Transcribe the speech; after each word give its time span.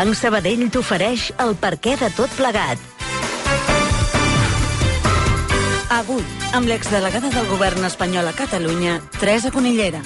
Banc 0.00 0.16
Sabadell 0.16 0.62
t'ofereix 0.72 1.26
el 1.44 1.50
perquè 1.60 1.92
de 2.00 2.06
tot 2.16 2.32
plegat. 2.32 2.80
Avui, 5.92 6.22
amb 6.56 6.70
l'exdelegada 6.70 7.28
del 7.34 7.44
govern 7.50 7.84
espanyol 7.84 8.30
a 8.30 8.32
Catalunya, 8.32 8.94
Teresa 9.18 9.50
Conillera, 9.52 10.00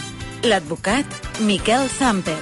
l'advocat 0.51 1.07
Miquel 1.47 1.87
Zamper 1.95 2.35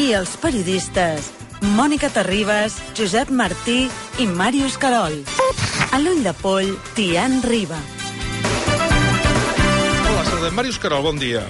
i 0.00 0.06
els 0.16 0.32
periodistes 0.40 1.28
Mònica 1.76 2.08
Terribas, 2.14 2.78
Josep 2.96 3.28
Martí 3.28 3.82
i 4.16 4.30
Màrius 4.40 4.80
Carol. 4.80 5.20
A 5.92 6.00
l'ull 6.00 6.24
de 6.24 6.32
poll, 6.40 6.72
Tian 6.96 7.42
Riba. 7.44 7.82
Hola, 10.08 10.24
saludem. 10.24 10.56
Màrius 10.56 10.80
Carol, 10.80 11.04
bon 11.10 11.20
dia. 11.20 11.44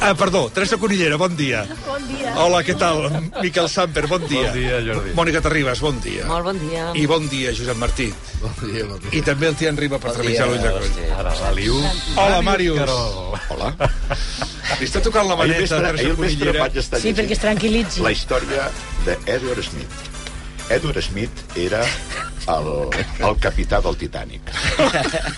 Ah, 0.00 0.14
perdó, 0.14 0.48
Teresa 0.50 0.76
Conillera, 0.76 1.16
bon 1.16 1.36
dia. 1.36 1.64
Bon 1.86 2.02
dia. 2.08 2.32
Hola, 2.40 2.62
què 2.64 2.74
tal? 2.78 3.04
Miquel 3.42 3.68
Samper, 3.68 4.06
bon 4.08 4.24
dia. 4.28 4.48
Bon 4.48 4.58
dia, 4.58 4.80
Jordi. 4.86 5.12
Mònica 5.18 5.42
Terribas, 5.44 5.82
bon 5.84 6.00
dia. 6.04 6.24
Molt 6.30 6.48
bon 6.48 6.60
dia. 6.62 6.86
I 6.96 7.04
bon 7.10 7.28
dia, 7.28 7.52
Josep 7.56 7.78
Martí. 7.80 8.08
Bon 8.42 8.54
dia, 8.62 8.86
bon 8.88 9.02
dia. 9.02 9.12
I 9.12 9.22
també 9.26 9.50
el 9.50 9.58
Tian 9.60 9.78
Riba 9.80 10.00
per 10.02 10.14
trepitjar 10.16 10.48
l'ull 10.48 10.62
de 10.62 10.72
coll. 10.78 10.98
Ara 11.18 11.34
l'Aliu. 11.42 11.78
Hola, 12.16 12.40
Màrius. 12.46 12.96
Hola. 13.54 13.72
Li 14.80 14.88
està 14.88 15.02
tocant 15.04 15.28
la 15.28 15.36
maneta, 15.38 15.80
Teresa 15.90 16.16
Conillera. 16.18 16.68
Sí, 17.04 17.12
perquè 17.12 17.36
es 17.36 17.44
tranquil·litzi. 17.44 18.04
La 18.06 18.14
història 18.14 18.70
d'Edward 19.06 19.64
Smith. 19.66 20.10
Edward 20.72 21.02
Smith 21.04 21.44
era 21.60 21.84
el, 22.48 22.70
el 23.28 23.36
capità 23.40 23.80
del 23.84 23.96
Titanic. 24.00 24.50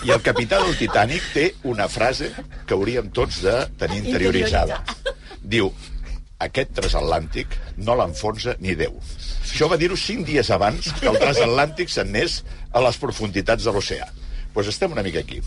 I 0.07 0.12
el 0.15 0.23
capità 0.25 0.61
del 0.62 0.77
Titanic 0.79 1.29
té 1.35 1.47
una 1.69 1.89
frase 1.93 2.33
que 2.67 2.75
hauríem 2.77 3.11
tots 3.15 3.43
de 3.45 3.57
tenir 3.81 4.03
interioritzada. 4.05 4.83
Diu, 5.43 5.71
aquest 6.43 6.75
transatlàntic 6.77 7.57
no 7.79 7.97
l'enfonsa 7.99 8.57
ni 8.61 8.77
Déu. 8.79 8.99
Això 9.47 9.71
va 9.73 9.79
dir-ho 9.81 9.97
cinc 9.97 10.27
dies 10.29 10.51
abans 10.53 10.91
que 11.01 11.09
el 11.11 11.19
transatlàntic 11.23 11.93
s'anés 11.93 12.43
a 12.73 12.83
les 12.84 13.01
profunditats 13.01 13.65
de 13.65 13.75
l'oceà. 13.75 14.07
Doncs 14.07 14.53
pues 14.57 14.69
estem 14.73 14.93
una 14.93 15.03
mica 15.05 15.21
aquí. 15.21 15.43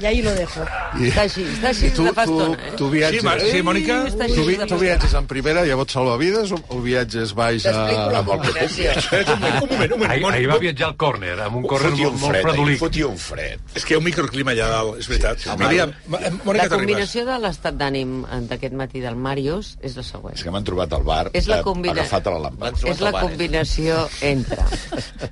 Y 0.00 0.04
ahí 0.04 0.20
lo 0.20 0.30
dejo. 0.36 0.60
Està 1.00 1.22
així, 1.24 1.42
està 1.48 1.70
així 1.70 1.88
tu, 1.96 2.04
de 2.04 2.10
fa 2.12 2.26
tu, 2.28 2.34
estona, 2.36 2.58
eh? 2.68 2.72
tu 2.76 2.90
viatges... 2.92 3.22
Sí, 3.22 3.26
Ma- 3.26 3.38
sí, 3.40 3.60
Mònica? 3.64 3.94
Està 4.10 4.26
Tu, 4.28 4.42
vi, 4.44 4.56
de 4.60 4.66
tu 4.68 4.76
viatges 4.82 5.14
en 5.16 5.26
primera 5.30 5.62
a 5.64 5.76
bots 5.80 5.96
salvavides 5.96 6.52
o, 6.52 6.58
o 6.76 6.80
viatges 6.84 7.32
baix 7.38 7.64
a... 7.64 7.72
T'explico 7.72 8.10
la 8.12 8.20
amb 8.20 8.28
el 8.34 8.42
que 8.42 8.50
puc 8.52 8.52
combinació. 8.52 8.92
Espera't 9.00 9.32
un 9.32 9.40
moment, 9.40 9.62
un 9.62 9.70
moment, 9.72 9.94
un 9.96 10.02
moment. 10.02 10.12
Ahir, 10.12 10.26
ahir 10.34 10.50
va 10.52 10.58
viatjar 10.60 10.90
al 10.90 10.96
córner, 11.00 11.32
amb 11.40 11.56
un 11.62 11.66
córner 11.72 11.90
Fotia 11.94 12.04
molt, 12.10 12.14
un 12.14 12.20
molt 12.20 12.34
fred, 12.34 12.44
ahir, 12.44 12.52
fredolic. 12.52 12.80
fotia 12.84 13.08
un 13.08 13.18
fred. 13.24 13.64
És 13.80 13.88
que 13.88 13.94
hi 13.94 13.96
ha 13.96 14.02
un 14.02 14.06
microclima 14.10 14.52
allà 14.54 14.68
dalt, 14.74 15.00
és 15.00 15.08
veritat. 15.14 15.40
Sí, 15.40 15.48
sí, 15.48 15.56
Aviam, 15.70 15.96
Ma- 16.12 16.20
eh, 16.20 16.32
Mònica 16.36 16.62
La 16.68 16.70
combinació 16.76 17.24
de 17.32 17.38
l'estat 17.46 17.80
d'ànim 17.80 18.14
d'aquest 18.52 18.76
matí 18.84 19.00
del 19.04 19.16
Màrius 19.16 19.72
és 19.80 19.96
la 19.96 20.04
següent. 20.04 20.36
És 20.36 20.44
que 20.44 20.52
m'han 20.52 20.68
trobat 20.68 20.92
al 21.00 21.08
bar 21.08 21.22
És 21.32 21.48
la 21.48 21.62
eh, 21.62 21.64
combina- 21.64 21.96
agafat 22.02 22.28
a 22.28 22.36
la 22.36 22.44
lampa. 22.50 22.74
És 22.84 23.00
la 23.00 23.14
combinació 23.22 24.04
entre 24.20 24.68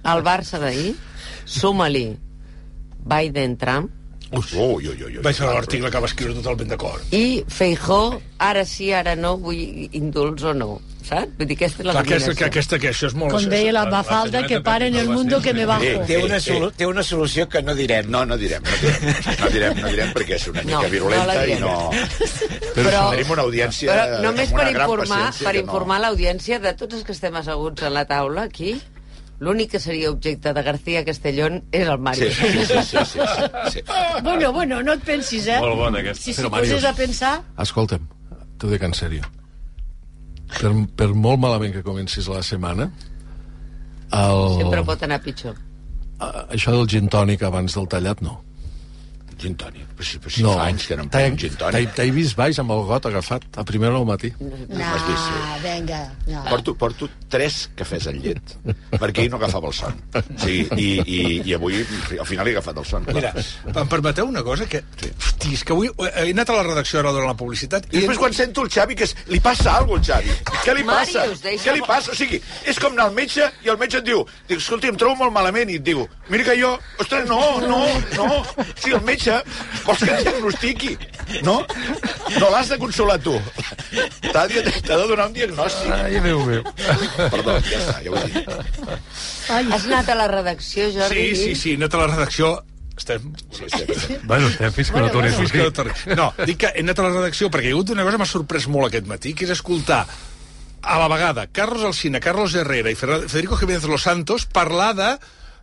el 0.00 0.24
Barça 0.24 0.58
d'ahir, 0.64 0.94
suma-li 1.44 2.08
Biden-Trump, 3.06 3.92
Ui, 4.34 4.42
ui, 4.58 4.88
ui, 4.90 5.02
ui. 5.06 5.18
Vaig 5.22 5.38
veure 5.38 5.52
l'article 5.54 5.86
que 5.94 6.00
va 6.02 6.08
escriure 6.10 6.34
totalment 6.34 6.72
d'acord. 6.72 7.12
i 7.14 7.44
Feijó, 7.46 8.18
ara 8.42 8.64
sí, 8.66 8.88
ara 8.92 9.12
no, 9.14 9.36
vull 9.38 9.60
indults 9.94 10.42
o 10.42 10.52
no. 10.52 10.80
Saps? 11.06 11.30
Vull 11.38 11.46
dir, 11.46 11.54
aquesta 11.54 11.84
és 11.84 11.86
la 11.86 11.92
Clar, 11.94 12.02
aquesta, 12.02 12.32
que, 12.34 12.44
aquesta, 12.48 12.78
que 12.82 12.88
això 12.90 13.06
és 13.06 13.14
molt... 13.14 13.30
Con 13.36 13.44
veia 13.52 13.70
la 13.70 13.84
la 13.86 13.92
mafalda 13.92 14.40
que 14.42 14.56
també 14.58 14.64
para 14.66 14.88
en 14.90 14.96
el 14.98 15.08
mundo 15.08 15.38
que 15.40 15.52
me 15.54 15.62
bajo. 15.70 15.84
Eh, 15.86 16.00
Té 16.08 16.16
una, 16.18 16.40
solu 16.42 16.72
té 16.74 16.88
una 16.90 17.04
solució 17.06 17.46
que 17.48 17.62
no 17.62 17.76
direm. 17.78 18.10
No, 18.10 18.24
no 18.26 18.34
direm, 18.36 18.66
no 18.66 18.80
direm. 18.82 19.14
No 19.44 19.50
direm, 19.54 19.78
no 19.84 19.92
direm 19.94 20.10
perquè 20.18 20.34
és 20.40 20.48
una 20.50 20.64
mica 20.66 20.80
No, 20.80 20.82
no 20.82 20.90
virulenta 20.96 21.26
la 21.30 21.46
i 21.46 21.60
no... 21.62 21.76
Però, 22.74 23.04
Tenim 23.14 23.30
una 23.36 23.46
audiència 23.46 23.92
però 23.94 24.20
només 24.26 24.50
per 24.58 24.66
informar, 24.72 25.22
per 25.38 25.54
no- 25.54 25.60
informar 25.62 26.00
l'audiència 26.02 26.58
de 26.66 26.74
tots 26.74 26.98
els 26.98 27.06
que 27.06 27.14
estem 27.14 27.38
asseguts 27.38 27.86
a 27.86 27.94
la 27.94 28.02
taula 28.10 28.42
aquí, 28.50 28.74
l'únic 29.40 29.70
que 29.70 29.80
seria 29.80 30.10
objecte 30.10 30.52
de 30.56 30.62
García 30.62 31.04
Castellón 31.04 31.62
és 31.72 31.86
el 31.88 31.98
Màrius. 31.98 32.34
sí, 32.34 32.48
sí, 32.52 32.64
sí, 32.64 32.82
sí, 32.84 32.98
sí, 33.04 33.20
sí. 33.72 33.80
Bueno, 34.22 34.52
bueno, 34.52 34.82
no 34.82 34.92
et 34.96 35.02
pensis, 35.04 35.46
eh? 35.46 35.58
Molt 35.60 35.76
bona, 35.76 36.00
aquesta. 36.00 36.22
Si 36.24 36.32
s'hi 36.34 36.48
poses 36.50 36.84
a 36.84 36.94
pensar... 36.96 37.34
Escolta'm, 37.60 38.06
t'ho 38.58 38.70
dic 38.72 38.82
en 38.82 38.94
sèrio. 38.96 39.22
Per, 40.60 40.70
per 40.96 41.08
molt 41.12 41.40
malament 41.42 41.72
que 41.74 41.82
comencis 41.82 42.28
la 42.30 42.40
setmana, 42.42 42.88
el, 44.14 44.42
Sempre 44.62 44.82
pot 44.86 45.02
anar 45.02 45.20
pitjor. 45.24 45.56
a- 46.22 46.46
això 46.54 46.72
del 46.72 46.86
gin 46.88 47.08
tònic 47.12 47.42
abans 47.42 47.74
del 47.74 47.88
tallat, 47.88 48.20
no. 48.22 48.38
Gin 49.36 49.54
tònic. 49.60 49.84
Però 49.96 50.04
si, 50.08 50.18
però 50.20 50.30
si 50.32 50.42
fa 50.44 50.64
anys 50.66 50.86
que 50.88 50.96
no 50.96 51.04
em 51.04 51.08
prenc 51.12 51.38
gin 51.40 51.56
tònic. 51.60 51.90
t'he 51.96 52.06
vist 52.12 52.36
baix 52.38 52.58
amb 52.62 52.70
el 52.72 52.82
got 52.88 53.04
agafat 53.08 53.42
a 53.60 53.64
primera 53.68 53.92
hora 53.92 54.00
al 54.00 54.06
matí. 54.08 54.30
No, 54.40 54.48
M'has 54.78 55.02
vist, 55.08 55.26
sí. 55.26 55.62
venga. 55.62 55.98
No. 56.26 56.42
Porto, 56.48 56.74
porto 56.74 57.08
tres 57.28 57.66
cafès 57.76 58.06
en 58.08 58.20
llet, 58.22 58.54
perquè 58.96 59.20
ahir 59.26 59.30
no 59.30 59.36
agafava 59.36 59.68
el 59.68 59.74
son. 59.76 59.96
Sigui, 60.40 60.66
i, 60.76 60.88
i, 61.04 61.18
I 61.50 61.54
avui, 61.56 61.82
al 62.18 62.24
final, 62.28 62.48
he 62.48 62.54
agafat 62.56 62.80
el 62.80 62.86
son. 62.88 63.04
clar. 63.04 63.14
Mira, 63.16 63.32
em 63.82 63.88
permeteu 63.92 64.26
una 64.28 64.42
cosa? 64.46 64.64
Que, 64.70 64.80
hosti, 65.04 65.52
és 65.58 65.64
que 65.64 65.76
avui 65.76 65.90
he 66.06 66.30
anat 66.32 66.52
a 66.52 66.56
la 66.56 66.64
redacció 66.70 67.00
ara 67.02 67.12
durant 67.12 67.28
la 67.32 67.36
publicitat 67.36 67.88
I 67.92 67.98
després 68.00 68.18
quan 68.20 68.32
sento 68.36 68.64
el 68.64 68.70
Xavi, 68.72 68.96
que 68.96 69.04
és, 69.08 69.14
li 69.32 69.40
passa 69.44 69.76
alguna 69.76 70.00
cosa 70.00 70.16
al 70.16 70.24
Xavi. 70.24 70.60
Què 70.64 70.74
li 70.80 70.84
passa? 70.88 71.26
Deixa- 71.44 71.68
Què 71.70 71.76
li 71.76 71.84
passa? 71.86 72.12
O 72.12 72.18
sigui, 72.18 72.40
és 72.64 72.78
com 72.80 72.92
anar 72.96 73.08
al 73.10 73.14
metge 73.16 73.50
i 73.64 73.68
el 73.72 73.76
metge 73.80 74.00
et 74.00 74.08
diu, 74.08 74.24
dic, 74.48 74.58
escolta, 74.58 74.88
em 74.88 74.96
trobo 74.96 75.16
molt 75.24 75.32
malament, 75.36 75.68
i 75.70 75.76
et 75.80 75.84
diu, 75.86 76.06
mira 76.32 76.44
que 76.48 76.56
jo, 76.60 76.72
ostres, 77.02 77.28
no, 77.28 77.40
no, 77.60 77.84
no. 78.16 78.42
Sí, 78.76 78.92
el 78.96 79.02
metge, 79.02 79.25
vols 79.86 80.02
que 80.02 80.12
et 80.12 80.28
diagnostiqui, 80.28 80.92
no? 81.46 81.56
No 82.36 82.50
l'has 82.52 82.70
de 82.72 82.78
consolar 82.80 83.18
tu. 83.24 83.34
T'ha 84.28 84.46
de, 84.50 84.62
de 84.62 85.00
donar 85.08 85.28
un 85.28 85.34
diagnòstic. 85.36 85.90
Ai, 85.96 86.20
Déu 86.24 86.40
meu. 86.46 86.62
Perdó, 87.16 87.58
ja 87.66 87.80
està, 87.82 87.98
ja 88.04 88.12
ho 88.12 88.20
he 88.20 88.30
dit. 88.30 88.54
Ai, 89.52 89.66
Has 89.72 89.86
anat 89.90 90.10
a 90.14 90.16
la 90.18 90.30
redacció, 90.32 90.88
Jordi? 90.94 91.28
Sí, 91.34 91.42
sí, 91.42 91.54
sí, 91.54 91.74
he 91.74 91.80
anat 91.82 91.98
a 91.98 92.02
la 92.04 92.08
redacció... 92.14 92.54
Estem... 92.96 93.26
Bueno, 94.24 94.48
estem 94.48 94.72
fins 94.72 94.88
que 94.88 95.00
no 95.04 95.10
torni 95.12 95.28
a 95.28 95.36
Fins 95.36 95.52
que 95.52 95.60
no 95.60 95.68
sortir. 95.68 96.16
No, 96.16 96.30
dic 96.48 96.62
que 96.62 96.70
he 96.72 96.80
anat 96.80 97.02
a 97.02 97.04
la 97.04 97.10
redacció 97.18 97.50
perquè 97.52 97.68
hi 97.68 97.74
ha 97.74 97.76
hagut 97.76 97.92
una 97.92 98.06
cosa 98.06 98.16
que 98.16 98.22
m'ha 98.22 98.30
sorprès 98.30 98.68
molt 98.72 98.88
aquest 98.88 99.10
matí, 99.10 99.34
que 99.36 99.44
és 99.44 99.52
escoltar 99.52 100.06
a 100.86 100.98
la 101.02 101.08
vegada 101.12 101.46
Carlos 101.52 101.84
Alsina, 101.84 102.20
Carlos 102.24 102.54
Herrera 102.54 102.92
i 102.92 102.96
Federico 102.96 103.56
Jiménez 103.60 103.84
Los 103.84 104.06
Santos 104.06 104.46
parlar 104.46 104.94
de 104.96 105.10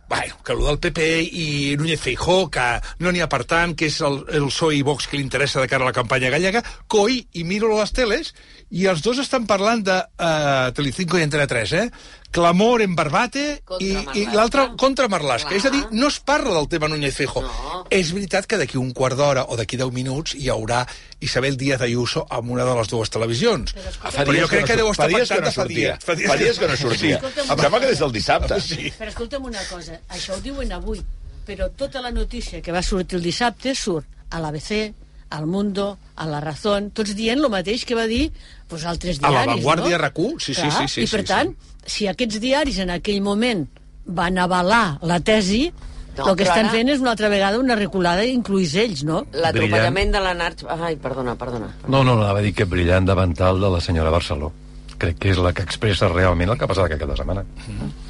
Bueno, 0.08 0.36
que 0.44 0.52
el 0.52 0.64
del 0.64 0.78
PP 0.78 1.06
i 1.32 1.76
Núñez 1.78 2.00
Feijó, 2.00 2.50
que 2.50 2.64
no 3.00 3.12
n'hi 3.12 3.22
ha 3.24 3.28
per 3.32 3.44
tant, 3.48 3.72
que 3.72 3.88
és 3.88 4.00
el, 4.04 4.20
el 4.36 4.50
PSOE 4.50 4.76
i 4.76 4.82
Vox 4.84 5.08
que 5.08 5.16
li 5.16 5.24
interessa 5.24 5.62
de 5.62 5.70
cara 5.70 5.86
a 5.86 5.88
la 5.88 5.96
campanya 5.96 6.32
gallega, 6.34 6.60
coi, 6.92 7.22
i 7.32 7.44
miro 7.48 7.72
les 7.72 7.94
teles, 7.96 8.34
i 8.70 8.86
els 8.90 9.02
dos 9.04 9.18
estan 9.22 9.46
parlant 9.46 9.82
de 9.84 9.96
uh, 9.96 10.70
Telecinco 10.74 11.18
i 11.18 11.24
Antena 11.26 11.46
3, 11.46 11.72
eh? 11.78 11.88
Clamor 12.34 12.82
en 12.82 12.96
Barbate 12.98 13.60
Contra 13.64 13.86
i, 13.86 14.22
i 14.22 14.24
l'altre 14.34 14.64
contra 14.76 15.06
Marlaska. 15.06 15.52
Clar. 15.52 15.58
És 15.60 15.66
a 15.68 15.70
dir, 15.70 15.84
no 15.94 16.08
es 16.10 16.16
parla 16.18 16.56
del 16.56 16.66
tema 16.72 16.88
Núñez 16.90 17.14
Feijó. 17.14 17.44
No. 17.46 17.84
És 17.94 18.10
veritat 18.16 18.48
que 18.50 18.58
d'aquí 18.58 18.80
un 18.80 18.90
quart 18.96 19.14
d'hora 19.20 19.44
o 19.46 19.58
d'aquí 19.60 19.78
10 19.78 19.92
minuts 19.94 20.34
hi 20.34 20.48
haurà 20.50 20.80
Isabel 21.22 21.56
Díaz 21.60 21.84
Ayuso 21.86 22.24
amb 22.34 22.50
una 22.50 22.64
de 22.66 22.74
les 22.74 22.90
dues 22.90 23.10
televisions. 23.14 23.76
Ah, 24.02 24.10
Però 24.24 24.34
jo 24.34 24.48
crec 24.50 24.66
que 24.66 24.78
deu 24.80 24.90
estar 24.90 25.06
fa 25.06 25.12
dies 25.14 25.28
que 25.28 25.38
pactat 25.38 25.44
no 25.44 25.46
de 25.46 25.52
fa 25.54 25.62
sortia. 25.62 25.92
dies. 25.94 26.04
Fa 26.04 26.16
dies, 26.18 26.30
Fa 26.32 26.36
dies 26.42 26.58
que 26.58 26.68
no 26.72 26.76
sortia. 26.80 27.20
Em 27.44 27.62
sembla 27.62 27.80
que 27.84 27.92
des 27.92 28.02
del 28.02 28.16
dissabte. 28.18 28.60
Sí. 28.64 28.90
Però 28.98 29.14
escolta'm 29.14 29.46
una 29.52 29.62
cosa, 29.70 30.00
això 30.10 30.34
ho 30.34 30.42
diuen 30.42 30.72
avui, 30.74 31.04
però 31.46 31.70
tota 31.76 32.02
la 32.02 32.10
notícia 32.10 32.60
que 32.60 32.72
va 32.74 32.82
sortir 32.82 33.20
el 33.20 33.30
dissabte 33.30 33.76
surt 33.78 34.10
a 34.34 34.42
l'ABC, 34.42 34.90
al 35.34 35.46
Mundo, 35.46 35.98
a 36.16 36.26
La 36.30 36.40
Razón, 36.40 36.90
tots 36.94 37.14
dient 37.18 37.40
el 37.42 37.50
mateix 37.50 37.84
que 37.88 37.94
va 37.98 38.04
dir 38.10 38.28
pues, 38.68 38.84
altres 38.86 39.18
A 39.22 39.28
diaris, 39.28 39.46
La 39.46 39.54
Vanguardia, 39.54 39.98
no? 39.98 40.04
RAC1, 40.04 40.38
sí, 40.40 40.54
sí, 40.54 40.60
Clar, 40.62 40.72
sí, 40.88 40.88
sí, 40.94 41.00
I 41.02 41.10
per 41.10 41.20
sí, 41.24 41.26
tant, 41.32 41.54
si 41.86 42.06
aquests 42.10 42.38
diaris 42.40 42.78
en 42.84 42.90
aquell 42.94 43.20
moment 43.24 43.66
van 44.06 44.38
avalar 44.38 44.98
la 45.02 45.18
tesi, 45.20 45.66
No, 46.14 46.28
el 46.30 46.36
que 46.38 46.44
estan 46.46 46.68
ara- 46.68 46.70
fent 46.76 46.88
és 46.92 47.00
una 47.02 47.10
altra 47.10 47.26
vegada 47.28 47.58
una 47.58 47.74
reculada, 47.74 48.22
incluís 48.30 48.76
ells, 48.78 49.00
no? 49.02 49.24
L'atropellament 49.34 50.12
de 50.14 50.20
la 50.22 50.30
Narch... 50.38 50.60
Ai, 50.70 50.94
perdona, 51.02 51.34
perdona. 51.34 51.72
No, 51.88 52.04
no, 52.06 52.12
anava 52.20 52.38
a 52.38 52.42
dir 52.44 52.52
que 52.54 52.68
brillant 52.70 53.08
davantal 53.08 53.58
de 53.58 53.70
la 53.72 53.80
senyora 53.82 54.12
Barceló. 54.14 54.52
Crec 54.94 55.18
que 55.18 55.32
és 55.34 55.40
la 55.42 55.50
que 55.52 55.64
expressa 55.66 56.06
realment 56.12 56.52
el 56.54 56.56
que 56.60 56.68
ha 56.68 56.70
passat 56.70 56.86
aquest 56.86 57.02
cap 57.02 57.10
de 57.10 57.16
setmana. 57.18 57.42
Ho 57.42 57.72
he 57.74 58.03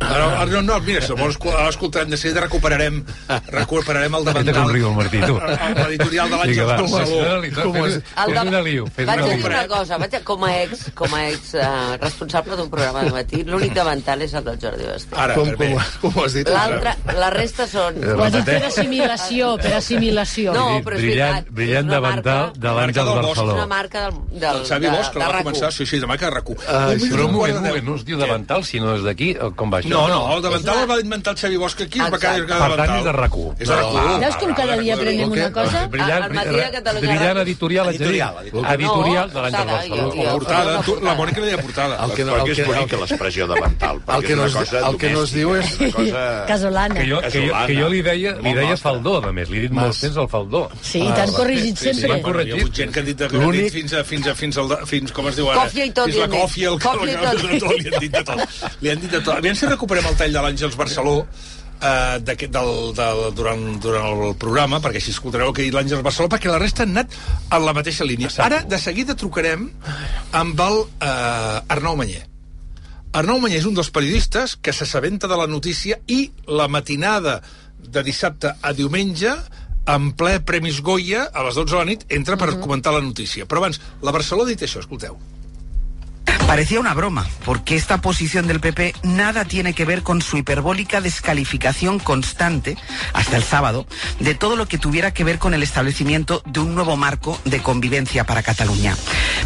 Ara, 0.00 0.40
ara, 0.40 0.46
no, 0.46 0.62
no, 0.62 0.80
mira, 0.80 1.00
si 1.02 1.12
el 1.12 1.18
vols 1.18 1.34
escol- 1.36 1.56
escoltarem 1.68 2.10
de 2.10 2.16
seguida 2.16 2.40
recuperarem, 2.40 3.04
recuperarem 3.48 4.14
el 4.14 4.24
Fes-te 4.24 4.52
davantal. 4.52 4.62
com 4.62 4.72
riu 4.72 4.88
el 4.90 4.94
Martí, 4.96 5.20
tu. 5.20 5.36
L'editorial 5.80 6.30
de 6.30 6.36
Vinga, 6.46 6.64
va, 6.64 6.76
l'Àngels 6.76 6.92
Barceló. 6.92 7.20
fes-li- 7.24 7.50
fes-li- 7.50 7.94
El 7.94 8.34
Fes 8.34 8.42
de- 8.42 8.48
una 8.48 8.62
liu, 8.62 8.86
fes 8.86 9.06
Vaig 9.06 9.20
a 9.20 9.24
dir 9.34 9.44
una 9.44 9.66
cosa, 9.68 9.98
vaig 9.98 10.14
a, 10.14 10.20
com 10.24 10.44
a 10.44 10.52
ex, 10.62 10.90
com 10.94 11.14
a 11.14 11.22
ex 11.28 11.54
uh, 11.54 11.96
responsable 12.00 12.56
d'un 12.56 12.70
programa 12.70 13.02
de 13.04 13.10
matí, 13.10 13.42
l'únic 13.44 13.74
davantal 13.74 14.22
és 14.22 14.34
el 14.34 14.44
del 14.44 14.58
Jordi 14.60 14.84
Basté. 14.86 15.16
Ara, 15.16 15.34
Com, 15.34 15.50
com, 15.56 15.74
com 16.00 16.18
ho 16.20 16.24
has 16.24 16.34
dit? 16.34 16.48
L'altre, 16.48 16.94
la 17.18 17.30
resta 17.30 17.66
són... 17.66 17.96
Ho 18.16 18.22
has 18.24 18.32
dit 18.32 18.44
per 18.44 18.64
assimilació, 18.66 19.56
per 19.58 19.74
assimilació. 19.74 20.52
No, 20.54 20.80
però 20.84 20.96
és 20.96 21.02
brillant, 21.02 21.32
veritat, 21.32 21.52
brillant 21.54 21.84
és 21.84 21.90
una 21.90 21.94
davantal 22.00 22.40
marca- 22.46 22.60
de 22.60 22.74
Marca 22.80 23.04
del 23.04 23.18
És 23.20 23.26
Barceló. 23.26 23.54
una 23.54 23.66
marca 23.66 24.00
del, 24.06 24.14
del, 24.40 24.56
El 24.60 24.66
Xavi 24.66 24.86
de, 24.86 24.90
Bosch, 24.90 25.10
que 25.12 25.18
de 25.18 25.24
la 25.24 25.28
va 25.28 25.34
RAC1. 25.40 25.44
començar, 25.44 25.72
sí, 25.72 25.86
sí, 25.86 26.00
demà 26.00 26.16
que 26.18 26.26
RAC1. 26.30 26.50
Un 26.50 26.96
minut 26.96 27.10
Però 27.10 27.20
i 27.20 27.26
un 27.26 27.32
quart 27.32 27.32
moment, 27.32 27.52
de 27.52 27.58
un 27.58 27.62
deu. 27.64 27.72
moment, 27.72 27.84
no 27.90 27.94
es 27.96 28.04
diu 28.04 28.18
davantal, 28.18 28.64
sinó 28.64 28.92
des 28.94 29.02
d'aquí, 29.04 29.34
o 29.40 29.50
com 29.56 29.70
va 29.72 29.78
això? 29.80 29.88
No, 29.92 30.02
no, 30.08 30.20
el 30.36 30.42
davantal 30.42 30.78
el 30.82 30.88
va 30.90 30.98
inventar 31.00 31.32
el 31.34 31.38
Xavi 31.40 31.56
Bosch 31.56 31.82
aquí, 31.86 32.00
es 32.00 32.12
va 32.12 32.18
quedar 32.18 32.46
cada 32.46 32.68
Per 32.68 32.76
tant, 32.80 32.96
és 32.98 33.04
de 33.04 33.12
RAC1. 33.16 33.54
És 33.58 33.68
de 33.68 33.74
RAC1. 33.74 34.18
Veus 34.24 34.36
com 34.42 34.54
cada 34.54 34.76
dia 34.78 34.94
aprenem 34.94 35.30
una 35.36 35.50
cosa? 35.52 35.86
Brillant, 35.88 36.22
Al 36.24 36.34
matí 36.34 36.56
de 36.56 36.70
Catalunya 36.76 37.08
brillant 37.08 37.38
editorial, 37.44 37.86
de. 37.86 37.94
Editorial, 37.96 38.34
editorial. 38.42 38.74
Editorial 38.80 39.28
de 39.30 39.34
Sara, 39.50 39.64
Barceló. 39.72 40.14
i- 40.14 40.20
i- 40.20 40.26
Portada, 40.30 40.82
tu, 40.82 40.96
la 41.02 41.14
Mònica 41.16 41.40
deia 41.40 41.58
portada. 41.58 41.98
El 42.04 42.12
que 42.12 42.22
el 42.22 42.50
és 42.50 42.56
que- 42.56 42.64
bonica 42.64 42.96
l'expressió 42.96 43.46
davantal, 43.46 43.96
El 43.96 44.02
perquè 44.02 44.20
que 44.26 44.32
és 44.32 44.36
no 44.36 44.42
una 44.42 44.50
es, 44.50 44.54
cosa 44.56 44.88
el 44.88 44.96
que 44.96 45.10
no 45.10 45.22
es 45.24 45.32
diu 45.32 45.54
és... 45.56 45.80
Una 45.80 45.90
cosa... 45.92 46.44
Casolana. 46.46 46.94
Que 46.94 47.06
jo, 47.10 47.20
que, 47.20 47.48
jo, 47.48 47.54
que 47.66 47.74
jo 47.80 47.88
li 47.88 48.02
deia, 48.02 48.32
li 48.42 48.54
deia 48.54 48.76
faldó, 48.76 49.16
a 49.24 49.32
més. 49.32 49.48
Li 49.50 49.58
he 49.58 49.60
dit 49.62 49.72
molts 49.72 50.00
temps 50.00 50.16
el 50.16 50.28
faldó. 50.28 50.68
Sí, 50.82 51.00
i 51.04 51.12
t'han 51.12 51.32
corregit 51.32 51.76
Sí, 51.78 51.94
sí, 51.94 52.00
sempre. 52.00 52.20
ha 52.20 52.56
hagut 52.60 52.74
gent 52.74 52.92
que 52.92 53.00
han 53.00 53.06
dit, 53.06 53.16
que 53.18 53.36
han 53.36 53.50
dit 53.52 53.72
fins, 53.72 53.92
a, 53.94 54.04
fins, 54.04 54.26
a, 54.26 54.34
fins, 54.34 54.56
al, 54.58 54.76
fins, 54.86 55.12
com 55.12 55.28
es 55.28 55.36
diu 55.36 55.48
ara? 55.50 55.64
Còfia 55.64 55.84
i 55.84 55.90
tot, 55.90 56.06
Fins 56.10 56.18
la 56.18 56.28
còfia, 56.28 56.68
el 56.68 56.78
Còfia 56.80 57.12
i 57.12 57.16
tot. 57.20 57.70
Li 57.80 57.88
han 57.90 58.00
dit 58.00 58.12
de 58.12 58.22
tot. 58.24 58.40
Li 58.80 58.90
han 58.90 59.00
dit 59.00 59.10
de 59.10 59.20
tot. 59.20 59.29
Aviam 59.36 59.56
si 59.56 59.66
recuperem 59.70 60.06
el 60.10 60.16
tall 60.18 60.32
de 60.34 60.40
l'Àngels 60.44 60.76
Barceló 60.78 61.14
eh, 61.80 62.18
d'aquest- 62.26 62.52
del, 62.52 62.72
del, 62.96 63.20
durant, 63.36 63.62
durant 63.80 64.08
el 64.26 64.34
programa, 64.40 64.80
perquè 64.84 65.00
així 65.00 65.12
escoltareu 65.14 65.48
el 65.50 65.54
que 65.56 65.62
ha 65.62 65.68
dit 65.68 65.74
l'Àngels 65.76 66.02
Barceló, 66.06 66.28
perquè 66.32 66.50
la 66.52 66.58
resta 66.62 66.82
han 66.84 66.92
anat 66.96 67.14
en 67.50 67.64
la 67.66 67.72
mateixa 67.76 68.04
línia. 68.04 68.28
Ara, 68.44 68.62
de 68.68 68.78
seguida, 68.78 69.16
trucarem 69.16 69.70
amb 70.32 70.60
el 70.66 70.82
eh, 71.00 71.74
Arnau 71.76 71.96
Manyer. 72.00 72.26
Arnau 73.12 73.40
Manyer 73.42 73.58
és 73.58 73.66
un 73.66 73.74
dels 73.74 73.90
periodistes 73.90 74.56
que 74.62 74.72
s'assabenta 74.76 75.26
de 75.26 75.36
la 75.40 75.48
notícia 75.50 75.96
i 76.06 76.28
la 76.46 76.68
matinada 76.68 77.40
de 77.80 78.02
dissabte 78.06 78.52
a 78.62 78.72
diumenge 78.76 79.32
en 79.90 80.12
ple 80.14 80.36
Premis 80.46 80.78
Goya 80.84 81.24
a 81.34 81.42
les 81.42 81.56
12 81.58 81.72
de 81.72 81.78
la 81.80 81.88
nit 81.88 82.04
entra 82.12 82.36
per 82.38 82.52
comentar 82.60 82.92
la 82.94 83.00
notícia. 83.02 83.46
Però 83.48 83.58
abans, 83.64 83.80
la 84.04 84.12
Barcelona 84.14 84.46
ha 84.46 84.52
dit 84.54 84.62
això, 84.68 84.78
escolteu. 84.84 85.16
Parecía 86.50 86.80
una 86.80 86.94
broma, 86.94 87.28
porque 87.44 87.76
esta 87.76 88.00
posición 88.00 88.48
del 88.48 88.58
PP 88.58 88.96
nada 89.04 89.44
tiene 89.44 89.72
que 89.72 89.84
ver 89.84 90.02
con 90.02 90.20
su 90.20 90.36
hiperbólica 90.36 91.00
descalificación 91.00 92.00
constante, 92.00 92.76
hasta 93.12 93.36
el 93.36 93.44
sábado, 93.44 93.86
de 94.18 94.34
todo 94.34 94.56
lo 94.56 94.66
que 94.66 94.76
tuviera 94.76 95.14
que 95.14 95.22
ver 95.22 95.38
con 95.38 95.54
el 95.54 95.62
establecimiento 95.62 96.42
de 96.46 96.58
un 96.58 96.74
nuevo 96.74 96.96
marco 96.96 97.38
de 97.44 97.62
convivencia 97.62 98.24
para 98.24 98.42
Cataluña. 98.42 98.96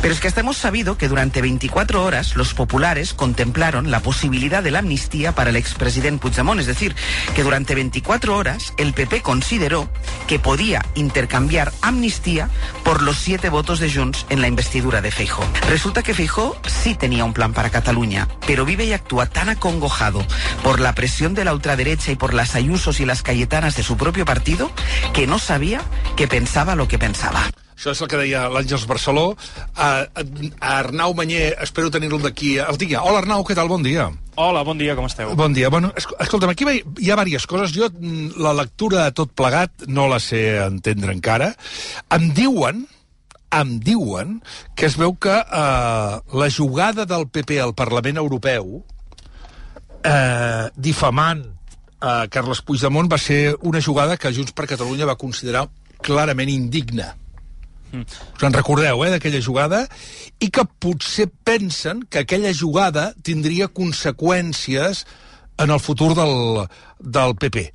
Pero 0.00 0.14
es 0.14 0.20
que 0.20 0.28
hasta 0.28 0.40
hemos 0.40 0.56
sabido 0.56 0.96
que 0.96 1.08
durante 1.08 1.42
24 1.42 2.02
horas 2.02 2.36
los 2.36 2.54
populares 2.54 3.12
contemplaron 3.12 3.90
la 3.90 4.00
posibilidad 4.00 4.62
de 4.62 4.70
la 4.70 4.78
amnistía 4.78 5.34
para 5.34 5.50
el 5.50 5.56
expresidente 5.56 6.22
Puigdemont, 6.22 6.58
es 6.58 6.66
decir, 6.66 6.96
que 7.36 7.42
durante 7.42 7.74
24 7.74 8.34
horas 8.34 8.72
el 8.78 8.94
PP 8.94 9.20
consideró 9.20 9.90
que 10.26 10.38
podía 10.38 10.82
intercambiar 10.94 11.70
amnistía 11.82 12.48
por 12.82 13.02
los 13.02 13.18
siete 13.18 13.50
votos 13.50 13.78
de 13.78 13.92
Junts 13.92 14.24
en 14.30 14.40
la 14.40 14.48
investidura 14.48 15.02
de 15.02 15.10
Feijó. 15.10 15.44
Resulta 15.68 16.02
que 16.02 16.14
Feijó 16.14 16.56
sí 16.66 16.93
tenía 16.96 17.24
un 17.24 17.32
plan 17.32 17.52
para 17.52 17.70
Cataluña, 17.70 18.28
pero 18.46 18.64
vive 18.64 18.84
y 18.84 18.92
actúa 18.92 19.26
tan 19.26 19.48
acongojado 19.48 20.24
por 20.62 20.80
la 20.80 20.94
presión 20.94 21.34
de 21.34 21.44
la 21.44 21.52
ultraderecha 21.54 22.12
y 22.12 22.16
por 22.16 22.34
las 22.34 22.54
Ayusos 22.54 23.00
y 23.00 23.04
las 23.06 23.22
Cayetanas 23.22 23.76
de 23.76 23.82
su 23.82 23.96
propio 23.96 24.24
partido 24.24 24.70
que 25.12 25.26
no 25.26 25.38
sabía 25.38 25.80
que 26.16 26.28
pensaba 26.28 26.74
lo 26.74 26.88
que 26.88 26.98
pensaba. 26.98 27.42
Això 27.74 27.90
és 27.90 27.98
el 28.04 28.06
que 28.06 28.16
deia 28.20 28.44
l'Àngels 28.48 28.84
Barceló. 28.86 29.34
A, 29.74 30.06
a, 30.06 30.22
a 30.62 30.68
Arnau 30.78 31.10
Manyer, 31.18 31.56
espero 31.60 31.90
tenir-lo 31.90 32.20
d'aquí. 32.22 32.52
El 32.62 32.78
tinc 32.78 32.92
ja. 32.94 33.00
Hola, 33.02 33.18
Arnau, 33.24 33.42
què 33.44 33.56
tal? 33.58 33.66
Bon 33.68 33.82
dia. 33.82 34.04
Hola, 34.38 34.62
bon 34.62 34.78
dia, 34.78 34.94
com 34.94 35.08
esteu? 35.10 35.34
Bon 35.34 35.52
dia. 35.52 35.68
Bueno, 35.74 35.90
esc- 35.98 36.14
escolta'm, 36.22 36.52
aquí 36.54 36.64
hi 36.70 37.10
ha 37.10 37.18
diverses 37.18 37.48
coses. 37.50 37.74
Jo 37.74 37.90
mm, 37.90 38.38
la 38.38 38.54
lectura 38.54 39.02
de 39.08 39.12
tot 39.18 39.34
plegat 39.34 39.88
no 39.90 40.06
la 40.06 40.20
sé 40.22 40.44
entendre 40.62 41.12
encara. 41.18 41.50
Em 42.14 42.30
diuen 42.38 42.86
em 43.60 43.76
diuen 43.84 44.38
que 44.76 44.86
es 44.88 44.96
veu 44.98 45.14
que 45.16 45.34
eh, 45.34 46.14
la 46.40 46.48
jugada 46.50 47.04
del 47.06 47.28
PP 47.28 47.60
al 47.62 47.74
Parlament 47.78 48.18
Europeu 48.22 48.82
eh, 50.04 50.68
difamant 50.76 51.44
eh, 51.44 52.26
Carles 52.30 52.62
Puigdemont 52.66 53.10
va 53.10 53.18
ser 53.18 53.54
una 53.62 53.80
jugada 53.82 54.16
que 54.16 54.32
Junts 54.34 54.52
per 54.52 54.66
Catalunya 54.70 55.06
va 55.08 55.16
considerar 55.20 55.68
clarament 56.04 56.50
indigna. 56.52 57.14
Us 57.94 58.42
en 58.42 58.52
recordeu, 58.52 59.04
eh, 59.06 59.10
d'aquella 59.12 59.40
jugada? 59.42 59.84
I 60.42 60.48
que 60.50 60.64
potser 60.82 61.28
pensen 61.46 62.02
que 62.10 62.24
aquella 62.24 62.50
jugada 62.52 63.12
tindria 63.22 63.68
conseqüències 63.70 65.04
en 65.62 65.70
el 65.70 65.78
futur 65.78 66.10
del, 66.18 66.66
del 66.98 67.36
PP. 67.38 67.68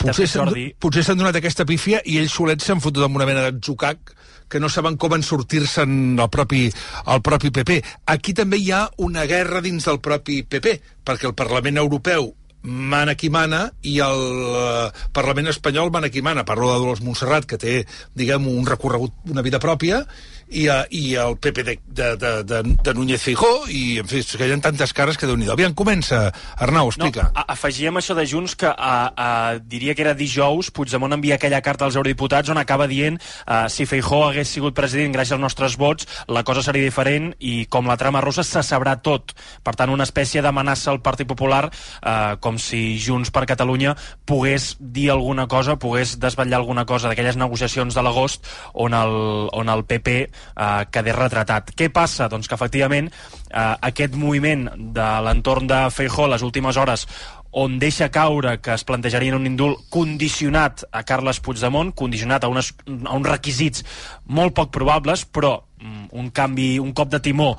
Potser 0.00 0.26
s'han 0.26 0.48
Jordi- 0.50 1.20
donat 1.20 1.36
aquesta 1.38 1.64
pífia 1.68 2.00
i 2.04 2.18
ells 2.18 2.34
solets 2.34 2.66
s'han 2.66 2.80
fotut 2.82 3.04
amb 3.06 3.16
una 3.20 3.26
mena 3.28 3.44
d'atzucac 3.46 4.16
que 4.50 4.60
no 4.60 4.68
saben 4.68 4.98
com 5.00 5.14
en 5.14 5.22
sortir-se'n 5.24 6.18
el 6.18 6.28
propi, 6.32 6.66
el 7.14 7.22
propi 7.22 7.52
PP. 7.54 7.78
Aquí 8.10 8.34
també 8.36 8.58
hi 8.58 8.72
ha 8.74 8.84
una 8.98 9.24
guerra 9.30 9.62
dins 9.64 9.86
del 9.86 10.02
propi 10.02 10.42
PP, 10.42 10.76
perquè 11.06 11.30
el 11.30 11.38
Parlament 11.38 11.80
Europeu 11.80 12.32
mana 12.62 13.14
qui 13.16 13.30
mana 13.32 13.70
i 13.88 13.96
el 14.04 14.22
eh, 14.52 14.90
Parlament 15.16 15.48
espanyol 15.48 15.92
mana 15.94 16.10
qui 16.12 16.22
mana. 16.22 16.44
Parlo 16.44 16.68
de 16.72 16.78
Dolors 16.82 17.00
Montserrat, 17.06 17.46
que 17.48 17.58
té, 17.60 17.78
diguem, 18.14 18.48
un 18.50 18.66
recorregut, 18.68 19.14
una 19.30 19.46
vida 19.46 19.62
pròpia, 19.62 20.04
i, 20.50 20.66
uh, 20.68 20.82
i 20.90 21.14
el 21.14 21.36
PP 21.38 21.62
de, 21.64 21.74
de, 21.86 22.08
de, 22.18 22.32
de, 22.44 22.60
de 22.82 22.94
Núñez 22.94 23.22
Feijó, 23.22 23.50
i, 23.70 23.98
en 24.02 24.08
fi, 24.10 24.20
que 24.26 24.48
hi 24.48 24.52
ha 24.52 24.58
tantes 24.62 24.92
cares 24.96 25.16
que 25.18 25.28
déu-n'hi-do. 25.30 25.52
Aviam, 25.54 25.74
comença, 25.78 26.32
Arnau, 26.58 26.90
explica. 26.90 27.28
No, 27.30 27.40
a- 27.44 27.46
afegíem 27.54 27.96
això 28.00 28.14
de 28.18 28.26
Junts 28.26 28.56
que 28.58 28.66
a, 28.70 28.94
a, 29.14 29.28
diria 29.62 29.94
que 29.94 30.02
era 30.02 30.14
dijous, 30.18 30.70
Puigdemont 30.74 31.14
envia 31.14 31.36
aquella 31.38 31.60
carta 31.62 31.86
als 31.86 31.96
eurodiputats 31.98 32.50
on 32.50 32.58
acaba 32.58 32.88
dient 32.90 33.20
uh, 33.46 33.68
si 33.70 33.86
Feijó 33.86 34.24
hagués 34.28 34.50
sigut 34.50 34.74
president 34.74 35.14
gràcies 35.14 35.36
als 35.38 35.44
nostres 35.44 35.76
vots, 35.78 36.08
la 36.28 36.42
cosa 36.44 36.62
seria 36.66 36.82
diferent 36.86 37.30
i 37.38 37.66
com 37.70 37.86
la 37.86 37.96
trama 38.00 38.20
russa 38.24 38.42
se 38.46 38.62
sabrà 38.66 38.96
tot. 39.02 39.34
Per 39.62 39.74
tant, 39.78 39.90
una 39.94 40.06
espècie 40.08 40.42
d'amenaça 40.42 40.90
al 40.90 41.00
Partit 41.04 41.28
Popular 41.30 41.68
uh, 41.70 42.36
com 42.42 42.58
si 42.58 42.98
Junts 42.98 43.30
per 43.30 43.46
Catalunya 43.46 43.94
pogués 44.26 44.74
dir 44.80 45.10
alguna 45.14 45.46
cosa, 45.46 45.78
pogués 45.78 46.16
desvetllar 46.20 46.58
alguna 46.60 46.84
cosa 46.86 47.08
d'aquelles 47.10 47.38
negociacions 47.38 47.94
de 47.94 48.02
l'agost 48.02 48.46
on, 48.74 48.94
el, 48.94 49.14
on 49.54 49.68
el 49.70 49.84
PP 49.86 50.16
uh, 50.56 50.86
quedés 50.92 51.16
retratat. 51.16 51.74
Què 51.76 51.90
passa? 51.92 52.28
Doncs 52.28 52.48
que 52.48 52.56
efectivament 52.58 53.10
uh, 53.10 53.76
aquest 53.90 54.16
moviment 54.18 54.68
de 54.94 55.10
l'entorn 55.26 55.68
de 55.70 55.84
Feijó 55.94 56.28
les 56.30 56.42
últimes 56.46 56.78
hores 56.80 57.06
on 57.50 57.78
deixa 57.82 58.10
caure 58.14 58.58
que 58.62 58.74
es 58.76 58.84
plantejarien 58.86 59.34
un 59.34 59.46
indult 59.48 59.82
condicionat 59.90 60.84
a 60.94 61.02
Carles 61.02 61.40
Puigdemont, 61.42 61.90
condicionat 61.98 62.44
a, 62.44 62.50
unes, 62.52 62.70
a 62.86 63.16
uns 63.16 63.26
requisits 63.26 63.82
molt 64.30 64.54
poc 64.54 64.70
probables, 64.74 65.24
però 65.26 65.56
mm, 65.80 66.12
un 66.14 66.30
canvi, 66.30 66.76
un 66.78 66.92
cop 66.94 67.10
de 67.10 67.18
timó 67.22 67.56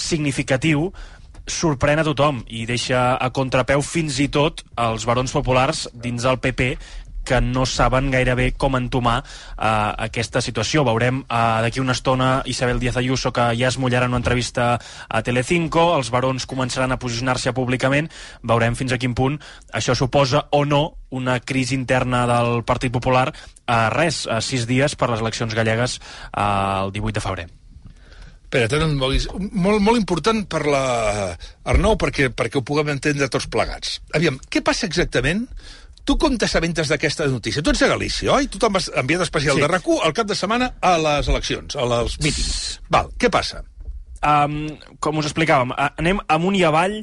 significatiu, 0.00 0.88
sorprèn 1.44 2.00
a 2.00 2.06
tothom 2.06 2.40
i 2.48 2.64
deixa 2.64 3.18
a 3.20 3.28
contrapeu 3.36 3.82
fins 3.84 4.16
i 4.22 4.30
tot 4.32 4.62
els 4.80 5.04
barons 5.04 5.32
populars 5.34 5.84
dins 5.92 6.24
del 6.24 6.40
PP 6.40 6.70
que 7.24 7.40
no 7.40 7.64
saben 7.66 8.10
gairebé 8.12 8.52
com 8.56 8.76
entomar 8.78 9.22
uh, 9.24 9.94
aquesta 10.06 10.42
situació. 10.44 10.84
Veurem 10.86 11.22
uh, 11.24 11.62
d'aquí 11.64 11.82
una 11.82 11.96
estona 11.96 12.42
Isabel 12.44 12.78
Díaz 12.82 13.00
Ayuso 13.00 13.32
que 13.34 13.50
ja 13.58 13.72
es 13.72 13.78
mullarà 13.80 14.06
en 14.06 14.14
una 14.14 14.22
entrevista 14.22 14.74
a 15.08 15.22
Telecinco, 15.26 15.94
els 15.96 16.12
barons 16.14 16.46
començaran 16.46 16.92
a 16.92 17.00
posicionar-se 17.00 17.54
públicament, 17.56 18.10
veurem 18.42 18.76
fins 18.78 18.94
a 18.94 19.00
quin 19.00 19.16
punt 19.16 19.40
això 19.72 19.96
suposa 19.98 20.46
o 20.52 20.64
no 20.68 20.84
una 21.14 21.40
crisi 21.40 21.74
interna 21.74 22.24
del 22.30 22.62
Partit 22.68 22.92
Popular 22.92 23.30
a 23.66 23.88
res, 23.94 24.24
a 24.28 24.40
sis 24.44 24.68
dies 24.68 24.96
per 24.98 25.10
les 25.10 25.22
eleccions 25.24 25.54
gallegues 25.54 26.00
uh, 26.36 26.86
el 26.86 26.96
18 26.96 27.18
de 27.18 27.24
febrer. 27.24 27.52
Espera, 28.54 28.86
molt, 28.86 29.32
molt, 29.50 29.80
molt 29.82 29.98
important 29.98 30.44
per 30.46 30.60
la 30.70 30.82
Arnau 31.66 31.96
perquè, 31.98 32.28
perquè 32.30 32.60
ho 32.60 32.66
puguem 32.66 32.92
entendre 32.92 33.26
tots 33.32 33.48
plegats. 33.50 33.98
Aviam, 34.14 34.38
què 34.46 34.62
passa 34.62 34.86
exactament? 34.86 35.48
Tu 36.04 36.16
com 36.20 36.34
t'assabentes 36.36 36.90
d'aquesta 36.92 37.26
notícia? 37.32 37.62
Tu 37.64 37.70
ets 37.72 37.82
a 37.82 37.88
Galícia, 37.88 38.32
oi? 38.34 38.46
Tu 38.52 38.58
te'n 38.60 38.72
vas 38.74 38.90
enviat 38.94 39.22
especial 39.24 39.54
Sí. 39.56 39.62
sí. 39.62 39.64
de 39.64 39.68
rac 39.72 39.86
al 40.04 40.12
cap 40.12 40.26
de 40.28 40.34
setmana 40.36 40.74
a 40.82 40.98
les 41.00 41.28
eleccions, 41.32 41.76
a 41.76 41.84
les 41.88 42.18
mítings. 42.20 42.80
Val, 42.90 43.08
què 43.18 43.30
passa? 43.32 43.62
Um, 44.24 44.78
com 45.04 45.18
us 45.20 45.26
explicàvem, 45.28 45.74
anem 45.76 46.20
amunt 46.32 46.56
i 46.56 46.62
avall 46.64 46.94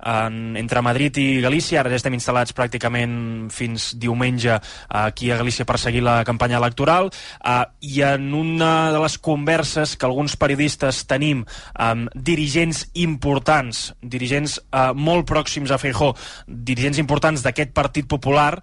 en, 0.00 0.56
entre 0.56 0.80
Madrid 0.80 1.18
i 1.20 1.26
Galícia. 1.44 1.82
Ara 1.82 1.92
ja 1.92 1.98
estem 2.00 2.16
instal·lats 2.16 2.54
pràcticament 2.56 3.50
fins 3.52 3.90
diumenge 4.00 4.56
aquí 4.88 5.28
a 5.28 5.36
Galícia 5.36 5.66
per 5.68 5.76
seguir 5.82 6.00
la 6.06 6.22
campanya 6.24 6.56
electoral. 6.56 7.10
Uh, 7.44 7.66
I 7.84 8.00
en 8.08 8.32
una 8.32 8.72
de 8.94 9.02
les 9.04 9.18
converses 9.20 9.92
que 9.96 10.08
alguns 10.08 10.38
periodistes 10.40 11.04
tenim 11.10 11.44
amb 11.76 12.08
dirigents 12.16 12.86
importants, 13.04 13.90
dirigents 14.00 14.56
uh, 14.72 14.90
molt 14.96 15.28
pròxims 15.28 15.70
a 15.74 15.80
Feijó, 15.80 16.14
dirigents 16.48 17.00
importants 17.02 17.44
d'aquest 17.44 17.76
Partit 17.76 18.08
Popular, 18.08 18.54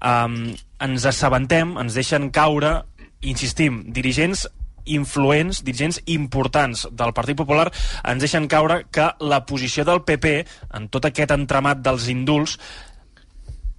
um, 0.00 0.46
ens 0.80 1.08
assabentem, 1.08 1.76
ens 1.76 1.96
deixen 1.96 2.30
caure 2.32 2.78
insistim, 3.26 3.82
dirigents 3.92 4.46
influents, 4.86 5.62
dirigents 5.66 6.00
importants 6.06 6.86
del 6.90 7.14
Partit 7.16 7.38
Popular 7.38 7.68
ens 8.02 8.22
deixen 8.22 8.48
caure 8.48 8.84
que 8.90 9.10
la 9.20 9.44
posició 9.46 9.84
del 9.84 10.04
PP 10.06 10.36
en 10.78 10.88
tot 10.88 11.08
aquest 11.08 11.34
entramat 11.34 11.82
dels 11.84 12.08
indults 12.12 12.56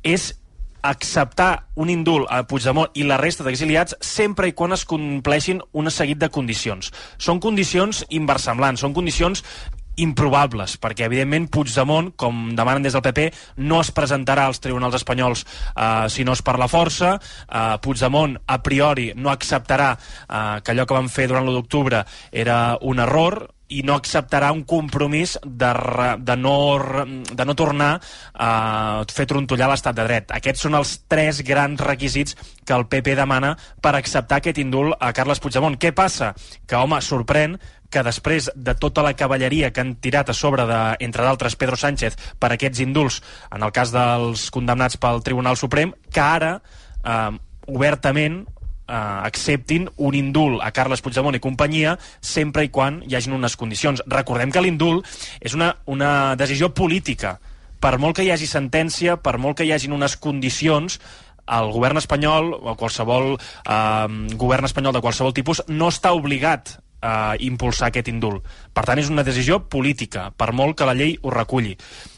és 0.04 0.34
acceptar 0.88 1.68
un 1.76 1.90
indult 1.90 2.30
a 2.32 2.44
Puigdemont 2.48 2.94
i 2.96 3.04
la 3.08 3.18
resta 3.20 3.44
d'exiliats 3.44 3.98
sempre 4.04 4.48
i 4.48 4.54
quan 4.56 4.76
es 4.76 4.86
compleixin 4.88 5.60
un 5.74 5.90
seguit 5.92 6.20
de 6.22 6.30
condicions. 6.30 6.92
Són 7.18 7.42
condicions 7.44 8.04
inversemblants, 8.10 8.82
són 8.86 8.96
condicions 8.96 9.44
improbables, 9.98 10.78
perquè 10.82 11.08
evidentment 11.08 11.50
Puigdemont, 11.54 12.12
com 12.16 12.54
demanen 12.58 12.86
des 12.86 12.96
del 12.96 13.04
PP, 13.06 13.28
no 13.66 13.82
es 13.82 13.92
presentarà 13.96 14.48
als 14.48 14.62
tribunals 14.64 15.00
espanyols 15.00 15.44
eh, 15.44 16.08
si 16.14 16.26
no 16.26 16.38
és 16.38 16.44
per 16.46 16.58
la 16.62 16.70
força. 16.72 17.18
Eh, 17.18 17.76
Puigdemont, 17.84 18.38
a 18.46 18.62
priori, 18.64 19.12
no 19.16 19.34
acceptarà 19.34 19.92
eh, 19.98 20.62
que 20.64 20.74
allò 20.74 20.88
que 20.88 20.98
van 20.98 21.12
fer 21.12 21.28
durant 21.28 21.46
l'1 21.46 21.58
d'octubre 21.60 22.04
era 22.32 22.78
un 22.82 23.04
error, 23.04 23.48
i 23.68 23.82
no 23.84 23.96
acceptarà 23.98 24.52
un 24.56 24.64
compromís 24.68 25.36
de, 25.44 25.72
re, 25.76 26.08
de, 26.24 26.36
no, 26.40 26.54
de 27.28 27.46
no 27.46 27.56
tornar 27.56 27.90
a 28.34 28.52
fer 29.12 29.28
trontollar 29.28 29.68
l'estat 29.72 29.98
de 29.98 30.06
dret. 30.08 30.32
Aquests 30.36 30.64
són 30.68 30.78
els 30.80 30.94
tres 31.12 31.42
grans 31.48 31.82
requisits 31.84 32.38
que 32.64 32.76
el 32.76 32.88
PP 32.88 33.18
demana 33.20 33.56
per 33.84 33.96
acceptar 33.98 34.40
aquest 34.40 34.62
indult 34.64 34.96
a 35.00 35.12
Carles 35.16 35.44
Puigdemont. 35.44 35.76
Què 35.80 35.92
passa? 35.96 36.34
Que, 36.66 36.80
home, 36.80 37.02
sorprèn 37.04 37.58
que 37.90 38.04
després 38.04 38.50
de 38.56 38.76
tota 38.76 39.04
la 39.06 39.16
cavalleria 39.16 39.72
que 39.72 39.82
han 39.84 39.96
tirat 40.04 40.30
a 40.30 40.36
sobre 40.36 40.66
de, 40.68 40.82
entre 41.04 41.24
d'altres, 41.24 41.56
Pedro 41.56 41.80
Sánchez 41.80 42.18
per 42.40 42.52
aquests 42.54 42.84
indults, 42.84 43.22
en 43.54 43.64
el 43.64 43.74
cas 43.76 43.94
dels 43.96 44.50
condemnats 44.52 45.00
pel 45.02 45.24
Tribunal 45.24 45.58
Suprem, 45.58 45.94
que 46.12 46.24
ara, 46.24 46.58
eh, 47.04 47.32
obertament, 47.68 48.42
eh, 48.88 48.94
acceptin 48.94 49.90
un 49.98 50.16
indult 50.16 50.62
a 50.64 50.72
Carles 50.72 51.04
Puigdemont 51.04 51.36
i 51.36 51.44
companyia 51.44 51.98
sempre 52.22 52.66
i 52.66 52.72
quan 52.72 53.02
hi 53.06 53.16
hagin 53.16 53.36
unes 53.36 53.56
condicions. 53.60 54.04
Recordem 54.08 54.52
que 54.52 54.64
l'indult 54.64 55.08
és 55.40 55.54
una, 55.54 55.76
una 55.86 56.36
decisió 56.36 56.74
política. 56.74 57.38
Per 57.80 57.98
molt 58.02 58.18
que 58.18 58.26
hi 58.26 58.32
hagi 58.34 58.48
sentència, 58.50 59.18
per 59.22 59.38
molt 59.38 59.60
que 59.60 59.68
hi 59.68 59.72
hagin 59.72 59.94
unes 59.94 60.18
condicions, 60.18 61.00
el 61.48 61.70
govern 61.72 62.00
espanyol 62.00 62.52
o 62.58 62.76
qualsevol 62.76 63.38
eh, 63.38 64.08
govern 64.36 64.68
espanyol 64.68 64.98
de 64.98 65.04
qualsevol 65.04 65.36
tipus 65.36 65.64
no 65.68 65.88
està 65.94 66.12
obligat 66.12 66.76
a 67.02 67.36
impulsar 67.40 67.92
aquest 67.92 68.12
indult. 68.12 68.46
Per 68.74 68.86
tant, 68.86 69.00
és 69.00 69.10
una 69.14 69.26
decisió 69.28 69.62
política, 69.70 70.30
per 70.36 70.54
molt 70.54 70.78
que 70.78 70.88
la 70.88 70.98
llei 70.98 71.18
ho 71.22 71.34
reculli. 71.34 71.76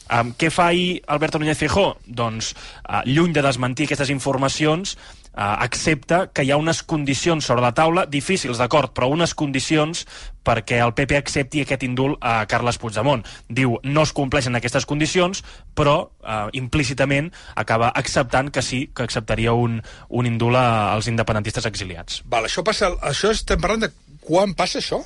Um, 0.10 0.32
què 0.34 0.50
fa 0.50 0.72
ahir 0.72 1.04
Alberto 1.08 1.38
Núñez 1.38 1.60
Feijóo? 1.60 1.94
Doncs, 2.06 2.56
uh, 2.82 3.04
lluny 3.06 3.34
de 3.36 3.44
desmentir 3.46 3.86
aquestes 3.86 4.10
informacions, 4.10 4.96
uh, 4.96 5.62
accepta 5.62 6.24
que 6.34 6.42
hi 6.44 6.50
ha 6.50 6.58
unes 6.58 6.82
condicions 6.82 7.46
sobre 7.46 7.62
la 7.62 7.76
taula, 7.78 8.08
difícils, 8.10 8.58
d'acord, 8.58 8.90
però 8.96 9.12
unes 9.14 9.36
condicions 9.38 10.08
perquè 10.50 10.80
el 10.82 10.96
PP 10.98 11.20
accepti 11.20 11.62
aquest 11.62 11.86
indult 11.86 12.18
a 12.26 12.48
Carles 12.50 12.82
Puigdemont. 12.82 13.22
Diu, 13.54 13.78
no 13.84 14.08
es 14.08 14.16
compleixen 14.18 14.58
aquestes 14.58 14.90
condicions, 14.90 15.44
però 15.78 15.98
uh, 16.02 16.50
implícitament 16.58 17.30
acaba 17.54 17.94
acceptant 17.94 18.50
que 18.50 18.66
sí, 18.66 18.88
que 18.90 19.06
acceptaria 19.06 19.54
un, 19.54 19.78
un 20.10 20.26
indult 20.26 20.58
als 20.58 21.12
independentistes 21.12 21.70
exiliats. 21.70 22.24
Val, 22.26 22.50
això 22.50 22.66
passa... 22.66 22.96
Això 23.06 23.30
estem 23.36 23.62
parlant 23.62 23.86
de 23.86 23.94
quan 24.30 24.54
passa 24.58 24.78
això? 24.84 25.02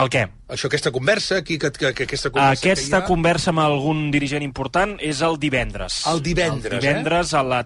El 0.00 0.08
què? 0.08 0.22
Això, 0.48 0.70
aquesta 0.70 0.88
conversa, 0.94 1.36
aquí, 1.42 1.58
que, 1.60 1.68
que, 1.76 1.90
que 1.92 2.06
aquesta 2.08 2.30
conversa 2.32 2.64
Aquesta 2.64 3.02
que 3.02 3.04
ha... 3.04 3.08
conversa 3.10 3.50
amb 3.52 3.60
algun 3.60 4.06
dirigent 4.14 4.44
important 4.46 4.94
és 5.04 5.20
el 5.26 5.36
divendres. 5.42 5.98
El 6.08 6.22
divendres, 6.24 6.78
el 6.78 6.80
divendres 6.80 7.34
a 7.36 7.42
la 7.44 7.58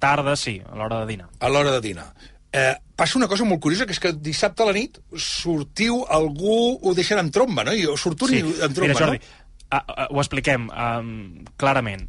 tarda, 0.00 0.32
sí, 0.40 0.62
a 0.64 0.78
l'hora 0.80 1.02
de 1.04 1.10
dinar. 1.12 1.28
a 1.40 1.50
l'hora 1.52 1.74
de 1.76 1.82
dinar. 1.84 2.06
Eh, 2.54 2.72
passa 2.96 3.18
una 3.18 3.26
cosa 3.28 3.44
molt 3.44 3.60
curiosa, 3.60 3.84
que 3.84 3.92
és 3.92 4.00
que 4.00 4.12
dissabte 4.14 4.62
a 4.62 4.68
la 4.70 4.72
nit 4.76 4.96
sortiu, 5.18 6.04
algú 6.08 6.78
ho 6.80 6.94
deixen 6.94 7.18
en 7.20 7.30
tromba, 7.34 7.64
no? 7.66 7.74
I 7.74 7.84
surt 7.98 8.22
un 8.22 8.28
Sí. 8.32 8.40
i 8.40 8.62
en 8.64 8.72
tromba, 8.72 8.94
Mira, 8.94 8.98
Jordi, 9.00 9.18
no? 9.18 9.66
ah, 9.74 9.84
ah, 9.84 10.06
ho 10.08 10.20
expliquem 10.22 10.68
um, 10.70 11.44
clarament. 11.58 12.06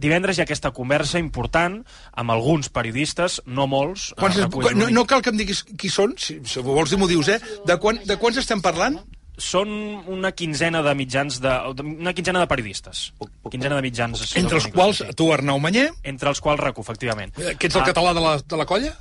Divendres 0.00 0.38
hi 0.38 0.40
ha 0.40 0.44
aquesta 0.48 0.70
conversa 0.72 1.18
important 1.20 1.82
amb 2.12 2.32
alguns 2.32 2.70
periodistes, 2.72 3.42
no 3.46 3.66
molts. 3.68 4.12
Quants, 4.16 4.38
eh, 4.38 4.46
reculls 4.46 4.70
no, 4.72 4.86
l'únic- 4.86 4.94
no 4.96 5.04
cal 5.06 5.20
que 5.22 5.30
em 5.30 5.36
diguis 5.36 5.60
qui 5.64 5.90
són, 5.92 6.14
si, 6.16 6.38
si 6.48 6.62
vols 6.64 6.90
dir 6.90 6.98
m'ho 6.98 7.08
dius, 7.10 7.28
eh? 7.28 7.36
De, 7.68 7.76
quan, 7.82 8.00
de 8.04 8.16
quants 8.16 8.40
estem 8.40 8.62
parlant? 8.64 8.96
Són 9.36 9.68
una 10.06 10.30
quinzena 10.32 10.80
de 10.86 10.92
mitjans 10.94 11.40
de... 11.42 11.52
una 11.82 12.12
quinzena 12.14 12.38
de 12.38 12.46
periodistes. 12.46 13.12
Quinzena 13.50 13.74
de 13.74 13.82
mitjans. 13.82 14.22
Entre 14.38 14.56
els 14.60 14.68
quals 14.70 15.02
tu, 15.18 15.32
Arnau 15.34 15.58
Manyer. 15.58 15.88
Entre 16.04 16.28
els 16.30 16.40
quals 16.40 16.60
RACU, 16.62 16.80
efectivament. 16.86 17.34
que 17.34 17.66
ets 17.66 17.74
el 17.74 17.82
Ah, 17.82 17.88
català 17.90 18.14
de 18.14 18.22
la, 18.22 18.36
de 18.38 18.56
la 18.56 18.64
colla? 18.64 18.94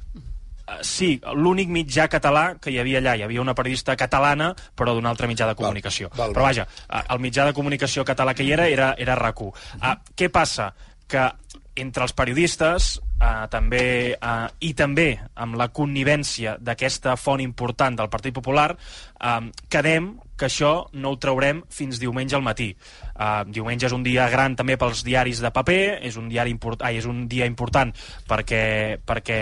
Eh, 0.67 0.79
Sí, 0.83 1.19
l'únic 1.35 1.69
mitjà 1.69 2.07
català 2.07 2.55
que 2.61 2.71
hi 2.71 2.79
havia 2.79 2.99
allà. 2.99 3.15
Hi 3.17 3.23
havia 3.23 3.41
una 3.41 3.55
periodista 3.55 3.95
catalana, 3.95 4.53
però 4.75 4.93
d'un 4.93 5.05
altre 5.05 5.27
mitjà 5.27 5.47
de 5.47 5.55
comunicació. 5.55 6.09
val, 6.09 6.27
val. 6.27 6.33
Però 6.33 6.43
vaja, 6.43 6.67
eh, 6.89 7.03
el 7.09 7.19
mitjà 7.19 7.45
de 7.45 7.53
comunicació 7.53 8.05
català 8.05 8.33
que 8.33 8.43
hi 8.43 8.51
era 8.51 8.67
era, 8.67 8.93
era 8.97 9.15
RAC1. 9.15 9.53
Uh, 9.81 9.95
què 10.15 10.29
passa? 10.29 10.73
Que 11.07 11.31
entre 11.75 12.03
els 12.03 12.13
periodistes 12.13 12.99
eh, 13.21 13.47
també, 13.49 14.13
eh, 14.13 14.47
i 14.59 14.73
també 14.77 15.07
amb 15.35 15.57
la 15.59 15.69
connivència 15.73 16.57
d'aquesta 16.61 17.15
font 17.17 17.41
important 17.41 17.97
del 17.97 18.11
Partit 18.13 18.33
Popular, 18.35 18.71
eh, 18.75 19.39
quedem 19.69 20.13
que 20.43 20.49
això 20.51 20.73
no 20.99 21.13
ho 21.13 21.19
traurem 21.23 21.61
fins 21.71 22.01
diumenge 22.01 22.35
al 22.35 22.43
matí. 22.43 22.73
Uh, 23.15 23.43
diumenge 23.47 23.87
és 23.87 23.95
un 23.95 24.03
dia 24.03 24.27
gran 24.33 24.57
també 24.59 24.75
pels 24.79 25.05
diaris 25.07 25.39
de 25.43 25.53
paper, 25.55 25.81
és 26.03 26.19
un, 26.19 26.27
diari 26.31 26.51
import... 26.51 26.83
Ai, 26.83 26.99
és 26.99 27.07
un 27.07 27.23
dia 27.31 27.47
important 27.47 27.93
perquè, 28.27 28.63
perquè 29.07 29.39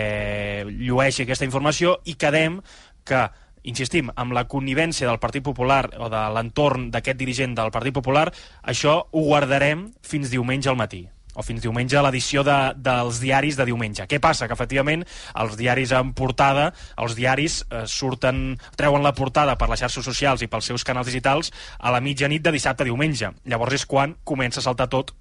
llueixi 0.70 1.26
aquesta 1.26 1.48
informació 1.48 1.98
i 2.06 2.14
quedem 2.14 2.60
que 3.04 3.24
insistim, 3.66 4.10
amb 4.18 4.34
la 4.34 4.46
connivència 4.50 5.06
del 5.06 5.20
Partit 5.22 5.44
Popular 5.46 5.84
o 5.98 6.10
de 6.10 6.22
l'entorn 6.34 6.90
d'aquest 6.94 7.18
dirigent 7.18 7.58
del 7.58 7.74
Partit 7.74 7.94
Popular, 7.94 8.28
això 8.62 8.98
ho 9.10 9.26
guardarem 9.26 9.88
fins 10.06 10.30
diumenge 10.30 10.70
al 10.70 10.78
matí 10.78 11.06
o 11.34 11.44
fins 11.46 11.62
diumenge 11.64 12.02
l'edició 12.02 12.44
de, 12.46 12.58
dels 12.76 13.20
diaris 13.22 13.58
de 13.58 13.66
diumenge. 13.68 14.06
Què 14.08 14.20
passa? 14.22 14.48
Que, 14.48 14.56
efectivament, 14.58 15.04
els 15.42 15.56
diaris 15.60 15.94
en 15.96 16.12
portada, 16.16 16.70
els 17.00 17.16
diaris 17.18 17.62
eh, 17.68 17.84
surten, 17.88 18.58
treuen 18.76 19.04
la 19.04 19.14
portada 19.16 19.56
per 19.60 19.70
les 19.72 19.82
xarxes 19.84 20.04
socials 20.04 20.44
i 20.44 20.50
pels 20.52 20.70
seus 20.72 20.84
canals 20.84 21.08
digitals 21.10 21.52
a 21.78 21.92
la 21.94 22.02
mitjanit 22.04 22.44
de 22.44 22.54
dissabte 22.54 22.84
a 22.84 22.88
diumenge. 22.88 23.32
Llavors 23.48 23.80
és 23.80 23.88
quan 23.88 24.16
comença 24.24 24.60
a 24.62 24.68
saltar 24.70 24.90
tot 24.92 25.16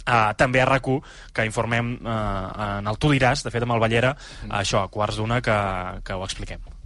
Uh, 0.00 0.32
també 0.32 0.62
a 0.62 0.64
rac 0.64 0.86
que 1.36 1.44
informem 1.44 1.92
uh, 2.00 2.78
en 2.80 2.88
el 2.88 2.96
Tu 2.96 3.12
diràs, 3.12 3.44
de 3.44 3.52
fet 3.52 3.68
amb 3.68 3.76
el 3.76 3.84
Ballera, 3.84 4.14
mm. 4.16 4.56
això, 4.62 4.80
a 4.80 4.88
quarts 4.88 5.20
d'una, 5.20 5.42
que, 5.44 5.56
que 6.02 6.16
ho 6.16 6.24
expliquem. 6.24 6.79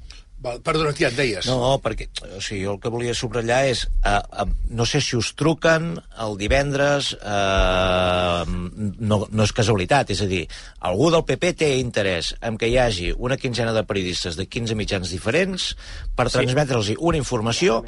Val, 0.44 0.58
perdona, 0.60 0.92
tia, 0.92 1.08
et 1.08 1.16
deies. 1.16 1.46
No, 1.48 1.78
perquè 1.80 2.04
o 2.36 2.40
sigui, 2.44 2.66
jo 2.66 2.74
el 2.74 2.80
que 2.82 2.90
volia 2.92 3.14
subratllar 3.16 3.62
és 3.70 3.86
eh, 4.04 4.10
eh, 4.12 4.44
no 4.76 4.84
sé 4.84 5.00
si 5.00 5.16
us 5.16 5.30
truquen 5.40 5.94
el 6.20 6.36
divendres 6.36 7.14
eh, 7.16 8.44
no, 8.48 9.18
no 9.30 9.46
és 9.46 9.54
casualitat, 9.56 10.12
és 10.12 10.20
a 10.20 10.28
dir 10.28 10.42
algú 10.84 11.08
del 11.14 11.24
PP 11.24 11.54
té 11.62 11.70
interès 11.80 12.34
en 12.44 12.58
que 12.60 12.68
hi 12.68 12.76
hagi 12.80 13.10
una 13.16 13.38
quinzena 13.40 13.72
de 13.72 13.84
periodistes 13.88 14.36
de 14.36 14.46
15 14.46 14.76
mitjans 14.78 15.10
diferents 15.12 15.70
per 16.16 16.28
transmetre'ls 16.30 16.92
una 16.98 17.20
informació 17.20 17.80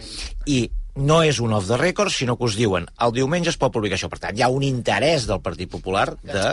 i 0.47 0.65
no 0.97 1.21
és 1.29 1.43
un 1.45 1.53
off 1.53 1.67
the 1.69 1.77
record, 1.77 2.09
sinó 2.09 2.39
que 2.41 2.49
us 2.49 2.57
diuen 2.57 2.87
el 3.05 3.13
diumenge 3.13 3.51
es 3.53 3.59
pot 3.61 3.73
publicar 3.75 3.99
això. 3.99 4.09
Per 4.09 4.19
tant, 4.23 4.37
hi 4.39 4.41
ha 4.41 4.49
un 4.49 4.65
interès 4.65 5.27
del 5.29 5.43
Partit 5.45 5.69
Popular 5.69 6.07
de, 6.25 6.47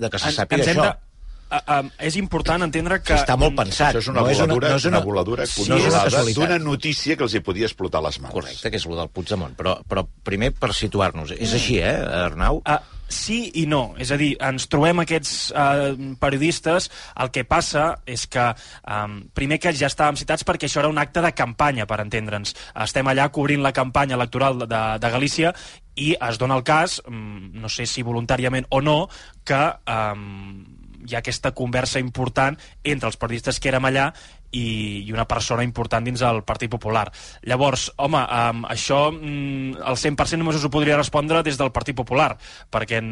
de 0.00 0.08
que 0.08 0.18
se 0.22 0.32
sàpiga 0.32 0.64
això. 0.64 0.86
de- 0.88 1.12
Uh, 1.54 1.84
uh, 1.84 1.90
és 2.02 2.16
important 2.18 2.66
entendre 2.66 2.98
que... 3.04 3.14
Està 3.14 3.36
molt 3.38 3.54
pensat. 3.58 3.92
Això 3.92 4.02
és 4.02 4.10
una 4.10 4.24
no 4.24 4.32
és 4.32 4.40
una, 4.42 4.54
voladura, 4.54 4.72
no 4.72 4.80
és 4.80 4.88
una, 4.88 4.98
una, 4.98 5.04
voladura 5.06 5.46
Sí, 5.46 5.68
no 5.70 5.78
és 5.78 5.86
una 5.92 6.24
d'una 6.34 6.58
notícia 6.62 7.14
que 7.18 7.26
els 7.26 7.36
hi 7.36 7.42
podia 7.46 7.68
explotar 7.68 8.02
les 8.02 8.18
mans. 8.22 8.34
Correcte, 8.34 8.72
que 8.72 8.80
és 8.80 8.88
el 8.88 8.98
del 8.98 9.12
Puigdemont. 9.14 9.54
Però, 9.58 9.76
però 9.86 10.06
primer, 10.26 10.50
per 10.58 10.72
situar-nos, 10.74 11.34
és 11.36 11.54
així, 11.54 11.78
eh, 11.78 11.94
Arnau? 12.24 12.62
Uh, 12.64 12.80
sí 13.14 13.38
i 13.60 13.64
no. 13.70 13.84
És 14.00 14.10
a 14.10 14.18
dir, 14.20 14.32
ens 14.42 14.66
trobem 14.72 15.04
aquests 15.04 15.34
uh, 15.52 15.94
periodistes, 16.20 16.90
el 17.22 17.30
que 17.34 17.46
passa 17.46 17.86
és 18.10 18.26
que, 18.30 18.50
um, 18.90 19.20
primer 19.36 19.60
que 19.62 19.74
ja 19.76 19.90
estàvem 19.92 20.18
citats 20.18 20.46
perquè 20.46 20.68
això 20.68 20.82
era 20.82 20.90
un 20.92 20.98
acte 20.98 21.22
de 21.24 21.32
campanya, 21.36 21.86
per 21.86 22.00
entendre'ns. 22.02 22.56
Estem 22.84 23.08
allà 23.10 23.30
cobrint 23.34 23.62
la 23.62 23.74
campanya 23.76 24.18
electoral 24.18 24.64
de, 24.64 24.84
de 24.98 25.12
Galícia 25.18 25.54
i 25.94 26.14
es 26.18 26.40
dona 26.42 26.58
el 26.58 26.64
cas, 26.66 26.98
um, 27.06 27.52
no 27.54 27.70
sé 27.70 27.86
si 27.86 28.02
voluntàriament 28.02 28.66
o 28.74 28.80
no, 28.82 29.04
que 29.46 29.62
um, 29.86 30.73
hi 31.04 31.14
ha 31.14 31.20
aquesta 31.22 31.52
conversa 31.56 32.00
important 32.02 32.56
entre 32.82 33.10
els 33.10 33.18
periodistes 33.20 33.60
que 33.60 33.70
érem 33.70 33.86
allà 33.88 34.10
i, 34.54 35.02
i 35.04 35.12
una 35.12 35.26
persona 35.28 35.64
important 35.66 36.06
dins 36.06 36.22
el 36.24 36.42
Partit 36.46 36.70
Popular. 36.70 37.08
Llavors, 37.48 37.88
home, 37.96 38.20
um, 38.22 38.62
això 38.70 39.00
mm, 39.12 39.82
el 39.82 39.98
100% 40.00 40.40
només 40.40 40.60
us 40.60 40.66
ho 40.68 40.72
podria 40.72 40.98
respondre 41.00 41.42
des 41.46 41.58
del 41.60 41.72
Partit 41.74 41.96
Popular, 41.98 42.32
perquè 42.72 43.02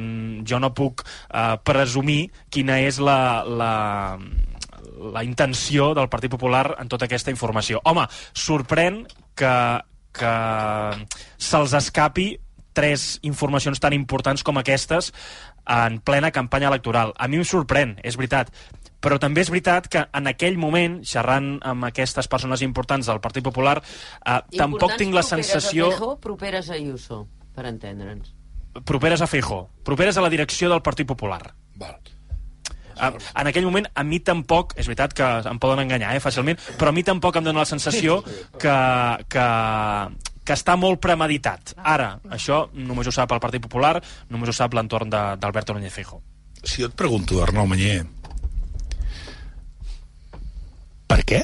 jo 0.49 0.63
no 0.63 0.73
puc 0.75 1.05
uh, 1.05 1.59
presumir 1.65 2.31
quina 2.51 2.79
és 2.87 3.01
la, 3.03 3.43
la, 3.47 3.73
la 5.17 5.25
intenció 5.27 5.93
del 5.99 6.09
Partit 6.13 6.33
Popular 6.33 6.77
en 6.79 6.93
tota 6.93 7.11
aquesta 7.11 7.35
informació. 7.35 7.83
Home, 7.85 8.07
sorprèn 8.33 9.03
que, 9.35 9.57
que 10.15 10.33
se'ls 11.43 11.77
escapi 11.83 12.33
tres 12.73 13.19
informacions 13.23 13.81
tan 13.81 13.93
importants 13.93 14.43
com 14.43 14.57
aquestes 14.57 15.13
en 15.67 16.01
plena 16.01 16.31
campanya 16.31 16.69
electoral. 16.69 17.15
A 17.17 17.29
mi 17.29 17.41
em 17.41 17.45
sorprèn, 17.47 17.97
és 18.03 18.17
veritat, 18.19 18.51
però 19.03 19.19
també 19.19 19.43
és 19.43 19.51
veritat 19.51 19.89
que 19.91 20.05
en 20.15 20.31
aquell 20.31 20.59
moment, 20.59 21.01
xerrant 21.07 21.57
amb 21.67 21.89
aquestes 21.91 22.29
persones 22.31 22.63
importants 22.63 23.11
del 23.11 23.21
Partit 23.21 23.45
Popular, 23.45 23.81
eh, 23.83 24.39
tampoc 24.57 24.97
tinc 24.99 25.15
la 25.15 25.27
sensació... 25.27 25.91
Properes 25.91 25.99
a 25.99 26.07
Feijóo, 26.07 26.17
properes 26.23 26.71
a 26.71 26.79
Ayuso, 26.79 27.27
per 27.55 27.67
entendre'ns. 27.67 28.33
properes 28.85 29.21
a 29.21 29.27
Feijó, 29.27 29.69
properes 29.85 30.17
a 30.17 30.23
la 30.23 30.31
direcció 30.31 30.71
del 30.71 30.83
Partit 30.83 31.07
Popular. 31.07 31.55
Val. 31.77 31.99
Uh, 32.93 33.17
en 33.41 33.49
aquell 33.49 33.65
moment, 33.65 33.87
a 33.95 34.05
mi 34.05 34.21
tampoc, 34.21 34.75
és 34.77 34.87
veritat 34.87 35.15
que 35.17 35.29
em 35.49 35.59
poden 35.59 35.81
enganyar 35.83 36.13
eh, 36.15 36.21
fàcilment, 36.21 36.61
però 36.79 36.93
a 36.93 36.95
mi 36.95 37.03
tampoc 37.03 37.37
em 37.37 37.45
dóna 37.45 37.65
la 37.65 37.69
sensació 37.69 38.21
que, 38.61 38.75
que, 39.33 39.47
que 40.45 40.55
està 40.57 40.75
molt 40.77 41.01
premeditat. 41.01 41.75
Ara, 41.79 42.17
això 42.31 42.65
només 42.75 43.07
ho 43.07 43.13
sap 43.15 43.31
el 43.33 43.41
Partit 43.41 43.63
Popular, 43.63 44.01
només 44.31 44.49
ho 44.51 44.53
sap 44.57 44.75
l'entorn 44.75 45.11
de- 45.11 45.37
d'Alberto 45.39 45.75
Núñez 45.75 45.93
Feijóo. 45.93 46.23
Si 46.65 46.83
jo 46.83 46.89
et 46.89 46.95
pregunto, 46.95 47.43
Arnau 47.43 47.67
Manyer, 47.67 48.05
per 51.07 51.21
què? 51.29 51.43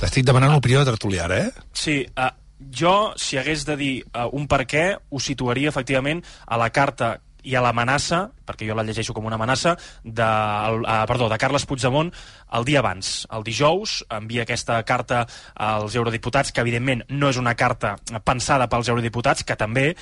T'estic 0.00 0.26
demanant 0.28 0.52
l'opinió 0.52 0.82
de 0.82 0.90
tertulià, 0.90 1.24
ara, 1.24 1.38
eh? 1.46 1.52
Sí, 1.72 2.00
uh, 2.18 2.30
jo, 2.72 3.12
si 3.16 3.38
hagués 3.40 3.64
de 3.68 3.76
dir 3.80 3.92
uh, 4.12 4.26
un 4.36 4.46
per 4.50 4.64
què, 4.68 4.84
ho 5.08 5.20
situaria 5.22 5.70
efectivament 5.72 6.22
a 6.46 6.58
la 6.60 6.68
carta 6.74 7.14
i 7.46 7.54
a 7.54 7.62
l'amenaça, 7.62 8.24
perquè 8.46 8.66
jo 8.68 8.74
la 8.74 8.82
llegeixo 8.86 9.14
com 9.14 9.26
una 9.28 9.38
amenaça, 9.38 9.76
de, 10.02 10.26
uh, 10.26 10.98
perdó, 11.06 11.30
de 11.30 11.38
Carles 11.38 11.66
Puigdemont 11.66 12.10
el 12.58 12.66
dia 12.66 12.82
abans. 12.82 13.24
El 13.30 13.46
dijous 13.46 14.00
envia 14.10 14.42
aquesta 14.46 14.80
carta 14.88 15.24
als 15.54 15.94
eurodiputats, 15.94 16.52
que 16.52 16.62
evidentment 16.64 17.04
no 17.08 17.30
és 17.30 17.38
una 17.38 17.54
carta 17.54 17.96
pensada 18.26 18.68
pels 18.72 18.90
eurodiputats, 18.90 19.44
que 19.46 19.56
també 19.56 19.92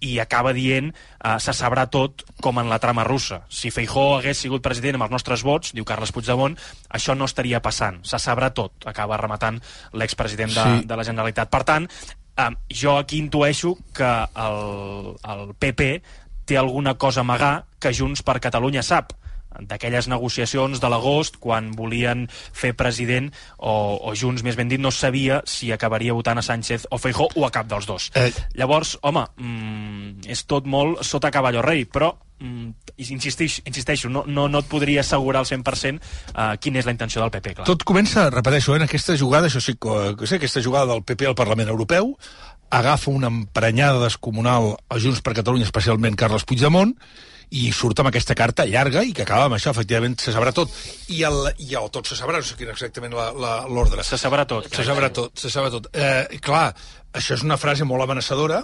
i 0.00 0.14
acaba 0.18 0.54
dient 0.56 0.88
eh, 0.94 1.34
se 1.44 1.52
sabrà 1.52 1.86
tot 1.92 2.24
com 2.40 2.56
en 2.62 2.70
la 2.72 2.78
trama 2.80 3.04
russa. 3.04 3.42
Si 3.52 3.68
Feijó 3.72 4.16
hagués 4.16 4.40
sigut 4.40 4.64
president 4.64 4.96
amb 4.96 5.04
els 5.08 5.12
nostres 5.12 5.44
vots, 5.44 5.74
diu 5.76 5.84
Carles 5.84 6.12
Puigdemont, 6.16 6.56
això 6.88 7.16
no 7.16 7.28
estaria 7.28 7.60
passant. 7.60 8.00
Se 8.08 8.16
sabrà 8.16 8.48
tot, 8.56 8.72
acaba 8.88 9.20
rematant 9.20 9.60
l'expresident 9.92 10.54
de, 10.56 10.64
Sí. 10.64 10.86
de 10.88 10.96
la 10.96 11.04
Generalitat. 11.04 11.50
Per 11.52 11.62
tant, 11.68 11.88
eh, 12.36 12.48
jo 12.72 12.96
aquí 12.96 13.18
intueixo 13.20 13.74
que 13.92 14.08
el, 14.46 15.16
el 15.34 15.54
PP 15.60 16.02
té 16.50 16.58
alguna 16.58 16.96
cosa 16.98 17.22
a 17.22 17.26
amagar 17.26 17.54
que 17.78 17.94
Junts 17.94 18.24
per 18.26 18.40
Catalunya 18.42 18.82
sap 18.82 19.14
d'aquelles 19.66 20.06
negociacions 20.08 20.80
de 20.80 20.88
l'agost 20.88 21.36
quan 21.42 21.72
volien 21.76 22.26
fer 22.30 22.72
president 22.78 23.30
o, 23.58 23.98
o 23.98 24.14
Junts, 24.14 24.44
més 24.46 24.56
ben 24.58 24.70
dit, 24.70 24.80
no 24.80 24.92
sabia 24.94 25.40
si 25.48 25.72
acabaria 25.74 26.14
votant 26.16 26.38
a 26.38 26.46
Sánchez 26.46 26.86
o 26.90 26.98
Feijó 27.02 27.28
o 27.34 27.46
a 27.46 27.50
cap 27.54 27.68
dels 27.70 27.88
dos. 27.88 28.10
Eh. 28.14 28.30
Llavors, 28.54 28.96
home, 29.02 29.26
mm, 29.36 30.30
és 30.30 30.44
tot 30.46 30.70
molt 30.70 31.02
sota 31.06 31.32
caballo 31.34 31.64
rei, 31.66 31.84
però 31.84 32.12
mm, 32.38 32.94
insistix, 33.10 33.60
insisteixo, 33.66 34.08
no, 34.08 34.24
no, 34.26 34.46
no 34.48 34.62
et 34.62 34.70
podria 34.70 35.02
assegurar 35.02 35.42
al 35.42 35.48
100% 35.48 35.98
uh, 35.98 36.54
quina 36.62 36.80
és 36.80 36.88
la 36.88 36.94
intenció 36.94 37.22
del 37.22 37.32
PP, 37.34 37.56
clar. 37.58 37.68
Tot 37.68 37.84
comença, 37.88 38.28
repeteixo, 38.32 38.74
eh, 38.74 38.80
en 38.80 38.86
aquesta 38.86 39.16
jugada, 39.18 39.50
això 39.50 39.62
sí 39.62 39.76
que 39.80 40.14
que 40.18 40.30
sé, 40.30 40.38
aquesta 40.38 40.62
jugada 40.62 40.94
del 40.94 41.04
PP 41.04 41.30
al 41.30 41.38
Parlament 41.38 41.68
Europeu, 41.72 42.14
agafa 42.70 43.10
una 43.10 43.28
emprenyada 43.28 44.00
descomunal 44.04 44.76
a 44.88 44.98
Junts 45.02 45.20
per 45.26 45.34
Catalunya, 45.34 45.66
especialment 45.66 46.16
Carles 46.18 46.46
Puigdemont, 46.46 46.94
i 47.50 47.72
surt 47.74 47.98
amb 47.98 48.12
aquesta 48.12 48.36
carta 48.38 48.66
llarga 48.68 49.02
i 49.02 49.10
que 49.14 49.24
acaba 49.26 49.48
amb 49.48 49.56
això, 49.56 49.72
efectivament, 49.74 50.14
se 50.22 50.32
sabrà 50.34 50.52
tot. 50.54 50.70
I 51.10 51.24
el, 51.26 51.40
i 51.66 51.74
el 51.78 51.90
tot 51.90 52.06
se 52.06 52.18
sabrà, 52.18 52.38
no 52.38 52.46
sé 52.46 52.54
quin 52.58 52.70
exactament 52.70 53.16
l'ordre. 53.16 54.04
Se 54.06 54.18
sabrà 54.22 54.46
tot. 54.46 54.70
Se 54.70 54.86
sabrà 54.86 55.10
tot, 55.14 55.34
se 55.38 55.50
sabrà 55.50 55.72
tot. 55.74 55.90
Eh, 55.90 56.38
clar, 56.44 56.68
això 57.18 57.34
és 57.34 57.42
una 57.46 57.58
frase 57.58 57.86
molt 57.88 58.06
amenaçadora, 58.06 58.62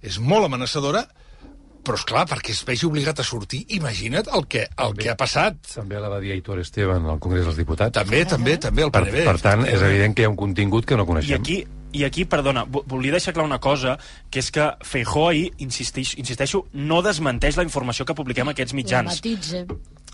és 0.00 0.20
molt 0.22 0.46
amenaçadora, 0.46 1.02
però 1.84 1.96
és 1.96 2.04
clar, 2.04 2.26
perquè 2.28 2.50
es 2.52 2.62
vegi 2.64 2.86
obligat 2.86 3.20
a 3.20 3.24
sortir, 3.24 3.64
imagina't 3.68 4.28
el 4.36 4.46
que, 4.46 4.66
el 4.76 4.94
que 4.94 5.10
ha 5.10 5.16
passat. 5.16 5.56
També 5.74 5.98
la 6.00 6.08
va 6.12 6.20
dir 6.20 6.32
Aitor 6.32 6.58
Esteban 6.60 7.06
al 7.06 7.18
Congrés 7.18 7.44
dels 7.44 7.56
Diputats. 7.56 7.92
També, 7.96 8.24
també, 8.26 8.56
també, 8.58 8.82
el 8.82 8.90
Per, 8.90 9.04
PNB. 9.04 9.24
per 9.24 9.38
tant, 9.40 9.64
és 9.66 9.80
evident 9.82 10.14
que 10.14 10.22
hi 10.22 10.24
ha 10.26 10.30
un 10.32 10.36
contingut 10.36 10.84
que 10.86 10.96
no 10.96 11.04
I 11.04 11.06
coneixem. 11.06 11.40
aquí, 11.40 11.64
i 11.92 12.04
aquí, 12.04 12.24
perdona, 12.24 12.62
vo- 12.64 12.84
volia 12.86 13.10
deixar 13.12 13.32
clar 13.34 13.44
una 13.44 13.58
cosa, 13.58 13.96
que 14.30 14.38
és 14.38 14.50
que 14.52 14.68
Feijó 14.86 15.28
ahir, 15.28 15.52
insisteix, 15.58 16.16
insisteixo, 16.18 16.66
no 16.72 17.00
desmenteix 17.02 17.56
la 17.56 17.64
informació 17.64 18.04
que 18.06 18.14
publiquem 18.14 18.46
a 18.46 18.52
aquests 18.52 18.72
La 18.72 18.76
mitjans. 18.76 19.14
matitza. 19.16 19.64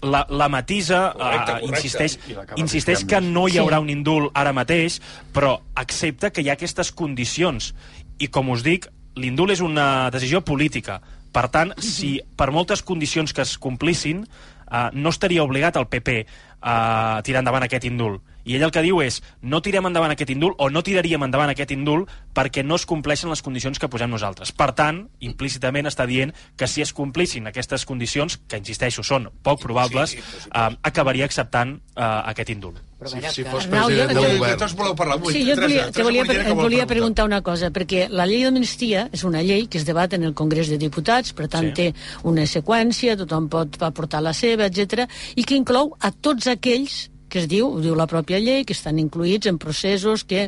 La, 0.02 0.26
la 0.28 0.48
matisa 0.48 1.12
Correcte, 1.16 1.52
uh, 1.52 1.60
correcte. 1.60 1.66
insisteix, 1.66 2.18
I 2.56 2.60
insisteix 2.60 3.04
que 3.04 3.20
no 3.20 3.48
hi 3.48 3.52
Sí. 3.52 3.58
haurà 3.58 3.80
un 3.80 3.88
indult 3.90 4.30
ara 4.34 4.52
mateix, 4.52 5.00
però 5.32 5.58
accepta 5.74 6.30
que 6.30 6.42
hi 6.42 6.48
ha 6.50 6.52
aquestes 6.52 6.92
condicions. 6.92 7.74
I 8.18 8.28
com 8.28 8.48
us 8.50 8.62
dic, 8.62 8.88
l'indult 9.16 9.50
és 9.50 9.60
una 9.60 10.10
decisió 10.10 10.42
política. 10.44 11.00
Per 11.36 11.48
tant, 11.52 11.74
si 11.84 12.14
per 12.36 12.48
moltes 12.54 12.80
condicions 12.86 13.34
que 13.36 13.44
es 13.44 13.56
complissin, 13.60 14.22
uh, 14.24 14.88
no 14.96 15.12
estaria 15.12 15.44
obligat 15.44 15.76
el 15.76 15.88
PP 15.92 16.22
a 16.64 17.20
tirar 17.26 17.42
endavant 17.44 17.66
aquest 17.66 17.84
indult. 17.84 18.22
I 18.46 18.54
ell 18.56 18.62
el 18.62 18.70
que 18.70 18.82
diu 18.84 19.00
és 19.02 19.20
no 19.42 19.58
tirem 19.60 19.86
endavant 19.90 20.12
aquest 20.14 20.30
indult 20.30 20.54
o 20.62 20.70
no 20.70 20.82
tiraríem 20.86 21.24
endavant 21.26 21.50
aquest 21.50 21.72
indult 21.74 22.08
perquè 22.36 22.62
no 22.64 22.76
es 22.78 22.86
compleixen 22.86 23.28
les 23.32 23.42
condicions 23.42 23.78
que 23.82 23.88
posem 23.90 24.10
nosaltres. 24.12 24.52
Per 24.54 24.70
tant, 24.78 25.02
implícitament 25.20 25.86
està 25.90 26.06
dient 26.06 26.32
que 26.56 26.68
si 26.70 26.80
es 26.84 26.92
complissin 26.94 27.46
aquestes 27.50 27.84
condicions, 27.88 28.38
que 28.46 28.60
insisteixo, 28.60 29.02
són 29.02 29.28
poc 29.42 29.60
probables, 29.64 30.10
sí, 30.14 30.22
sí, 30.22 30.48
eh, 30.54 30.76
acabaria 30.86 31.24
acceptant 31.26 31.80
eh, 31.96 32.02
aquest 32.32 32.50
indult. 32.54 32.78
Però 32.96 33.10
Si, 33.10 33.20
si 33.34 33.42
que- 33.44 33.50
fos 33.50 33.66
Arnau, 33.66 33.90
jo- 33.90 33.96
president 34.06 34.12
jo- 34.16 34.22
del 34.22 34.38
govern... 34.38 34.58
tots 34.58 34.74
voleu 34.78 34.94
parlar? 34.96 35.16
Avui, 35.18 35.32
Sí, 35.34 35.42
jo 35.44 35.52
et 35.52 35.60
volia, 35.60 35.90
te 35.90 36.02
volia, 36.06 36.22
et 36.22 36.30
que 36.46 36.52
vol 36.54 36.62
volia 36.64 36.86
preguntar 36.86 37.24
una 37.26 37.42
cosa, 37.42 37.70
perquè 37.70 38.06
la 38.08 38.24
llei 38.26 38.44
d'amnistia 38.46 39.08
és 39.12 39.24
una 39.24 39.42
llei 39.42 39.66
que 39.68 39.76
es 39.78 39.84
debat 39.84 40.12
en 40.14 40.22
el 40.24 40.32
Congrés 40.34 40.70
de 40.70 40.78
Diputats, 40.78 41.32
per 41.36 41.48
tant 41.48 41.66
sí. 41.68 41.74
té 41.74 41.94
una 42.24 42.46
seqüència, 42.46 43.16
tothom 43.18 43.50
pot 43.52 43.76
aportar 43.82 44.22
la 44.22 44.32
seva, 44.32 44.64
etc 44.70 45.04
i 45.36 45.44
que 45.44 45.56
inclou 45.58 45.96
a 46.00 46.10
tots 46.12 46.46
aquells 46.46 47.10
que 47.36 47.42
es 47.44 47.50
diu, 47.52 47.68
ho 47.68 47.82
diu 47.84 47.92
la 47.98 48.08
pròpia 48.08 48.40
llei, 48.40 48.64
que 48.64 48.72
estan 48.72 48.96
incluïts 48.96 49.50
en 49.50 49.58
processos 49.60 50.24
que, 50.24 50.46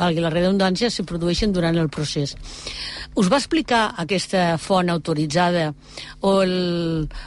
valgui 0.00 0.22
la 0.24 0.30
redundància, 0.32 0.88
se 0.90 1.04
produeixen 1.04 1.52
durant 1.52 1.76
el 1.76 1.90
procés. 1.92 2.32
Us 3.20 3.28
va 3.28 3.36
explicar 3.36 3.82
aquesta 4.00 4.56
font 4.56 4.88
autoritzada 4.88 5.66
o 6.24 6.32
el, 6.40 6.54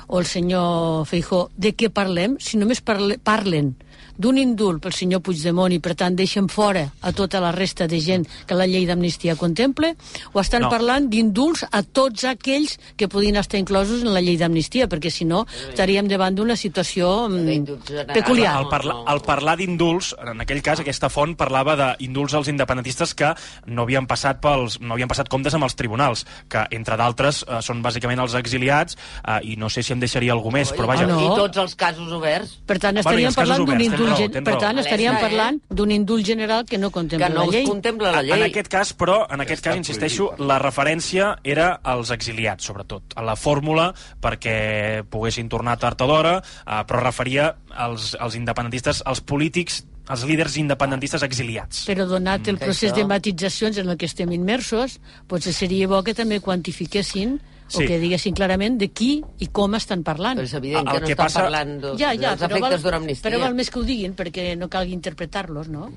o 0.08 0.20
el 0.20 0.26
senyor 0.26 1.06
Feijó 1.06 1.46
de 1.54 1.76
què 1.78 1.92
parlem? 1.94 2.40
Si 2.42 2.58
només 2.58 2.82
parle, 2.82 3.20
parlen 3.22 3.76
d'un 4.18 4.38
indult 4.38 4.82
pel 4.84 4.94
senyor 4.94 5.22
Puigdemont 5.22 5.74
i 5.76 5.80
per 5.84 5.96
tant 5.96 6.16
deixen 6.16 6.48
fora 6.50 6.86
a 7.02 7.12
tota 7.12 7.40
la 7.44 7.52
resta 7.52 7.88
de 7.88 8.00
gent 8.00 8.26
que 8.48 8.56
la 8.56 8.66
llei 8.68 8.86
d'amnistia 8.88 9.36
contemple 9.36 9.96
o 10.34 10.40
estan 10.40 10.64
No. 10.66 10.70
parlant 10.72 11.10
d'indults 11.12 11.66
a 11.72 11.84
tots 11.84 12.24
aquells 12.24 12.78
que 12.98 13.08
podien 13.12 13.36
estar 13.36 13.60
inclosos 13.60 14.02
en 14.04 14.14
la 14.14 14.22
llei 14.22 14.38
d'amnistia 14.38 14.88
perquè 14.88 15.12
si 15.12 15.26
no 15.26 15.46
estaríem 15.70 16.08
davant 16.08 16.34
d'una 16.36 16.56
situació 16.56 17.28
mm, 17.30 18.08
peculiar 18.14 18.56
Al, 18.56 18.70
parla, 18.70 18.96
al 19.06 19.22
parlar 19.22 19.58
d'indults, 19.60 20.14
en 20.22 20.42
aquell 20.42 20.62
cas 20.64 20.80
aquesta 20.82 21.10
font 21.10 21.36
parlava 21.36 21.76
d'indults 22.00 22.34
als 22.40 22.48
independentistes 22.48 23.14
que 23.14 23.34
no 23.68 23.84
havien 23.84 24.08
passat 24.08 24.40
pels 24.42 24.80
no 24.80 24.94
havien 24.96 25.10
passat 25.12 25.28
comptes 25.30 25.54
amb 25.54 25.66
els 25.68 25.76
tribunals, 25.76 26.26
que 26.50 26.64
entre 26.72 26.96
d'altres 26.98 27.44
eh, 27.48 27.60
són 27.62 27.82
bàsicament 27.84 28.20
els 28.24 28.34
exiliats 28.40 28.96
eh, 29.28 29.40
i 29.44 29.56
no 29.60 29.70
sé 29.70 29.84
si 29.84 29.94
em 29.94 30.00
deixaria 30.00 30.34
algú 30.34 30.52
més, 30.56 30.72
però 30.74 30.88
vaja, 30.88 31.04
Ah, 31.06 31.08
no. 31.14 31.20
I 31.22 31.36
tots 31.38 31.58
els 31.62 31.76
casos 31.76 32.12
oberts. 32.12 32.56
per 32.66 32.80
tant 32.80 32.96
Bueno, 32.96 33.10
estaríem 33.10 33.34
casos 33.34 33.36
parlant 33.36 33.60
d'un 33.66 33.78
tens 33.78 33.84
indult 34.06 34.20
raó, 34.20 34.34
gen- 34.34 34.44
per 34.44 34.58
tant 34.60 34.80
estaríem 34.80 35.16
eh? 35.16 35.22
parlant 35.22 35.60
d'un 35.70 35.92
indult 35.92 36.26
general 36.26 36.66
que 36.66 36.78
no 36.78 36.92
contempla 36.92 37.28
Que 37.28 37.34
no 37.34 37.46
la 37.46 37.52
llei 37.52 37.64
contempla 37.66 38.12
la 38.12 38.20
En 38.22 38.26
llei. 38.28 38.44
aquest 38.52 38.68
cas, 38.68 38.94
però, 38.98 39.26
en 39.32 39.42
aquest 39.42 39.60
Està 39.64 39.72
cas, 39.72 39.78
insisteixo, 39.78 40.28
prohibit. 40.30 40.48
la 40.48 40.60
referència 40.60 41.36
era 41.44 41.80
als 41.84 42.12
exiliats, 42.12 42.64
sobretot, 42.66 43.04
a 43.16 43.22
la 43.22 43.36
fórmula 43.36 43.94
perquè 44.22 45.04
poguessin 45.10 45.50
tornar 45.50 45.78
tard 45.80 46.02
o 46.02 46.08
d'hora, 46.08 46.38
eh, 46.66 46.84
però 46.88 47.02
referia 47.04 47.56
als, 47.72 48.16
als 48.20 48.36
independentistes, 48.36 49.02
als 49.06 49.22
polítics, 49.22 49.84
als 50.08 50.24
líders 50.24 50.56
independentistes 50.58 51.24
exiliats. 51.24 51.86
Però 51.90 52.06
donat 52.06 52.48
el 52.48 52.60
que 52.60 52.66
procés 52.66 52.94
de 52.94 53.06
matitzacions 53.10 53.78
en 53.82 53.90
el 53.90 53.98
que 53.98 54.06
estem 54.06 54.32
immersos, 54.32 55.00
potser 55.28 55.54
seria 55.54 55.88
bo 55.88 56.04
que 56.04 56.14
també 56.14 56.40
quantifiquessin 56.40 57.40
Sí. 57.68 57.84
o 57.84 57.88
que 57.88 57.98
diguessin 58.00 58.36
clarament 58.38 58.78
de 58.78 58.92
qui 58.94 59.24
i 59.40 59.48
com 59.48 59.74
estan 59.74 60.04
parlant. 60.06 60.38
Però 60.38 60.46
és 60.46 60.54
evident 60.54 60.86
El 60.88 60.94
que 60.94 61.00
no 61.02 61.06
que 61.08 61.12
estan 61.14 61.26
passa- 61.26 61.42
parlant 61.42 61.72
de, 61.82 61.96
ja, 61.98 62.12
ja, 62.14 62.36
dels 62.36 62.42
però 62.44 62.52
val, 62.60 62.60
efectes 62.62 62.84
d'una 62.84 62.98
amnistia. 62.98 63.30
però 63.32 63.40
val 63.42 63.56
més 63.56 63.72
que 63.72 63.80
ho 63.80 63.84
diguin 63.84 64.14
perquè 64.16 64.56
no 64.58 64.70
calgui 64.70 64.94
interpretar-los, 64.94 65.68
no? 65.70 65.90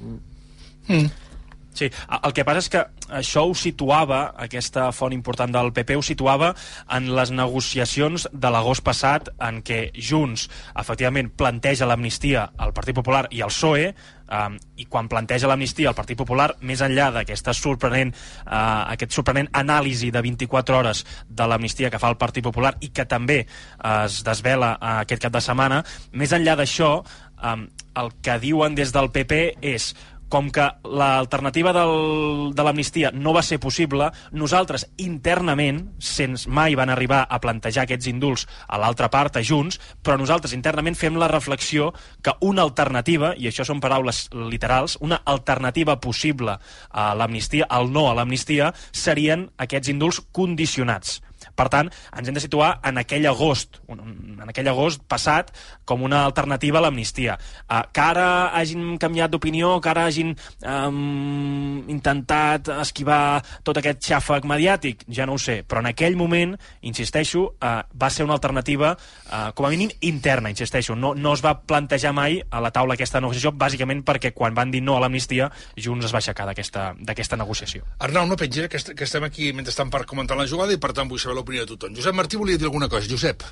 Sí, 1.78 1.86
el 2.10 2.34
que 2.34 2.42
passa 2.46 2.62
és 2.64 2.70
que 2.72 2.80
això 3.20 3.44
ho 3.46 3.54
situava, 3.54 4.32
aquesta 4.42 4.88
font 4.96 5.14
important 5.14 5.52
del 5.54 5.70
PP, 5.76 5.94
ho 5.98 6.02
situava 6.02 6.50
en 6.96 7.06
les 7.14 7.30
negociacions 7.30 8.26
de 8.32 8.50
l'agost 8.50 8.82
passat 8.86 9.30
en 9.46 9.60
què 9.62 9.84
Junts, 9.94 10.48
efectivament, 10.74 11.30
planteja 11.38 11.86
l'amnistia 11.86 12.48
al 12.58 12.74
Partit 12.74 12.96
Popular 12.98 13.28
i 13.30 13.44
al 13.46 13.54
PSOE, 13.54 13.92
um, 14.26 14.58
i 14.76 14.88
quan 14.90 15.08
planteja 15.12 15.48
l'amnistia 15.50 15.92
al 15.92 15.96
Partit 15.98 16.18
Popular, 16.18 16.50
més 16.66 16.82
enllà 16.84 17.12
d'aquesta 17.14 17.54
sorprenent, 17.56 18.12
uh, 18.42 18.90
aquest 18.96 19.14
sorprenent 19.14 19.50
anàlisi 19.62 20.10
de 20.14 20.22
24 20.24 20.78
hores 20.80 21.04
de 21.28 21.48
l'amnistia 21.48 21.92
que 21.94 22.02
fa 22.02 22.10
el 22.10 22.18
Partit 22.20 22.44
Popular 22.44 22.74
i 22.82 22.90
que 22.90 23.06
també 23.08 23.44
uh, 23.44 24.04
es 24.04 24.20
desvela 24.26 24.74
uh, 24.76 24.98
aquest 25.06 25.28
cap 25.28 25.38
de 25.38 25.44
setmana, 25.44 25.82
més 26.12 26.34
enllà 26.34 26.58
d'això, 26.58 26.92
um, 27.38 27.66
el 27.98 28.14
que 28.22 28.38
diuen 28.42 28.74
des 28.78 28.92
del 28.94 29.12
PP 29.14 29.42
és 29.74 29.92
com 30.28 30.50
que 30.52 30.64
l'alternativa 30.84 31.72
de 31.72 32.64
l'amnistia 32.64 33.10
no 33.14 33.32
va 33.36 33.42
ser 33.42 33.58
possible, 33.62 34.10
nosaltres 34.32 34.86
internament, 35.00 35.82
sense 35.98 36.48
mai 36.48 36.76
van 36.78 36.92
arribar 36.92 37.24
a 37.28 37.40
plantejar 37.42 37.86
aquests 37.86 38.10
indults 38.10 38.46
a 38.68 38.80
l'altra 38.80 39.10
part, 39.12 39.36
a 39.36 39.44
Junts, 39.44 39.80
però 40.02 40.18
nosaltres 40.20 40.54
internament 40.56 40.98
fem 40.98 41.16
la 41.20 41.30
reflexió 41.32 41.92
que 42.22 42.34
una 42.44 42.62
alternativa, 42.62 43.34
i 43.36 43.48
això 43.48 43.66
són 43.66 43.80
paraules 43.80 44.26
literals, 44.34 44.98
una 45.00 45.22
alternativa 45.24 45.98
possible 46.00 46.58
a 46.90 47.08
l'amnistia, 47.14 47.68
al 47.68 47.92
no 47.92 48.08
a 48.10 48.14
l'amnistia, 48.18 48.72
serien 48.92 49.48
aquests 49.56 49.94
indults 49.94 50.22
condicionats. 50.32 51.18
Per 51.58 51.68
tant, 51.72 51.90
ens 52.14 52.30
hem 52.30 52.36
de 52.36 52.42
situar 52.42 52.76
en 52.86 53.00
aquell 53.02 53.26
agost, 53.30 53.80
en 53.90 54.46
aquell 54.46 54.70
agost 54.70 55.02
passat, 55.10 55.50
com 55.88 56.04
una 56.06 56.22
alternativa 56.28 56.78
a 56.78 56.84
l'amnistia. 56.84 57.38
Uh, 57.66 57.82
que 57.92 58.04
ara 58.04 58.28
hagin 58.58 58.98
canviat 59.02 59.32
d'opinió, 59.32 59.74
que 59.82 59.90
ara 59.90 60.06
hagin 60.08 60.34
um, 60.62 61.82
intentat 61.90 62.70
esquivar 62.78 63.40
tot 63.66 63.80
aquest 63.80 64.04
xàfec 64.10 64.46
mediàtic, 64.48 65.04
ja 65.10 65.26
no 65.26 65.36
ho 65.36 65.42
sé, 65.42 65.60
però 65.66 65.82
en 65.82 65.90
aquell 65.90 66.18
moment, 66.20 66.54
insisteixo, 66.86 67.48
uh, 67.58 67.82
va 67.98 68.10
ser 68.14 68.26
una 68.28 68.36
alternativa, 68.38 68.94
uh, 68.94 69.50
com 69.58 69.66
a 69.66 69.72
mínim 69.74 69.90
interna, 70.06 70.52
insisteixo, 70.52 70.94
no, 70.94 71.14
no 71.18 71.34
es 71.34 71.44
va 71.44 71.56
plantejar 71.58 72.14
mai 72.16 72.38
a 72.50 72.62
la 72.62 72.72
taula 72.74 72.94
aquesta 72.98 73.22
negociació, 73.24 73.52
bàsicament 73.56 74.04
perquè 74.06 74.32
quan 74.36 74.54
van 74.54 74.70
dir 74.74 74.84
no 74.84 74.96
a 74.96 75.02
l'amnistia, 75.02 75.50
Junts 75.78 76.06
es 76.06 76.14
va 76.14 76.22
aixecar 76.22 76.46
d'aquesta 76.48 77.40
negociació. 77.40 77.86
Arnau, 78.04 78.28
no 78.28 78.38
pengi, 78.38 78.68
que, 78.68 78.80
est 78.80 78.94
que 78.94 79.06
estem 79.08 79.24
aquí 79.26 79.52
mentrestant 79.56 79.90
per 79.92 80.04
comentar 80.08 80.36
la 80.38 80.46
jugada 80.50 80.74
i 80.74 80.80
per 80.80 80.92
tant 80.96 81.08
vull 81.10 81.20
saber 81.20 81.38
l'opinió 81.48 81.64
de 81.64 81.72
tothom. 81.76 81.94
Josep 81.96 82.14
Martí 82.14 82.36
volia 82.36 82.58
dir 82.58 82.64
alguna 82.68 82.88
cosa. 82.88 83.08
Josep. 83.08 83.42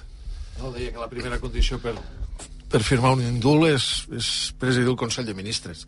No, 0.60 0.70
deia 0.72 0.92
que 0.92 0.98
la 1.00 1.08
primera 1.08 1.38
condició 1.40 1.78
per, 1.80 1.94
per 2.70 2.82
firmar 2.84 3.14
un 3.16 3.22
indult 3.24 3.68
és, 3.70 3.86
és 4.12 4.28
presidir 4.60 4.88
el 4.88 4.96
Consell 4.96 5.26
de 5.26 5.34
Ministres. 5.36 5.86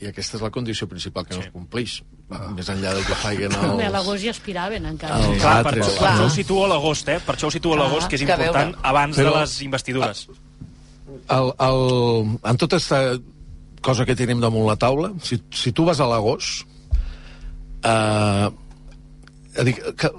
I 0.00 0.08
aquesta 0.10 0.36
és 0.36 0.42
la 0.42 0.50
condició 0.50 0.88
principal 0.90 1.24
que 1.26 1.36
no 1.36 1.44
es 1.44 1.52
compleix. 1.52 2.00
Va, 2.30 2.40
Més 2.56 2.68
enllà 2.72 2.94
del 2.96 3.04
que 3.04 3.16
facin 3.20 3.52
Home, 3.52 3.84
a 3.84 3.86
els... 3.86 3.92
l'agost 3.94 4.24
ja 4.24 4.32
aspiraven, 4.32 4.88
encara. 4.90 5.20
Els 5.20 5.40
Clar, 5.42 5.60
per, 5.62 5.74
altres, 5.74 5.86
això, 5.92 6.00
per 6.00 6.08
no? 6.08 6.14
això 6.16 6.26
ho 6.26 6.34
situo 6.34 6.64
a 6.64 6.68
l'agost, 6.72 7.12
eh? 7.12 7.20
Per 7.24 7.36
això 7.36 7.48
ho 7.50 7.54
situo 7.54 7.76
a 7.76 7.78
l'agost, 7.82 8.08
que 8.10 8.18
és 8.18 8.24
que 8.24 8.32
a 8.32 8.38
important 8.40 8.74
veure. 8.74 8.88
abans 8.90 9.20
Però- 9.20 9.34
de 9.34 9.40
les 9.44 9.56
investidures. 9.68 10.26
El, 11.30 11.52
el, 11.62 11.80
en 12.42 12.58
tota 12.58 12.76
aquesta 12.80 13.00
cosa 13.84 14.04
que 14.08 14.16
tenim 14.16 14.40
damunt 14.40 14.66
la 14.66 14.76
taula, 14.80 15.12
si, 15.22 15.38
si 15.52 15.72
tu 15.72 15.84
vas 15.86 16.00
a 16.00 16.08
l'agost, 16.10 16.64
eh, 17.84 18.48
dic, 19.62 19.78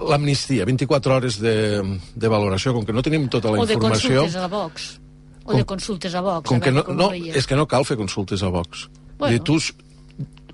l'amnistia, 0.09 0.65
24 0.65 1.13
hores 1.15 1.39
de, 1.41 1.99
de 2.15 2.27
valoració, 2.31 2.73
com 2.73 2.85
que 2.85 2.93
no 2.93 3.01
tenim 3.03 3.27
tota 3.27 3.51
la 3.51 3.59
O 3.59 3.65
de 3.65 3.73
informació... 3.73 4.21
consultes 4.23 4.35
a 4.41 4.47
Vox. 4.47 4.99
O 5.43 5.49
Com- 5.51 5.57
de 5.59 5.65
consultes 5.65 6.15
a 6.15 6.21
Vox. 6.21 6.47
Com 6.49 6.57
a 6.57 6.59
que 6.63 6.71
no, 6.71 6.83
com 6.83 6.95
no, 6.95 7.11
és 7.13 7.45
que 7.45 7.55
no 7.55 7.67
cal 7.67 7.83
fer 7.85 7.97
consultes 7.97 8.41
a 8.43 8.47
Vox. 8.49 8.87
Bueno. 9.19 9.43
Tu, 9.43 9.57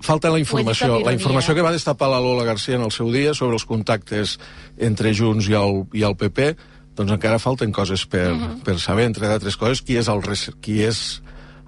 falta 0.02 0.30
la 0.30 0.38
informació. 0.42 0.98
La 1.06 1.12
informació 1.14 1.54
que 1.54 1.62
va 1.62 1.70
destapar 1.72 2.08
la 2.10 2.20
Lola 2.20 2.44
Garcia 2.44 2.74
en 2.76 2.82
el 2.82 2.90
seu 2.92 3.10
dia 3.14 3.32
sobre 3.34 3.54
els 3.54 3.64
contactes 3.64 4.38
entre 4.76 5.14
Junts 5.14 5.48
i 5.48 5.54
el, 5.54 5.84
i 5.94 6.02
el 6.02 6.16
PP, 6.18 6.56
doncs 6.98 7.14
encara 7.14 7.38
falten 7.40 7.72
coses 7.72 8.04
per, 8.06 8.32
uh 8.32 8.34
Mhm. 8.34 8.42
-huh. 8.50 8.62
per 8.64 8.78
saber, 8.80 9.04
entre 9.06 9.28
d'altres 9.28 9.56
coses, 9.56 9.80
qui 9.82 9.96
és 9.96 10.08
el 10.08 10.20
qui 10.60 10.82
és 10.82 11.22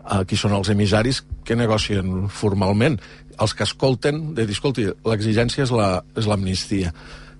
uh, 0.05 0.23
qui 0.29 0.37
són 0.37 0.53
els 0.53 0.69
emissaris 0.73 1.23
que 1.45 1.57
negocien 1.57 2.29
formalment. 2.29 3.01
Els 3.41 3.55
que 3.55 3.65
escolten, 3.67 4.35
de 4.35 4.47
dir, 4.47 4.55
escolti, 4.55 4.87
l'exigència 5.05 5.65
és 5.65 5.71
la- 5.75 6.05
és 6.17 6.27
l'amnistia. 6.27 6.93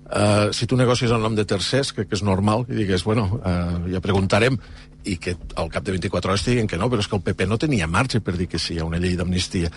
La, 0.05 0.47
uh, 0.49 0.53
si 0.53 0.67
tu 0.67 0.77
negocies 0.77 1.11
en 1.11 1.21
nom 1.21 1.35
de 1.35 1.45
tercers, 1.45 1.93
crec 1.93 2.09
que 2.09 2.15
és 2.15 2.23
normal, 2.23 2.65
i 2.69 2.75
digues, 2.75 3.03
bueno, 3.03 3.39
uh, 3.41 3.89
ja 3.91 4.01
preguntarem, 4.01 4.57
i 5.05 5.17
que 5.17 5.35
al 5.55 5.69
cap 5.69 5.83
de 5.85 5.91
24 5.93 6.31
hores 6.31 6.45
diguin 6.45 6.67
que 6.67 6.77
no, 6.77 6.89
però 6.89 6.99
és 6.99 7.07
que 7.07 7.15
el 7.15 7.21
PP 7.21 7.45
no 7.47 7.57
tenia 7.61 7.87
marge 7.87 8.21
per 8.21 8.35
dir 8.37 8.47
que 8.49 8.59
sí 8.59 8.79
a 8.79 8.85
una 8.85 8.97
llei 8.97 9.15
d'amnistia, 9.15 9.69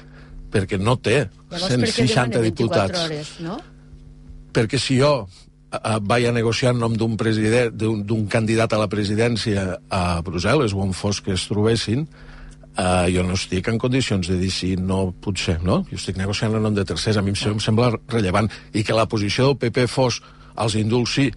perquè 0.50 0.78
no 0.80 0.96
té 0.96 1.28
Llavors, 1.50 1.68
per 1.68 1.68
què 1.68 1.92
160 1.92 2.08
demana 2.08 2.40
24 2.40 2.46
diputats 2.48 3.04
hores, 3.04 3.32
no? 3.44 3.58
perquè 4.56 4.80
si 4.80 4.96
jo 5.00 5.10
eh, 5.28 5.98
vaig 6.00 6.30
a 6.30 6.32
negociar 6.32 6.72
en 6.72 6.80
nom 6.80 6.96
d'un 6.96 7.18
president 7.20 7.74
d'un 7.76 8.24
candidat 8.32 8.72
a 8.72 8.78
la 8.80 8.88
presidència 8.88 9.76
a 9.92 10.22
Brussel·les 10.24 10.72
o 10.72 10.80
on 10.86 10.94
fos 10.96 11.20
que 11.20 11.36
es 11.36 11.44
trobessin 11.50 12.06
eh, 12.78 13.10
jo 13.14 13.24
no 13.26 13.36
estic 13.36 13.68
en 13.68 13.78
condicions 13.82 14.30
de 14.30 14.38
dir 14.38 14.50
si 14.54 14.74
no, 14.76 15.08
potser, 15.24 15.58
no? 15.66 15.82
Jo 15.90 15.98
estic 15.98 16.18
negociant 16.20 16.54
en 16.54 16.64
nom 16.64 16.74
de 16.74 16.86
tercers, 16.88 17.18
a 17.18 17.24
mi 17.24 17.34
em, 17.34 17.38
em 17.52 17.62
sembla 17.62 17.92
rellevant 18.08 18.50
i 18.72 18.84
que 18.86 18.96
la 18.96 19.08
posició 19.10 19.50
del 19.50 19.60
PP 19.64 19.88
fos 19.90 20.22
els 20.58 20.78
indults 20.78 21.14
sí, 21.18 21.28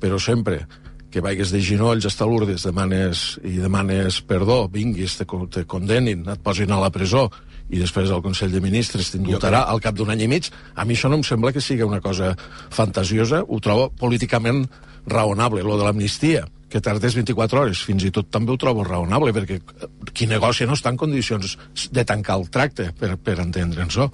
però 0.00 0.18
sempre 0.22 0.64
que 1.10 1.22
vaigues 1.24 1.50
de 1.50 1.60
ginolls 1.64 2.04
hasta 2.04 2.26
Lourdes 2.28 2.66
demanes, 2.68 3.38
i 3.40 3.56
demanes 3.56 4.20
perdó, 4.28 4.66
vinguis, 4.68 5.16
te, 5.16 5.24
te 5.24 5.64
condenin, 5.64 6.26
et 6.28 6.42
posin 6.44 6.72
a 6.72 6.80
la 6.82 6.90
presó 6.92 7.28
i 7.68 7.80
després 7.80 8.12
el 8.12 8.22
Consell 8.24 8.52
de 8.52 8.60
Ministres 8.64 9.10
t'indultarà 9.12 9.64
al 9.68 9.80
cap 9.84 9.96
d'un 9.96 10.12
any 10.12 10.24
i 10.24 10.28
mig, 10.28 10.50
a 10.74 10.84
mi 10.88 10.96
això 10.96 11.08
no 11.08 11.18
em 11.20 11.24
sembla 11.24 11.52
que 11.52 11.64
sigui 11.64 11.84
una 11.84 12.00
cosa 12.04 12.34
fantasiosa, 12.72 13.42
ho 13.44 13.60
trobo 13.64 13.88
políticament 14.00 14.66
raonable, 15.08 15.64
lo 15.64 15.76
de 15.80 15.84
l'amnistia, 15.84 16.46
que 16.68 16.82
tardés 16.84 17.16
24 17.16 17.62
hores, 17.62 17.80
fins 17.88 18.04
i 18.04 18.12
tot 18.14 18.28
també 18.32 18.52
ho 18.52 18.60
trobo 18.60 18.84
raonable, 18.84 19.32
perquè 19.36 19.58
eh, 19.58 19.88
qui 20.12 20.28
negocia 20.28 20.68
no 20.68 20.76
està 20.76 20.92
en 20.92 21.00
condicions 21.00 21.56
de 21.92 22.04
tancar 22.04 22.38
el 22.38 22.48
tracte, 22.52 22.90
per, 22.98 23.16
per 23.16 23.38
entendre'ns-ho. 23.44 24.10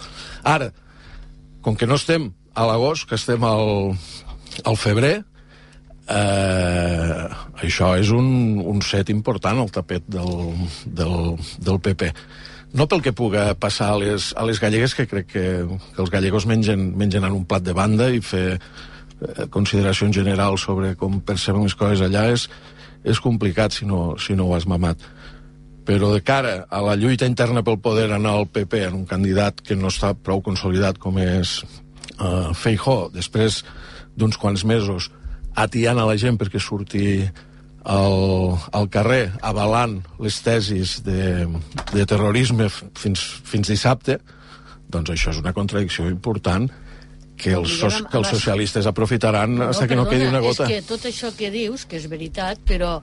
Ara, 0.54 0.70
com 1.64 1.76
que 1.76 1.88
no 1.90 1.98
estem 1.98 2.30
a 2.54 2.66
l'agost, 2.68 3.08
que 3.10 3.18
estem 3.18 3.44
al, 3.46 3.94
al 4.62 4.78
febrer, 4.78 5.16
eh, 6.06 7.26
això 7.64 7.94
és 7.98 8.10
un, 8.14 8.60
un 8.60 8.82
set 8.84 9.10
important 9.10 9.60
al 9.60 9.72
tapet 9.74 10.06
del, 10.06 10.52
del, 10.86 11.38
del 11.58 11.80
PP. 11.80 12.12
No 12.74 12.88
pel 12.90 13.02
que 13.02 13.14
puga 13.14 13.52
passar 13.54 13.92
a 13.92 13.98
les, 14.02 14.32
a 14.34 14.44
les 14.46 14.58
gallegues, 14.62 14.96
que 14.98 15.06
crec 15.06 15.30
que, 15.30 15.46
que 15.94 16.02
els 16.02 16.10
gallegos 16.10 16.46
mengen, 16.50 16.90
mengen 16.98 17.26
en 17.26 17.34
un 17.34 17.46
plat 17.46 17.62
de 17.62 17.74
banda 17.74 18.10
i 18.10 18.22
fer 18.22 18.58
eh, 19.20 19.46
consideració 19.50 20.09
en 20.09 20.16
general 20.16 20.59
sobre 20.59 20.94
com 20.98 21.20
percebem 21.20 21.66
les 21.66 21.77
coses 21.79 22.05
allà 22.05 22.27
és, 22.33 22.48
és 23.05 23.20
complicat 23.20 23.77
si 23.77 23.87
no, 23.87 24.16
si 24.18 24.37
no 24.37 24.48
ho 24.48 24.57
has 24.57 24.66
mamat. 24.66 25.03
Però 25.85 26.14
de 26.14 26.22
cara 26.24 26.62
a 26.72 26.81
la 26.81 26.96
lluita 26.96 27.29
interna 27.29 27.62
pel 27.62 27.81
poder 27.85 28.09
anar 28.12 28.38
al 28.38 28.48
PP 28.48 28.87
en 28.87 29.00
un 29.03 29.09
candidat 29.09 29.61
que 29.61 29.77
no 29.77 29.92
està 29.92 30.14
prou 30.16 30.40
consolidat 30.42 30.96
com 30.98 31.18
és 31.20 31.59
uh, 32.16 32.55
Feijó, 32.57 33.11
després 33.12 33.61
d'uns 34.16 34.38
quants 34.40 34.64
mesos 34.64 35.11
atiant 35.55 36.00
a 36.00 36.07
la 36.09 36.16
gent 36.16 36.38
perquè 36.40 36.61
surti 36.62 37.05
al, 37.85 38.57
al 38.72 38.88
carrer 38.88 39.35
avalant 39.44 39.98
les 40.22 40.38
tesis 40.40 40.96
de, 41.05 41.44
de 41.92 42.07
terrorisme 42.09 42.70
fins, 42.72 43.20
fins 43.44 43.68
dissabte, 43.68 44.18
doncs 44.88 45.12
això 45.12 45.35
és 45.35 45.42
una 45.42 45.53
contradicció 45.53 46.09
important 46.09 46.70
que 47.37 47.53
els, 47.53 47.79
so 47.81 47.88
que 48.11 48.16
els 48.18 48.29
socialistes 48.31 48.87
aprofitaran 48.87 49.55
no, 49.57 49.68
hasta 49.70 49.88
que 49.88 49.97
no 49.97 50.07
quedi 50.09 50.27
una 50.31 50.40
gota. 50.40 50.64
És 50.68 50.70
que 50.70 50.83
tot 50.88 51.05
això 51.11 51.33
que 51.37 51.51
dius, 51.51 51.85
que 51.87 51.97
és 51.99 52.09
veritat, 52.09 52.61
però 52.64 53.01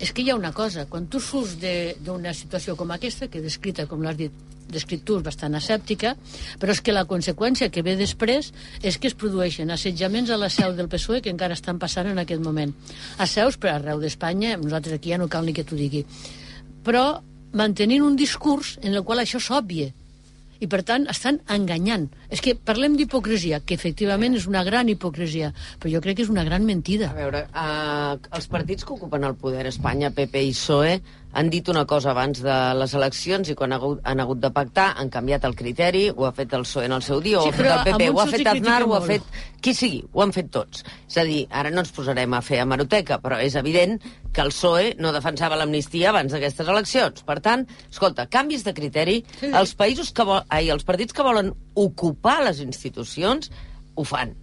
és 0.00 0.12
que 0.12 0.22
hi 0.22 0.30
ha 0.30 0.36
una 0.36 0.52
cosa, 0.52 0.86
quan 0.88 1.06
tu 1.12 1.20
surts 1.20 1.58
de- 1.60 1.96
d'una 2.00 2.32
situació 2.34 2.76
com 2.76 2.90
aquesta, 2.90 3.28
que 3.28 3.40
descrita, 3.40 3.86
com 3.86 4.00
l'has 4.02 4.16
dit, 4.16 4.32
descrit 4.70 5.02
tu, 5.04 5.16
bastant 5.20 5.56
escèptica, 5.58 6.14
però 6.60 6.70
és 6.70 6.80
que 6.80 6.92
la 6.94 7.02
conseqüència 7.04 7.70
que 7.74 7.82
ve 7.82 7.96
després 7.98 8.52
és 8.82 8.98
que 8.98 9.08
es 9.10 9.14
produeixen 9.18 9.68
assetjaments 9.74 10.30
a 10.30 10.36
la 10.38 10.48
seu 10.48 10.72
del 10.76 10.88
PSOE 10.88 11.20
que 11.20 11.30
encara 11.32 11.54
estan 11.58 11.78
passant 11.82 12.06
en 12.06 12.18
aquest 12.22 12.40
moment. 12.40 12.72
A 13.18 13.26
seus 13.26 13.56
per 13.58 13.72
arreu 13.74 13.98
d'Espanya, 13.98 14.56
nosaltres 14.56 14.94
aquí 15.00 15.10
ja 15.10 15.18
no 15.18 15.26
cal 15.28 15.44
ni 15.44 15.52
que 15.52 15.64
t'ho 15.64 15.74
digui. 15.74 16.04
Però 16.84 17.20
mantenint 17.52 18.02
un 18.06 18.14
discurs 18.16 18.78
en 18.82 18.94
el 18.94 19.02
qual 19.02 19.18
això 19.24 19.40
s'òbvia, 19.42 19.90
i 20.60 20.68
per 20.70 20.82
tant 20.86 21.06
estan 21.10 21.40
enganyant. 21.50 22.08
És 22.30 22.42
que 22.44 22.54
parlem 22.54 22.96
d'hipocresia, 22.98 23.62
que 23.64 23.76
efectivament 23.76 24.36
és 24.38 24.46
una 24.50 24.62
gran 24.66 24.88
hipocresia, 24.92 25.52
però 25.80 25.94
jo 25.94 26.02
crec 26.04 26.20
que 26.20 26.26
és 26.26 26.32
una 26.32 26.44
gran 26.46 26.66
mentida. 26.68 27.10
A 27.10 27.18
veure, 27.18 27.46
uh, 27.50 28.18
els 28.36 28.50
partits 28.52 28.84
que 28.84 28.94
ocupen 28.96 29.24
el 29.24 29.38
poder 29.40 29.64
a 29.66 29.72
Espanya, 29.72 30.12
PP 30.14 30.44
i 30.50 30.54
PSOE, 30.54 31.00
han 31.32 31.50
dit 31.50 31.68
una 31.70 31.84
cosa 31.86 32.10
abans 32.10 32.40
de 32.42 32.54
les 32.74 32.92
eleccions 32.98 33.48
i 33.48 33.54
quan 33.54 33.70
han 33.72 33.78
hagut, 33.78 34.00
han 34.04 34.20
hagut 34.20 34.40
de 34.42 34.50
pactar 34.50 34.88
han 34.98 35.10
canviat 35.10 35.44
el 35.46 35.54
criteri, 35.54 36.08
ho 36.10 36.26
ha 36.26 36.32
fet 36.34 36.52
el 36.58 36.64
PSOE 36.66 36.88
en 36.88 36.96
el 36.96 37.02
seu 37.06 37.20
dia, 37.20 37.38
Sí, 37.40 37.48
ho 37.48 37.52
ha 37.52 37.54
fet 37.54 37.70
el 37.70 37.84
PP, 37.86 38.08
ho 38.10 38.20
ha 38.20 38.26
fet 38.26 38.50
Aznar, 38.50 38.82
ho 38.82 38.94
ha 38.96 39.00
fet 39.06 39.22
qui 39.62 39.74
sigui, 39.76 40.02
ho 40.12 40.22
han 40.24 40.32
fet 40.34 40.50
tots. 40.50 40.82
És 41.08 41.18
a 41.20 41.24
dir, 41.28 41.44
ara 41.50 41.70
no 41.70 41.84
ens 41.84 41.92
posarem 41.94 42.34
a 42.34 42.42
fer 42.42 42.60
hemeroteca, 42.64 43.20
però 43.22 43.38
és 43.40 43.54
evident 43.60 43.98
que 44.32 44.42
el 44.42 44.50
PSOE 44.50 44.94
no 44.98 45.12
defensava 45.14 45.58
l'amnistia 45.60 46.10
abans 46.10 46.32
d'aquestes 46.32 46.68
eleccions. 46.68 47.22
Per 47.22 47.38
tant, 47.44 47.66
escolta, 47.90 48.26
canvis 48.26 48.64
de 48.64 48.74
criteri, 48.74 49.24
Sí. 49.38 49.52
els 49.54 49.76
països 49.76 50.12
que 50.12 50.24
vol, 50.24 50.42
ai, 50.48 50.70
els 50.70 50.84
partits 50.84 51.12
que 51.12 51.22
volen 51.22 51.54
ocupar 51.74 52.42
les 52.44 52.60
institucions 52.60 53.50
ho 53.94 54.04
fan. 54.04 54.34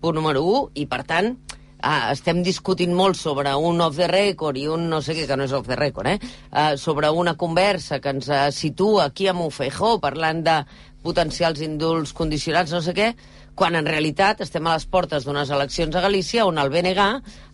Punt 0.00 0.14
número 0.14 0.42
1, 0.44 0.70
i 0.74 0.86
per 0.86 1.04
tant, 1.04 1.38
ah, 1.82 2.12
estem 2.12 2.42
discutint 2.46 2.94
molt 2.96 3.18
sobre 3.18 3.52
un 3.56 3.80
off 3.84 3.96
the 3.98 4.08
record 4.10 4.58
i 4.60 4.66
un 4.70 4.88
no 4.90 5.02
sé 5.02 5.16
què, 5.16 5.26
que 5.28 5.36
no 5.36 5.46
és 5.46 5.54
off 5.56 5.68
the 5.68 5.78
record, 5.78 6.10
eh? 6.14 6.18
Ah, 6.50 6.76
sobre 6.76 7.10
una 7.10 7.36
conversa 7.36 8.00
que 8.00 8.14
ens 8.14 8.28
eh, 8.28 8.46
situa 8.52 9.10
aquí 9.10 9.28
amb 9.28 9.46
Ufeijó 9.46 9.96
parlant 10.02 10.42
de 10.46 10.60
potencials 11.06 11.60
indults 11.62 12.14
condicionats, 12.16 12.72
no 12.74 12.82
sé 12.82 12.94
què, 12.96 13.12
quan 13.56 13.78
en 13.78 13.86
realitat 13.86 14.42
estem 14.44 14.66
a 14.66 14.74
les 14.76 14.88
portes 14.90 15.24
d'unes 15.24 15.50
eleccions 15.54 15.94
a 15.96 16.02
Galícia 16.04 16.44
on 16.48 16.58
el 16.60 16.72
BNG 16.72 17.06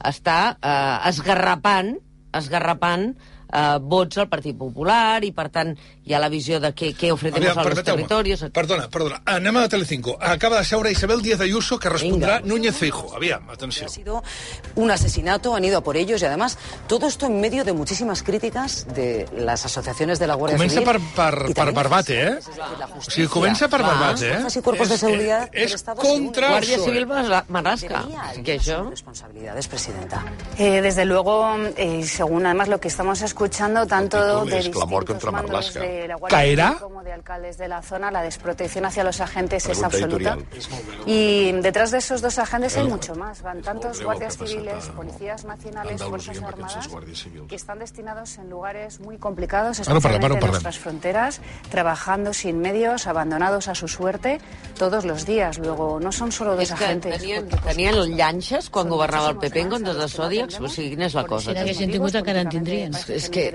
està 0.08 0.38
eh, 0.56 0.96
esgarrapant, 1.12 1.94
esgarrapant 2.34 3.12
eh, 3.52 3.78
vots 3.78 4.18
al 4.18 4.30
Partit 4.32 4.56
Popular 4.58 5.22
i, 5.26 5.32
per 5.36 5.48
tant, 5.54 5.74
hi 6.04 6.14
ha 6.14 6.18
la 6.18 6.28
visió 6.28 6.58
de 6.60 6.72
què, 6.74 6.92
què 6.98 7.12
ofrecemos 7.12 7.46
Aviam, 7.46 7.58
a 7.58 7.62
los 7.62 7.68
permeteu-me. 7.70 8.02
territorios... 8.02 8.44
Perdona, 8.52 8.88
perdona. 8.88 9.22
Anem 9.24 9.56
a 9.56 9.68
Telecinco. 9.68 10.16
Acaba 10.20 10.58
de 10.58 10.64
seure 10.64 10.90
Isabel 10.90 11.22
Díaz 11.22 11.40
Ayuso, 11.40 11.78
que 11.78 11.88
respondrà 11.88 12.40
Núñez 12.42 12.74
Feijo. 12.76 13.14
Aviam, 13.14 13.48
atenció. 13.50 13.86
un 14.74 14.90
asesinato, 14.90 15.54
han 15.54 15.64
ido 15.64 15.78
a 15.78 15.82
por 15.82 15.96
ellos 15.96 16.20
y 16.22 16.24
además 16.24 16.58
todo 16.88 17.06
esto 17.06 17.26
en 17.26 17.40
medio 17.40 17.64
de 17.64 17.72
muchísimas 17.72 18.22
críticas 18.22 18.86
de 18.94 19.26
las 19.36 19.64
asociaciones 19.64 20.18
de 20.18 20.26
la 20.26 20.34
Guardia 20.34 20.58
Comença 20.58 20.80
Civil. 20.80 20.84
per, 20.84 21.00
per, 21.14 21.44
per 21.46 21.54
también 21.54 21.74
Barbate, 21.74 22.22
eh? 22.22 22.38
O 22.96 23.00
sigui, 23.10 23.28
comença 23.28 23.68
per 23.68 23.80
Clar. 23.80 23.94
Barbate, 23.94 24.26
eh? 24.26 24.32
Fuerzas 24.32 24.56
y 24.56 24.60
cuerpos 24.62 24.88
de 24.88 24.94
És- 24.94 25.00
seguridad 25.00 25.48
És, 25.52 25.72
Estado 25.74 26.02
contra 26.02 26.58
PSOE. 26.60 26.78
Civil 26.84 27.06
Marlaska. 27.06 28.04
Que 28.44 28.58
això... 28.58 28.88
responsabilidades, 28.90 29.68
Presidenta. 29.68 30.24
Eh, 30.58 30.80
desde 30.82 31.04
luego, 31.04 31.54
eh, 31.76 32.02
según 32.04 32.44
además 32.46 32.68
lo 32.68 32.80
que 32.80 32.88
estamos 32.88 33.22
escuchando, 33.22 33.86
tanto 33.86 34.44
de 34.44 34.58
es 34.58 34.68
clamor 34.68 35.02
distintos 35.04 35.06
contra 35.06 35.30
mandos 35.30 35.50
Marlaska. 35.52 35.80
De 35.92 36.08
la 36.08 36.16
Guardia 36.16 36.38
¿Caerá? 36.38 36.66
Civil 36.68 36.82
como 36.82 37.02
de 37.02 37.12
alcaldes 37.12 37.58
de 37.58 37.68
la 37.68 37.82
zona, 37.82 38.10
la 38.10 38.22
desprotección 38.22 38.84
hacia 38.84 39.04
los 39.04 39.20
agentes 39.20 39.64
Pregunta 39.64 39.88
es 39.88 39.94
absoluta. 39.94 40.34
editorial. 40.34 41.06
Y 41.06 41.52
detrás 41.62 41.90
de 41.90 41.98
esos 41.98 42.20
dos 42.20 42.38
agentes 42.38 42.76
hay 42.76 42.88
mucho 42.88 43.14
más. 43.14 43.42
Van 43.42 43.62
tantos 43.62 44.02
guardias 44.02 44.36
civiles, 44.36 44.88
policías 44.88 45.44
nacionales, 45.44 46.02
fuerzas 46.02 46.42
armadas, 46.42 46.88
que 47.48 47.54
están 47.54 47.78
destinados 47.78 48.38
en 48.38 48.50
lugares 48.50 49.00
muy 49.00 49.18
complicados, 49.18 49.78
parlem, 49.80 49.96
especialmente 49.98 50.44
en 50.44 50.50
nuestras 50.50 50.78
fronteras, 50.78 51.40
trabajando 51.70 52.32
sin 52.32 52.58
medios, 52.60 53.06
abandonados 53.06 53.68
a 53.68 53.74
su 53.74 53.88
suerte 53.88 54.40
todos 54.78 55.04
los 55.04 55.26
días. 55.26 55.58
Luego, 55.58 56.00
no 56.00 56.12
son 56.12 56.32
solo 56.32 56.56
dos 56.56 56.70
agentes. 56.70 57.18
tenien, 57.18 57.48
tenien 57.48 57.94
llanxes 58.16 58.70
quan 58.70 58.88
governava 58.88 59.30
el 59.30 59.38
PP 59.38 59.60
en 59.60 59.70
comptes 59.70 59.96
de 59.96 60.08
zòdiacs? 60.08 60.60
O 60.60 60.68
sigui, 60.68 60.94
quina 60.94 61.06
és 61.06 61.14
la 61.14 61.24
cosa? 61.28 61.50
Si 61.52 61.58
n'haguessin 61.58 61.92
tingut 61.92 62.14
encara 62.20 62.44
en 62.44 62.52
tindrien. 62.52 62.96
És 63.08 63.28
que... 63.32 63.50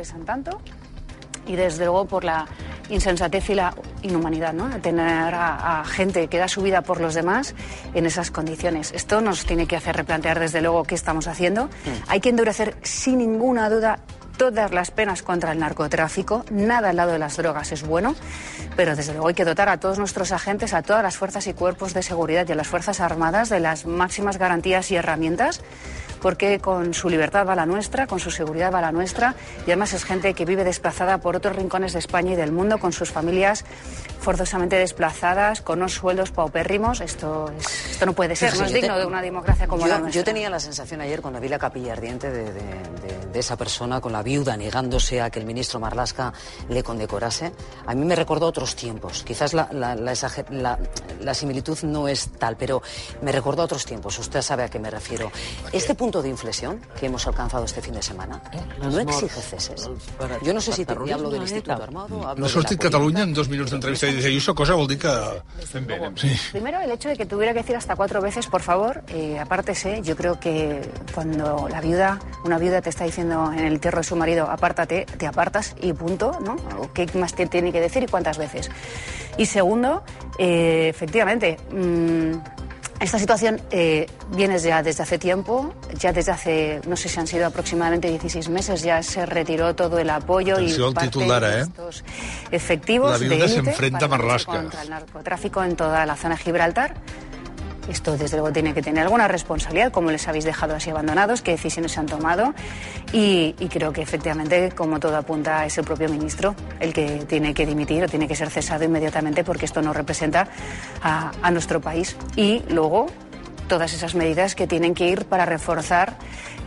y 1.47 1.55
desde 1.55 1.85
luego 1.85 2.05
por 2.05 2.23
la 2.23 2.45
insensatez 2.89 3.49
y 3.49 3.55
la 3.55 3.73
inhumanidad, 4.01 4.53
¿no? 4.53 4.69
Tener 4.81 5.33
a, 5.33 5.81
a 5.81 5.85
gente 5.85 6.27
que 6.27 6.37
da 6.37 6.47
su 6.47 6.61
vida 6.61 6.81
por 6.81 7.01
los 7.01 7.13
demás 7.13 7.55
en 7.93 8.05
esas 8.05 8.31
condiciones. 8.31 8.91
Esto 8.93 9.21
nos 9.21 9.45
tiene 9.45 9.67
que 9.67 9.75
hacer 9.75 9.95
replantear 9.95 10.39
desde 10.39 10.61
luego 10.61 10.83
qué 10.83 10.95
estamos 10.95 11.27
haciendo. 11.27 11.69
Hay 12.07 12.19
que 12.19 12.29
endurecer 12.29 12.75
sin 12.83 13.17
ninguna 13.17 13.69
duda 13.69 13.99
todas 14.37 14.71
las 14.71 14.91
penas 14.91 15.23
contra 15.23 15.51
el 15.51 15.59
narcotráfico. 15.59 16.45
Nada 16.51 16.89
al 16.89 16.95
lado 16.95 17.11
de 17.11 17.19
las 17.19 17.35
drogas 17.37 17.71
es 17.71 17.83
bueno, 17.83 18.15
pero 18.75 18.95
desde 18.95 19.13
luego 19.13 19.27
hay 19.27 19.33
que 19.33 19.45
dotar 19.45 19.67
a 19.67 19.79
todos 19.79 19.99
nuestros 19.99 20.31
agentes, 20.31 20.73
a 20.73 20.83
todas 20.83 21.03
las 21.03 21.17
fuerzas 21.17 21.47
y 21.47 21.53
cuerpos 21.53 21.93
de 21.93 22.03
seguridad 22.03 22.47
y 22.47 22.51
a 22.51 22.55
las 22.55 22.67
fuerzas 22.67 23.01
armadas 23.01 23.49
de 23.49 23.59
las 23.59 23.85
máximas 23.85 24.37
garantías 24.37 24.91
y 24.91 24.95
herramientas 24.95 25.61
porque 26.27 26.59
con 26.59 26.93
su 26.93 27.07
libertad 27.07 27.47
va 27.47 27.55
la 27.55 27.65
nuestra, 27.65 28.05
con 28.05 28.19
su 28.19 28.31
seguridad 28.31 28.69
va 28.69 28.81
la 28.81 28.91
nuestra, 28.91 29.33
y 29.65 29.71
además 29.71 29.93
es 29.93 30.03
gente 30.03 30.33
que 30.33 30.43
vive 30.43 30.65
desplazada 30.65 31.19
por 31.19 31.37
otros 31.37 31.55
rincones 31.55 31.93
de 31.93 31.99
España 31.99 32.33
y 32.33 32.35
del 32.35 32.51
mundo, 32.51 32.79
con 32.79 32.91
sus 32.91 33.09
familias 33.09 33.63
forzosamente 34.19 34.75
desplazadas, 34.75 35.61
con 35.61 35.79
unos 35.79 35.93
sueldos 35.93 36.31
paupérrimos. 36.31 36.99
Esto, 36.99 37.49
es- 37.57 37.91
esto 37.91 38.05
no 38.05 38.11
puede 38.11 38.35
ser, 38.35 38.51
Sí, 38.51 38.59
no 38.59 38.65
es 38.65 38.73
digno 38.73 38.95
te- 38.95 38.99
de 38.99 39.05
una 39.05 39.21
democracia 39.21 39.67
como 39.67 39.83
yo, 39.83 39.87
la 39.87 39.99
nuestra. 39.99 40.19
yo 40.19 40.25
tenía 40.25 40.49
la 40.49 40.59
sensación 40.59 40.99
ayer 40.99 41.21
cuando 41.21 41.39
vi 41.39 41.47
la 41.47 41.59
capilla 41.59 41.93
ardiente 41.93 42.29
de, 42.29 42.43
de- 42.51 42.51
de- 42.51 43.27
de 43.31 43.39
esa 43.39 43.55
persona 43.55 44.01
con 44.01 44.11
la 44.11 44.21
viuda 44.21 44.57
negándose 44.57 45.21
a 45.21 45.29
que 45.29 45.39
el 45.39 45.45
ministro 45.45 45.79
Marlasca 45.79 46.33
le 46.67 46.83
condecorase. 46.83 47.53
A 47.85 47.93
mí 47.95 48.03
me 48.03 48.17
recordó 48.17 48.47
otros 48.47 48.75
tiempos. 48.75 49.23
Quizás 49.23 49.53
la, 49.53 49.69
la- 49.71 49.95
la 49.95 50.11
exager- 50.11 50.49
la- 50.49 50.77
la 51.21 51.33
similitud 51.33 51.77
no 51.83 52.09
es 52.09 52.27
tal, 52.37 52.57
pero 52.57 52.81
me 53.21 53.31
recordó 53.31 53.63
otros 53.63 53.85
tiempos. 53.85 54.19
Usted 54.19 54.41
sabe 54.41 54.63
a 54.63 54.67
qué 54.67 54.77
me 54.79 54.89
refiero. 54.91 55.31
Este 55.71 55.95
punto 55.95 56.16
de 56.21 56.29
inflexión 56.29 56.81
que 56.99 57.07
hemos 57.07 57.25
alcanzado 57.27 57.65
este 57.65 57.81
fin 57.81 57.93
de 57.93 58.01
semana 58.01 58.41
no 58.81 58.99
exige 58.99 59.41
ceses. 59.41 59.89
Yo 60.41 60.53
no 60.53 60.61
sé 60.61 60.73
si 60.73 60.85
te 60.85 60.93
hablo 60.93 61.29
del 61.29 61.41
Instituto 61.41 61.83
Armado. 61.83 62.27
hablo 62.27 62.41
No 62.41 62.45
ha 62.45 62.47
de 62.47 62.53
sortit 62.53 62.81
Catalunya 62.81 63.23
en 63.23 63.33
dos 63.33 63.49
minuts 63.49 63.71
d'entrevista 63.71 64.07
i 64.07 64.15
dice 64.15 64.27
Ayuso, 64.27 64.55
cosa 64.55 64.75
vol 64.75 64.87
dir 64.87 64.99
que... 64.99 65.11
Bé. 65.79 66.11
Sí. 66.15 66.31
Primero, 66.51 66.79
el 66.79 66.91
hecho 66.91 67.09
de 67.09 67.15
que 67.15 67.25
tuviera 67.25 67.53
que 67.53 67.59
decir 67.59 67.75
hasta 67.75 67.95
cuatro 67.95 68.21
veces, 68.21 68.47
por 68.47 68.61
favor, 68.61 69.03
eh, 69.09 69.39
apártese. 69.39 70.01
Yo 70.01 70.15
creo 70.15 70.39
que 70.39 70.81
cuando 71.13 71.67
la 71.69 71.81
viuda, 71.81 72.19
una 72.45 72.57
viuda 72.57 72.81
te 72.81 72.89
está 72.89 73.05
diciendo 73.05 73.51
en 73.51 73.59
el 73.59 73.73
entierro 73.73 73.99
de 73.99 74.03
su 74.03 74.15
marido, 74.15 74.49
apártate, 74.49 75.05
te 75.17 75.27
apartas 75.27 75.75
y 75.81 75.93
punto, 75.93 76.39
¿no? 76.41 76.55
¿O 76.79 76.91
¿Qué 76.93 77.07
más 77.15 77.33
te 77.33 77.45
tiene 77.47 77.71
que 77.71 77.81
decir 77.81 78.03
y 78.03 78.07
cuántas 78.07 78.37
veces? 78.37 78.69
Y 79.37 79.45
segundo, 79.45 80.03
eh, 80.39 80.87
efectivamente, 80.89 81.57
mm, 81.71 82.66
esta 82.99 83.19
situación 83.19 83.61
eh, 83.69 84.07
viene 84.31 84.57
ya 84.59 84.81
desde 84.81 85.03
hace 85.03 85.19
tiempo, 85.19 85.73
ya 85.99 86.11
desde 86.11 86.31
hace, 86.31 86.81
no 86.87 86.95
sé 86.95 87.09
si 87.09 87.19
han 87.19 87.27
sido 87.27 87.45
aproximadamente 87.45 88.09
16 88.09 88.49
meses, 88.49 88.81
ya 88.81 89.03
se 89.03 89.25
retiró 89.25 89.75
todo 89.75 89.99
el 89.99 90.09
apoyo 90.09 90.59
y 90.59 90.75
parte 90.93 91.07
titular, 91.07 91.43
de 91.43 91.59
eh? 91.59 91.61
estos 91.61 92.03
efectivos 92.51 93.11
La 93.11 93.27
de 93.27 93.47
se 93.47 93.59
enfrenta 93.59 94.07
para 94.07 94.37
contra 94.39 94.81
el 94.81 94.89
narcotráfico 94.89 95.63
en 95.63 95.75
toda 95.75 96.05
la 96.05 96.15
zona 96.15 96.35
de 96.35 96.41
Gibraltar. 96.41 96.95
Esto, 97.89 98.17
desde 98.17 98.37
luego, 98.37 98.51
tiene 98.51 98.73
que 98.73 98.81
tener 98.81 99.03
alguna 99.03 99.27
responsabilidad, 99.27 99.91
como 99.91 100.11
les 100.11 100.27
habéis 100.27 100.45
dejado 100.45 100.75
así 100.75 100.89
abandonados, 100.89 101.41
qué 101.41 101.51
decisiones 101.51 101.93
se 101.93 101.99
han 101.99 102.05
tomado. 102.05 102.53
Y, 103.13 103.53
creo 103.69 103.93
que, 103.93 104.01
efectivamente, 104.01 104.71
como 104.75 104.99
todo 104.99 105.17
apunta, 105.17 105.65
es 105.65 105.77
el 105.77 105.85
propio 105.85 106.09
ministro 106.09 106.55
el 106.79 106.93
que 106.93 107.25
tiene 107.27 107.53
que 107.53 107.65
dimitir 107.65 108.03
o 108.03 108.07
tiene 108.07 108.27
que 108.27 108.35
ser 108.35 108.49
cesado 108.49 108.83
inmediatamente 108.83 109.43
porque 109.43 109.65
esto 109.65 109.81
no 109.81 109.93
representa 109.93 110.47
a 111.01 111.51
nuestro 111.51 111.81
país. 111.81 112.17
Y 112.35 112.63
luego, 112.69 113.07
todas 113.67 113.93
esas 113.93 114.15
medidas 114.15 114.55
que 114.55 114.67
tienen 114.67 114.93
que 114.93 115.09
ir 115.09 115.25
para 115.25 115.45
reforzar 115.45 116.17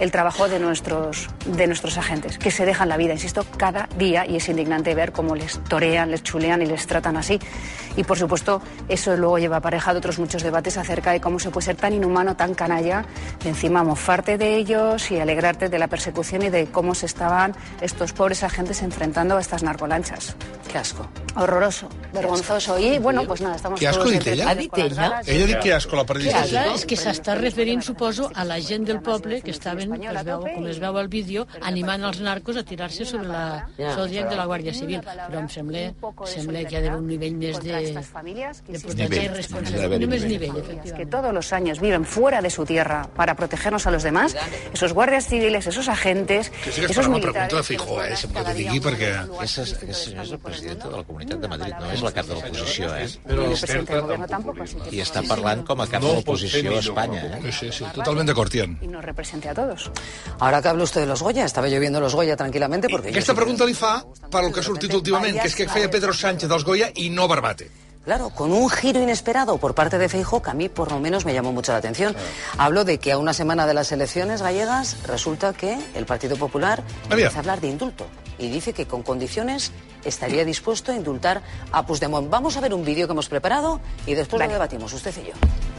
el 0.00 0.10
trabajo 0.10 0.48
de 0.48 0.58
nuestros, 0.58 1.28
de 1.46 1.66
nuestros 1.66 1.98
agentes, 1.98 2.38
que 2.38 2.50
se 2.50 2.64
dejan 2.64 2.88
la 2.88 2.96
vida, 2.96 3.12
insisto, 3.12 3.44
cada 3.56 3.88
día 3.96 4.26
y 4.26 4.36
es 4.36 4.48
indignante 4.48 4.94
ver 4.94 5.12
cómo 5.12 5.36
les 5.36 5.62
torean, 5.64 6.10
les 6.10 6.22
chulean 6.22 6.62
y 6.62 6.66
les 6.66 6.86
tratan 6.86 7.16
así. 7.16 7.38
Y 7.96 8.04
por 8.04 8.18
supuesto, 8.18 8.62
eso 8.88 9.16
luego 9.16 9.38
lleva 9.38 9.58
aparejado 9.58 9.98
otros 9.98 10.18
muchos 10.18 10.42
debates 10.42 10.76
acerca 10.78 11.12
de 11.12 11.20
cómo 11.20 11.38
se 11.38 11.50
puede 11.50 11.66
ser 11.66 11.76
tan 11.76 11.92
inhumano, 11.92 12.34
tan 12.34 12.54
canalla, 12.54 13.04
de 13.42 13.50
encima 13.50 13.84
mofarte 13.84 14.38
de 14.38 14.56
ellos 14.56 15.10
y 15.10 15.18
alegrarte 15.20 15.68
de 15.68 15.78
la 15.78 15.88
persecución 15.88 16.42
y 16.42 16.50
de 16.50 16.66
cómo 16.66 16.94
se 16.94 17.06
estaban 17.06 17.54
estos 17.80 18.12
pobres 18.12 18.42
agentes 18.42 18.82
enfrentando 18.82 19.36
a 19.36 19.40
estas 19.40 19.62
narcolanchas. 19.62 20.34
Qué 20.70 20.78
asco. 20.78 21.08
Horroroso, 21.34 21.88
vergonzoso. 22.12 22.78
Y 22.78 22.98
bueno, 22.98 23.24
pues 23.26 23.40
nada, 23.40 23.56
estamos 23.56 23.80
Què 23.80 23.88
asco 23.88 24.04
dit 24.06 24.26
ella? 24.26 24.44
Ella 25.26 25.44
ha 25.44 25.46
dit 25.46 25.58
que 25.58 25.74
asco 25.74 25.96
la 25.96 26.04
periodista. 26.06 26.40
asco? 26.42 26.74
És 26.74 26.86
que 26.86 26.96
s'està 26.98 27.34
referint, 27.38 27.82
suposo, 27.82 28.30
a 28.34 28.44
la 28.46 28.60
gent 28.62 28.86
del 28.86 29.00
poble 29.02 29.40
que 29.42 29.50
estaven, 29.50 29.89
que 29.98 30.06
es 30.12 30.24
veu, 30.24 30.40
com 30.54 30.66
es 30.70 30.78
veu 30.80 30.96
al 30.98 31.08
vídeo, 31.08 31.46
animant 31.62 32.04
els 32.04 32.20
narcos 32.20 32.56
a 32.56 32.62
tirar-se 32.64 33.04
sobre 33.04 33.28
la. 33.28 33.66
Zodiac 33.96 34.28
de 34.30 34.36
la 34.36 34.46
Guàrdia 34.46 34.74
Civil. 34.74 35.00
Però 35.02 35.38
em 35.40 35.48
sembla, 35.48 35.86
sembla 36.26 36.64
que 36.64 36.74
hi 36.74 36.78
ha 36.78 36.82
d'haver 36.84 36.98
un 37.00 37.06
nivell 37.08 37.34
més 37.36 37.58
de, 37.60 37.72
de 37.72 38.78
protegir 38.82 39.24
i 39.24 39.28
responsabilitat. 39.28 40.00
Només 40.04 40.24
nivell, 40.24 40.52
que 40.54 40.60
efectivament. 40.60 41.10
todos 41.10 41.32
los 41.34 41.52
años 41.52 41.80
viven 41.80 42.04
fuera 42.04 42.40
de 42.42 42.50
su 42.50 42.64
tierra 42.64 43.08
para 43.16 43.34
protegernos 43.34 43.86
a 43.86 43.90
los 43.90 44.02
demás, 44.02 44.36
esos 44.72 44.92
guardias 44.92 45.26
civiles, 45.26 45.66
esos 45.66 45.88
agentes, 45.88 46.50
Que 46.50 46.72
sí 46.72 46.80
que 46.82 46.92
esos 46.92 47.08
militares... 47.08 47.48
pregunta 47.48 47.56
de 47.56 47.62
Feijóo, 47.62 48.02
eh, 48.04 48.16
sempre 48.16 48.44
que 48.44 48.54
digui, 48.54 48.80
perquè... 48.80 49.10
Aquesta, 49.40 49.62
és- 49.62 50.12
és 50.20 50.30
el 50.32 50.38
president 50.38 50.82
de 50.84 50.90
la 50.90 51.02
Comunitat 51.04 51.38
de 51.40 51.48
Madrid, 51.48 51.74
no 51.80 51.90
és 51.92 52.02
la 52.02 52.12
cap 52.12 52.26
de 52.26 52.34
l'oposició, 52.34 52.94
eh? 52.96 53.08
Tampoco, 54.28 54.62
así 54.62 54.76
que 54.76 54.96
I 54.96 55.00
està 55.04 55.22
parlant 55.26 55.64
com 55.66 55.80
a 55.80 55.86
cap 55.90 56.02
de 56.02 56.12
l'oposició 56.14 56.76
a 56.76 56.80
Espanya, 56.80 57.22
eh? 57.40 57.52
Sí, 57.52 57.70
sí, 57.72 57.84
totalment 57.94 58.26
d'acord, 58.28 58.52
Ian. 58.54 58.78
y 58.82 58.86
nos 58.88 59.04
represente 59.04 59.48
a 59.48 59.54
Ahora 60.38 60.62
que 60.62 60.68
habla 60.68 60.84
usted 60.84 61.02
de 61.02 61.06
los 61.06 61.22
Goya, 61.22 61.44
estaba 61.44 61.68
yo 61.68 61.80
viendo 61.80 62.00
los 62.00 62.14
Goya 62.14 62.36
tranquilamente 62.36 62.88
porque... 62.88 63.10
Aquesta 63.10 63.34
pregunta 63.34 63.66
li 63.68 63.74
fa 63.74 64.00
per 64.30 64.44
el 64.44 64.52
que 64.54 64.60
ha 64.60 64.66
sortit 64.66 64.94
últimament, 64.94 65.38
que 65.40 65.48
és 65.48 65.54
que 65.54 65.68
feia 65.68 65.90
Pedro 65.90 66.14
Sánchez 66.16 66.48
dels 66.50 66.64
Goya 66.64 66.90
i 66.96 67.10
no 67.10 67.28
Barbate. 67.28 67.70
Claro, 68.04 68.30
con 68.30 68.50
un 68.50 68.70
giro 68.70 69.02
inesperado 69.02 69.58
por 69.58 69.74
parte 69.74 69.98
de 69.98 70.08
Feijóo 70.08 70.40
que 70.40 70.50
a 70.50 70.54
mí 70.54 70.70
por 70.70 70.90
lo 70.90 70.98
menos 70.98 71.26
me 71.26 71.34
llamó 71.34 71.52
mucho 71.52 71.72
la 71.72 71.78
atención. 71.78 72.16
Hablo 72.56 72.84
de 72.84 72.98
que 72.98 73.12
a 73.12 73.18
una 73.18 73.34
semana 73.34 73.66
de 73.66 73.74
las 73.74 73.92
elecciones 73.92 74.40
gallegas 74.40 74.96
resulta 75.06 75.52
que 75.52 75.78
el 75.94 76.06
Partido 76.06 76.36
Popular 76.36 76.82
empieza 77.10 77.36
a 77.36 77.40
hablar 77.40 77.60
de 77.60 77.68
indulto 77.68 78.06
y 78.38 78.48
dice 78.48 78.72
que 78.72 78.86
con 78.86 79.02
condiciones 79.02 79.70
estaría 80.04 80.46
dispuesto 80.46 80.92
a 80.92 80.96
indultar 80.96 81.42
a 81.72 81.84
Puigdemont. 81.84 82.30
Vamos 82.30 82.56
a 82.56 82.60
ver 82.60 82.72
un 82.72 82.84
vídeo 82.84 83.06
que 83.06 83.12
hemos 83.12 83.28
preparado 83.28 83.80
y 84.06 84.14
después 84.14 84.42
lo 84.42 84.48
debatimos, 84.48 84.92
usted 84.94 85.14
y 85.22 85.28
yo. 85.28 85.69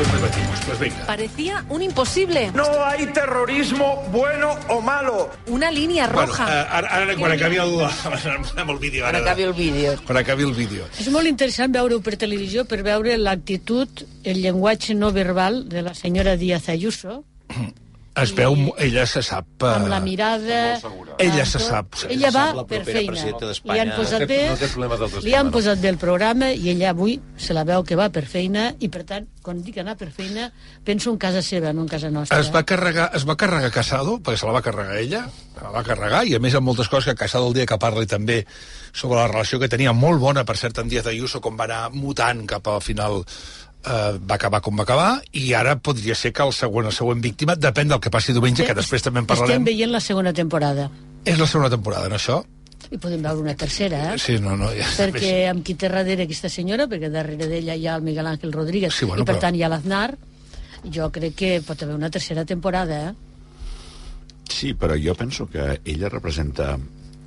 Després 0.00 0.22
debatimos, 0.22 0.60
pues 0.64 0.78
venga. 0.78 1.04
Parecía 1.06 1.64
un 1.68 1.82
imposible. 1.82 2.50
No 2.54 2.64
hay 2.86 3.04
terrorismo 3.12 4.02
bueno 4.10 4.56
o 4.68 4.80
malo. 4.80 5.28
Una 5.46 5.70
línea 5.70 6.06
Bueno, 6.08 6.26
roja. 6.26 6.44
eh, 6.48 6.66
ara, 6.70 6.88
ara, 6.88 7.16
quan 7.16 7.32
acabi 7.32 7.56
el, 7.56 7.74
amb 7.84 8.70
el 8.70 8.78
vídeo... 8.78 9.04
Ara, 9.06 9.18
Quan 9.18 9.28
acabi 9.28 9.42
el 9.42 9.52
vídeo. 9.52 9.96
Quan 10.06 10.16
acabi 10.16 10.42
el 10.44 10.54
vídeo. 10.54 10.86
És 10.98 11.10
molt 11.12 11.28
interessant 11.28 11.74
veure-ho 11.76 12.00
per 12.00 12.16
televisió 12.16 12.64
per 12.64 12.80
veure 12.82 13.18
l'actitud, 13.20 14.06
el 14.24 14.40
llenguatge 14.40 14.94
no 14.96 15.12
verbal 15.12 15.66
de 15.68 15.82
la 15.82 15.92
senyora 15.92 16.36
Díaz 16.40 16.70
Ayuso, 16.70 17.24
Es 18.20 18.32
veu, 18.36 18.56
ella 18.78 19.06
se 19.08 19.22
sap... 19.24 19.46
eh, 19.62 19.70
amb 19.70 19.88
la 19.88 20.00
mirada... 20.04 20.60
Ella 21.20 21.44
se 21.44 21.60
sap, 21.60 21.94
sí. 22.00 22.06
Ella 22.14 22.30
va 22.32 22.64
per 22.68 22.80
feina. 22.86 23.12
Li 23.12 23.80
han 23.82 23.90
posat 23.96 24.24
bé, 24.28 24.38
no 24.48 25.22
li 25.24 25.34
han 25.36 25.50
posat 25.52 25.80
bé 25.82 25.90
el 25.92 25.98
programa 26.00 26.50
i 26.52 26.70
ella 26.72 26.94
avui 26.94 27.18
se 27.36 27.56
la 27.56 27.64
veu 27.68 27.84
que 27.84 27.98
va 27.98 28.08
per 28.12 28.24
feina 28.28 28.70
i, 28.80 28.88
per 28.92 29.04
tant, 29.08 29.28
quan 29.44 29.60
dic 29.64 29.78
anar 29.82 29.96
per 30.00 30.10
feina, 30.14 30.48
penso 30.84 31.12
en 31.12 31.20
casa 31.20 31.42
seva, 31.44 31.74
no 31.76 31.84
en 31.84 31.92
casa 31.92 32.10
nostra. 32.12 32.40
Es 32.40 32.48
va 32.54 32.64
carregar, 32.68 33.10
es 33.16 33.26
va 33.28 33.36
carregar 33.40 33.72
Casado, 33.74 34.18
perquè 34.18 34.40
se 34.40 34.48
la 34.48 34.56
va 34.56 34.64
carregar 34.64 34.96
ella, 35.00 35.24
se 35.56 35.64
la 35.64 35.72
va 35.74 35.84
carregar, 35.86 36.24
i 36.28 36.36
a 36.36 36.40
més 36.42 36.56
amb 36.56 36.68
moltes 36.70 36.88
coses 36.88 37.12
que 37.12 37.24
Casado 37.24 37.48
el 37.48 37.56
dia 37.56 37.68
que 37.68 37.80
parli 37.80 38.08
també 38.08 38.42
sobre 38.92 39.20
la 39.20 39.28
relació 39.28 39.60
que 39.60 39.68
tenia 39.70 39.92
molt 39.96 40.20
bona, 40.20 40.44
per 40.48 40.56
cert, 40.60 40.80
amb 40.80 40.92
Díaz 40.92 41.08
Ayuso, 41.12 41.40
com 41.44 41.56
va 41.60 41.68
anar 41.68 41.82
mutant 41.94 42.46
cap 42.48 42.68
al 42.68 42.82
final 42.84 43.22
eh, 43.84 44.18
va 44.20 44.34
acabar 44.36 44.60
com 44.60 44.76
va 44.78 44.82
acabar, 44.84 45.22
i 45.32 45.52
ara 45.54 45.76
podria 45.78 46.14
ser 46.14 46.32
que 46.32 46.42
el 46.42 46.52
següent, 46.52 46.86
el 46.86 46.92
següent 46.96 47.20
víctima, 47.22 47.56
depèn 47.56 47.88
del 47.88 48.00
que 48.00 48.10
passi 48.10 48.32
diumenge, 48.32 48.64
que 48.66 48.74
després 48.74 49.02
també 49.02 49.20
en 49.20 49.24
Estem 49.28 49.36
parlarem, 49.36 49.64
veient 49.64 49.90
la 49.92 50.00
segona 50.00 50.32
temporada 50.32 50.90
és 51.24 51.36
la 51.38 51.46
segona 51.46 51.68
temporada, 51.70 52.08
no 52.08 52.16
això? 52.16 52.42
i 52.90 52.96
podem 52.98 53.20
veure 53.22 53.38
una 53.44 53.52
tercera, 53.54 54.14
eh? 54.14 54.18
Sí, 54.18 54.38
no, 54.42 54.56
no, 54.56 54.70
ja 54.74 54.86
perquè 54.98 55.46
amb 55.50 55.62
qui 55.62 55.74
té 55.78 55.86
darrere 55.92 56.24
aquesta 56.24 56.48
senyora, 56.50 56.88
perquè 56.90 57.10
darrere 57.12 57.46
d'ella 57.46 57.74
hi 57.76 57.84
ha 57.86 57.94
el 58.00 58.02
Miguel 58.02 58.26
Ángel 58.26 58.50
Rodríguez 58.52 58.94
Sí, 58.96 59.04
bueno, 59.04 59.22
i 59.22 59.26
per 59.28 59.36
però- 59.36 59.42
tant 59.44 59.54
hi 59.54 59.62
ha 59.62 59.68
l'Aznar, 59.68 60.16
jo 60.90 61.10
crec 61.12 61.34
que 61.36 61.50
pot 61.62 61.82
haver 61.84 61.94
una 61.94 62.10
tercera 62.10 62.44
temporada, 62.44 63.10
eh? 63.10 63.14
Sí, 64.48 64.72
però 64.74 64.96
jo 64.98 65.14
penso 65.14 65.46
que 65.48 65.80
ella 65.84 66.08
representa 66.08 66.78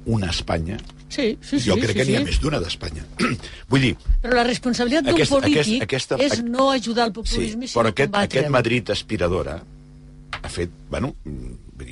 una 0.06 0.30
Espanya. 0.30 0.78
Sí, 1.14 1.38
sí, 1.42 1.60
sí. 1.60 1.70
jo 1.70 1.76
crec 1.78 1.92
sí, 1.92 1.98
que 2.00 2.06
n'hi 2.08 2.16
ha 2.18 2.24
sí. 2.24 2.26
més 2.32 2.40
d'una 2.42 2.60
d'Espanya. 2.60 3.04
Vull 3.70 3.84
dir, 3.86 3.94
Però 4.24 4.34
la 4.40 4.44
responsabilitat 4.48 5.06
d'un 5.06 5.20
polític 5.30 5.60
aquest- 5.62 5.84
aquesta- 5.86 6.18
és 6.26 6.42
no 6.44 6.72
ajudar 6.72 7.06
el 7.08 7.14
sí, 7.14 7.20
populisme, 7.22 7.68
sinó 7.68 7.82
però 7.84 7.94
aquest, 7.94 8.16
aquest 8.24 8.50
Madrid 8.50 8.90
aspiradora 8.90 9.60
ha 10.44 10.50
fet, 10.50 10.72
bueno, 10.90 11.14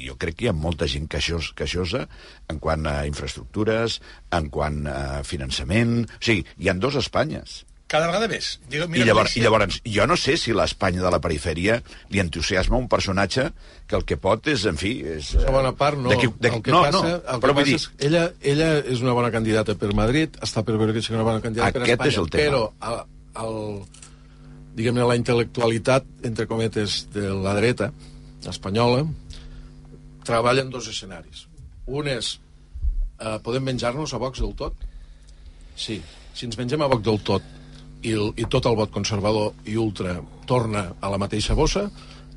jo 0.02 0.16
crec 0.18 0.36
que 0.36 0.46
hi 0.46 0.50
ha 0.50 0.54
molta 0.58 0.88
gent 0.90 1.06
queixos, 1.08 1.52
queixosa 1.56 2.08
en 2.50 2.60
quant 2.60 2.86
a 2.90 3.06
infraestructures, 3.08 4.02
en 4.32 4.50
quant 4.50 4.82
a 4.90 5.22
finançament... 5.24 6.02
O 6.10 6.24
sigui, 6.26 6.44
hi 6.58 6.70
han 6.72 6.82
dos 6.82 6.98
Espanyes. 7.00 7.62
Cada 7.92 8.08
vegada 8.08 8.28
més. 8.32 8.54
Digue, 8.72 8.86
I 8.96 9.04
llavors, 9.04 9.34
I 9.36 9.42
llavors, 9.44 9.82
jo 9.84 10.06
no 10.08 10.16
sé 10.16 10.38
si 10.40 10.54
l'Espanya 10.56 11.02
de 11.04 11.10
la 11.12 11.18
perifèria 11.20 11.82
li 12.14 12.22
entusiasma 12.24 12.78
un 12.80 12.86
personatge 12.88 13.50
que 13.86 13.98
el 13.98 14.06
que 14.08 14.16
pot 14.16 14.48
és, 14.48 14.64
en 14.70 14.78
fi... 14.80 14.94
És, 15.18 15.34
La 15.44 15.52
bona 15.52 15.74
part, 15.76 16.00
no. 16.00 16.08
D'aquí- 16.14 16.30
d'aquí- 16.40 16.62
el 16.62 16.64
que 16.64 16.72
no, 16.72 16.82
passa, 16.86 17.02
no, 17.04 17.10
el 17.20 17.26
que 17.26 17.42
però 17.44 17.56
vull 17.58 17.66
passa 17.66 17.74
dir- 17.74 17.82
és 17.82 17.88
que 17.90 18.08
ella, 18.08 18.24
ella 18.54 18.70
és 18.96 19.04
una 19.04 19.12
bona 19.18 19.32
candidata 19.36 19.76
per 19.76 19.92
Madrid, 19.94 20.40
està 20.40 20.64
per 20.64 20.78
veure 20.80 20.96
que 20.96 21.04
és 21.04 21.10
una 21.12 21.26
bona 21.28 21.44
candidata 21.44 21.74
per 21.76 21.84
Aquest 21.84 22.00
Espanya, 22.00 22.14
és 22.16 22.22
el 22.24 22.32
tema. 22.32 22.48
però 22.48 22.64
el, 22.88 23.04
el, 23.44 23.60
diguem-ne, 24.80 25.04
la 25.12 25.20
intel·lectualitat, 25.20 26.08
entre 26.32 26.48
cometes, 26.48 27.02
de 27.12 27.28
la 27.44 27.58
dreta 27.60 27.92
espanyola, 28.48 29.04
treballa 30.24 30.62
en 30.64 30.70
dos 30.72 30.88
escenaris. 30.88 31.44
Un 31.92 32.08
és, 32.08 32.38
eh, 33.20 33.36
podem 33.44 33.64
menjar-nos 33.68 34.14
a 34.14 34.18
Vox 34.22 34.40
del 34.40 34.56
tot? 34.56 34.74
Sí. 35.76 36.00
Si 36.34 36.46
ens 36.48 36.56
mengem 36.58 36.82
a 36.82 36.88
Vox 36.88 37.04
del 37.04 37.20
tot 37.28 37.44
i, 38.04 38.12
el, 38.14 38.34
i 38.38 38.46
tot 38.46 38.66
el 38.66 38.76
vot 38.76 38.92
conservador 38.92 39.54
i 39.66 39.76
ultra 39.78 40.20
torna 40.46 40.94
a 41.02 41.10
la 41.10 41.18
mateixa 41.22 41.54
bossa, 41.54 41.86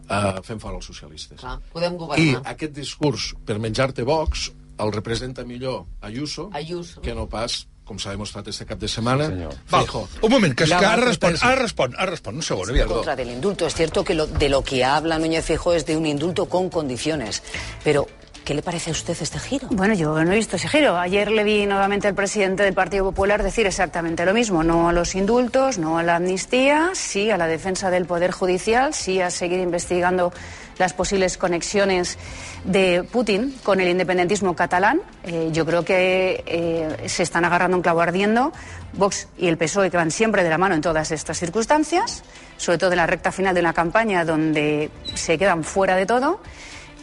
eh, 0.08 0.40
fem 0.44 0.58
fora 0.60 0.76
els 0.76 0.84
socialistes. 0.86 1.40
Clar, 1.40 1.58
podem 1.72 1.94
I 1.94 1.96
governar. 1.98 2.42
aquest 2.54 2.72
discurs 2.76 3.34
per 3.44 3.58
menjar-te 3.58 4.02
Vox 4.02 4.50
el 4.78 4.92
representa 4.92 5.44
millor 5.44 5.84
Ayuso, 6.02 6.50
Ayuso. 6.52 7.00
que 7.00 7.14
no 7.14 7.28
pas, 7.28 7.66
com 7.84 7.98
s'ha 7.98 8.10
demostrat 8.10 8.48
este 8.48 8.64
cap 8.66 8.78
de 8.80 8.88
setmana, 8.88 9.26
Sí, 9.28 9.86
un 10.22 10.30
moment, 10.30 10.54
que, 10.54 10.66
La 10.66 10.78
que 10.78 10.86
ara 10.86 11.04
respon, 11.04 11.34
ara 11.40 11.54
respon, 11.62 11.94
ara 11.98 12.10
respon, 12.10 12.34
un 12.36 12.42
segon, 12.42 12.70
aviam. 12.70 12.88
contra 12.88 13.14
del 13.14 13.30
indulto. 13.30 13.66
Es 13.66 13.74
cierto 13.74 14.02
que 14.02 14.14
lo- 14.14 14.26
de 14.26 14.48
lo 14.48 14.62
que 14.64 14.82
habla 14.84 15.18
Núñez 15.18 15.44
Feijóo 15.44 15.74
es 15.74 15.84
de 15.86 15.96
un 15.96 16.06
indulto 16.06 16.46
con 16.46 16.70
condiciones. 16.70 17.42
Pero, 17.84 18.06
¿qué 18.44 18.54
le 18.54 18.62
parece 18.62 18.90
a 18.90 18.92
usted 18.92 19.16
este 19.20 19.38
giro? 19.38 19.68
Bueno, 19.70 19.94
yo 19.94 20.22
no 20.22 20.32
he 20.32 20.36
visto 20.36 20.56
ese 20.56 20.68
giro. 20.68 20.98
Ayer 20.98 21.30
le 21.30 21.44
vi 21.44 21.66
nuevamente 21.66 22.08
al 22.08 22.14
presidente 22.14 22.62
del 22.62 22.74
Partido 22.74 23.04
Popular 23.04 23.42
decir 23.42 23.66
exactamente 23.66 24.24
lo 24.26 24.34
mismo. 24.34 24.62
No 24.62 24.90
a 24.90 24.92
los 24.92 25.14
indultos, 25.14 25.78
no 25.78 25.98
a 25.98 26.02
la 26.02 26.16
amnistía, 26.16 26.90
sí 26.92 27.30
a 27.30 27.38
la 27.38 27.46
defensa 27.46 27.90
del 27.90 28.04
Poder 28.04 28.32
Judicial, 28.32 28.92
sí 28.92 29.20
a 29.20 29.30
seguir 29.30 29.60
investigando 29.60 30.32
las 30.76 30.92
posibles 30.92 31.38
conexiones 31.38 32.18
de 32.64 33.02
Putin 33.04 33.54
con 33.62 33.80
el 33.80 33.88
independentismo 33.88 34.54
catalán. 34.54 35.00
Eh, 35.22 35.48
yo 35.52 35.64
creo 35.64 35.84
que 35.84 36.44
eh, 36.46 37.08
se 37.08 37.22
están 37.22 37.44
agarrando 37.44 37.76
un 37.76 37.82
clavo 37.82 38.02
ardiendo 38.02 38.52
Vox 38.92 39.28
y 39.38 39.48
el 39.48 39.56
PSOE, 39.56 39.90
que 39.90 39.96
van 39.96 40.10
siempre 40.10 40.44
de 40.44 40.50
la 40.50 40.58
mano 40.58 40.74
en 40.74 40.82
todas 40.82 41.10
estas 41.12 41.38
circunstancias, 41.38 42.22
sobre 42.58 42.78
todo 42.78 42.92
en 42.92 42.98
la 42.98 43.06
recta 43.06 43.32
final 43.32 43.54
de 43.54 43.60
una 43.60 43.72
campaña 43.72 44.24
donde 44.24 44.90
se 45.14 45.38
quedan 45.38 45.64
fuera 45.64 45.96
de 45.96 46.04
todo. 46.04 46.40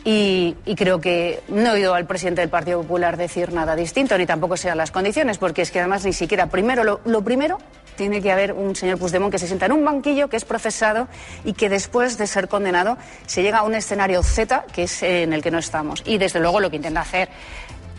Y, 0.03 0.55
creo 0.75 0.99
que 0.99 1.41
no 1.47 1.69
he 1.69 1.71
oído 1.73 1.93
al 1.93 2.07
presidente 2.07 2.41
del 2.41 2.49
Partido 2.49 2.81
Popular 2.81 3.17
decir 3.17 3.53
nada 3.53 3.75
distinto, 3.75 4.17
ni 4.17 4.25
tampoco 4.25 4.57
sean 4.57 4.77
las 4.77 4.89
condiciones, 4.89 5.37
porque 5.37 5.61
es 5.61 5.69
que 5.69 5.79
además 5.79 6.03
ni 6.05 6.13
siquiera, 6.13 6.47
primero, 6.47 6.83
lo, 6.83 7.23
primero, 7.23 7.59
tiene 7.97 8.21
que 8.21 8.31
haber 8.31 8.53
un 8.53 8.75
señor 8.75 8.97
Puigdemont 8.97 9.31
que 9.31 9.37
se 9.37 9.45
sienta 9.45 9.67
en 9.67 9.73
un 9.73 9.85
banquillo, 9.85 10.27
que 10.27 10.37
es 10.37 10.45
procesado 10.45 11.07
y 11.45 11.53
que 11.53 11.69
después 11.69 12.17
de 12.17 12.25
ser 12.25 12.47
condenado 12.47 12.97
se 13.27 13.43
llega 13.43 13.59
a 13.59 13.63
un 13.63 13.75
escenario 13.75 14.23
Z, 14.23 14.65
que 14.73 14.83
es 14.83 15.03
en 15.03 15.33
el 15.33 15.43
que 15.43 15.51
no 15.51 15.59
estamos. 15.59 16.01
Y 16.05 16.17
desde 16.17 16.39
luego 16.39 16.59
lo 16.59 16.71
que 16.71 16.77
intenta 16.77 17.01
hacer 17.01 17.29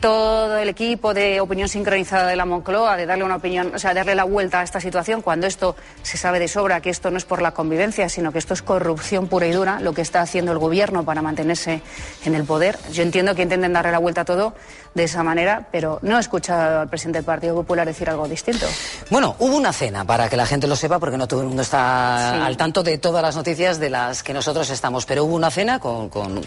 todo 0.03 0.59
el 0.59 0.69
equipo 0.69 1.15
de 1.15 1.41
opinión 1.41 1.69
sincronizada 1.69 2.27
de 2.27 2.35
la 2.35 2.45
Moncloa, 2.45 2.97
de 2.97 3.07
darle 3.07 3.23
una 3.23 3.37
opinión, 3.37 3.73
o 3.73 3.79
sea, 3.79 3.95
darle 3.95 4.17
la 4.17 4.25
vuelta 4.25 4.59
a 4.59 4.65
esta 4.65 4.81
situación, 4.81 5.23
cuando 5.23 5.47
esto 5.47 5.77
se 6.03 6.19
sabe 6.19 6.41
de 6.41 6.49
sobra 6.49 6.81
que 6.81 6.91
esto 6.91 7.13
no 7.13 7.19
es 7.19 7.25
por 7.25 7.41
la 7.41 7.53
convivencia, 7.53 8.09
sino 8.09 8.33
que 8.33 8.39
esto 8.41 8.53
es 8.53 8.63
corrupción 8.63 9.29
pura 9.29 9.47
y 9.47 9.53
dura, 9.53 9.79
lo 9.81 9.95
que 9.95 10.03
está 10.03 10.21
haciendo 10.21 10.51
el 10.51 10.59
gobierno 10.59 11.05
para 11.05 11.23
mantenerse 11.23 11.83
en 12.25 12.35
el 12.35 12.43
poder. 12.45 12.77
Yo 12.93 13.05
entiendo 13.05 13.37
que 13.37 13.43
intenten 13.43 13.73
darle 13.73 13.93
la 13.93 13.99
vuelta 13.99 14.23
a 14.23 14.25
todo 14.25 14.55
de 14.93 15.05
esa 15.05 15.23
manera, 15.23 15.69
pero 15.71 16.01
no 16.03 16.17
he 16.17 16.21
escuchado 16.21 16.81
al 16.81 16.89
presidente 16.89 17.19
del 17.19 17.25
Partido 17.25 17.55
Popular 17.55 17.87
decir 17.87 18.11
algo 18.11 18.27
distinto. 18.27 18.67
Bueno, 19.09 19.37
hubo 19.39 19.57
una 19.57 19.73
cena, 19.73 20.05
para 20.05 20.29
que 20.29 20.37
la 20.37 20.47
gente 20.47 20.67
lo 20.67 20.75
sepa, 20.75 20.99
porque 20.99 21.17
no 21.17 21.29
todo 21.29 21.43
el 21.43 21.47
mundo 21.47 21.63
está 21.63 22.33
Sí. 22.35 22.41
al 22.43 22.57
tanto 22.57 22.83
de 22.83 22.99
todas 22.99 23.23
las 23.23 23.37
noticias 23.37 23.79
de 23.79 23.89
las 23.89 24.25
que 24.25 24.35
nosotros 24.35 24.69
estamos, 24.71 25.07
pero 25.07 25.25
hubo 25.25 25.37
una 25.37 25.53
cena 25.53 25.79
con, 25.79 26.09
con, 26.09 26.41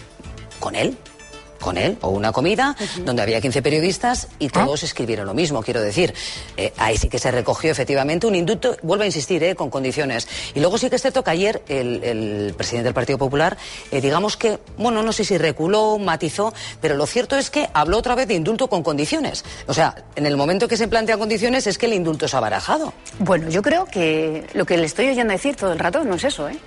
con 0.60 0.74
él. 0.74 0.98
Con 1.60 1.78
él, 1.78 1.98
o 2.02 2.10
una 2.10 2.32
comida 2.32 2.76
donde 3.04 3.22
había 3.22 3.40
15 3.40 3.62
periodistas 3.62 4.28
y 4.38 4.48
todos 4.48 4.82
escribieron 4.82 5.26
lo 5.26 5.34
mismo, 5.34 5.62
quiero 5.62 5.80
decir. 5.80 6.14
Eh, 6.56 6.72
ahí 6.76 6.96
sí 6.96 7.08
que 7.08 7.18
se 7.18 7.30
recogió 7.30 7.70
efectivamente 7.70 8.26
un 8.26 8.34
indulto, 8.34 8.76
vuelvo 8.82 9.02
a 9.02 9.06
insistir, 9.06 9.42
eh, 9.42 9.54
con 9.54 9.70
condiciones. 9.70 10.28
Y 10.54 10.60
luego 10.60 10.78
sí 10.78 10.88
que 10.90 10.96
es 10.96 11.02
cierto 11.02 11.24
que 11.24 11.30
ayer 11.30 11.62
el, 11.68 12.02
el 12.04 12.54
presidente 12.56 12.84
del 12.84 12.94
Partido 12.94 13.18
Popular, 13.18 13.56
eh, 13.90 14.00
digamos 14.00 14.36
que, 14.36 14.58
bueno, 14.78 15.02
no 15.02 15.12
sé 15.12 15.24
si 15.24 15.38
reculó, 15.38 15.98
matizó, 15.98 16.52
pero 16.80 16.94
lo 16.94 17.06
cierto 17.06 17.36
es 17.36 17.50
que 17.50 17.68
habló 17.72 17.98
otra 17.98 18.14
vez 18.14 18.28
de 18.28 18.34
indulto 18.34 18.68
con 18.68 18.82
condiciones. 18.82 19.44
O 19.66 19.74
sea, 19.74 20.04
en 20.14 20.26
el 20.26 20.36
momento 20.36 20.68
que 20.68 20.76
se 20.76 20.88
plantean 20.88 21.18
condiciones 21.18 21.66
es 21.66 21.78
que 21.78 21.86
el 21.86 21.94
indulto 21.94 22.28
se 22.28 22.36
ha 22.36 22.40
barajado. 22.40 22.92
Bueno, 23.18 23.48
yo 23.48 23.62
creo 23.62 23.86
que 23.86 24.46
lo 24.54 24.64
que 24.66 24.76
le 24.76 24.86
estoy 24.86 25.08
oyendo 25.08 25.32
decir 25.32 25.56
todo 25.56 25.72
el 25.72 25.78
rato 25.78 26.04
no 26.04 26.14
es 26.14 26.24
eso, 26.24 26.48
¿eh? 26.48 26.58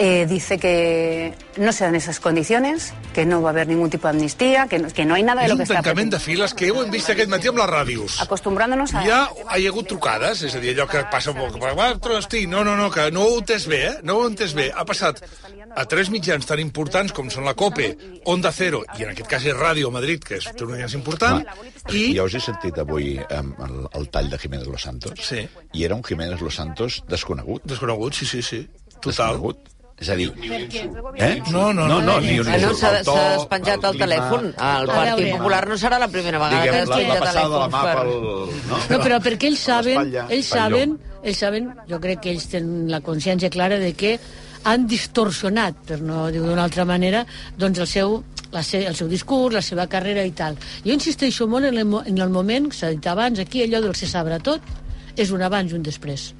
Eh, 0.00 0.26
dice 0.26 0.58
que 0.58 1.34
no 1.56 1.72
se 1.72 1.82
dan 1.82 1.96
esas 1.96 2.20
condiciones, 2.20 2.94
que 3.12 3.26
no 3.26 3.42
va 3.42 3.48
a 3.48 3.52
haber 3.52 3.66
ningún 3.66 3.90
tipo 3.90 4.06
de 4.06 4.14
amnistía, 4.14 4.68
que 4.68 4.78
no, 4.78 4.88
que 4.88 5.04
no 5.04 5.14
hay 5.14 5.24
nada 5.24 5.40
de 5.42 5.46
És 5.46 5.50
lo 5.50 5.54
un 5.54 5.58
que 5.58 5.64
está 5.64 5.82
tancament 5.82 6.12
de 6.12 6.20
files 6.20 6.54
que 6.54 6.70
ho 6.70 6.84
hem 6.84 6.90
vist 6.92 7.10
aquest 7.10 7.28
matí 7.28 7.48
amb 7.50 7.58
les 7.58 7.66
ràdios. 7.66 8.20
acostumbrándonos 8.22 8.94
a... 8.94 9.02
Ja 9.02 9.18
hi 9.58 9.66
ha 9.66 9.72
hagut 9.72 9.88
trucades, 9.90 10.44
és 10.46 10.54
a 10.54 10.60
dir, 10.62 10.76
allò 10.76 10.86
que 10.86 11.02
passa 11.10 11.32
molt... 11.34 11.58
que, 11.58 11.72
"Va, 11.74 11.88
Hosti, 12.14 12.46
no, 12.46 12.62
no, 12.62 12.76
no, 12.76 12.92
que 12.94 13.10
no 13.10 13.24
ho 13.26 13.38
entès 13.40 13.66
bé, 13.66 13.80
eh? 13.88 13.94
No 14.04 14.18
ho 14.20 14.28
entès 14.28 14.54
bé. 14.54 14.70
Ha 14.72 14.84
passat 14.86 15.18
a 15.74 15.84
tres 15.84 16.10
mitjans 16.14 16.46
tan 16.46 16.60
importants 16.62 17.12
com 17.12 17.26
són 17.28 17.44
la 17.44 17.54
COPE, 17.58 17.88
Onda 18.26 18.52
Cero, 18.52 18.84
i 18.98 19.02
en 19.02 19.10
aquest 19.10 19.28
cas 19.28 19.44
és 19.44 19.56
Ràdio 19.56 19.90
Madrid, 19.90 20.22
que 20.22 20.36
és 20.38 20.46
un 20.62 20.70
mitjans 20.76 20.94
important, 20.94 21.42
i... 21.90 22.14
Jo 22.16 22.28
us 22.30 22.34
he 22.38 22.40
sentit 22.40 22.78
avui 22.78 23.16
amb 23.34 23.58
el, 23.66 23.80
el 23.98 24.06
tall 24.14 24.30
de 24.30 24.38
Jiménez 24.38 24.68
Los 24.70 24.82
Santos. 24.86 25.18
Sí. 25.26 25.42
I 25.74 25.84
era 25.90 25.96
un 25.98 26.04
Jiménez 26.04 26.40
Los 26.40 26.54
Santos 26.54 27.02
desconegut. 27.08 27.64
Desconegut, 27.66 28.14
sí, 28.14 28.26
sí, 28.26 28.42
sí. 28.42 28.68
Total. 29.00 29.34
Desconegut. 29.34 29.77
És 29.98 30.08
a 30.12 30.14
dir... 30.14 30.28
Eh? 31.18 31.42
No, 31.50 31.72
no, 31.74 31.88
no, 31.90 31.98
no, 32.00 32.18
ni 32.22 32.36
un 32.38 32.46
Ah, 32.46 32.58
no, 32.62 32.70
s'ha 32.78 32.92
despenjat 33.02 33.82
el 33.88 33.98
telèfon. 33.98 34.52
El 34.54 34.90
Partit 34.92 35.24
veure. 35.24 35.32
Popular 35.40 35.62
no 35.66 35.78
serà 35.80 35.98
la 35.98 36.08
primera 36.12 36.38
vegada 36.38 36.84
que 36.86 37.06
la 37.10 37.18
telèfons 37.24 37.72
mà 37.74 37.82
per... 37.82 37.94
pel... 37.98 38.12
No? 38.70 38.78
No, 38.92 39.00
però 39.02 39.18
perquè 39.24 39.50
ells 39.50 39.64
saben, 39.66 40.14
ells 40.28 40.52
saben, 40.54 40.94
ells 41.24 41.42
saben, 41.42 41.72
jo 41.90 41.98
crec 42.04 42.22
que 42.22 42.34
ells 42.36 42.46
tenen 42.54 42.86
la 42.94 43.02
consciència 43.02 43.50
clara 43.50 43.80
de 43.82 43.90
que 43.98 44.14
han 44.68 44.86
distorsionat, 44.90 45.82
per 45.90 46.00
no 46.04 46.28
dir 46.30 46.42
d'una 46.46 46.62
altra 46.68 46.86
manera, 46.86 47.24
doncs 47.58 47.82
el 47.82 47.90
seu, 47.90 48.18
la 48.54 48.62
se, 48.62 48.84
el 48.86 48.94
seu 48.98 49.10
discurs, 49.10 49.54
la 49.58 49.64
seva 49.66 49.88
carrera 49.90 50.22
i 50.26 50.34
tal. 50.36 50.58
Jo 50.86 50.94
insisteixo 50.94 51.50
molt 51.50 51.72
en 51.72 51.78
el, 51.78 51.94
en 52.06 52.22
el 52.22 52.34
moment, 52.34 52.70
que 52.70 52.78
s'ha 52.78 52.94
dit 52.94 53.10
abans, 53.10 53.42
aquí 53.42 53.66
allò 53.66 53.82
del 53.82 53.98
se 53.98 54.10
sabrà 54.10 54.38
tot, 54.38 54.62
és 55.18 55.34
un 55.34 55.42
abans 55.42 55.74
i 55.74 55.78
un 55.78 55.82
després. 55.82 56.30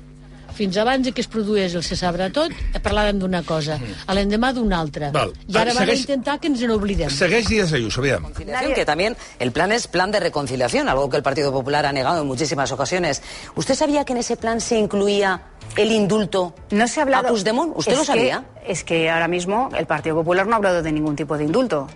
Fins 0.58 0.76
abans 0.82 1.04
de 1.06 1.12
que 1.14 1.22
es 1.22 1.28
produís 1.30 1.74
el 1.78 1.84
se 1.86 1.94
sabrà 1.94 2.26
tot, 2.34 2.50
parlàvem 2.82 3.20
d'una 3.22 3.44
cosa, 3.46 3.78
a 4.06 4.14
l'endemà 4.16 4.50
d'una 4.56 4.80
altra. 4.82 5.12
Val. 5.14 5.30
I 5.46 5.56
ara 5.56 5.70
Ah, 5.70 5.74
van 5.78 5.86
segueix- 5.86 6.00
intentar 6.00 6.38
que 6.40 6.48
ens 6.50 6.60
n'oblidem. 6.66 7.08
Segueix 7.10 7.46
Díaz 7.48 7.72
Ayuso, 7.72 8.00
aviam. 8.00 8.24
Reconciliación, 8.26 8.74
que 8.74 8.84
también 8.84 9.16
el 9.38 9.52
plan 9.52 9.70
es 9.72 9.86
plan 9.86 10.10
de 10.10 10.18
reconciliación, 10.20 10.88
algo 10.88 11.08
que 11.08 11.16
el 11.16 11.22
Partido 11.22 11.52
Popular 11.52 11.86
ha 11.86 11.92
negado 11.92 12.20
en 12.22 12.26
muchísimas 12.26 12.72
ocasiones. 12.72 13.22
¿Usted 13.54 13.74
sabía 13.76 14.04
que 14.04 14.12
en 14.12 14.18
ese 14.18 14.36
plan 14.36 14.60
se 14.60 14.78
incluía 14.78 15.42
el 15.76 15.92
indulto 15.92 16.54
No 16.70 16.88
se 16.88 17.00
ha 17.00 17.02
hablado. 17.04 17.28
a 17.28 17.30
Puigdemont? 17.30 17.72
¿Usted 17.76 17.92
Es 17.92 17.98
lo 17.98 18.02
que- 18.02 18.06
sabía? 18.18 18.44
es 18.66 18.82
que 18.84 19.08
ahora 19.10 19.28
mismo 19.28 19.68
el 19.78 19.86
Partido 19.86 20.16
Popular 20.16 20.46
no 20.46 20.54
ha 20.54 20.56
hablado 20.56 20.82
de 20.82 20.90
ningún 20.92 21.14
tipo 21.14 21.36
de 21.38 21.44
indulto. 21.44 21.86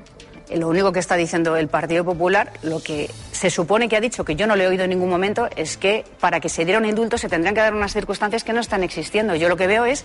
Lo 0.57 0.69
único 0.69 0.93
que 0.93 1.01
está 1.01 1.17
diciendo 1.17 1.57
el 1.57 1.69
Partido 1.69 2.05
Popular, 2.05 2.53
lo 2.62 2.83
que 2.83 3.11
se 3.31 3.51
supone 3.51 3.88
que 3.88 3.97
ha 3.97 4.01
dicho, 4.01 4.25
que 4.25 4.37
yo 4.37 4.46
no 4.46 4.57
le 4.57 4.65
he 4.65 4.67
oído 4.67 4.85
en 4.85 4.90
ningún 4.90 5.09
momento, 5.09 5.48
es 5.57 5.77
que 5.77 6.05
para 6.21 6.40
que 6.40 6.48
se 6.48 6.65
diera 6.65 6.79
un 6.79 6.87
indulto 6.87 7.19
se 7.19 7.29
tendrían 7.29 7.55
que 7.55 7.61
dar 7.61 7.75
unas 7.75 7.92
circunstancias 7.92 8.44
que 8.44 8.53
no 8.53 8.61
están 8.61 8.83
existiendo. 8.83 9.35
Yo 9.35 9.48
lo 9.48 9.57
que 9.57 9.67
veo 9.67 9.85
es 9.85 10.05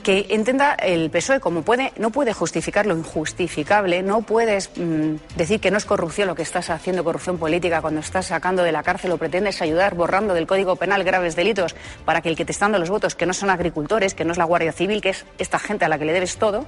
que 0.00 0.26
entienda 0.30 0.74
el 0.74 1.10
PSOE 1.10 1.40
como 1.40 1.62
puede, 1.62 1.92
no 1.96 2.10
puede 2.10 2.32
justificar 2.32 2.86
lo 2.86 2.96
injustificable, 2.96 4.02
no 4.02 4.22
puedes 4.22 4.70
mm, 4.76 5.16
decir 5.36 5.60
que 5.60 5.70
no 5.70 5.78
es 5.78 5.84
corrupción 5.84 6.28
lo 6.28 6.34
que 6.34 6.42
estás 6.42 6.70
haciendo, 6.70 7.04
corrupción 7.04 7.38
política, 7.38 7.80
cuando 7.80 8.00
estás 8.00 8.26
sacando 8.26 8.62
de 8.62 8.72
la 8.72 8.82
cárcel 8.82 9.12
o 9.12 9.18
pretendes 9.18 9.62
ayudar 9.62 9.94
borrando 9.94 10.34
del 10.34 10.46
Código 10.46 10.76
Penal 10.76 11.04
graves 11.04 11.36
delitos 11.36 11.74
para 12.04 12.20
que 12.20 12.28
el 12.28 12.36
que 12.36 12.44
te 12.44 12.52
está 12.52 12.64
dando 12.64 12.78
los 12.78 12.90
votos, 12.90 13.14
que 13.14 13.26
no 13.26 13.32
son 13.32 13.50
agricultores, 13.50 14.14
que 14.14 14.24
no 14.24 14.32
es 14.32 14.38
la 14.38 14.44
Guardia 14.44 14.72
Civil, 14.72 15.00
que 15.00 15.10
es 15.10 15.24
esta 15.38 15.58
gente 15.58 15.84
a 15.84 15.88
la 15.88 15.98
que 15.98 16.04
le 16.04 16.12
debes 16.12 16.36
todo, 16.36 16.66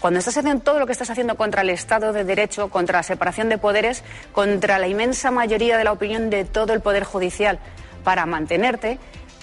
cuando 0.00 0.18
estás 0.18 0.36
haciendo 0.36 0.62
todo 0.62 0.78
lo 0.78 0.86
que 0.86 0.92
estás 0.92 1.10
haciendo 1.10 1.36
contra 1.36 1.62
el 1.62 1.70
Estado 1.70 2.12
de 2.12 2.24
Derecho, 2.24 2.68
contra 2.68 2.98
la 2.98 3.02
separación 3.02 3.48
de 3.48 3.58
poderes, 3.58 4.04
contra 4.32 4.78
la 4.78 4.88
inmensa 4.88 5.30
mayoría 5.30 5.78
de 5.78 5.84
la 5.84 5.92
opinión 5.92 6.30
de 6.30 6.44
todo 6.44 6.72
el 6.72 6.80
Poder 6.80 7.04
Judicial 7.04 7.58
para 8.02 8.26
mantenerte, 8.26 8.98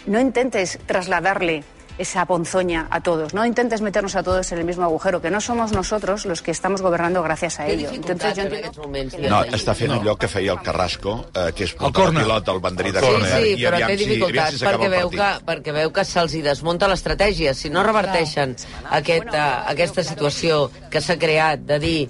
no 0.05 0.19
intentes 0.19 0.79
trasladarle 0.85 1.63
esa 1.97 2.25
ponzoña 2.25 2.87
a 2.89 3.01
todos. 3.01 3.33
No 3.33 3.45
intentes 3.45 3.81
meternos 3.81 4.15
a 4.15 4.23
todos 4.23 4.51
en 4.51 4.57
el 4.59 4.65
mismo 4.65 4.83
agujero, 4.83 5.21
que 5.21 5.29
no 5.29 5.41
somos 5.41 5.71
nosotros 5.71 6.25
los 6.25 6.41
que 6.41 6.51
estamos 6.51 6.81
gobernando 6.81 7.21
gracias 7.23 7.59
a 7.59 7.67
ello. 7.67 7.89
dificultats 7.89 8.37
yo 8.37 8.43
en 8.83 8.95
entiendo. 8.95 9.29
No, 9.29 9.43
està 9.45 9.73
fent 9.75 9.91
allò 9.91 10.15
que 10.17 10.27
feia 10.27 10.53
el 10.53 10.61
Carrasco, 10.61 11.25
eh, 11.33 11.51
que 11.55 11.63
és 11.65 11.75
el 11.79 11.91
córner. 11.93 12.23
pilot 12.23 12.45
del 12.45 12.59
banderí 12.59 12.91
de 12.91 12.99
Sí, 12.99 13.05
córner. 13.05 13.43
sí, 13.43 13.49
i 13.53 13.65
però 13.65 13.87
té 13.87 13.95
dificultats 13.97 14.57
si 14.57 14.65
perquè 14.65 14.89
veu, 14.89 15.09
que, 15.09 15.29
perquè 15.45 15.73
veu 15.73 15.91
que 15.91 16.05
se'ls 16.05 16.33
hi 16.33 16.41
desmunta 16.41 16.87
l'estratègia. 16.87 17.53
Si 17.53 17.69
no 17.69 17.83
reverteixen 17.83 18.55
aquest, 18.89 19.27
uh, 19.33 19.69
aquesta 19.71 20.03
situació 20.03 20.69
que 20.89 21.01
s'ha 21.01 21.17
creat 21.17 21.59
de 21.61 21.79
dir 21.79 22.09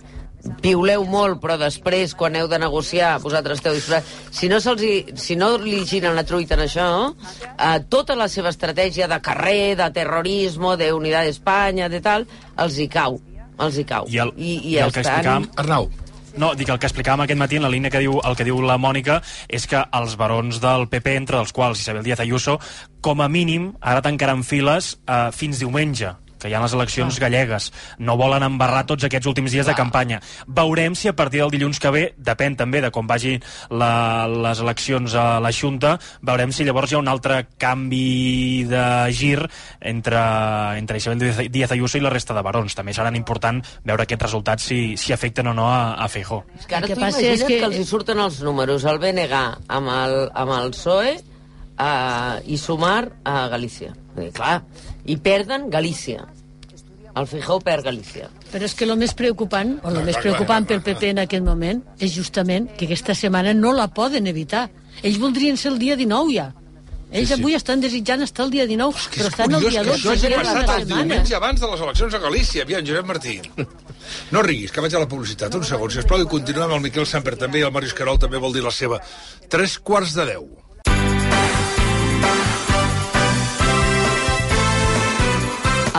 piuleu 0.62 1.06
molt, 1.10 1.39
però 1.42 1.58
després, 1.60 2.16
quan 2.18 2.36
heu 2.38 2.50
de 2.52 2.60
negociar, 2.62 3.16
vosaltres 3.24 3.60
esteu 3.60 3.76
disposats... 3.78 4.12
Si 4.36 4.50
no, 4.52 4.60
hi, 4.82 4.94
si 5.20 5.38
no 5.39 5.54
li 5.62 5.82
giren 5.88 6.16
la 6.18 6.26
truita 6.28 6.58
en 6.58 6.66
això, 6.66 6.88
eh, 7.52 7.80
tota 7.89 8.18
la 8.18 8.30
seva 8.32 8.54
estratègia 8.54 9.10
de 9.12 9.20
carrer, 9.24 9.76
de 9.80 9.89
terrorisme, 9.96 10.76
de 10.78 10.92
unitat 10.94 11.28
d'Espanya, 11.30 11.89
de 11.92 12.02
tal, 12.04 12.28
els 12.58 12.80
hi 12.80 12.88
cau. 12.92 13.20
Els 13.62 13.78
hi 13.78 13.86
cau. 13.88 14.08
I 14.10 14.24
el, 14.24 14.34
I, 14.38 14.56
i 14.74 14.80
el 14.82 14.94
que 14.94 15.04
explicàvem... 15.06 15.52
Arnau. 15.62 15.92
No, 16.39 16.54
dic, 16.56 16.70
el 16.72 16.80
que 16.80 16.88
explicàvem 16.88 17.26
aquest 17.26 17.39
matí 17.39 17.60
en 17.60 17.66
la 17.66 17.72
línia 17.74 17.92
que 17.92 18.00
diu, 18.00 18.16
el 18.24 18.38
que 18.39 18.48
diu 18.48 18.62
la 18.64 18.78
Mònica 18.80 19.20
és 19.52 19.68
que 19.68 19.84
els 20.00 20.16
barons 20.20 20.62
del 20.64 20.88
PP, 20.88 21.18
entre 21.20 21.42
els 21.44 21.52
quals 21.52 21.84
Isabel 21.84 22.06
Díaz 22.08 22.24
Ayuso, 22.24 22.56
com 23.04 23.20
a 23.20 23.28
mínim, 23.28 23.74
ara 23.82 24.04
tancaran 24.06 24.46
files 24.48 24.96
eh, 25.04 25.28
fins 25.36 25.60
diumenge 25.60 26.16
que 26.42 26.50
hi 26.50 26.56
ha 26.58 26.62
les 26.64 26.74
eleccions 26.74 27.20
gallegues. 27.22 27.70
No 28.00 28.18
volen 28.18 28.44
embarrar 28.44 28.86
tots 28.89 29.06
aquests 29.08 29.28
últims 29.30 29.52
dies 29.54 29.68
de 29.70 29.76
campanya. 29.78 30.20
Veurem 30.48 30.96
si 30.98 31.08
a 31.08 31.16
partir 31.16 31.42
del 31.44 31.52
dilluns 31.54 31.80
que 31.80 31.92
ve, 31.94 32.04
depèn 32.18 32.58
també 32.60 32.82
de 32.82 32.89
com 32.92 33.08
vagin 33.08 33.39
la, 33.70 34.28
les 34.28 34.60
eleccions 34.60 35.14
a 35.16 35.39
la 35.39 35.52
Junta, 35.54 35.98
veurem 36.22 36.52
si 36.52 36.66
llavors 36.68 36.92
hi 36.92 36.96
ha 36.98 37.02
un 37.04 37.08
altre 37.12 37.44
canvi 37.62 38.66
de 38.70 38.84
gir 39.14 39.39
entre, 39.80 40.18
entre 40.78 40.98
Isabel 40.98 41.20
Díaz- 41.52 41.72
Ayuso 41.72 41.98
i 41.98 42.02
la 42.02 42.10
resta 42.12 42.34
de 42.34 42.42
barons. 42.44 42.74
També 42.76 42.94
seran 42.94 43.16
important 43.16 43.62
veure 43.86 44.04
aquests 44.04 44.24
resultats 44.26 44.64
si, 44.68 44.98
si 44.98 45.14
afecten 45.14 45.48
o 45.48 45.54
no 45.54 45.70
a, 45.72 45.94
a 45.96 46.08
Feijó. 46.12 46.42
És 46.60 46.66
que 46.68 46.76
ara 46.76 46.86
El 46.88 46.92
que 46.92 46.96
tu 47.00 47.02
passa 47.06 47.22
imagina't 47.22 47.38
és 47.38 47.44
que... 47.48 47.60
que- 47.60 47.66
els 47.70 47.78
hi 47.80 47.86
surten 47.88 48.20
els 48.20 48.42
números, 48.44 48.84
el 48.89 49.00
BNG 49.00 49.36
amb 49.72 49.88
el, 49.94 50.16
amb 50.34 50.52
el 50.58 50.72
PSOE 50.76 51.14
uh, 51.16 52.39
i 52.46 52.58
sumar 52.58 53.12
a 53.24 53.48
Galícia. 53.52 53.94
I, 54.20 54.28
clar, 54.36 54.62
i 55.06 55.18
perden 55.18 55.70
Galícia. 55.70 56.28
El 57.16 57.28
Fijó 57.28 57.60
perd 57.60 57.84
Galícia. 57.84 58.30
Però 58.54 58.64
és 58.64 58.74
que 58.74 58.86
el 58.88 58.93
més 58.99 59.12
preocupant, 59.14 59.74
o 59.84 59.89
el 59.91 60.04
més 60.08 60.16
preocupant 60.18 60.64
pel 60.68 60.80
PP 60.86 61.10
en 61.12 61.20
aquest 61.26 61.43
moment, 61.43 61.82
és 61.99 62.14
justament 62.16 62.70
que 62.78 62.86
aquesta 62.88 63.16
setmana 63.16 63.54
no 63.54 63.74
la 63.76 63.89
poden 63.91 64.28
evitar. 64.32 64.70
Ells 65.04 65.20
voldrien 65.20 65.58
ser 65.60 65.74
el 65.74 65.80
dia 65.80 65.97
19 65.99 66.34
ja. 66.38 66.52
Ells 67.12 67.28
Sí, 67.28 67.36
sí. 67.36 67.41
avui 67.41 67.56
estan 67.58 67.82
desitjant 67.84 68.22
estar 68.24 68.45
el 68.45 68.52
dia 68.54 68.64
19, 68.66 68.95
Que 69.12 69.20
però 69.20 69.28
estan 69.28 69.54
el 69.58 69.60
dia 69.68 69.82
que 69.84 69.89
12. 69.89 69.97
això 69.99 70.12
hagi 70.14 70.30
passat 70.38 70.70
el 70.80 70.86
diumenge 70.88 71.36
abans 71.36 71.60
de 71.60 71.68
les 71.68 71.82
eleccions 71.82 72.14
a 72.14 72.20
Galícia. 72.24 72.64
Aviam, 72.64 72.86
Josep 72.88 73.06
Martí. 73.06 73.41
No 74.32 74.41
riguis, 74.41 74.72
que 74.72 74.80
vaig 74.80 74.95
a 74.95 74.99
la 75.04 75.08
publicitat. 75.12 75.54
Un 75.56 75.66
segon, 75.68 75.91
sisplau, 75.91 76.22
i 76.24 76.26
continuem 76.32 76.70
amb 76.70 76.78
el 76.80 76.86
Miquel 76.88 77.06
Samper 77.06 77.36
també, 77.36 77.60
i 77.60 77.68
el 77.68 77.72
Màrius 77.76 77.93
Carol 77.93 78.18
també 78.18 78.39
vol 78.39 78.54
dir 78.56 78.64
la 78.64 78.72
seva. 78.72 79.02
Tres 79.52 79.76
quarts 79.80 80.16
de 80.16 80.26
deu. 80.32 80.47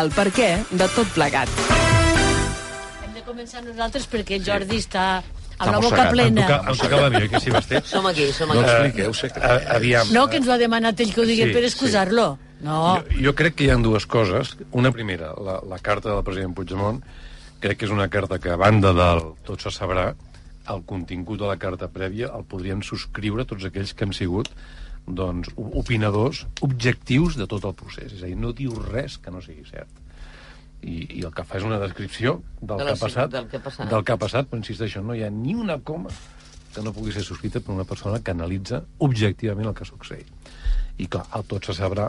El 0.00 0.08
per 0.16 0.28
què 0.32 0.48
de 0.72 0.86
tot 0.94 1.08
plegat. 1.14 1.50
Hem 3.04 3.12
de 3.16 3.22
començar 3.26 3.60
nosaltres 3.64 4.06
perquè 4.10 4.38
el 4.38 4.44
Jordi 4.46 4.78
està 4.80 5.04
amb 5.58 5.74
la 5.74 5.80
boca 5.84 6.06
plena. 6.10 6.46
Em 6.46 6.48
toca- 6.48 6.70
em 6.72 6.78
tocava 6.80 7.06
a 7.06 7.10
mi, 7.12 7.28
que 7.28 7.40
sí, 7.40 7.50
Basté? 7.52 7.82
Som 7.92 8.06
aquí, 8.08 8.30
som 8.32 8.48
No 8.48 8.60
aquí. 8.62 8.70
expliqueu, 8.70 9.12
sé 9.14 9.30
que... 9.30 9.40
Uh, 9.40 9.60
aviam. 9.76 10.08
No, 10.16 10.26
que 10.32 10.40
ens 10.40 10.48
ho 10.48 10.54
ha 10.54 10.58
demanat 10.58 11.00
ell 11.04 11.12
que 11.14 11.20
ho 11.20 11.28
diguem 11.28 11.52
Sí, 11.52 11.54
per 11.58 11.64
excusar-lo. 11.68 12.26
No. 12.62 12.78
Jo, 13.10 13.20
jo 13.28 13.34
crec 13.36 13.56
que 13.58 13.66
hi 13.66 13.70
ha 13.74 13.76
dues 13.82 14.06
coses. 14.06 14.56
Una 14.72 14.92
primera, 14.94 15.32
la, 15.44 15.58
la 15.68 15.78
carta 15.82 16.08
del 16.14 16.24
president 16.24 16.54
Puigdemont, 16.56 17.02
crec 17.62 17.78
que 17.82 17.86
és 17.86 17.92
una 17.94 18.08
carta 18.08 18.38
que, 18.42 18.50
a 18.54 18.56
banda 18.58 18.92
del 18.96 19.24
tot 19.46 19.60
se 19.62 19.70
sabrà, 19.74 20.12
el 20.72 20.84
contingut 20.86 21.40
de 21.42 21.46
la 21.50 21.56
carta 21.58 21.88
prèvia 21.90 22.28
el 22.38 22.44
podrien 22.46 22.80
subscriure 22.86 23.44
tots 23.50 23.66
aquells 23.66 23.92
que 23.98 24.06
han 24.06 24.12
sigut 24.14 24.48
doncs, 25.06 25.50
opinadors 25.56 26.46
objectius 26.62 27.36
de 27.36 27.48
tot 27.50 27.64
el 27.68 27.74
procés. 27.78 28.12
És 28.12 28.22
a 28.22 28.30
dir, 28.30 28.36
no 28.38 28.52
diu 28.56 28.74
res 28.88 29.18
que 29.18 29.32
no 29.34 29.42
sigui 29.42 29.64
cert. 29.68 29.90
I, 30.82 31.20
i 31.20 31.22
el 31.22 31.30
que 31.34 31.44
fa 31.46 31.60
és 31.60 31.66
una 31.66 31.78
descripció 31.78 32.40
del, 32.60 32.78
De 32.80 32.86
que 32.88 32.94
ha 32.96 32.98
passat, 32.98 33.30
del 33.30 33.46
que 33.50 33.58
ha 33.60 33.62
passat. 33.62 33.90
del 33.90 34.02
que 34.02 34.14
ha 34.14 34.18
passat, 34.18 34.48
però 34.50 34.58
insisteixo, 34.58 35.02
no 35.02 35.14
hi 35.14 35.22
ha 35.22 35.30
ni 35.30 35.54
una 35.54 35.78
coma 35.78 36.10
que 36.74 36.82
no 36.82 36.94
pugui 36.96 37.12
ser 37.12 37.22
subscrita 37.22 37.60
per 37.60 37.74
una 37.74 37.86
persona 37.86 38.18
que 38.24 38.32
analitza 38.32 38.82
objectivament 38.98 39.68
el 39.68 39.74
que 39.78 39.84
ha 39.84 39.90
succeït. 39.90 40.26
I 40.98 41.06
clar, 41.06 41.26
tot 41.46 41.68
se 41.68 41.76
sabrà, 41.76 42.08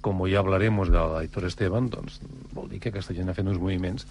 com 0.00 0.20
ja 0.28 0.40
hablaremos 0.40 0.90
de 0.92 1.00
l'editor 1.00 1.46
Esteban, 1.48 1.88
doncs 1.92 2.20
vol 2.56 2.68
dir 2.68 2.80
que 2.80 2.90
aquesta 2.92 3.14
gent 3.16 3.30
ha 3.30 3.36
fet 3.36 3.46
uns 3.46 3.60
moviments 3.60 4.06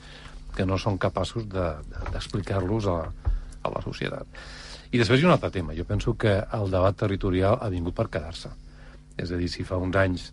que 0.55 0.65
no 0.65 0.77
són 0.81 0.97
capaços 0.97 1.45
d'explicar-los 1.49 2.85
de, 2.87 2.95
de, 2.95 2.97
a, 2.97 3.69
a 3.69 3.73
la 3.75 3.81
societat. 3.85 4.27
I 4.91 4.97
després 4.97 5.19
hi 5.21 5.25
ha 5.25 5.29
un 5.29 5.35
altre 5.35 5.51
tema. 5.53 5.75
Jo 5.77 5.85
penso 5.85 6.15
que 6.17 6.31
el 6.57 6.71
debat 6.73 6.95
territorial 6.97 7.59
ha 7.61 7.69
vingut 7.69 7.95
per 7.97 8.07
quedar-se. 8.09 8.49
És 9.19 9.31
a 9.31 9.37
dir, 9.37 9.49
si 9.51 9.65
fa 9.67 9.77
uns 9.77 9.95
anys 9.99 10.29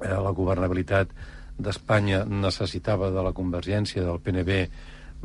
eh, 0.00 0.14
la 0.14 0.32
governabilitat 0.32 1.12
d'Espanya 1.58 2.22
necessitava 2.24 3.10
de 3.10 3.24
la 3.26 3.34
convergència 3.34 4.04
del 4.06 4.20
PNB 4.22 4.58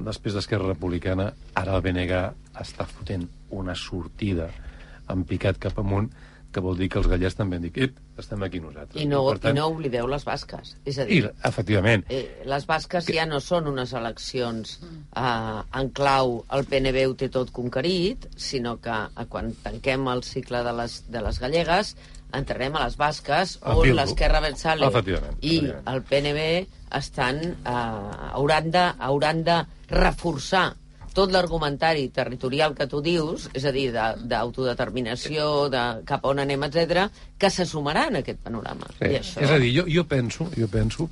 després 0.04 0.34
d'Esquerra 0.34 0.72
Republicana, 0.72 1.30
ara 1.56 1.78
el 1.78 1.84
BNG 1.86 2.20
està 2.60 2.88
fotent 2.90 3.28
una 3.54 3.76
sortida 3.78 4.50
en 5.14 5.24
picat 5.30 5.60
cap 5.62 5.78
amunt 5.80 6.10
que 6.54 6.64
vol 6.64 6.78
dir 6.78 6.90
que 6.90 7.00
els 7.00 7.10
gallecs 7.10 7.38
també 7.38 7.58
han 7.58 7.68
dit 7.68 7.78
"Ep, 7.78 8.00
estem 8.22 8.44
aquí 8.46 8.60
nosaltres. 8.62 9.02
I 9.02 9.08
no, 9.10 9.24
per 9.28 9.40
tant, 9.42 9.56
I 9.56 9.60
no 9.60 9.68
oblideu 9.74 10.08
les 10.12 10.26
basques. 10.28 10.76
És 10.86 11.00
a 11.02 11.08
i, 11.08 11.22
dir, 11.22 11.32
efectivament, 11.50 12.06
eh, 12.14 12.44
les 12.50 12.68
basques 12.70 13.10
ja 13.10 13.26
no 13.30 13.40
són 13.44 13.70
unes 13.72 13.94
eleccions 13.98 14.76
eh, 14.84 15.62
en 15.82 15.94
clau 15.98 16.40
el 16.54 16.68
PNB 16.70 17.06
ho 17.10 17.16
té 17.20 17.30
tot 17.34 17.54
conquerit, 17.56 18.28
sinó 18.38 18.78
que 18.84 18.98
eh, 19.08 19.26
quan 19.30 19.54
tanquem 19.64 20.08
el 20.14 20.24
cicle 20.28 20.64
de 20.68 20.76
les, 20.82 21.00
de 21.10 21.24
les 21.26 21.42
gallegues 21.42 21.96
entrarem 22.34 22.76
a 22.76 22.86
les 22.88 22.96
basques 22.98 23.58
on 23.62 23.84
l'esquerra 23.94 24.42
Efectivament, 24.44 25.36
i 25.42 25.58
efectivament. 25.58 25.90
el 25.94 26.02
PNB 26.10 26.48
estan, 26.98 27.42
eh, 27.54 28.32
hauran, 28.34 28.72
de, 28.74 28.86
hauran 29.00 29.44
de 29.44 29.60
reforçar 29.94 30.72
tot 31.14 31.32
l'argumentari 31.32 32.08
territorial 32.10 32.74
que 32.76 32.88
tu 32.90 33.02
dius, 33.06 33.48
és 33.54 33.66
a 33.66 33.72
dir, 33.72 33.92
de- 33.94 34.28
d'autodeterminació, 34.30 35.70
de, 35.70 35.78
de 35.78 36.08
cap 36.10 36.26
on 36.26 36.42
anem, 36.42 36.66
etc, 36.68 37.06
que 37.38 37.50
se 37.54 37.66
sumarà 37.70 38.08
en 38.10 38.20
aquest 38.22 38.42
panorama. 38.44 38.90
Sí. 38.98 39.12
I 39.12 39.20
això... 39.22 39.44
És 39.46 39.54
a 39.54 39.60
dir, 39.62 39.72
jo, 39.78 39.86
jo 39.88 40.04
penso, 40.10 40.50
jo 40.58 40.68
penso 40.68 41.10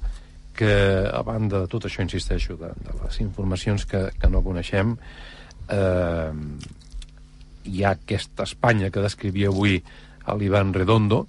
que, 0.58 0.72
a 1.08 1.22
banda 1.24 1.64
de 1.64 1.70
tot 1.72 1.86
això, 1.88 2.04
insisteixo, 2.04 2.58
de, 2.60 2.74
de 2.82 2.98
les 3.04 3.22
informacions 3.24 3.86
que, 3.86 4.08
que 4.20 4.30
no 4.30 4.42
coneixem, 4.46 4.98
eh, 5.70 6.32
hi 7.70 7.84
ha 7.86 7.94
aquesta 7.96 8.44
Espanya 8.50 8.90
que 8.90 9.04
descrivia 9.06 9.50
avui 9.54 9.78
l'Ivan 10.38 10.74
Redondo, 10.74 11.26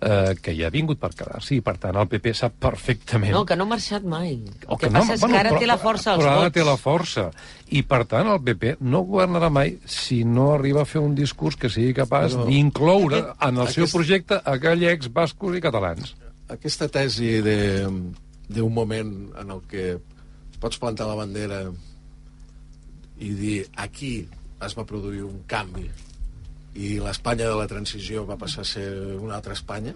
eh, 0.00 0.34
que 0.42 0.52
ja 0.58 0.66
ha 0.68 0.70
vingut 0.70 0.98
per 1.00 1.10
quedar-se 1.16 1.54
i, 1.56 1.60
per 1.64 1.76
tant, 1.80 1.96
el 1.96 2.08
PP 2.08 2.32
sap 2.36 2.52
perfectament... 2.60 3.32
No, 3.32 3.44
que 3.48 3.56
no 3.56 3.64
ha 3.64 3.70
marxat 3.74 4.04
mai. 4.04 4.34
El 4.44 4.66
O 4.68 4.76
que 4.76 4.90
passa 4.92 5.14
és 5.16 5.22
que 5.24 5.38
ara 5.38 5.54
té 5.58 5.66
la 5.66 5.78
força 5.80 6.12
als 6.12 6.22
però 6.22 6.32
ara 6.34 6.42
vots. 6.48 6.54
té 6.54 6.64
la 6.68 6.76
força. 6.76 7.24
I, 7.72 7.82
per 7.82 8.02
tant, 8.10 8.28
el 8.28 8.42
PP 8.44 8.76
no 8.80 9.00
governarà 9.08 9.48
mai 9.50 9.78
si 9.86 10.22
no 10.24 10.50
arriba 10.54 10.82
a 10.82 10.88
fer 10.90 11.00
un 11.00 11.14
discurs 11.16 11.56
que 11.56 11.70
sigui 11.72 11.94
capaç 11.96 12.34
Però- 12.36 12.46
d'incloure 12.50 13.22
en 13.40 13.56
el 13.62 13.68
seu 13.72 13.84
aquest- 13.86 13.96
projecte 13.96 14.40
a 14.44 14.56
gallecs, 14.58 15.12
bascos 15.12 15.56
i 15.56 15.60
catalans. 15.64 16.14
aquesta 16.48 16.86
tesi 16.88 17.40
de- 17.42 17.88
d'un 18.48 18.72
moment 18.72 19.32
en 19.40 19.50
el 19.50 19.60
que 19.66 19.98
pots 20.60 20.78
plantar 20.78 21.06
la 21.08 21.14
bandera 21.18 21.64
i 23.18 23.30
dir 23.34 23.66
aquí 23.76 24.28
es 24.62 24.76
va 24.78 24.84
produir 24.86 25.22
un 25.24 25.40
canvi 25.48 25.88
i 26.76 26.96
l'Espanya 27.02 27.48
de 27.50 27.56
la 27.58 27.68
transició 27.70 28.26
va 28.28 28.38
passar 28.40 28.64
a 28.64 28.68
ser 28.68 28.88
una 29.16 29.38
altra 29.38 29.56
Espanya. 29.56 29.94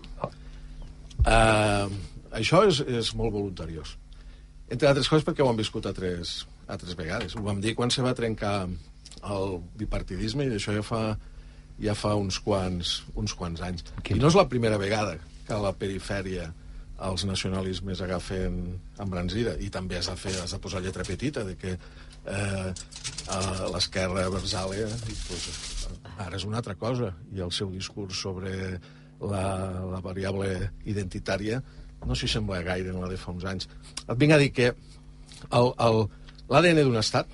Eh, 1.20 1.98
això 2.40 2.62
és, 2.68 2.80
és 2.80 3.12
molt 3.18 3.34
voluntariós. 3.36 3.96
Entre 4.70 4.88
altres 4.88 5.10
coses 5.10 5.26
perquè 5.26 5.44
ho 5.44 5.50
hem 5.50 5.58
viscut 5.60 5.86
altres, 5.90 6.44
altres 6.70 6.96
vegades. 6.96 7.36
Ho 7.36 7.44
vam 7.44 7.60
dir 7.60 7.74
quan 7.76 7.92
se 7.92 8.04
va 8.06 8.14
trencar 8.16 8.54
el 9.20 9.58
bipartidisme 9.76 10.46
i 10.46 10.56
això 10.56 10.72
ja 10.76 10.84
fa 10.86 11.02
ja 11.80 11.96
fa 11.96 12.14
uns 12.18 12.38
quants, 12.44 13.00
uns 13.16 13.34
quants 13.36 13.62
anys. 13.64 13.84
I 14.04 14.20
no 14.20 14.28
és 14.28 14.36
la 14.36 14.48
primera 14.48 14.78
vegada 14.80 15.16
que 15.46 15.56
a 15.56 15.60
la 15.62 15.72
perifèria 15.76 16.50
els 17.08 17.24
nacionalismes 17.24 18.02
agafen 18.04 18.60
embranzida. 19.00 19.56
I 19.56 19.70
també 19.72 19.96
has 19.98 20.10
de, 20.10 20.16
fer, 20.20 20.34
has 20.42 20.52
de 20.52 20.60
posar 20.60 20.82
lletra 20.84 21.06
petita 21.08 21.44
de 21.46 21.56
que 21.56 21.72
eh, 21.72 22.72
a 23.32 23.40
l'esquerra 23.72 24.26
i, 24.28 25.16
pues, 25.24 25.48
ara 26.26 26.38
és 26.38 26.46
una 26.48 26.60
altra 26.60 26.76
cosa 26.78 27.12
i 27.34 27.42
el 27.44 27.52
seu 27.56 27.70
discurs 27.72 28.20
sobre 28.26 28.52
la, 29.20 29.44
la 29.92 30.00
variable 30.04 30.50
identitària 30.88 31.60
no 32.06 32.16
s'hi 32.16 32.28
sembla 32.32 32.62
gaire 32.64 32.94
en 32.94 33.00
la 33.02 33.10
de 33.10 33.18
fa 33.20 33.32
uns 33.34 33.46
anys 33.48 33.68
et 34.06 34.16
vinc 34.20 34.36
a 34.36 34.40
dir 34.40 34.52
que 34.56 34.72
l'ADN 35.50 36.82
d'un 36.82 37.00
estat 37.00 37.28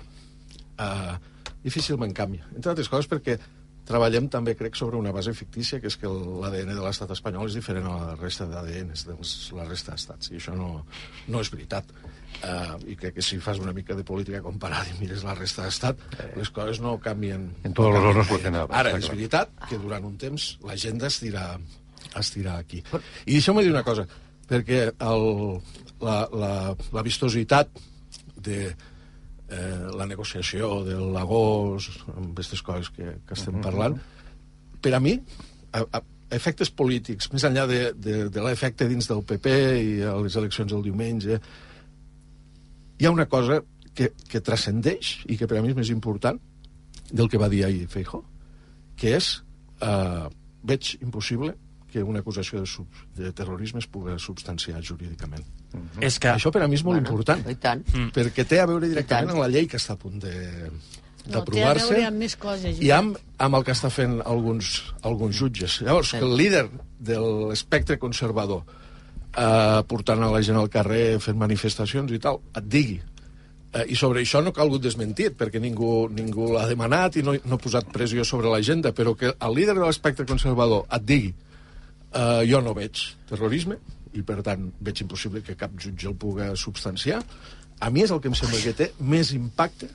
eh, 0.82 1.14
difícilment 1.62 2.14
canvia 2.14 2.48
entre 2.54 2.74
altres 2.74 2.90
coses 2.92 3.10
perquè 3.10 3.38
treballem 3.86 4.28
també, 4.32 4.56
crec, 4.58 4.74
sobre 4.74 4.98
una 4.98 5.12
base 5.14 5.32
fictícia, 5.36 5.78
que 5.80 5.90
és 5.90 5.96
que 6.00 6.10
l'ADN 6.10 6.74
de 6.74 6.82
l'estat 6.82 7.12
espanyol 7.14 7.46
és 7.46 7.56
diferent 7.58 7.86
a 7.86 7.96
la 8.00 8.14
resta 8.18 8.48
d'ADNs 8.50 9.06
de 9.06 9.16
la 9.54 9.66
resta 9.68 9.94
d'estats, 9.94 10.32
i 10.32 10.40
això 10.40 10.56
no, 10.58 10.70
no 11.30 11.42
és 11.42 11.52
veritat. 11.54 11.92
Uh, 12.36 12.76
I 12.92 12.96
crec 13.00 13.14
que 13.16 13.24
si 13.24 13.38
fas 13.40 13.58
una 13.62 13.72
mica 13.72 13.94
de 13.96 14.04
política 14.04 14.42
comparada 14.44 14.90
i 14.92 14.98
mires 15.00 15.24
la 15.24 15.34
resta 15.34 15.64
d'estat, 15.64 16.02
les 16.36 16.50
coses 16.52 16.82
no 16.84 16.98
canvien. 17.00 17.48
En 17.64 17.72
los 17.72 17.80
canvien 17.80 18.10
hornos 18.10 18.28
funcionava, 18.28 18.76
Ara, 18.76 18.92
és 18.98 19.08
veritat 19.10 19.54
que 19.70 19.78
durant 19.80 20.04
un 20.04 20.18
temps 20.20 20.50
l'agenda 20.66 21.08
es 21.08 21.18
dirà, 21.24 21.46
es 22.20 22.32
dirà 22.36 22.58
aquí. 22.60 22.82
I 23.24 23.38
deixeu-me 23.38 23.64
dir 23.64 23.72
una 23.72 23.84
cosa, 23.86 24.04
perquè 24.50 24.82
el, 24.92 25.24
la, 26.04 26.18
la, 26.32 26.52
la 26.92 27.06
vistositat 27.06 27.72
de 28.36 28.60
eh, 28.68 29.86
la 29.96 30.06
negociació 30.06 30.82
del 30.86 31.08
l'agost, 31.14 32.04
amb 32.14 32.34
aquestes 32.34 32.62
coses 32.66 32.92
que, 32.94 33.16
que 33.26 33.38
estem 33.38 33.62
parlant, 33.64 33.96
per 34.82 34.94
a 34.94 35.00
mi, 35.02 35.16
a, 35.72 35.82
a, 35.82 36.02
efectes 36.36 36.72
polítics, 36.74 37.30
més 37.32 37.46
enllà 37.46 37.66
de, 37.70 37.80
de, 37.94 38.16
de 38.32 38.44
l'efecte 38.44 38.88
dins 38.90 39.08
del 39.08 39.22
PP 39.26 39.54
i 39.82 39.96
a 40.06 40.16
les 40.22 40.36
eleccions 40.38 40.72
del 40.72 40.84
diumenge, 40.86 41.40
hi 42.98 43.06
ha 43.06 43.10
una 43.12 43.26
cosa 43.28 43.60
que, 43.96 44.12
que 44.28 44.40
transcendeix 44.44 45.22
i 45.32 45.36
que 45.40 45.48
per 45.48 45.58
a 45.58 45.62
mi 45.64 45.72
és 45.72 45.78
més 45.78 45.90
important 45.94 46.40
del 47.12 47.28
que 47.30 47.38
va 47.38 47.48
dir 47.48 47.64
ahir 47.64 47.86
Feijó, 47.88 48.22
que 48.98 49.14
és 49.16 49.30
eh, 49.80 50.26
veig 50.66 50.96
impossible 51.02 51.54
que 51.92 52.02
una 52.02 52.20
acusació 52.20 52.60
de, 52.60 52.66
sub, 52.66 52.88
de 53.16 53.30
terrorisme 53.32 53.78
es 53.80 53.86
pugui 53.88 54.16
substanciar 54.20 54.82
jurídicament. 54.84 55.44
És 56.02 56.18
que... 56.20 56.32
Això 56.34 56.50
per 56.52 56.64
a 56.64 56.68
mi 56.68 56.76
és 56.76 56.84
molt 56.84 56.98
Bueno, 56.98 57.06
important, 57.08 57.44
i 57.48 57.56
tant. 57.62 57.84
mm. 57.92 58.10
perquè 58.16 58.44
té 58.48 58.58
a 58.60 58.66
veure 58.68 58.88
directament 58.90 59.32
amb 59.32 59.44
la 59.44 59.48
llei 59.52 59.68
que 59.70 59.78
està 59.80 59.94
a 59.96 60.00
punt 60.00 60.18
de 60.20 60.32
No, 61.26 61.30
té 61.30 61.32
a 61.32 61.38
d'aprovar-se 61.40 61.88
veure 61.90 62.04
amb 62.06 62.20
més 62.22 62.36
coses. 62.38 62.76
i 62.82 62.90
amb, 62.94 63.16
amb 63.42 63.58
el 63.58 63.64
que 63.66 63.72
està 63.74 63.88
fent 63.90 64.20
alguns, 64.24 64.76
alguns 65.02 65.34
jutges. 65.40 65.80
Llavors, 65.82 66.12
que 66.14 66.22
el 66.22 66.36
líder 66.38 66.66
de 67.02 67.16
l'espectre 67.18 67.98
conservador 67.98 68.62
eh, 69.36 69.82
portant 69.88 70.24
a 70.24 70.30
la 70.32 70.42
gent 70.42 70.58
al 70.60 70.72
carrer, 70.72 71.18
fent 71.22 71.38
manifestacions 71.38 72.12
i 72.12 72.22
tal, 72.22 72.40
et 72.56 72.66
digui. 72.72 72.98
Eh, 73.76 73.84
i 73.92 73.96
sobre 73.98 74.22
això 74.22 74.40
no 74.42 74.52
ha 74.52 74.56
calgut 74.56 74.84
desmentir 74.84 75.32
perquè 75.36 75.60
ningú, 75.60 76.06
ningú 76.12 76.52
l'ha 76.54 76.66
demanat 76.70 77.18
i 77.18 77.24
no, 77.26 77.34
no 77.44 77.58
ha 77.58 77.60
posat 77.60 77.90
pressió 77.92 78.24
sobre 78.24 78.48
l'agenda 78.52 78.92
però 78.94 79.16
que 79.18 79.32
el 79.34 79.56
líder 79.58 79.74
de 79.74 79.82
l'espectre 79.82 80.24
conservador 80.28 80.86
et 80.86 81.04
digui 81.04 81.32
eh, 81.32 82.42
jo 82.48 82.62
no 82.62 82.76
veig 82.78 83.02
terrorisme 83.28 83.76
i 84.16 84.22
per 84.24 84.38
tant 84.46 84.70
veig 84.80 85.02
impossible 85.02 85.42
que 85.44 85.58
cap 85.58 85.74
jutge 85.82 86.08
el 86.08 86.14
puga 86.16 86.52
substanciar 86.56 87.18
a 87.82 87.90
mi 87.90 88.06
és 88.06 88.14
el 88.14 88.22
que 88.22 88.30
em 88.30 88.38
sembla 88.38 88.62
que 88.62 88.76
té 88.78 88.88
més 89.02 89.34
impacte 89.36 89.90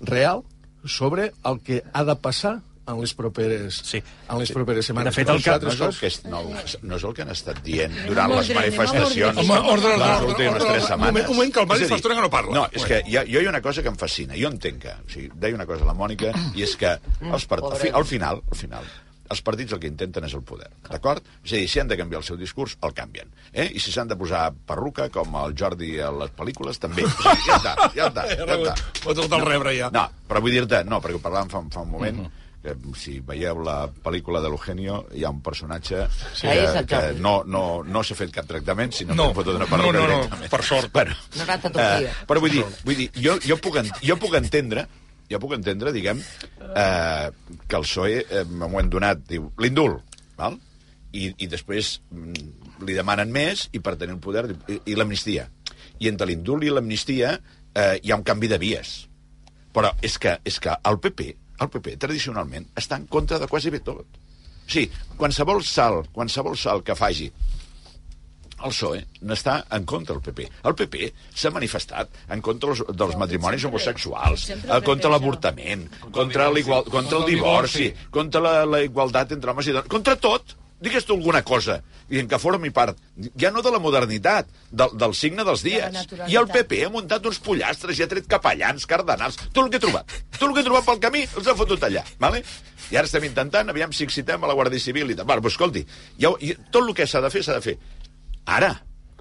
real 0.00 0.44
sobre 0.86 1.32
el 1.44 1.60
que 1.66 1.82
ha 1.92 2.04
de 2.06 2.16
passar 2.22 2.60
en 2.88 3.00
les 3.02 3.12
properes, 3.14 3.78
sí. 3.84 4.00
en 4.00 4.38
les 4.40 4.50
properes 4.52 4.86
setmanes. 4.88 5.12
De 5.14 5.20
fet, 5.20 5.28
el 5.34 5.42
que- 5.44 5.56
No 5.58 5.68
és 5.70 5.80
el 5.80 5.94
que, 5.98 6.06
és, 6.08 6.18
no, 6.24 6.42
no 6.82 6.96
és 6.96 7.04
el 7.04 7.14
que 7.14 7.22
han 7.26 7.32
estat 7.34 7.62
dient 7.64 7.92
durant 8.06 8.32
les 8.32 8.48
manifestacions 8.56 9.16
ordre. 9.28 9.44
Home, 9.44 9.58
ordre, 9.74 9.96
les 9.96 10.06
ordre, 10.08 10.30
últimes 10.32 10.54
ordre, 10.54 10.68
tres 10.72 10.82
un 10.82 10.88
setmanes. 10.88 11.12
moment, 11.12 11.28
un 11.28 11.36
moment, 11.36 11.52
que 11.54 11.60
el 11.60 11.66
Mari 11.74 11.84
fa 11.92 11.98
estona 12.00 12.14
que 12.16 12.22
no 12.26 12.30
parla. 12.30 12.54
No, 12.54 12.68
és 12.72 12.84
que 12.88 13.02
hi 13.06 13.16
ha, 13.20 13.24
jo 13.28 13.42
hi 13.42 13.46
ha 13.46 13.50
una 13.52 13.60
cosa 13.62 13.82
que 13.84 13.92
em 13.92 13.96
fascina. 14.00 14.34
Jo 14.40 14.48
entenc 14.48 14.80
que... 14.86 14.94
O 15.04 15.10
sigui, 15.12 15.28
deia 15.34 15.54
una 15.54 15.66
cosa 15.68 15.84
a 15.84 15.90
la 15.92 15.94
Mònica, 15.98 16.32
i 16.56 16.64
és 16.64 16.74
que 16.80 16.96
els 17.20 17.46
part... 17.50 17.62
al, 17.68 17.76
fi, 17.76 17.92
al 17.92 18.08
final, 18.08 18.40
al 18.50 18.56
final, 18.56 18.88
els 19.28 19.42
partits 19.44 19.74
el 19.76 19.80
que 19.82 19.86
intenten 19.90 20.24
és 20.24 20.32
el 20.32 20.40
poder, 20.40 20.70
d'acord? 20.88 21.20
És 21.44 21.52
a 21.52 21.56
dir, 21.60 21.66
si 21.68 21.80
han 21.82 21.88
de 21.90 21.98
canviar 22.00 22.22
el 22.22 22.24
seu 22.24 22.38
discurs, 22.40 22.78
el 22.82 22.94
canvien. 22.96 23.28
Eh? 23.52 23.66
I 23.76 23.80
si 23.84 23.92
s'han 23.92 24.08
de 24.08 24.16
posar 24.16 24.46
perruca, 24.64 25.10
com 25.12 25.36
el 25.44 25.52
Jordi 25.58 25.98
a 26.00 26.08
les 26.10 26.30
pel·lícules, 26.32 26.78
també. 26.80 27.04
O 27.04 27.10
sigui, 27.12 27.36
ja 27.44 27.58
està, 27.58 27.74
ja 27.94 28.06
està. 28.08 28.24
Ja 28.32 28.46
està. 28.56 28.74
Ho 29.04 29.12
tot 29.18 29.30
el 29.36 29.44
rebre 29.44 29.74
ja. 29.76 29.90
No, 29.92 30.06
però 30.28 30.40
vull 30.40 30.56
dir-te, 30.56 30.80
no, 30.88 31.02
perquè 31.04 31.20
ho 31.20 31.24
parlàvem 31.28 31.52
fa, 31.52 31.60
fa 31.76 31.84
un 31.84 31.90
moment, 31.92 32.22
que 32.62 32.74
si 32.98 33.20
veieu 33.24 33.60
la 33.62 33.86
pel·lícula 33.88 34.40
de 34.42 34.48
l'Eugenio, 34.50 35.04
hi 35.14 35.22
ha 35.24 35.30
un 35.30 35.40
personatge 35.46 36.06
Sí, 36.34 36.46
que, 36.48 36.54
és 36.64 36.86
que 36.90 37.00
no, 37.22 37.42
no, 37.46 37.82
no 37.86 38.02
s'ha 38.02 38.16
fet 38.18 38.32
cap 38.34 38.48
tractament, 38.50 38.92
sinó 38.92 39.14
No. 39.14 39.22
que 39.22 39.28
han 39.28 39.36
fotut 39.36 39.56
una 39.60 39.66
perruca 39.70 39.92
No, 39.92 39.92
no, 39.92 40.06
no, 40.08 40.14
directament. 40.24 40.50
per 40.50 40.62
sort. 40.64 40.92
Bueno, 40.92 41.14
Una 41.36 41.44
ratatoquia. 41.44 42.00
eh, 42.10 42.14
però 42.26 42.40
vull 42.42 42.50
dir, 42.50 42.64
vull 42.84 42.96
dir 42.98 43.10
jo, 43.14 43.38
jo, 43.46 43.56
puc, 43.62 43.76
en- 43.76 43.92
jo 44.02 44.16
puc 44.18 44.34
entendre 44.34 44.88
jo 45.30 45.38
puc 45.38 45.52
entendre, 45.52 45.92
diguem, 45.92 46.22
eh, 46.74 47.30
que 47.68 47.76
el 47.76 47.82
PSOE, 47.82 48.18
eh, 48.30 48.40
en 48.40 48.48
un 48.54 48.58
moment 48.58 48.88
donat, 48.88 49.18
diu, 49.28 49.50
l'indult, 49.60 50.00
val? 50.38 50.56
I, 51.12 51.34
i 51.44 51.46
després 51.46 51.98
mm, 52.10 52.84
li 52.86 52.94
demanen 52.96 53.30
més 53.30 53.66
i 53.76 53.80
per 53.84 53.96
tenir 54.00 54.14
el 54.16 54.20
poder, 54.24 54.46
i, 54.68 54.78
i 54.86 54.94
l'amnistia. 54.96 55.48
I 56.00 56.08
entre 56.08 56.26
l'indult 56.30 56.64
i 56.64 56.70
l'amnistia 56.72 57.34
eh, 57.74 58.00
hi 58.02 58.10
ha 58.10 58.16
un 58.16 58.24
canvi 58.24 58.48
de 58.48 58.56
vies. 58.58 58.94
Però 59.76 59.92
és 60.00 60.16
que, 60.18 60.38
és 60.48 60.56
que 60.64 60.72
el 60.88 60.98
PP, 60.98 61.28
el 61.58 61.70
PP 61.74 61.98
tradicionalment 62.00 62.68
està 62.78 62.98
en 63.00 63.06
contra 63.10 63.38
de 63.42 63.48
quasi 63.50 63.70
bé 63.74 63.82
tot. 63.84 64.06
O 64.06 64.70
sigui, 64.70 64.90
qualsevol 65.16 65.62
salt, 65.64 66.10
qualsevol 66.14 66.56
salt 66.60 66.84
que 66.86 66.96
faci 66.98 67.30
el 68.58 68.72
PSOE 68.74 69.02
n'està 69.30 69.60
en 69.76 69.84
contra 69.86 70.16
del 70.16 70.22
PP. 70.24 70.46
El 70.66 70.74
PP 70.78 71.10
s'ha 71.30 71.52
manifestat 71.54 72.10
en 72.34 72.42
contra 72.42 72.72
dels, 72.72 72.82
dels 73.02 73.18
matrimonis 73.20 73.66
homosexuals, 73.68 74.48
Sempre 74.50 74.72
eh, 74.72 74.78
el 74.78 74.86
contra 74.86 75.12
l'avortament, 75.12 75.84
contra, 76.14 76.48
l'igual, 76.50 76.86
contra 76.90 77.20
el 77.20 77.28
divorci, 77.30 77.92
contra 78.14 78.42
la, 78.42 78.54
la 78.66 78.82
igualtat 78.86 79.36
entre 79.36 79.54
homes 79.54 79.70
i 79.70 79.76
dones, 79.76 79.90
contra 79.92 80.16
tot. 80.18 80.56
Digues 80.80 81.04
tu 81.04 81.16
alguna 81.16 81.40
cosa, 81.42 81.80
dient 82.06 82.28
que 82.30 82.38
formi 82.38 82.70
part, 82.70 82.98
ja 83.40 83.50
no 83.50 83.64
de 83.66 83.72
la 83.74 83.80
modernitat, 83.82 84.46
del, 84.70 84.94
del 85.00 85.14
signe 85.18 85.42
dels 85.46 85.64
dies. 85.66 85.90
naturalitat. 85.90 86.30
I 86.30 86.38
el 86.38 86.46
PP 86.52 86.82
ha 86.86 86.90
muntat 86.94 87.26
uns 87.26 87.40
pollastres 87.42 87.98
i 87.98 88.04
ha 88.04 88.08
tret 88.10 88.28
capellans, 88.30 88.86
cardenals, 88.86 89.40
tot 89.48 89.64
el 89.64 89.72
que 89.72 89.80
he 89.80 89.82
trobat. 89.82 90.14
Tot 90.36 90.46
el 90.48 90.54
que 90.54 90.62
he 90.62 90.68
trobat 90.68 90.86
pel 90.86 91.00
camí 91.02 91.24
els 91.26 91.48
ha 91.50 91.56
fotut 91.58 91.82
allà. 91.88 92.04
Vale? 92.22 92.44
I 92.92 93.00
ara 93.00 93.10
estem 93.10 93.26
intentant, 93.26 93.72
aviam 93.72 93.90
si 93.92 94.06
excitem 94.06 94.44
a 94.44 94.50
la 94.50 94.54
Guàrdia 94.54 94.80
Civil 94.82 95.10
i 95.10 95.16
tal. 95.18 95.26
Vale, 95.26 95.42
però 95.42 95.50
escolti, 95.50 95.82
ja, 96.20 96.30
tot 96.70 96.84
el 96.84 96.94
que 96.94 97.06
s'ha 97.10 97.24
de 97.24 97.30
fer, 97.34 97.42
s'ha 97.44 97.58
de 97.58 97.64
fer. 97.64 97.74
Ara, 98.46 98.70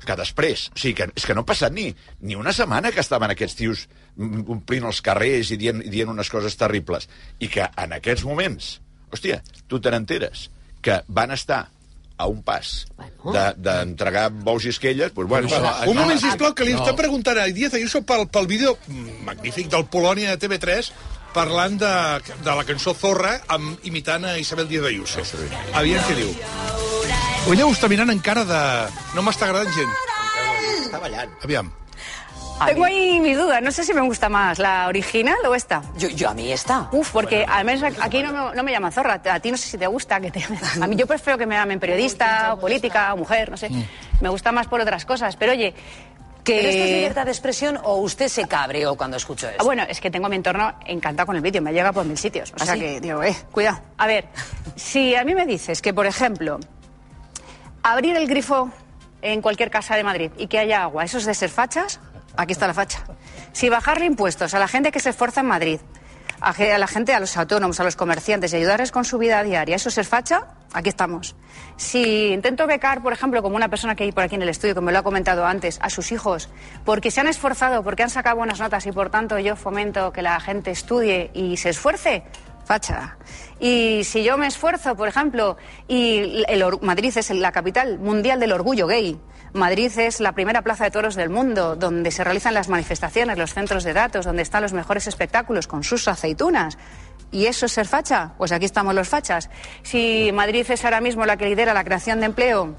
que 0.05 0.15
després, 0.19 0.67
o 0.69 0.77
sigui, 0.77 0.93
que, 0.99 1.07
és 1.17 1.25
que 1.25 1.33
no 1.33 1.41
ha 1.41 1.49
passat 1.49 1.73
ni, 1.73 1.87
ni 2.21 2.37
una 2.37 2.53
setmana 2.53 2.93
que 2.93 3.01
estaven 3.01 3.33
aquests 3.33 3.57
tios 3.57 3.87
omplint 4.17 4.85
els 4.85 5.01
carrers 5.01 5.49
i 5.51 5.57
dient, 5.57 5.81
i 5.81 5.89
dient 5.89 6.13
unes 6.13 6.29
coses 6.29 6.55
terribles. 6.59 7.09
I 7.41 7.49
que 7.49 7.65
en 7.65 7.97
aquests 7.97 8.27
moments, 8.29 8.75
hòstia, 9.09 9.41
tu 9.67 9.81
te 9.81 9.91
n'enteres 9.91 10.51
que 10.81 11.01
van 11.07 11.31
estar 11.31 11.67
a 12.17 12.25
un 12.25 12.41
pas 12.41 12.87
de- 13.23 13.53
d'entregar 13.61 14.31
de, 14.31 14.41
bous 14.43 14.65
i 14.65 14.69
esquelles, 14.69 15.13
doncs, 15.13 15.29
bueno, 15.29 15.47
Un 15.85 15.97
moment, 15.97 16.19
sisplau, 16.19 16.53
que 16.55 16.65
li 16.65 16.73
No. 16.73 16.81
està 16.83 16.95
preguntant 16.95 17.37
a 17.37 17.45
Díaz 17.45 17.73
Ayuso 17.77 18.01
pel, 18.01 18.27
pel 18.27 18.47
vídeo 18.47 18.77
magnífic 19.23 19.69
del 19.69 19.85
Polònia 19.85 20.35
de 20.35 20.39
TV3 20.47 20.91
parlant 21.33 21.77
de, 21.77 21.93
de 22.41 22.55
la 22.55 22.63
cançó 22.65 22.95
Zorra 22.97 23.35
amb, 23.47 23.77
imitant 23.85 24.25
a 24.25 24.37
Isabel 24.39 24.67
Díaz 24.67 24.85
Ayuso. 24.89 25.21
Aviam 25.77 26.01
què 26.09 26.15
diu. 26.17 26.31
Ella 27.53 27.65
ho 27.67 27.71
està 27.71 27.87
mirant 27.87 28.09
encara 28.09 28.43
de... 28.43 28.61
No 29.15 29.21
m'està 29.21 29.45
agradant 29.45 29.69
gent. 29.75 29.93
Està 30.87 30.99
ballant. 30.99 31.29
Aviam. 31.45 31.69
Tengo 32.65 32.85
ahí 32.85 33.19
mis 33.19 33.37
dudas. 33.37 33.61
No 33.61 33.71
sé 33.71 33.83
si 33.83 33.93
me 33.93 34.01
gusta 34.01 34.29
más 34.29 34.57
la 34.59 34.87
original 34.87 35.37
o 35.47 35.53
esta. 35.53 35.81
Yo, 35.97 36.09
yo 36.09 36.29
a 36.29 36.33
mí 36.33 36.51
esta. 36.51 36.89
Uf, 36.91 37.11
porque 37.11 37.45
al 37.47 37.63
menos 37.65 37.93
aquí 38.01 38.21
no 38.23 38.31
me, 38.49 38.55
no 38.55 38.63
me 38.63 38.71
llaman 38.71 38.91
zorra. 38.91 39.21
A 39.31 39.39
ti 39.39 39.51
no 39.51 39.57
sé 39.57 39.67
si 39.67 39.77
te 39.77 39.87
gusta. 39.87 40.19
que 40.19 40.31
te- 40.31 40.43
A 40.81 40.87
mí 40.87 40.95
yo 40.95 41.05
prefiero 41.05 41.37
que 41.37 41.45
me 41.45 41.55
llamen 41.55 41.79
periodista, 41.79 42.53
o 42.53 42.59
política, 42.59 43.13
o 43.13 43.17
mujer, 43.17 43.51
no 43.51 43.57
sé. 43.57 43.69
Me 44.21 44.29
gusta 44.29 44.51
más 44.51 44.67
por 44.67 44.81
otras 44.81 45.05
cosas. 45.05 45.35
Pero 45.35 45.51
oye, 45.51 45.73
que... 46.43 46.55
¿Pero 46.55 46.69
esto 46.69 46.83
es 46.83 46.89
libertad 46.91 47.25
de 47.25 47.31
expresión 47.31 47.79
o 47.83 47.97
usted 47.97 48.27
se 48.27 48.47
cabreó 48.47 48.95
cuando 48.95 49.17
escuchó 49.17 49.47
Ah, 49.47 49.51
esto? 49.51 49.65
bueno, 49.65 49.83
es 49.87 50.01
que 50.01 50.09
tengo 50.09 50.27
mi 50.27 50.37
entorno 50.37 50.73
encantado 50.85 51.27
con 51.27 51.35
el 51.35 51.41
vídeo, 51.41 51.61
me 51.61 51.73
llega 51.73 51.91
por 51.93 52.05
mil 52.05 52.17
sitios. 52.17 52.51
O 52.51 52.55
¿Ah, 52.59 52.65
sea 52.65 52.73
sí? 52.73 52.79
que 52.79 52.99
digo, 53.01 53.21
eh, 53.23 53.35
cuidado. 53.51 53.79
A 53.97 54.07
ver, 54.07 54.25
si 54.75 55.13
a 55.15 55.23
mí 55.23 55.35
me 55.35 55.45
dices 55.45 55.81
que, 55.81 55.93
por 55.93 56.05
ejemplo, 56.07 56.59
abrir 57.83 58.15
el 58.15 58.27
grifo 58.27 58.71
en 59.21 59.41
cualquier 59.41 59.69
casa 59.71 59.95
de 59.95 60.03
Madrid 60.03 60.31
y 60.37 60.47
que 60.47 60.59
haya 60.59 60.83
agua, 60.83 61.03
¿eso 61.03 61.17
es 61.17 61.25
de 61.25 61.33
ser 61.33 61.49
fachas? 61.49 61.99
Aquí 62.37 62.53
está 62.53 62.67
la 62.67 62.73
facha. 62.73 63.03
Si 63.51 63.67
bajarle 63.67 64.05
impuestos 64.05 64.53
a 64.53 64.59
la 64.59 64.67
gente 64.67 64.91
que 64.91 64.99
se 64.99 65.09
esfuerza 65.09 65.41
en 65.41 65.47
Madrid, 65.47 65.79
a 66.39 66.77
la 66.77 66.87
gente, 66.87 67.13
a 67.13 67.19
los 67.19 67.35
autónomos, 67.35 67.79
a 67.79 67.83
los 67.83 67.95
comerciantes 67.95 68.53
y 68.53 68.57
ayudarles 68.57 68.91
con 68.91 69.05
su 69.05 69.17
vida 69.17 69.41
diaria, 69.41 69.75
¿eso 69.75 69.89
es 69.89 70.07
facha? 70.07 70.45
Aquí 70.71 70.89
estamos. 70.89 71.35
Si 71.77 72.27
intento 72.27 72.67
becar, 72.67 73.01
por 73.01 73.11
ejemplo, 73.11 73.41
como 73.41 73.55
una 73.55 73.69
persona 73.69 73.95
que 73.95 74.03
hay 74.03 74.11
por 74.11 74.23
aquí 74.23 74.35
en 74.35 74.43
el 74.43 74.49
estudio, 74.49 74.75
que 74.75 74.81
me 74.81 74.91
lo 74.91 74.99
ha 74.99 75.03
comentado 75.03 75.45
antes, 75.45 75.79
a 75.81 75.89
sus 75.89 76.11
hijos, 76.11 76.49
porque 76.85 77.09
se 77.09 77.21
han 77.21 77.27
esforzado, 77.27 77.83
porque 77.83 78.03
han 78.03 78.11
sacado 78.11 78.37
buenas 78.37 78.59
notas 78.59 78.85
y 78.85 78.91
por 78.91 79.09
tanto 79.09 79.39
yo 79.39 79.55
fomento 79.55 80.11
que 80.13 80.21
la 80.21 80.39
gente 80.39 80.69
estudie 80.69 81.31
y 81.33 81.57
se 81.57 81.69
esfuerce, 81.69 82.23
facha. 82.65 83.17
Y 83.59 84.03
si 84.03 84.23
yo 84.23 84.37
me 84.37 84.45
esfuerzo, 84.45 84.95
por 84.95 85.07
ejemplo, 85.07 85.57
y 85.87 86.43
el 86.47 86.63
Madrid 86.81 87.17
es 87.17 87.31
la 87.31 87.51
capital 87.51 87.97
mundial 87.97 88.39
del 88.39 88.51
orgullo 88.51 88.85
gay, 88.85 89.19
Madrid 89.53 89.91
es 89.97 90.19
la 90.19 90.33
primera 90.33 90.61
plaza 90.61 90.83
de 90.83 90.91
toros 90.91 91.15
del 91.15 91.29
mundo, 91.29 91.75
donde 91.75 92.11
se 92.11 92.23
realizan 92.23 92.53
las 92.53 92.69
manifestaciones, 92.69 93.37
los 93.37 93.53
centros 93.53 93.83
de 93.83 93.93
datos, 93.93 94.25
donde 94.25 94.41
están 94.41 94.61
los 94.61 94.73
mejores 94.73 95.07
espectáculos 95.07 95.67
con 95.67 95.83
sus 95.83 96.07
aceitunas. 96.07 96.77
¿Y 97.31 97.45
eso 97.45 97.65
es 97.65 97.73
ser 97.73 97.87
facha? 97.87 98.33
Pues 98.37 98.51
aquí 98.51 98.65
estamos 98.65 98.95
los 98.95 99.09
fachas. 99.09 99.49
Si 99.83 100.31
Madrid 100.33 100.65
es 100.69 100.85
ahora 100.85 101.01
mismo 101.01 101.25
la 101.25 101.37
que 101.37 101.45
lidera 101.45 101.73
la 101.73 101.83
creación 101.83 102.19
de 102.19 102.27
empleo, 102.27 102.75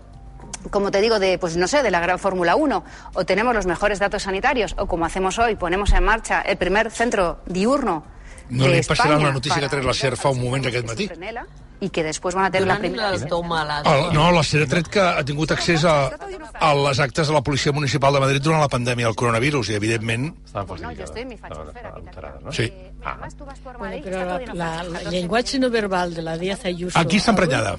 como 0.71 0.91
te 0.91 1.01
digo, 1.01 1.19
de, 1.19 1.39
pues 1.39 1.57
no 1.57 1.69
sé, 1.69 1.83
de 1.83 1.91
la 1.91 2.01
gran 2.01 2.19
Fórmula 2.19 2.57
1, 2.57 2.85
o 3.15 3.25
tenemos 3.25 3.55
los 3.55 3.67
mejores 3.67 3.99
datos 3.99 4.23
sanitarios, 4.23 4.75
o 4.79 4.87
como 4.87 5.05
hacemos 5.05 5.39
hoy, 5.39 5.57
ponemos 5.57 5.93
en 5.93 6.05
marcha 6.05 6.41
el 6.43 6.57
primer 6.57 6.91
centro 6.91 7.41
diurno 7.47 8.19
No 8.49 8.65
de 8.65 8.79
li 8.79 8.85
passarà 8.85 9.17
Espanya 9.17 9.29
la 9.29 9.35
notícia 9.37 9.61
que 9.61 9.69
tret 9.69 9.85
la 9.85 9.95
SER 9.95 10.17
fa 10.17 10.33
un 10.33 10.41
moment 10.41 10.65
aquest 10.69 10.87
matí. 10.89 11.09
I 11.81 11.91
que 11.95 12.03
després 12.03 12.35
van 12.35 12.49
a 12.49 12.51
tenir 12.51 12.69
la 12.69 12.79
primera... 12.81 13.11
el 13.13 14.15
no, 14.15 14.31
la 14.35 14.43
SER 14.43 14.65
ha 14.65 14.71
tret 14.71 14.91
que 14.91 15.03
ha 15.03 15.25
tingut 15.27 15.53
accés 15.55 15.85
a, 15.87 15.97
a 16.59 16.73
les 16.75 17.01
actes 17.01 17.31
de 17.31 17.35
la 17.37 17.43
Policia 17.47 17.73
Municipal 17.73 18.15
de 18.15 18.23
Madrid 18.25 18.43
durant 18.43 18.65
la 18.65 18.71
pandèmia 18.73 19.07
del 19.07 19.19
coronavirus 19.19 19.71
i, 19.71 19.79
evidentment... 19.79 20.33
No, 20.55 20.93
yo 20.93 21.05
estoy 21.05 21.23
en 21.23 21.29
mi 21.29 21.39
fachosfera. 21.39 21.95
Sí. 22.51 22.73
Bueno, 23.79 24.03
però 24.03 24.55
la, 24.55 24.83
la, 24.83 25.01
el 25.01 25.11
llenguatge 25.13 25.59
no 25.61 25.71
verbal 25.71 26.13
de 26.15 26.23
la 26.23 26.37
Díaz 26.37 26.65
Ayuso... 26.65 26.99
Aquí 26.99 27.19
està 27.21 27.31
emprenyada. 27.31 27.77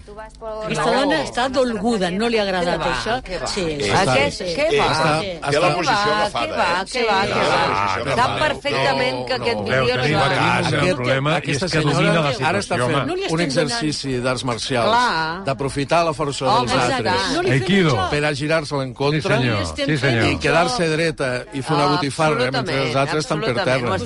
Aquesta 0.63 0.91
dona 0.95 1.17
està 1.26 1.47
dolguda, 1.51 2.07
no 2.15 2.30
li 2.32 2.39
ha 2.39 2.45
agradat 2.45 2.80
va, 2.80 2.91
això. 2.95 3.17
què 3.28 3.39
va? 3.41 3.49
Sí, 3.51 3.65
sí, 3.82 3.89
Ah, 3.91 4.15
sí, 4.32 4.47
què- 4.55 4.70
va? 4.80 4.86
Està- 4.88 5.17
està- 5.49 5.59
va, 5.59 5.72
què 5.76 6.47
va, 6.55 6.70
què 6.88 7.03
va, 7.09 7.17
què 7.28 7.43
va? 7.51 8.15
Sap 8.15 8.34
perfectament 8.39 9.20
que 9.28 9.34
aquest 9.41 9.59
vídeo 9.67 9.97
no 9.97 10.03
tenim 10.03 10.15
un 10.15 10.24
Aquest- 10.24 10.95
problema 10.95 11.36
és 11.43 11.59
que 11.59 11.82
domina 11.84 12.13
la 12.22 12.34
senyora 12.34 12.49
ara 12.49 12.59
està 12.63 12.80
situació, 12.80 12.88
fent 12.95 13.34
un 13.36 13.41
exercici 13.41 14.15
d'arts 14.24 14.45
marcials, 14.45 15.43
d'aprofitar 15.45 16.01
la 16.05 16.13
força 16.13 16.45
dels 16.45 16.74
altres. 16.80 17.51
Aikido. 17.59 17.97
per 18.09 18.24
a 18.26 18.34
girar-se 18.34 18.76
en 18.76 18.93
contra 18.93 19.36
i 19.43 20.38
quedar-se 20.39 20.88
dreta 20.89 21.30
i 21.53 21.61
fer 21.61 21.76
una 21.76 21.88
botifarra 21.97 22.51
mentre 22.51 22.82
els 22.88 22.95
altres 22.95 23.26
estan 23.26 23.41
per 23.41 23.53
terra. 23.63 23.97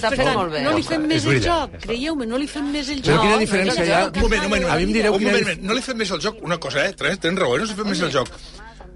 no 0.64 0.72
li 0.74 0.84
fem 0.84 1.03
més 1.14 1.24
És 1.24 1.30
el 1.34 1.41
joc, 1.45 1.78
creieu-me, 1.86 2.28
no 2.30 2.39
li 2.41 2.47
fem 2.51 2.70
més 2.74 2.89
el 2.93 3.01
Però 3.03 3.16
joc. 3.18 3.26
quina 3.28 3.39
diferència 3.43 3.86
hi 3.88 3.93
ha? 3.95 4.03
Un 4.09 4.22
moment, 4.26 4.43
un 4.43 4.49
moment. 4.51 4.70
A 4.74 4.78
mi 4.82 4.88
em 4.89 4.93
direu 4.99 5.18
un 5.20 5.24
moment, 5.30 5.64
no 5.70 5.78
li 5.78 5.86
fem 5.86 5.97
més 6.03 6.11
el 6.11 6.22
joc. 6.26 6.41
Una 6.43 6.57
cosa, 6.57 6.86
eh? 6.88 6.93
Tens, 6.99 7.20
tens 7.24 7.39
raó, 7.39 7.55
eh? 7.55 7.64
no 7.64 7.70
li 7.70 7.78
fem 7.82 7.89
més 7.93 8.01
el 8.01 8.11
joc. 8.14 8.30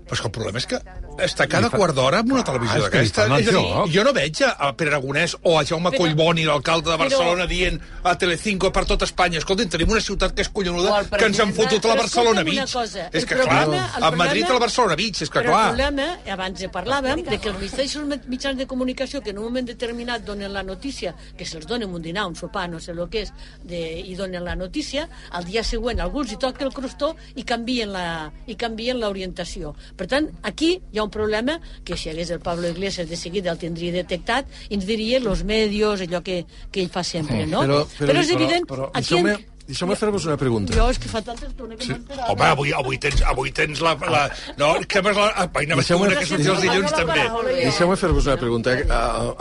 Però 0.08 0.16
és 0.16 0.22
que 0.24 0.30
el 0.30 0.36
problema 0.40 0.62
és 0.64 0.68
que 0.72 0.80
està 1.18 1.48
cada 1.48 1.70
quart 1.70 1.96
d'hora 1.96 2.20
amb 2.20 2.32
una 2.32 2.44
televisió 2.44 2.78
Ah, 2.80 2.84
d'aquesta. 2.90 3.26
És 3.26 3.32
a 3.32 3.38
dir, 3.38 3.52
joc. 3.54 3.90
jo 3.94 4.04
no 4.04 4.14
veig 4.14 4.42
a 4.48 4.72
Pere 4.78 4.92
Aragonès 4.92 5.36
o 5.44 5.58
a 5.60 5.64
Jaume 5.66 5.90
Però- 5.92 5.98
Collboni, 5.98 6.44
l'alcalde 6.46 6.90
de 6.92 6.96
però- 6.96 7.10
Barcelona, 7.10 7.46
dient 7.48 7.82
a 8.04 8.16
Telecinco 8.18 8.72
per 8.72 8.86
tot 8.86 9.02
Espanya, 9.04 9.40
escolta'm, 9.40 9.70
tenim 9.70 9.90
una 9.92 10.02
ciutat 10.02 10.34
que 10.34 10.42
és 10.42 10.50
collonuda, 10.50 11.04
que 11.10 11.26
ens 11.26 11.40
han 11.40 11.54
fotut 11.54 11.84
a 11.86 11.88
la 11.88 11.94
Però 11.96 11.98
Barcelona 12.02 12.44
Beach. 12.44 12.74
cosa, 12.74 13.10
És 13.12 13.26
que, 13.26 13.36
clar, 13.36 13.48
problema- 13.48 13.92
el 13.98 14.04
a 14.04 14.12
Madrid 14.12 14.44
problema- 14.44 14.50
a 14.50 14.54
la 14.54 14.60
Barcelona 14.60 14.96
Beach, 14.96 15.22
és 15.22 15.30
que, 15.30 15.40
Però 15.40 15.44
el 15.44 15.50
clar... 15.50 15.68
problema, 15.68 16.20
abans 16.32 16.60
de 16.60 16.70
parlàvem, 16.72 17.24
de 17.30 17.38
que 17.40 17.50
els 17.50 17.60
mitjans, 17.60 18.28
mitjans 18.28 18.58
de 18.58 18.68
comunicació 18.68 19.22
que 19.22 19.30
en 19.32 19.38
un 19.40 19.46
moment 19.46 19.68
determinat 19.68 20.24
donen 20.24 20.54
la 20.54 20.64
notícia, 20.64 21.16
que 21.38 21.46
se'ls 21.46 21.66
dona 21.68 21.86
un 21.86 22.02
dinar, 22.02 22.26
un 22.28 22.36
sopar, 22.36 22.70
no 22.70 22.80
sé 22.80 22.92
el 22.92 23.08
que 23.10 23.22
és, 23.22 23.34
de, 23.64 24.00
i 24.00 24.16
donen 24.16 24.44
la 24.44 24.56
notícia, 24.56 25.10
al 25.32 25.46
dia 25.46 25.64
següent 25.64 26.00
alguns 26.00 26.32
hi 26.32 26.38
toca 26.38 26.64
el 26.64 26.74
crostó 26.74 27.16
i 27.36 27.44
canvien 27.44 27.92
la, 27.92 28.32
i 28.48 28.56
canvien 28.56 29.00
l'orientació. 29.00 29.76
Per 29.96 30.08
tant, 30.08 30.30
aquí 30.44 30.82
hi 30.92 30.98
ha 31.00 31.04
un 31.04 31.07
problema 31.10 31.60
que 31.84 31.98
si 31.98 32.10
hagués 32.10 32.30
el 32.32 32.40
Pablo 32.40 32.68
Iglesias 32.70 33.10
de 33.10 33.18
seguida 33.18 33.52
el 33.52 33.58
tindria 33.62 33.92
detectat 33.96 34.48
i 34.70 34.76
ens 34.78 34.86
diria 34.88 35.20
los 35.20 35.44
medios, 35.44 36.02
allò 36.02 36.24
que, 36.24 36.46
que 36.72 36.82
ell 36.84 36.90
fa 36.94 37.04
sempre, 37.04 37.46
no? 37.48 37.62
Però, 37.66 37.84
però, 38.00 38.20
és 38.22 38.32
evident... 38.34 38.68
Però, 38.70 38.90
aquí 38.94 39.04
deixeu-me 39.16 39.36
en- 39.36 39.46
deixeu 39.68 39.90
fer-vos 40.00 40.26
una 40.30 40.38
pregunta. 40.40 40.72
Jo 40.74 40.86
és 40.90 41.00
que 41.04 41.10
fa 41.12 41.20
tanta 41.22 41.46
estona 41.50 41.76
que 41.76 41.84
sí. 41.84 41.92
m'enterava. 41.92 42.32
Home, 42.32 42.46
avui, 42.48 42.72
avui, 42.72 42.98
tens, 43.04 43.22
avui 43.28 43.52
tens 43.52 43.82
la... 43.84 43.96
la 44.08 44.22
no, 44.58 44.74
que 44.88 45.02
vas 45.04 45.18
la... 45.20 45.26
Ah, 45.36 45.48
vaina, 45.52 45.76
Deixeu-me- 45.76 46.14
que 46.16 46.26
sortia 46.26 46.54
els 46.56 46.62
dilluns 46.64 46.94
també. 46.96 47.26
Deixeu-me 47.66 47.98
fer-vos 48.00 48.30
una 48.32 48.38
pregunta. 48.40 48.78
Eh, 48.80 48.88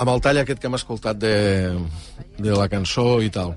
amb 0.02 0.10
el 0.16 0.20
tall 0.24 0.42
aquest 0.42 0.58
que 0.62 0.66
hem 0.66 0.74
escoltat 0.80 1.20
de, 1.22 1.34
de 2.38 2.56
la 2.58 2.66
cançó 2.72 3.20
i 3.22 3.30
tal. 3.30 3.54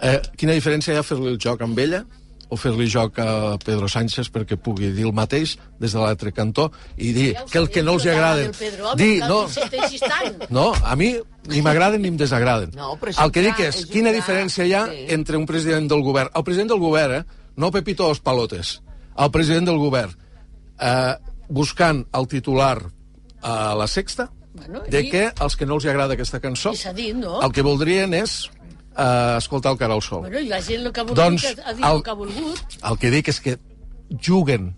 Eh, 0.00 0.18
quina 0.40 0.56
diferència 0.56 0.94
hi 0.94 0.98
ha 1.00 1.04
fer-li 1.04 1.34
el 1.34 1.38
joc 1.40 1.60
amb 1.64 1.78
ella 1.84 2.02
o 2.48 2.56
fer-li 2.56 2.86
joc 2.86 3.18
a 3.18 3.56
Pedro 3.64 3.88
Sánchez 3.90 4.28
perquè 4.30 4.56
pugui 4.56 4.92
dir 4.94 5.06
el 5.08 5.14
mateix 5.16 5.56
des 5.80 5.92
de 5.92 5.98
l'altre 5.98 6.30
cantó 6.32 6.68
i 6.96 7.12
dir 7.12 7.32
que 7.50 7.58
el 7.58 7.68
que 7.70 7.82
no 7.82 7.96
els 7.96 8.06
agrada... 8.06 8.46
Dir, 8.96 9.18
no, 9.26 9.46
no, 10.50 10.72
a 10.84 10.94
mi 10.96 11.16
ni 11.50 11.62
m'agraden 11.62 12.02
ni 12.02 12.08
em 12.10 12.16
desagraden. 12.18 12.72
No, 12.74 12.94
el 12.98 13.32
que 13.34 13.42
ja 13.42 13.50
dic 13.50 13.60
és, 13.68 13.80
és 13.82 13.90
quina 13.90 14.10
jugar, 14.10 14.20
diferència 14.20 14.66
hi 14.66 14.74
ha 14.74 14.84
sí. 14.90 15.04
entre 15.14 15.38
un 15.38 15.46
president 15.46 15.88
del 15.90 16.02
govern... 16.06 16.30
El 16.34 16.44
president 16.46 16.72
del 16.74 16.82
govern, 16.82 17.20
eh, 17.20 17.50
no 17.56 17.70
Pepito 17.74 18.06
Dos 18.08 18.20
Palotes, 18.20 18.80
el 19.16 19.30
president 19.34 19.66
del 19.70 19.78
govern, 19.78 20.14
eh, 20.78 21.14
buscant 21.48 22.04
el 22.18 22.26
titular 22.28 22.78
a 23.42 23.74
la 23.78 23.86
sexta, 23.86 24.30
Bueno, 24.56 24.80
de 24.88 25.02
i- 25.04 25.10
que 25.10 25.26
als 25.38 25.54
que 25.54 25.66
no 25.66 25.74
els 25.76 25.84
agrada 25.84 26.14
aquesta 26.16 26.40
cançó, 26.40 26.72
dit, 26.96 27.14
no? 27.14 27.42
el 27.44 27.52
que 27.52 27.60
voldrien 27.62 28.14
és 28.16 28.46
eh, 28.96 29.34
escoltar 29.38 29.72
el 29.72 29.78
cara 29.78 29.94
al 29.94 30.02
sol. 30.02 30.20
Bueno, 30.20 30.38
i 30.40 30.48
la 30.48 30.60
gent 30.62 30.86
el 30.86 30.92
que 30.92 31.00
ha 31.00 31.04
volgut, 31.04 31.18
Doncs, 31.24 31.44
ha 31.64 31.72
dit 31.74 31.84
el- 31.84 31.96
el 31.96 32.02
que 32.02 32.10
ha 32.10 32.14
volgut. 32.14 32.76
El 32.90 32.98
que 32.98 33.10
dic 33.10 33.28
és 33.28 33.40
que 33.40 33.58
juguen 34.26 34.74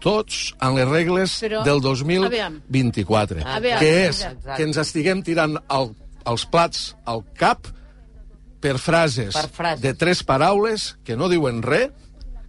tots 0.00 0.54
en 0.60 0.76
les 0.76 0.86
regles 0.88 1.40
Però, 1.42 1.64
del 1.64 1.78
a 1.78 1.80
2024, 1.80 3.40
A 3.44 3.58
veure, 3.60 3.78
que 3.80 4.06
és 4.08 4.20
exacte. 4.22 4.54
que 4.56 4.62
ens 4.68 4.76
estiguem 4.78 5.22
tirant 5.26 5.56
el, 5.68 5.90
els 6.24 6.44
plats 6.46 6.94
al 7.04 7.24
cap 7.34 7.66
per 8.60 8.76
frases, 8.78 9.34
Per 9.34 9.48
frases. 9.50 9.82
de 9.82 9.94
tres 9.94 10.22
paraules 10.24 10.96
que 11.04 11.16
no 11.16 11.28
diuen 11.28 11.62
res, 11.62 11.90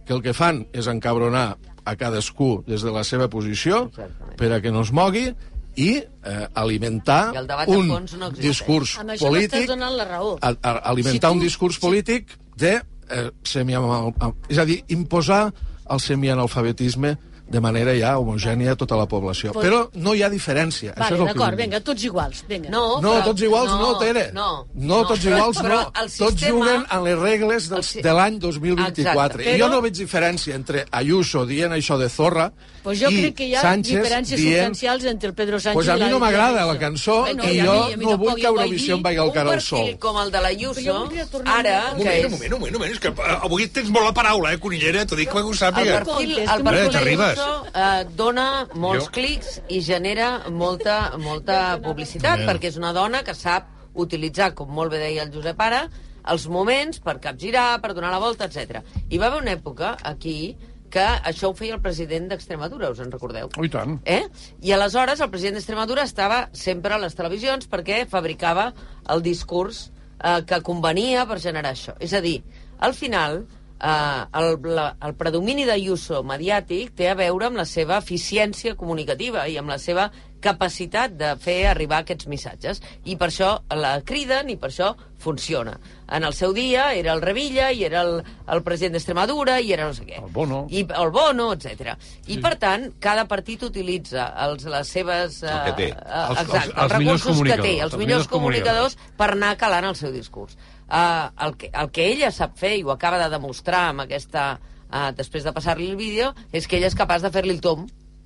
que 0.06 0.12
el 0.12 0.22
que 0.22 0.32
fan 0.34 0.66
és 0.72 0.86
encabronar 0.90 1.56
a 1.84 1.96
cadascú 1.96 2.62
des 2.66 2.82
de 2.82 2.90
la 2.92 3.02
seva 3.04 3.28
posició 3.30 3.86
Exactament. 3.88 4.36
per 4.36 4.52
a 4.52 4.60
que 4.60 4.70
no 4.70 4.82
es 4.82 4.92
mogui 4.92 5.34
i 5.76 5.96
eh, 5.98 6.46
alimentar 6.54 7.32
I 7.34 7.74
un 7.76 7.88
no 7.88 7.98
existeix. 7.98 8.40
discurs 8.40 8.98
Amb 8.98 9.14
polític 9.20 9.66
donant 9.68 9.96
la 9.96 10.04
raó. 10.04 10.36
a, 10.40 10.50
a, 10.62 10.70
alimentar 10.90 11.28
Si 11.30 11.32
tu- 11.32 11.32
un 11.38 11.40
discurs 11.40 11.78
polític 11.78 12.36
de 12.56 12.80
eh, 13.10 13.30
semianal, 13.42 14.12
és 14.48 14.58
a 14.58 14.64
dir, 14.64 14.82
imposar 14.88 15.52
el 15.90 16.00
semianalfabetisme 16.00 17.16
de 17.50 17.60
manera 17.60 17.92
ja 17.98 18.12
homogènia 18.18 18.72
a 18.72 18.76
tota 18.76 18.96
la 18.96 19.06
població. 19.10 19.52
Pues- 19.52 19.66
Però 19.66 19.90
no 19.94 20.14
hi 20.14 20.22
ha 20.22 20.30
diferència. 20.30 20.94
Vale, 20.94 21.04
Això 21.10 21.14
és 21.14 21.20
el 21.20 21.26
d'acord, 21.34 21.56
vinga, 21.58 21.80
tots 21.80 22.04
iguals, 22.04 22.44
vinga. 22.48 22.70
No, 22.70 23.00
No, 23.00 23.14
però- 23.16 23.24
tots 23.24 23.42
iguals 23.42 23.70
no, 23.72 23.98
Tere. 23.98 24.30
No, 24.32 24.66
no 24.74 25.04
tots 25.06 25.24
però- 25.24 25.36
iguals 25.36 25.58
però 25.58 25.68
no. 25.82 25.92
el 26.00 26.10
Tots 26.10 26.30
sistema- 26.30 26.50
juguen 26.52 26.86
en 26.90 27.04
les 27.04 27.18
regles 27.18 27.68
del, 27.68 27.78
el 27.78 27.84
si- 27.84 28.02
de 28.02 28.12
l'any 28.12 28.38
2024. 28.38 29.40
Exacte, 29.42 29.56
I 29.56 29.60
jo 29.60 29.66
però- 29.66 29.70
no 29.74 29.80
veig 29.82 29.94
diferència 29.94 30.54
entre 30.54 30.86
Ayuso 30.92 31.44
dient 31.46 31.72
això 31.72 31.98
de 31.98 32.08
Zorra 32.08 32.52
Pues 32.82 32.98
jo 32.98 33.10
i 33.10 33.20
crec 33.20 33.34
que 33.34 33.44
hi 33.44 33.54
ha 33.54 33.60
Sánchez 33.60 33.98
diferències 34.00 34.36
dient 34.40 34.68
substancials 34.74 35.04
entre 35.04 35.28
el 35.28 35.34
Pedro 35.34 35.60
Sánchez 35.60 35.74
pues 35.74 35.88
a 35.88 35.94
mi 35.94 36.00
la 36.00 36.08
no 36.08 36.18
m'agrada 36.18 36.60
Ayuso. 36.62 36.72
la 36.72 36.78
cançó 36.78 37.20
Bueno, 37.20 37.44
i 37.44 37.60
jo 37.60 37.96
mi- 37.98 38.04
no 38.06 38.16
vull 38.16 38.34
que 38.36 38.46
Eurovisió 38.46 38.94
em 38.96 39.02
vagi 39.02 39.16
al 39.18 39.32
cara 39.32 39.52
al 39.52 39.60
sol. 39.60 39.78
perfil 39.80 39.98
com 39.98 40.16
el 40.22 40.30
de 40.30 40.38
Però 40.38 40.42
l'Ayuso, 40.42 40.92
voldria 40.94 41.26
tornar 41.26 41.58
ara, 41.58 41.92
Un 41.92 41.98
moment, 41.98 42.24
un 42.24 42.30
moment, 42.30 42.54
un 42.54 42.72
moment. 42.72 42.92
És 42.94 42.98
que 43.00 43.08
eh, 43.08 43.38
avui 43.42 43.66
tens 43.68 43.90
molt 43.90 44.06
la 44.06 44.14
paraula, 44.14 44.52
eh, 44.54 44.58
Conillera? 44.58 45.04
T'ho 45.04 45.14
dic 45.16 45.28
que 45.30 45.38
ho 45.38 45.50
El 45.50 45.58
sàpiga. 45.58 46.02
perfil, 46.04 46.38
És 46.38 46.50
el 46.50 46.62
perfil 46.64 46.84
no 46.86 46.90
t'arribes. 46.90 47.39
d'Ayuso 47.40 47.66
eh, 47.74 48.04
dona 48.16 48.46
molts 48.74 49.06
Jo- 49.08 49.10
clics 49.16 49.60
i 49.68 49.80
genera 49.80 50.48
molta, 50.50 51.16
molta 51.18 51.78
publicitat, 51.82 52.44
perquè 52.46 52.68
és 52.70 52.76
una 52.80 52.92
dona 52.92 53.22
que 53.26 53.34
sap 53.34 53.68
utilitzar, 53.94 54.52
com 54.54 54.70
molt 54.70 54.92
bé 54.92 54.98
deia 55.02 55.24
el 55.26 55.32
Josep 55.34 55.60
ara, 55.60 55.88
els 56.30 56.46
moments 56.52 57.00
per 57.00 57.18
capgirar, 57.20 57.80
per 57.80 57.94
donar 57.96 58.10
la 58.12 58.20
volta, 58.22 58.44
etc. 58.46 58.82
I 59.10 59.18
va 59.18 59.26
haver 59.30 59.40
una 59.42 59.52
època 59.56 59.96
aquí 60.02 60.56
que 60.90 61.04
això 61.24 61.50
ho 61.50 61.54
feia 61.54 61.74
el 61.76 61.80
president 61.80 62.28
d'Extremadura, 62.28 62.90
us 62.90 62.98
en 62.98 63.12
recordeu? 63.12 63.48
Oh, 63.56 63.64
i 63.64 63.68
tant. 63.70 64.00
Eh? 64.04 64.24
I 64.62 64.72
aleshores 64.74 65.20
el 65.22 65.30
president 65.30 65.54
d'Extremadura 65.58 66.02
estava 66.02 66.48
sempre 66.52 66.94
a 66.94 66.98
les 66.98 67.14
televisions 67.14 67.68
perquè 67.70 68.04
fabricava 68.10 68.72
el 69.08 69.22
discurs 69.22 69.90
eh, 70.22 70.42
que 70.46 70.58
convenia 70.66 71.26
per 71.30 71.38
generar 71.38 71.72
això. 71.76 71.94
És 72.00 72.12
a 72.12 72.20
dir, 72.20 72.40
al 72.78 72.94
final, 72.94 73.44
eh, 73.82 74.24
el, 74.40 74.58
la, 74.76 74.88
el 75.06 75.14
predomini 75.18 75.64
d'Ayuso 75.68 76.22
mediàtic 76.22 76.92
té 76.96 77.08
a 77.10 77.14
veure 77.18 77.46
amb 77.50 77.56
la 77.60 77.64
seva 77.68 77.98
eficiència 77.98 78.76
comunicativa 78.76 79.46
i 79.48 79.56
amb 79.60 79.68
la 79.72 79.78
seva 79.78 80.10
capacitat 80.40 81.12
de 81.20 81.34
fer 81.36 81.66
arribar 81.68 81.98
aquests 82.00 82.26
missatges. 82.32 82.78
I 83.04 83.16
per 83.20 83.26
això 83.28 83.58
la 83.76 83.98
criden 84.08 84.48
i 84.48 84.56
per 84.56 84.70
això 84.70 84.94
funciona. 85.20 85.74
En 86.08 86.24
el 86.24 86.32
seu 86.32 86.54
dia 86.56 86.94
era 86.96 87.12
el 87.12 87.20
Revilla 87.20 87.66
i 87.76 87.84
era 87.84 88.00
el, 88.06 88.22
el 88.48 88.62
president 88.64 88.94
d'Extremadura 88.96 89.58
i 89.60 89.74
era 89.76 89.84
no 89.90 89.92
sé 89.92 90.06
què. 90.08 90.16
El 90.22 90.30
Bono. 90.32 90.62
I, 90.72 90.86
el 90.88 91.12
Bono, 91.12 91.50
etc. 91.52 91.92
I, 92.32 92.38
per 92.40 92.54
tant, 92.62 92.86
cada 93.04 93.26
partit 93.28 93.62
utilitza 93.68 94.30
els, 94.46 94.64
les 94.64 94.88
seves... 94.96 95.42
El 95.44 95.60
que 95.68 95.76
té. 95.76 95.88
eh, 95.92 96.24
Els- 96.24 96.40
exacte, 96.40 96.72
els- 96.72 96.72
els 96.72 96.80
els, 96.80 96.98
millors 97.04 97.26
recursos 97.28 97.42
que 97.44 97.60
té, 97.60 97.76
comunicadors, 97.76 97.84
els 97.84 97.92
els 97.92 98.00
millors 98.00 98.00
millors 98.00 98.28
comunicadors. 98.32 98.96
comunicadors 98.96 99.16
per 99.20 99.30
anar 99.36 99.52
calant 99.60 99.90
el 99.92 100.00
seu 100.00 100.10
discurs. 100.16 100.56
Uh, 100.90 101.30
el, 101.46 101.56
que, 101.56 101.70
el 101.70 101.90
que 101.94 102.08
ella 102.10 102.32
sap 102.34 102.58
fer, 102.58 102.74
i 102.80 102.84
ho 102.84 102.90
acaba 102.90 103.22
de 103.22 103.30
demostrar 103.32 103.88
amb 103.92 104.06
aquesta... 104.08 104.52
Uh, 104.90 105.12
després 105.14 105.44
de 105.46 105.52
passar-li 105.54 105.86
el 105.86 105.94
vídeo, 105.94 106.32
és 106.50 106.64
que 106.66 106.74
ella 106.74 106.88
és 106.90 106.96
capaç 106.98 107.22
de 107.22 107.30
fer-li 107.30 107.52
el 107.54 107.60
tom 107.62 107.84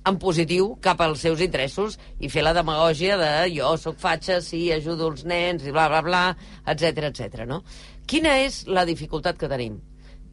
en 0.09 0.17
positiu 0.21 0.71
cap 0.81 1.01
als 1.01 1.23
seus 1.25 1.41
interessos 1.41 1.97
i 2.17 2.29
fer 2.29 2.41
la 2.45 2.55
demagògia 2.57 3.17
de 3.21 3.29
jo 3.53 3.71
sóc 3.77 3.97
fatxa, 4.01 4.39
sí, 4.41 4.63
ajudo 4.73 5.11
els 5.11 5.25
nens, 5.29 5.65
i 5.65 5.73
bla, 5.73 5.87
bla, 5.89 6.01
bla, 6.05 6.23
etc 6.65 7.09
etc. 7.09 7.45
no? 7.49 7.61
Quina 8.09 8.37
és 8.45 8.63
la 8.65 8.85
dificultat 8.85 9.37
que 9.37 9.49
tenim? 9.49 9.79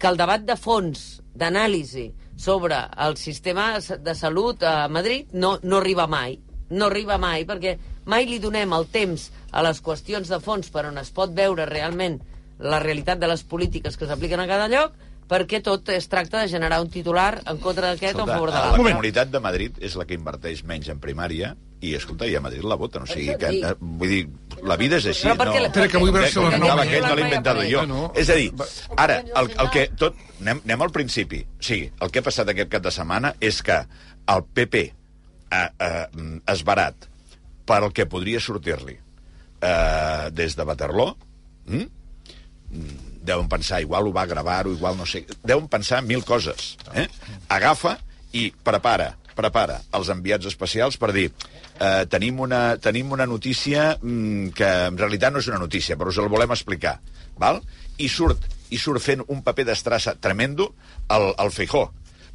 Que 0.01 0.09
el 0.09 0.17
debat 0.21 0.45
de 0.45 0.57
fons, 0.57 1.23
d'anàlisi 1.37 2.11
sobre 2.37 2.77
el 3.07 3.17
sistema 3.17 3.79
de 3.81 4.15
salut 4.15 4.63
a 4.65 4.89
Madrid 4.89 5.33
no, 5.33 5.59
no 5.63 5.79
arriba 5.79 6.07
mai. 6.07 6.37
No 6.73 6.89
arriba 6.89 7.19
mai, 7.21 7.47
perquè 7.49 7.77
mai 8.07 8.27
li 8.27 8.39
donem 8.43 8.73
el 8.73 8.87
temps 8.91 9.31
a 9.53 9.63
les 9.63 9.83
qüestions 9.85 10.29
de 10.29 10.41
fons 10.41 10.71
per 10.73 10.87
on 10.89 10.99
es 10.99 11.11
pot 11.15 11.33
veure 11.35 11.67
realment 11.67 12.21
la 12.59 12.79
realitat 12.83 13.19
de 13.19 13.29
les 13.31 13.43
polítiques 13.43 13.97
que 13.97 14.07
s'apliquen 14.07 14.41
a 14.41 14.47
cada 14.47 14.69
lloc, 14.71 14.95
perquè 15.29 15.63
tot 15.65 15.89
es 15.89 16.09
tracta 16.13 16.41
de 16.43 16.49
generar 16.49 16.81
un 16.83 16.91
titular 16.91 17.41
en 17.47 17.59
contra 17.59 17.89
d'aquest 17.93 18.19
o 18.19 18.23
en 18.27 18.29
favor 18.29 18.51
de 18.51 18.57
la 18.59 18.65
l'altre. 18.67 18.83
comunitat 18.93 19.31
de 19.33 19.41
Madrid 19.41 19.79
és 19.81 19.97
la 19.97 20.05
que 20.05 20.15
inverteix 20.15 20.63
menys 20.69 20.89
en 20.93 21.01
primària 21.01 21.55
i, 21.81 21.95
escolta, 21.97 22.27
i 22.31 22.37
a 22.37 22.41
Madrid 22.41 22.63
la 22.63 22.77
voten. 22.79 23.03
O 23.03 23.07
sigui, 23.07 23.35
que, 23.39 23.49
eh, 23.59 23.75
vull 23.81 24.09
dir, 24.09 24.29
la 24.63 24.77
vida 24.77 24.99
és 25.01 25.07
així. 25.07 25.27
Però 25.27 25.37
perquè- 25.41 25.61
no, 25.61 25.67
Espera, 25.67 25.89
que 25.89 25.99
vull 25.99 26.13
veure 26.13 26.29
si 26.29 26.39
renova. 26.39 26.57
anava 26.57 26.83
aquest, 26.83 27.07
no 27.09 27.15
l'he 27.17 27.23
inventat 27.23 27.57
jo. 27.71 27.79
Bueno. 27.79 28.13
És 28.15 28.31
a 28.31 28.35
dir, 28.35 28.53
ara, 28.97 29.19
el, 29.35 29.51
el 29.59 29.71
que 29.71 29.89
tot... 29.99 30.15
Anem, 30.43 30.61
anem 30.65 30.83
al 30.83 30.91
principi. 30.91 31.41
O 31.43 31.63
sigui, 31.63 31.91
el 32.01 32.11
que 32.11 32.19
ha 32.19 32.23
passat 32.23 32.49
aquest 32.49 32.69
cap 32.71 32.83
de 32.83 32.91
setmana 32.91 33.35
és 33.41 33.63
que 33.63 33.81
el 34.27 34.45
PP 34.55 34.93
ha, 35.51 35.71
ha, 35.79 36.09
esbarat 36.53 37.09
per 37.67 37.83
el 37.83 37.93
que 37.95 38.09
podria 38.11 38.41
sortir-li 38.41 38.97
eh, 38.97 40.31
des 40.35 40.57
de 40.59 40.67
Waterloo, 40.67 41.17
mm? 41.67 41.91
deuen 43.23 43.49
pensar, 43.49 43.81
igual 43.81 44.09
ho 44.09 44.13
va 44.13 44.27
gravar 44.27 44.67
o 44.67 44.73
igual 44.73 44.97
no 44.99 45.07
sé... 45.07 45.25
Deuen 45.45 45.69
pensar 45.69 46.03
mil 46.03 46.25
coses. 46.25 46.77
Eh? 46.95 47.07
Agafa 47.49 47.99
i 48.33 48.51
prepara, 48.65 49.13
prepara 49.37 49.81
els 49.95 50.11
enviats 50.13 50.49
especials 50.51 50.99
per 50.99 51.13
dir 51.15 51.29
eh, 51.31 52.05
tenim, 52.11 52.41
una, 52.41 52.79
tenim 52.83 53.13
una 53.13 53.27
notícia 53.27 53.93
mm, 54.01 54.55
que 54.57 54.71
en 54.89 54.99
realitat 54.99 55.33
no 55.33 55.43
és 55.43 55.51
una 55.53 55.61
notícia, 55.63 55.97
però 55.97 56.11
us 56.11 56.19
el 56.19 56.33
volem 56.33 56.55
explicar. 56.55 56.99
Val? 57.39 57.63
I 57.99 58.09
surt, 58.11 58.45
i 58.73 58.81
surt 58.81 59.05
fent 59.05 59.23
un 59.29 59.43
paper 59.45 59.69
d'estrassa 59.71 60.17
tremendo 60.21 60.73
al, 61.09 61.33
al 61.39 61.53
Feijó. 61.55 61.91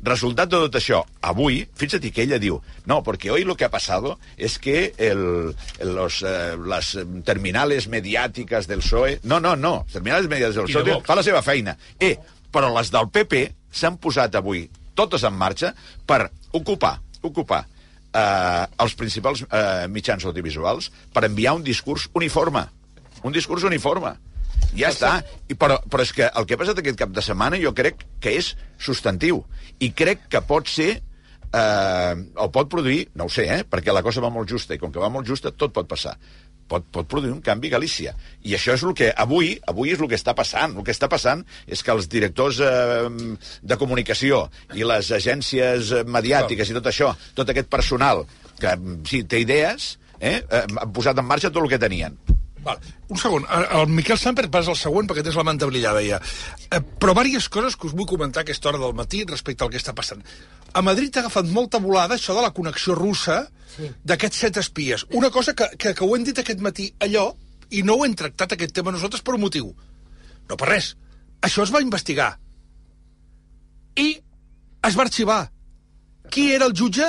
Resultat 0.05 0.49
de 0.51 0.59
tot 0.61 0.75
això, 0.77 1.01
avui, 1.25 1.63
fíjate 1.75 2.11
que 2.13 2.21
ella 2.27 2.37
diu, 2.37 2.59
no, 2.85 3.01
porque 3.03 3.31
hoy 3.31 3.43
lo 3.43 3.55
que 3.57 3.65
ha 3.65 3.71
pasado 3.73 4.19
es 4.37 4.59
que 4.59 4.93
el, 4.97 5.55
los, 5.81 6.21
eh, 6.21 6.55
las 6.65 6.93
eh, 6.95 7.05
terminales 7.25 7.87
mediáticas 7.87 8.67
del 8.67 8.79
PSOE... 8.79 9.19
No, 9.23 9.39
no, 9.39 9.55
no, 9.55 9.85
terminales 9.91 10.29
mediàtiques 10.29 10.55
del 10.55 10.69
I 10.69 10.73
de 10.73 10.79
PSOE 10.83 10.93
Vox. 10.93 11.07
fa 11.07 11.17
la 11.17 11.25
seva 11.25 11.41
feina. 11.41 11.77
Eh, 11.99 12.13
però 12.53 12.69
les 12.75 12.91
del 12.93 13.09
PP 13.09 13.41
s'han 13.73 13.97
posat 13.97 14.37
avui 14.37 14.67
totes 14.97 15.25
en 15.27 15.33
marxa 15.33 15.73
per 16.05 16.27
ocupar, 16.57 16.97
ocupar 17.25 17.63
eh, 18.13 18.65
els 18.83 18.95
principals 18.97 19.43
eh, 19.49 19.87
mitjans 19.91 20.25
audiovisuals 20.29 20.91
per 21.13 21.25
enviar 21.27 21.57
un 21.57 21.65
discurs 21.65 22.07
uniforme. 22.13 22.67
Un 23.23 23.33
discurs 23.33 23.65
uniforme. 23.65 24.13
Ja 24.77 24.91
està. 24.93 25.17
I, 25.49 25.55
però, 25.57 25.79
però 25.89 26.05
és 26.05 26.13
que 26.13 26.27
el 26.27 26.47
que 26.47 26.57
ha 26.57 26.61
passat 26.61 26.79
aquest 26.81 26.99
cap 26.99 27.13
de 27.13 27.23
setmana 27.25 27.59
jo 27.61 27.73
crec 27.77 28.03
que 28.21 28.37
és 28.39 28.53
substantiu. 28.77 29.43
I 29.79 29.91
crec 29.97 30.27
que 30.31 30.43
pot 30.45 30.69
ser 30.69 30.91
eh, 31.53 32.15
o 32.35 32.49
pot 32.51 32.69
produir, 32.69 33.07
no 33.15 33.27
ho 33.27 33.31
sé, 33.33 33.47
eh, 33.53 33.63
perquè 33.67 33.93
la 33.93 34.03
cosa 34.05 34.23
va 34.23 34.33
molt 34.33 34.49
justa, 34.49 34.75
i 34.75 34.81
com 34.81 34.91
que 34.91 35.01
va 35.01 35.09
molt 35.13 35.27
justa, 35.27 35.51
tot 35.51 35.73
pot 35.73 35.89
passar. 35.89 36.17
Pot, 36.67 36.83
pot 36.91 37.07
produir 37.07 37.31
un 37.31 37.39
canvi 37.41 37.69
a 37.69 37.77
Galícia. 37.77 38.13
I 38.43 38.57
això 38.57 38.73
és 38.75 38.83
el 38.83 38.91
que 38.97 39.07
avui, 39.15 39.53
avui 39.71 39.93
és 39.93 40.01
el 40.03 40.09
que 40.11 40.17
està 40.19 40.33
passant. 40.35 40.75
El 40.75 40.83
que 40.83 40.91
està 40.91 41.07
passant 41.07 41.45
és 41.65 41.83
que 41.83 41.93
els 41.95 42.09
directors 42.11 42.59
eh, 42.59 43.37
de 43.63 43.77
comunicació 43.79 44.43
i 44.75 44.83
les 44.83 45.13
agències 45.15 45.93
eh, 45.95 46.03
mediàtiques 46.03 46.67
i 46.67 46.75
tot 46.75 46.91
això, 46.91 47.13
tot 47.37 47.53
aquest 47.53 47.71
personal 47.71 48.25
que 48.59 48.75
mm, 48.75 48.99
sí, 49.07 49.23
té 49.23 49.39
idees, 49.45 49.93
eh, 50.19 50.41
eh, 50.41 50.65
han 50.67 50.91
posat 50.91 51.23
en 51.23 51.29
marxa 51.29 51.53
tot 51.53 51.63
el 51.63 51.71
que 51.71 51.79
tenien. 51.79 52.19
Val. 52.67 52.79
Un 53.07 53.19
segon. 53.21 53.45
El 53.55 53.65
el 53.79 53.93
Miquel 53.95 54.19
Samper 54.19 54.47
pas 54.51 54.67
al 54.67 54.77
següent 54.79 55.07
perquè 55.07 55.23
tens 55.23 55.37
la 55.39 55.45
manta 55.47 55.69
brillada 55.69 56.03
ja. 56.03 56.19
Eh, 56.67 56.81
però 56.99 57.13
diverses 57.15 57.47
coses 57.53 57.77
que 57.79 57.87
us 57.87 57.95
vull 57.95 58.09
comentar 58.09 58.43
a 58.43 58.47
aquesta 58.47 58.69
hora 58.71 58.81
del 58.81 58.95
matí 58.97 59.23
respecte 59.29 59.63
al 59.63 59.71
que 59.71 59.79
està 59.79 59.95
passant. 59.95 60.23
A 60.73 60.83
Madrid 60.83 61.15
ha 61.15 61.23
agafat 61.23 61.47
molta 61.57 61.79
volada 61.83 62.17
això 62.17 62.35
de 62.35 62.43
la 62.43 62.51
connexió 62.57 62.95
russa 62.97 63.39
sí. 63.75 63.89
d'aquests 64.03 64.43
set 64.45 64.59
espies. 64.63 65.05
Una 65.15 65.31
cosa 65.31 65.55
que, 65.55 65.69
que, 65.77 65.93
que 65.95 66.05
ho 66.05 66.15
hem 66.15 66.27
dit 66.27 66.39
aquest 66.43 66.63
matí, 66.63 66.89
allò, 67.07 67.29
i 67.71 67.83
no 67.87 67.95
ho 67.95 68.05
hem 68.05 68.15
tractat 68.19 68.55
aquest 68.55 68.75
tema 68.75 68.91
nosaltres 68.91 69.23
per 69.23 69.37
un 69.37 69.45
motiu. 69.45 69.71
No 70.49 70.59
per 70.59 70.69
res. 70.73 70.95
Això 71.43 71.63
es 71.63 71.71
va 71.73 71.83
investigar. 71.83 72.33
I 73.97 74.09
es 74.87 74.97
va 74.97 75.07
arxivar. 75.07 75.41
Qui 76.31 76.51
era 76.55 76.67
el 76.67 76.75
jutge? 76.75 77.07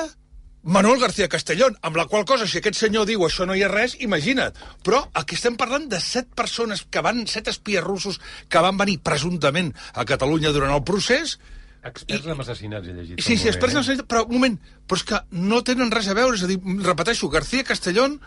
Manuel 0.62 1.00
García 1.00 1.28
Castellón, 1.28 1.76
amb 1.82 1.96
la 1.96 2.06
qual 2.10 2.24
cosa, 2.26 2.46
si 2.46 2.58
aquest 2.58 2.76
senyor 2.80 3.06
diu 3.06 3.22
això 3.24 3.46
no 3.46 3.54
hi 3.54 3.62
ha 3.62 3.68
res, 3.70 3.94
imagina't. 4.04 4.56
Però 4.84 5.04
aquí 5.14 5.38
estem 5.38 5.56
parlant 5.56 5.86
de 5.88 6.00
set 6.02 6.28
persones 6.36 6.82
que 6.90 7.02
van, 7.04 7.22
set 7.30 7.48
espies 7.48 7.84
russos 7.84 8.18
que 8.48 8.62
van 8.64 8.76
venir 8.80 8.98
presumptament 9.04 9.70
a 9.94 10.04
Catalunya 10.08 10.52
durant 10.52 10.74
el 10.74 10.82
procés. 10.84 11.38
Experts 11.86 12.26
en 12.26 12.42
assassinats, 12.42 12.88
he 12.88 12.96
llegit. 12.96 13.22
Sí, 13.22 13.36
sí, 13.38 13.48
experts 13.48 13.76
en 13.76 13.78
eh? 13.78 13.84
assassinats, 13.84 14.08
però 14.10 14.24
un 14.26 14.34
moment, 14.34 14.58
però 14.86 14.98
és 14.98 15.06
que 15.06 15.22
no 15.46 15.62
tenen 15.64 15.94
res 15.94 16.10
a 16.10 16.18
veure, 16.18 16.36
és 16.36 16.42
a 16.44 16.50
dir, 16.50 16.58
repeteixo, 16.82 17.30
García 17.32 17.64
Castellón 17.64 18.18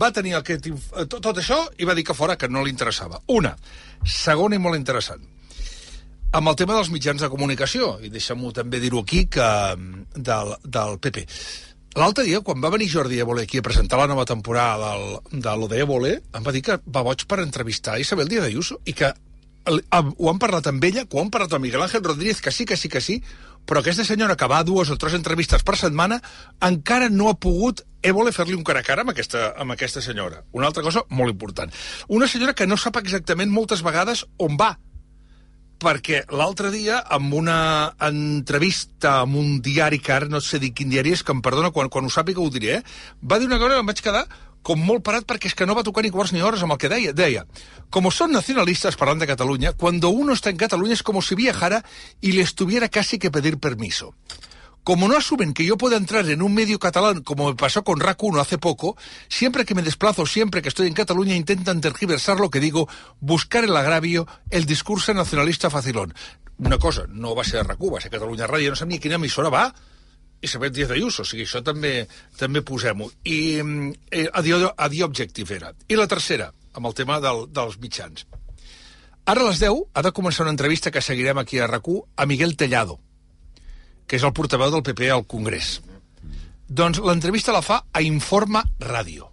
va 0.00 0.12
tenir 0.14 0.36
aquest, 0.38 0.70
eh, 0.70 1.06
tot, 1.06 1.18
tot 1.18 1.42
això 1.42 1.58
i 1.78 1.88
va 1.88 1.96
dir 1.98 2.06
que 2.06 2.14
fora 2.14 2.38
que 2.38 2.48
no 2.48 2.62
li 2.64 2.70
interessava. 2.70 3.20
Una. 3.34 3.56
Segona 4.06 4.56
i 4.56 4.62
molt 4.62 4.78
interessant. 4.78 5.26
Amb 6.30 6.46
el 6.46 6.54
tema 6.54 6.76
dels 6.76 6.92
mitjans 6.94 7.24
de 7.24 7.28
comunicació, 7.28 7.96
i 8.06 8.08
deixem-ho 8.08 8.52
també 8.54 8.78
dir-ho 8.78 9.02
aquí, 9.02 9.24
que 9.26 9.46
mm, 9.74 10.22
del, 10.22 10.54
del 10.62 11.00
PP. 11.02 11.26
L'altre 11.98 12.22
dia, 12.22 12.38
quan 12.46 12.60
va 12.62 12.70
venir 12.70 12.86
Jordi 12.86 13.18
Évole 13.18 13.42
aquí 13.42 13.58
a 13.58 13.66
presentar 13.66 13.98
la 13.98 14.06
nova 14.06 14.24
temporada 14.24 14.92
del, 14.94 15.40
de 15.42 15.56
lo 15.58 15.66
de 15.66 15.80
em 15.82 16.44
va 16.46 16.52
dir 16.52 16.62
que 16.62 16.78
va 16.86 17.02
boig 17.02 17.24
per 17.26 17.40
entrevistar 17.42 17.98
Isabel 17.98 18.28
Díaz 18.28 18.46
Ayuso 18.46 18.78
i 18.84 18.92
que 18.94 19.10
el, 19.66 19.82
ho 19.90 20.30
han 20.30 20.38
parlat 20.38 20.68
amb 20.70 20.84
ella, 20.84 21.04
que 21.04 21.16
ho 21.16 21.20
han 21.20 21.32
parlat 21.34 21.52
amb 21.52 21.64
Miguel 21.66 21.82
Ángel 21.82 22.04
Rodríguez, 22.04 22.40
que 22.40 22.52
sí, 22.52 22.64
que 22.64 22.76
sí, 22.76 22.88
que 22.88 23.00
sí, 23.00 23.22
però 23.66 23.80
aquesta 23.80 24.04
senyora 24.04 24.36
que 24.36 24.46
va 24.46 24.60
a 24.62 24.64
dues 24.64 24.90
o 24.90 24.96
tres 24.96 25.14
entrevistes 25.18 25.64
per 25.66 25.76
setmana 25.76 26.20
encara 26.62 27.10
no 27.10 27.28
ha 27.28 27.34
pogut 27.34 27.82
Évole 28.02 28.32
fer-li 28.32 28.54
un 28.56 28.64
cara 28.64 28.80
a 28.80 28.86
cara 28.86 29.02
amb 29.04 29.10
aquesta, 29.12 29.50
amb 29.60 29.74
aquesta 29.74 30.00
senyora. 30.00 30.38
Una 30.56 30.70
altra 30.70 30.80
cosa 30.82 31.02
molt 31.10 31.34
important. 31.34 31.68
Una 32.08 32.30
senyora 32.32 32.54
que 32.56 32.66
no 32.66 32.78
sap 32.80 32.96
exactament 32.96 33.50
moltes 33.52 33.82
vegades 33.84 34.24
on 34.38 34.56
va, 34.56 34.70
perquè 35.80 36.24
l'altre 36.36 36.70
dia, 36.74 37.00
amb 37.16 37.34
una 37.34 37.56
entrevista 38.06 39.20
amb 39.24 39.38
un 39.40 39.58
diari 39.64 39.98
que 39.98 40.12
ara 40.12 40.28
no 40.30 40.42
sé 40.44 40.60
dir 40.60 40.74
quin 40.76 40.92
diari 40.92 41.14
és, 41.16 41.24
que 41.24 41.32
em 41.32 41.40
perdona, 41.44 41.72
quan, 41.72 41.88
quan 41.88 42.06
ho 42.06 42.12
sàpiga 42.12 42.44
ho 42.44 42.52
diré, 42.52 42.78
eh? 42.78 42.84
va 43.24 43.40
dir 43.40 43.48
una 43.48 43.58
cosa 43.58 43.74
que 43.74 43.84
em 43.84 43.90
vaig 43.92 44.04
quedar 44.04 44.24
com 44.62 44.80
molt 44.84 45.00
parat 45.04 45.24
perquè 45.24 45.48
és 45.48 45.56
que 45.56 45.64
no 45.64 45.74
va 45.76 45.84
tocar 45.86 46.04
ni 46.04 46.12
quarts 46.12 46.34
ni 46.36 46.42
hores 46.44 46.62
amb 46.62 46.74
el 46.74 46.80
que 46.80 46.90
deia. 46.92 47.14
Deia, 47.16 47.46
como 47.88 48.10
son 48.12 48.32
nacionalistas, 48.36 48.98
parlant 49.00 49.22
de 49.22 49.28
Catalunya, 49.30 49.72
cuando 49.72 50.10
uno 50.10 50.34
está 50.34 50.50
en 50.50 50.60
Cataluña 50.60 50.92
es 50.92 51.02
como 51.02 51.22
si 51.22 51.34
viajara 51.34 51.82
y 52.20 52.32
le 52.32 52.42
estuviera 52.42 52.88
casi 52.88 53.18
que 53.18 53.30
pedir 53.30 53.58
permiso. 53.58 54.14
Como 54.82 55.08
no 55.08 55.16
asumen 55.16 55.52
que 55.52 55.64
yo 55.64 55.76
pueda 55.76 55.96
entrar 55.96 56.28
en 56.28 56.40
un 56.42 56.54
medio 56.54 56.78
catalán 56.78 57.22
como 57.22 57.48
me 57.48 57.54
pasó 57.54 57.84
con 57.84 58.00
RAC 58.00 58.22
1 58.22 58.40
hace 58.40 58.58
poco, 58.58 58.96
siempre 59.28 59.64
que 59.64 59.74
me 59.74 59.82
desplazo, 59.82 60.24
siempre 60.24 60.62
que 60.62 60.68
estoy 60.68 60.86
en 60.86 60.94
Cataluña, 60.94 61.36
intentan 61.36 61.80
tergiversar 61.80 62.40
lo 62.40 62.50
que 62.50 62.60
digo, 62.60 62.88
buscar 63.20 63.64
el 63.64 63.76
agravio, 63.76 64.26
el 64.48 64.64
discurso 64.64 65.12
nacionalista 65.12 65.68
facilón. 65.68 66.14
Una 66.58 66.78
cosa, 66.78 67.04
no 67.08 67.34
va 67.34 67.44
ser 67.44 67.66
RAC 67.66 67.80
1, 67.80 67.92
va 67.92 68.00
ser 68.00 68.10
Catalunya 68.10 68.48
Ràdio, 68.48 68.70
no 68.70 68.76
sé 68.76 68.86
ni 68.86 68.96
a 68.96 69.00
quina 69.00 69.20
emissora 69.20 69.48
va, 69.52 69.74
Isabel 70.40 70.72
Díaz 70.72 70.90
Ayuso, 70.90 71.22
o 71.22 71.28
sigui, 71.28 71.44
això 71.44 71.60
també 71.64 72.06
també 72.40 72.62
posem-ho. 72.64 73.10
I 73.28 73.60
mm, 73.62 73.92
eh, 74.10 74.26
a, 74.32 74.42
dir, 74.42 74.56
a 74.64 74.88
dir 74.88 75.04
objective 75.04 75.56
era. 75.56 75.74
I 75.88 75.98
la 76.00 76.08
tercera, 76.08 76.50
amb 76.72 76.88
el 76.88 76.96
tema 76.96 77.20
del, 77.20 77.46
dels 77.52 77.76
mitjans. 77.80 78.24
Ara 79.28 79.44
a 79.44 79.50
les 79.50 79.60
10 79.60 79.84
ha 79.92 80.02
de 80.02 80.12
començar 80.16 80.46
una 80.46 80.54
entrevista 80.56 80.90
que 80.90 81.04
seguirem 81.04 81.38
aquí 81.38 81.60
a 81.60 81.68
rac 81.68 81.86
a 82.16 82.26
Miguel 82.26 82.56
Tellado, 82.56 82.98
que 84.10 84.18
és 84.18 84.24
el 84.26 84.32
portaveu 84.34 84.72
del 84.74 84.82
PP 84.82 85.06
al 85.14 85.22
Congrés. 85.30 85.76
Doncs 86.66 86.98
l'entrevista 87.02 87.54
la 87.54 87.62
fa 87.62 87.84
a 87.94 88.02
Informa 88.02 88.64
Ràdio. 88.82 89.28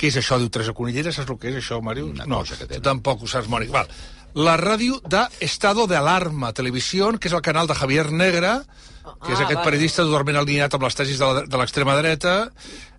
Què 0.00 0.08
és 0.08 0.16
això? 0.16 0.38
Diu 0.40 0.48
Teresa 0.52 0.72
Conillera, 0.76 1.12
saps 1.12 1.28
el 1.28 1.36
que 1.40 1.50
és 1.52 1.58
això, 1.60 1.80
Màrius? 1.84 2.14
Una 2.14 2.24
no, 2.28 2.38
cosa 2.40 2.56
que 2.56 2.66
tu 2.70 2.80
tampoc 2.84 3.22
ho 3.22 3.28
saps, 3.28 3.48
Mònica. 3.52 3.72
Val. 3.82 3.92
la 4.32 4.52
ràdio 4.56 5.00
de 5.10 5.24
Estado 5.42 5.88
de 5.90 5.96
Alarma 5.98 6.52
Televisió, 6.54 7.08
que 7.18 7.26
és 7.28 7.34
el 7.34 7.42
canal 7.42 7.66
de 7.66 7.74
Javier 7.74 8.12
Negra, 8.12 8.62
que 9.26 9.32
és 9.32 9.40
Ah, 9.40 9.42
aquest 9.42 9.58
vale. 9.58 9.64
periodista 9.64 10.04
totalment 10.06 10.36
alineat 10.38 10.72
amb 10.74 10.84
les 10.84 10.94
tesis 10.94 11.18
de 11.18 11.24
la- 11.26 11.42
de 11.42 11.56
l'extrema 11.58 11.96
dreta. 11.96 12.52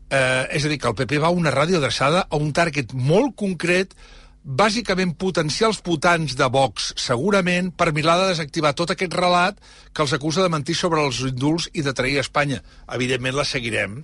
Eh, 0.10 0.48
és 0.52 0.66
a 0.66 0.68
dir, 0.68 0.78
que 0.78 0.90
el 0.90 0.94
PP 0.94 1.20
va 1.20 1.28
a 1.28 1.32
una 1.32 1.50
ràdio 1.50 1.78
adreçada 1.78 2.28
a 2.30 2.36
un 2.36 2.52
target 2.52 2.92
molt 2.94 3.34
concret, 3.36 3.96
bàsicament 4.44 5.14
potenciar 5.22 5.70
els 5.70 5.82
votants 5.86 6.34
de 6.38 6.48
Vox, 6.50 6.92
segurament, 6.98 7.70
per 7.78 7.94
mirar 7.94 8.18
de 8.20 8.32
desactivar 8.32 8.74
tot 8.74 8.94
aquest 8.94 9.14
relat 9.14 9.60
que 9.94 10.02
els 10.02 10.14
acusa 10.18 10.42
de 10.42 10.50
mentir 10.50 10.76
sobre 10.76 11.04
els 11.06 11.22
indults 11.28 11.70
i 11.74 11.86
de 11.86 11.94
trair 11.94 12.18
Espanya. 12.20 12.62
Evidentment 12.89 13.38
la 13.38 13.46
seguirem 13.46 14.02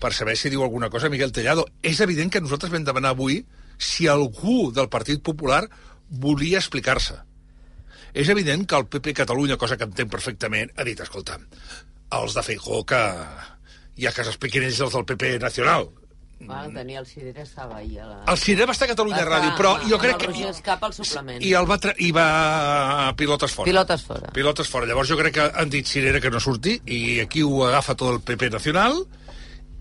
per 0.00 0.12
saber 0.12 0.36
si 0.36 0.50
diu 0.52 0.62
alguna 0.62 0.90
cosa 0.90 1.10
Miguel 1.10 1.32
Tellado. 1.32 1.66
És 1.82 2.00
evident 2.00 2.30
que 2.30 2.42
nosaltres 2.42 2.72
vam 2.72 2.84
demanar 2.84 3.14
avui 3.14 3.42
si 3.78 4.06
algú 4.06 4.70
del 4.72 4.90
Partit 4.92 5.22
Popular 5.22 5.64
volia 6.08 6.60
explicar-se. 6.60 7.18
És 8.14 8.28
evident 8.30 8.66
que 8.68 8.78
el 8.78 8.86
PP 8.86 9.14
Catalunya, 9.24 9.58
cosa 9.58 9.76
que 9.76 9.88
entenc 9.88 10.10
perfectament, 10.12 10.70
ha 10.76 10.84
dit, 10.86 11.00
escolta, 11.00 11.40
els 12.14 12.36
de 12.36 12.44
Feijó 12.46 12.84
que 12.86 13.00
ja 13.98 14.12
que 14.14 14.26
s'expliquin 14.26 14.68
ells 14.68 14.80
els 14.86 14.94
del 14.94 15.06
PP 15.08 15.38
Nacional. 15.42 15.88
Va, 16.44 16.64
el 16.66 16.74
Daniel 16.74 17.06
Sidera 17.06 17.42
estava 17.42 17.76
ahí 17.78 17.96
a 17.96 18.04
la... 18.04 18.16
El 18.28 18.36
Ciré 18.38 18.66
va 18.66 18.72
estar 18.74 18.84
a 18.88 18.90
Catalunya 18.90 19.22
Va 19.24 19.28
Ràdio, 19.30 19.52
però 19.56 19.70
amb- 19.78 19.86
jo 19.88 19.98
crec 20.02 20.18
que... 20.20 20.26
Roger 20.26 20.50
Escapa 20.50 20.86
al 20.90 20.92
suplement. 20.92 21.40
I 21.42 21.52
el 21.56 21.68
va, 21.70 21.78
tra... 21.80 21.94
i 21.98 22.10
va 22.12 22.26
a 23.08 23.14
pilotes 23.16 23.52
fora. 23.54 23.70
Pilotes 23.70 24.02
fora. 24.02 24.32
Pilotes 24.34 24.68
fora. 24.68 24.86
Llavors 24.90 25.08
jo 25.08 25.16
crec 25.16 25.34
que 25.38 25.46
han 25.62 25.70
dit 25.72 25.86
Cirera 25.88 26.20
que 26.20 26.30
no 26.34 26.40
surti 26.40 26.74
i 26.84 27.20
aquí 27.24 27.42
ho 27.46 27.64
agafa 27.68 27.94
tot 27.96 28.12
el 28.16 28.20
PP 28.26 28.50
Nacional 28.52 28.98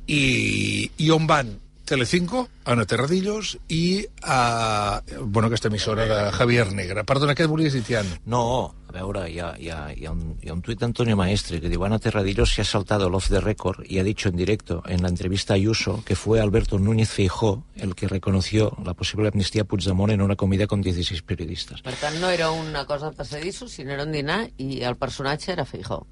i, 0.08 0.90
i 0.98 1.10
on 1.12 1.28
van? 1.28 1.52
Telecinco, 1.86 2.48
Ana 2.64 2.86
Terradillos 2.88 3.58
i 3.68 4.06
a, 4.24 5.02
bueno, 5.20 5.48
aquesta 5.48 5.68
emissora 5.68 6.06
de 6.08 6.32
Javier 6.32 6.72
Negra. 6.72 7.04
Perdona, 7.04 7.36
què 7.36 7.48
volies 7.52 7.76
dir, 7.76 7.84
Tian? 7.84 8.08
No, 8.26 8.72
a 8.88 8.94
veure, 8.96 9.26
hi 9.28 9.42
ha, 9.44 9.50
hi 9.60 9.68
ha, 9.68 9.80
hi 9.92 10.08
ha 10.08 10.14
un, 10.16 10.38
hi 10.40 10.48
ha 10.48 10.56
un 10.56 10.62
tuit 10.64 10.80
d'Antonio 10.80 11.18
Maestre 11.20 11.60
que 11.60 11.72
diu 11.72 11.84
Ana 11.84 12.00
Terradillos 12.00 12.54
se 12.56 12.64
ha 12.64 12.66
saltado 12.66 13.08
el 13.08 13.16
off 13.20 13.28
the 13.30 13.42
record 13.42 13.84
y 13.84 14.00
ha 14.00 14.04
dicho 14.04 14.30
en 14.30 14.38
directo 14.38 14.82
en 14.88 15.04
la 15.04 15.10
entrevista 15.10 15.54
a 15.54 15.60
Ayuso 15.60 16.04
que 16.06 16.16
fue 16.16 16.40
Alberto 16.40 16.80
Núñez 16.80 17.10
Feijó 17.10 17.66
el 17.76 17.96
que 17.96 18.08
reconoció 18.08 18.78
la 18.86 18.94
posible 18.94 19.28
amnistía 19.28 19.64
a 19.64 19.66
Puigdemont 19.66 20.14
en 20.14 20.22
una 20.22 20.38
comida 20.38 20.68
con 20.68 20.82
16 20.82 21.22
periodistas. 21.24 21.82
Per 21.82 21.96
tant, 22.00 22.20
no 22.22 22.30
era 22.30 22.52
una 22.52 22.86
cosa 22.86 23.12
de 23.12 23.18
passadissos, 23.18 23.72
sinó 23.72 23.92
era 23.92 24.08
un 24.08 24.12
dinar 24.16 24.46
i 24.58 24.84
el 24.88 24.96
personatge 24.96 25.52
era 25.52 25.66
Feijó. 25.66 26.06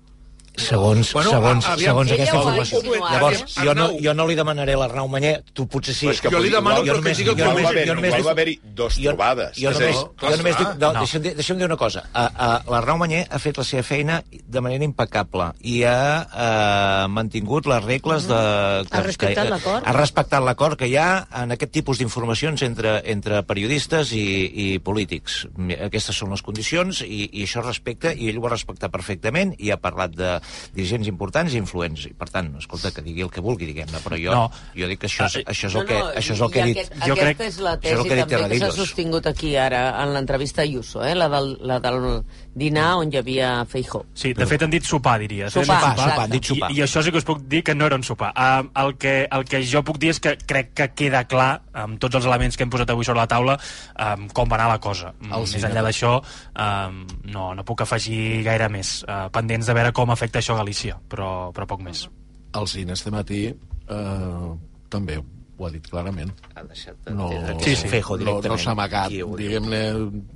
Segons, 0.58 1.14
Bueno, 1.14 1.30
segons, 1.32 1.66
a- 1.66 1.74
aviam, 1.74 1.94
segons 1.96 2.12
aquesta 2.12 2.36
informació. 2.36 2.80
Llavors, 2.84 3.42
eh? 3.42 3.64
jo 3.66 3.74
no, 3.74 3.86
jo 4.04 4.14
no 4.14 4.26
li 4.28 4.36
demanaré 4.36 4.74
a 4.76 4.80
l'Arnau 4.82 5.08
Manyer, 5.08 5.44
tu 5.54 5.64
potser 5.72 5.94
sí. 5.96 6.10
És 6.12 6.20
que 6.22 6.30
Jo 6.30 6.40
li 6.44 6.50
demano, 6.52 6.84
igual- 6.84 6.98
però 7.00 7.00
que 7.00 7.02
només- 7.02 7.18
digui 7.18 7.30
el 7.32 7.36
jo 7.38 7.38
que 7.38 7.48
va 7.48 7.54
més... 7.56 7.66
haver-hi 7.70 7.88
jo 7.88 7.96
només 7.96 8.26
va 8.26 8.32
haver-hi 8.32 8.60
dos 8.76 8.96
jo, 8.98 9.10
trobades. 9.14 9.56
Jo 9.58 9.72
només, 9.72 9.96
dir, 9.96 10.06
jo 10.20 10.36
només 10.38 10.58
dic, 10.58 10.68
no, 10.68 10.92
No. 10.94 11.00
deixa'm, 11.00 11.22
dir, 11.24 11.36
deixa'm 11.36 11.58
dir 11.58 11.66
una 11.66 11.78
cosa. 11.78 12.04
Uh, 12.14 12.20
uh, 12.28 12.72
l'Arnau 12.72 12.98
Manyer 12.98 13.28
ha 13.30 13.40
fet 13.40 13.58
la 13.58 13.64
seva 13.64 13.84
feina 13.84 14.24
de 14.30 14.62
manera 14.62 14.84
impecable 14.84 15.54
i 15.62 15.84
ha 15.88 16.28
uh, 16.28 17.08
mantingut 17.08 17.66
les 17.72 17.84
regles 17.86 18.28
de... 18.28 18.36
Ha 18.36 19.02
respectat 19.02 19.46
que- 19.46 19.52
l'acord. 19.56 19.88
Ha 19.88 19.94
respectat 19.94 20.44
l'acord 20.44 20.78
que 20.78 20.88
hi 20.92 20.98
ha 20.98 21.28
en 21.44 21.52
aquest 21.56 21.72
tipus 21.72 21.98
d'informacions 21.98 22.62
entre, 22.68 23.02
entre 23.06 23.42
periodistes 23.48 24.12
i, 24.12 24.28
i 24.76 24.80
polítics. 24.80 25.48
Aquestes 25.80 26.16
són 26.18 26.32
les 26.36 26.42
condicions 26.44 27.02
i, 27.08 27.30
i 27.32 27.44
això 27.48 27.62
es 27.64 27.68
respecta 27.72 28.12
i 28.14 28.28
ell 28.30 28.38
ho 28.44 28.48
ha 28.48 28.54
respectat 28.58 28.92
perfectament 28.92 29.56
i 29.60 29.72
ha 29.72 29.78
parlat 29.80 30.12
de 30.12 30.41
dirigents 30.74 31.08
importants 31.08 31.54
i 31.54 31.58
influents. 31.62 32.06
I, 32.10 32.14
per 32.18 32.30
tant, 32.30 32.52
escolta, 32.58 32.92
que 32.92 33.02
digui 33.06 33.22
el 33.26 33.30
que 33.32 33.42
vulgui, 33.42 33.66
diguem-ne, 33.70 34.00
però 34.04 34.18
jo, 34.20 34.32
No. 34.36 34.52
jo 34.76 34.88
dic 34.88 35.00
que 35.00 35.08
això 35.08 35.26
és, 35.28 35.38
això 35.46 35.68
és 35.68 35.76
el 35.76 35.82
No, 35.82 35.88
que, 35.88 36.00
no, 36.00 36.12
això 36.16 36.34
és 36.34 36.42
el 36.42 36.52
que 36.52 36.62
he 36.62 36.66
dit. 36.66 36.78
Aquest, 36.78 36.94
Jo 37.06 37.14
aquesta 37.14 37.26
crec- 37.26 37.42
és 37.48 37.60
la 37.60 37.74
és 37.74 37.80
tesi 37.82 37.96
el 37.96 38.04
que 38.04 38.26
també 38.26 38.50
que 38.50 38.60
s'ha 38.60 38.72
sostingut 38.72 39.28
aquí 39.28 39.56
ara 39.56 39.82
en 40.04 40.14
l'entrevista 40.14 40.62
a 40.62 40.64
Ayuso, 40.64 41.04
eh? 41.06 41.16
la, 41.16 41.28
del, 41.30 41.58
la 41.62 41.80
del 41.80 42.24
dinar 42.56 42.96
on 42.98 43.12
hi 43.14 43.18
havia 43.18 43.66
Feijó. 43.66 44.06
Sí, 44.14 44.34
de 44.34 44.46
fet 44.46 44.62
han 44.64 44.70
dit 44.70 44.84
sopar, 44.84 45.18
diries. 45.20 45.52
Sopar? 45.54 45.66
Sopar, 45.66 45.92
exacte. 45.92 46.10
sopar, 46.12 46.24
han 46.26 46.32
dit 46.32 46.44
sopar. 46.46 46.72
I, 46.72 46.78
I 46.80 46.84
això 46.84 47.02
sí 47.04 47.12
que 47.12 47.18
us 47.18 47.26
puc 47.28 47.42
dir 47.48 47.64
que 47.64 47.76
no 47.76 47.86
era 47.86 47.96
un 47.96 48.04
sopar. 48.04 48.32
Uh, 48.36 48.70
el, 48.86 48.98
que, 48.98 49.28
el 49.32 49.46
que 49.46 49.62
jo 49.66 49.84
puc 49.84 49.98
dir 49.98 50.10
és 50.12 50.20
que 50.20 50.36
crec 50.38 50.74
que 50.74 50.88
queda 50.94 51.24
clar, 51.28 51.62
amb 51.74 52.00
tots 52.00 52.16
els 52.16 52.26
elements 52.26 52.56
que 52.58 52.64
hem 52.64 52.70
posat 52.70 52.90
avui 52.92 53.06
sobre 53.06 53.20
la 53.22 53.28
taula, 53.28 53.58
um, 53.96 54.28
com 54.30 54.48
va 54.52 54.56
anar 54.60 54.68
la 54.70 54.80
cosa. 54.80 55.14
Mm, 55.20 55.32
Més 55.52 55.64
enllà 55.68 55.82
d'això, 55.84 56.14
um, 56.56 57.02
no, 57.32 57.54
no 57.56 57.64
puc 57.68 57.82
afegir 57.82 58.44
gaire 58.44 58.70
més. 58.70 59.02
Uh, 59.04 59.30
pendents 59.32 59.66
de 59.68 59.74
veure 59.74 59.92
com 59.92 60.10
afecta 60.12 60.31
això 60.40 60.54
a 60.54 60.58
Galícia, 60.58 61.00
però, 61.10 61.52
però 61.54 61.68
poc 61.68 61.82
més. 61.82 62.08
El 62.54 62.68
cine 62.68 62.94
este 62.94 63.12
matí 63.12 63.46
eh, 63.48 64.50
també 64.90 65.18
ho 65.18 65.66
ha 65.68 65.70
dit 65.70 65.86
clarament. 65.88 66.32
Ha 66.56 66.64
deixat 66.64 66.96
No, 67.12 67.30
d'entendre 67.30 67.58
que 67.58 67.64
Sí, 67.64 67.76
sí. 67.84 67.88
Feijóo 67.88 68.18
no, 68.18 68.24
no 68.24 68.32
directament. 68.32 68.62
s'ha 68.64 68.72
amagat, 68.72 69.12
diguem-ne, 69.12 69.82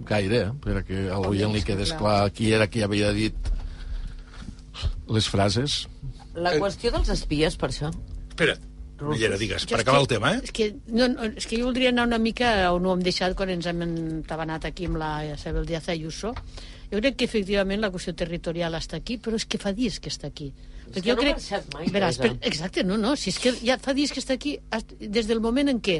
gaire, 0.06 0.42
eh, 0.48 0.52
perquè 0.62 1.10
a 1.12 1.18
l'oient 1.20 1.52
li 1.54 1.64
quedés 1.64 1.94
clar 1.98 2.30
qui 2.32 2.52
era 2.54 2.68
qui 2.68 2.84
havia 2.86 3.12
dit 3.12 3.34
les 5.08 5.28
frases. 5.30 5.88
La 6.36 6.54
Eh. 6.54 6.60
qüestió 6.60 6.92
dels 6.92 7.10
espies, 7.10 7.56
per 7.58 7.70
això. 7.70 7.92
Espera, 8.30 8.58
Millera, 9.02 9.38
digues, 9.38 9.66
per 9.66 9.80
acabar 9.82 10.00
que- 10.00 10.02
el 10.04 10.08
tema, 10.08 10.34
eh? 10.36 10.42
És 10.44 10.52
que, 10.52 10.76
no, 10.88 11.08
no, 11.10 11.24
és 11.26 11.46
que 11.48 11.58
jo 11.58 11.66
voldria 11.66 11.90
anar 11.90 12.06
una 12.08 12.18
mica 12.18 12.72
on 12.72 12.86
ho 12.86 12.94
hem 12.94 13.02
deixat 13.04 13.36
quan 13.36 13.50
ens 13.50 13.66
hem 13.66 13.82
entabanat 13.82 14.64
aquí 14.66 14.86
amb 14.86 14.96
la 14.98 15.26
Isabel 15.34 15.66
Díaz 15.66 15.90
Ayuso. 15.90 16.34
Jo 16.96 17.02
crec 17.04 17.18
que 17.20 17.28
efectivament 17.28 17.82
la 17.84 17.92
qüestió 17.92 18.14
territorial 18.16 18.78
està 18.78 18.96
aquí, 19.02 19.18
però 19.20 19.36
és 19.36 19.44
que 19.44 19.60
fa 19.60 19.74
dies 19.76 20.00
que 20.00 20.08
està 20.14 20.30
aquí. 20.32 20.54
És 20.94 21.04
que 21.04 21.12
no 21.12 21.20
ha 21.20 21.26
marxat 21.26 21.68
mai, 21.74 21.90
Veràs, 21.92 22.20
per, 22.22 22.30
exacte, 22.48 22.86
no, 22.88 22.96
no, 23.02 23.16
si 23.20 23.34
és 23.34 23.40
que 23.42 23.52
ja 23.58 23.76
fa 23.82 23.96
dies 23.98 24.14
que 24.16 24.22
està 24.22 24.38
aquí, 24.38 24.54
des 25.02 25.28
del 25.28 25.42
moment 25.44 25.74
en 25.74 25.82
què 25.84 25.98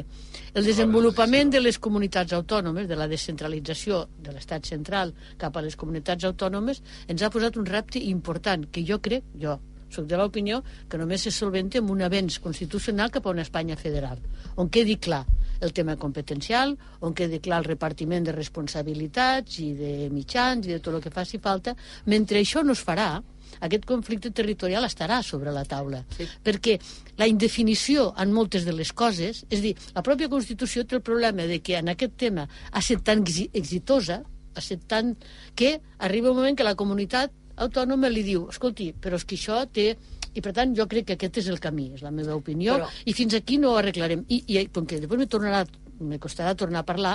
el 0.56 0.64
desenvolupament 0.64 1.52
de 1.52 1.60
les 1.60 1.76
comunitats 1.82 2.32
autònomes, 2.32 2.88
de 2.88 2.96
la 2.96 3.08
descentralització 3.10 4.06
de 4.22 4.32
l'estat 4.32 4.64
central 4.64 5.12
cap 5.42 5.58
a 5.58 5.64
les 5.66 5.76
comunitats 5.76 6.24
autònomes, 6.30 6.80
ens 7.12 7.22
ha 7.22 7.32
posat 7.34 7.58
un 7.60 7.66
repte 7.68 8.00
important, 8.00 8.64
que 8.72 8.86
jo 8.86 9.02
crec, 9.02 9.26
jo 9.42 9.58
soc 9.90 10.06
de 10.06 10.16
l'opinió, 10.18 10.62
que 10.88 10.98
només 10.98 11.22
se 11.22 11.30
solventa 11.30 11.78
amb 11.78 11.90
un 11.90 12.02
avenç 12.02 12.40
constitucional 12.42 13.10
cap 13.10 13.26
a 13.26 13.34
una 13.34 13.44
Espanya 13.46 13.76
federal, 13.76 14.18
on 14.56 14.68
quedi 14.68 14.96
clar 14.96 15.24
el 15.60 15.72
tema 15.72 15.96
competencial, 15.96 16.74
on 17.00 17.14
quedi 17.16 17.40
clar 17.40 17.62
el 17.62 17.70
repartiment 17.70 18.26
de 18.26 18.34
responsabilitats 18.36 19.60
i 19.64 19.72
de 19.78 19.94
mitjans 20.12 20.66
i 20.66 20.74
de 20.74 20.82
tot 20.84 20.98
el 20.98 21.02
que 21.04 21.14
faci 21.14 21.38
falta. 21.40 21.72
Mentre 22.04 22.42
això 22.42 22.62
no 22.64 22.74
es 22.76 22.82
farà, 22.84 23.22
aquest 23.60 23.86
conflicte 23.88 24.30
territorial 24.36 24.84
estarà 24.84 25.22
sobre 25.22 25.52
la 25.54 25.64
taula. 25.64 26.02
Sí. 26.16 26.26
Perquè 26.44 26.76
la 27.16 27.28
indefinició 27.30 28.10
en 28.20 28.34
moltes 28.36 28.66
de 28.66 28.74
les 28.76 28.92
coses, 28.92 29.44
és 29.48 29.58
a 29.58 29.62
dir, 29.62 29.74
la 29.94 30.02
pròpia 30.04 30.28
Constitució 30.28 30.84
té 30.84 30.98
el 30.98 31.04
problema 31.06 31.46
de 31.48 31.62
que 31.64 31.78
en 31.78 31.88
aquest 31.88 32.18
tema 32.20 32.44
ha 32.44 32.82
estat 32.82 33.06
tan 33.06 33.24
exi- 33.24 33.48
exitosa, 33.54 34.20
ha 34.52 34.60
estat 34.60 34.84
tan... 34.88 35.16
que 35.54 35.80
arriba 35.98 36.30
un 36.30 36.36
moment 36.36 36.56
que 36.56 36.64
la 36.66 36.76
comunitat 36.76 37.32
autònoma 37.56 38.08
li 38.12 38.22
diu, 38.26 38.48
escolti, 38.52 38.92
però 39.00 39.16
és 39.16 39.24
que 39.24 39.36
això 39.38 39.64
té... 39.72 39.96
I 40.36 40.42
per 40.44 40.52
tant 40.52 40.74
jo 40.76 40.84
crec 40.84 41.06
que 41.08 41.14
aquest 41.16 41.38
és 41.40 41.46
el 41.48 41.56
camí, 41.64 41.86
és 41.96 42.02
la 42.04 42.10
meva 42.12 42.34
opinió, 42.36 42.74
Però- 42.76 42.88
i 43.08 43.12
fins 43.16 43.32
aquí 43.38 43.56
no 43.56 43.70
ho 43.72 43.78
arreglarem. 43.80 44.26
I, 44.28 44.42
i 44.52 44.66
com 44.68 44.84
que 44.84 44.98
després 45.00 45.18
me 45.22 45.26
tornarà 45.32 45.62
me 45.96 46.18
costarà 46.20 46.50
tornar 46.54 46.82
a 46.82 46.84
parlar, 46.84 47.14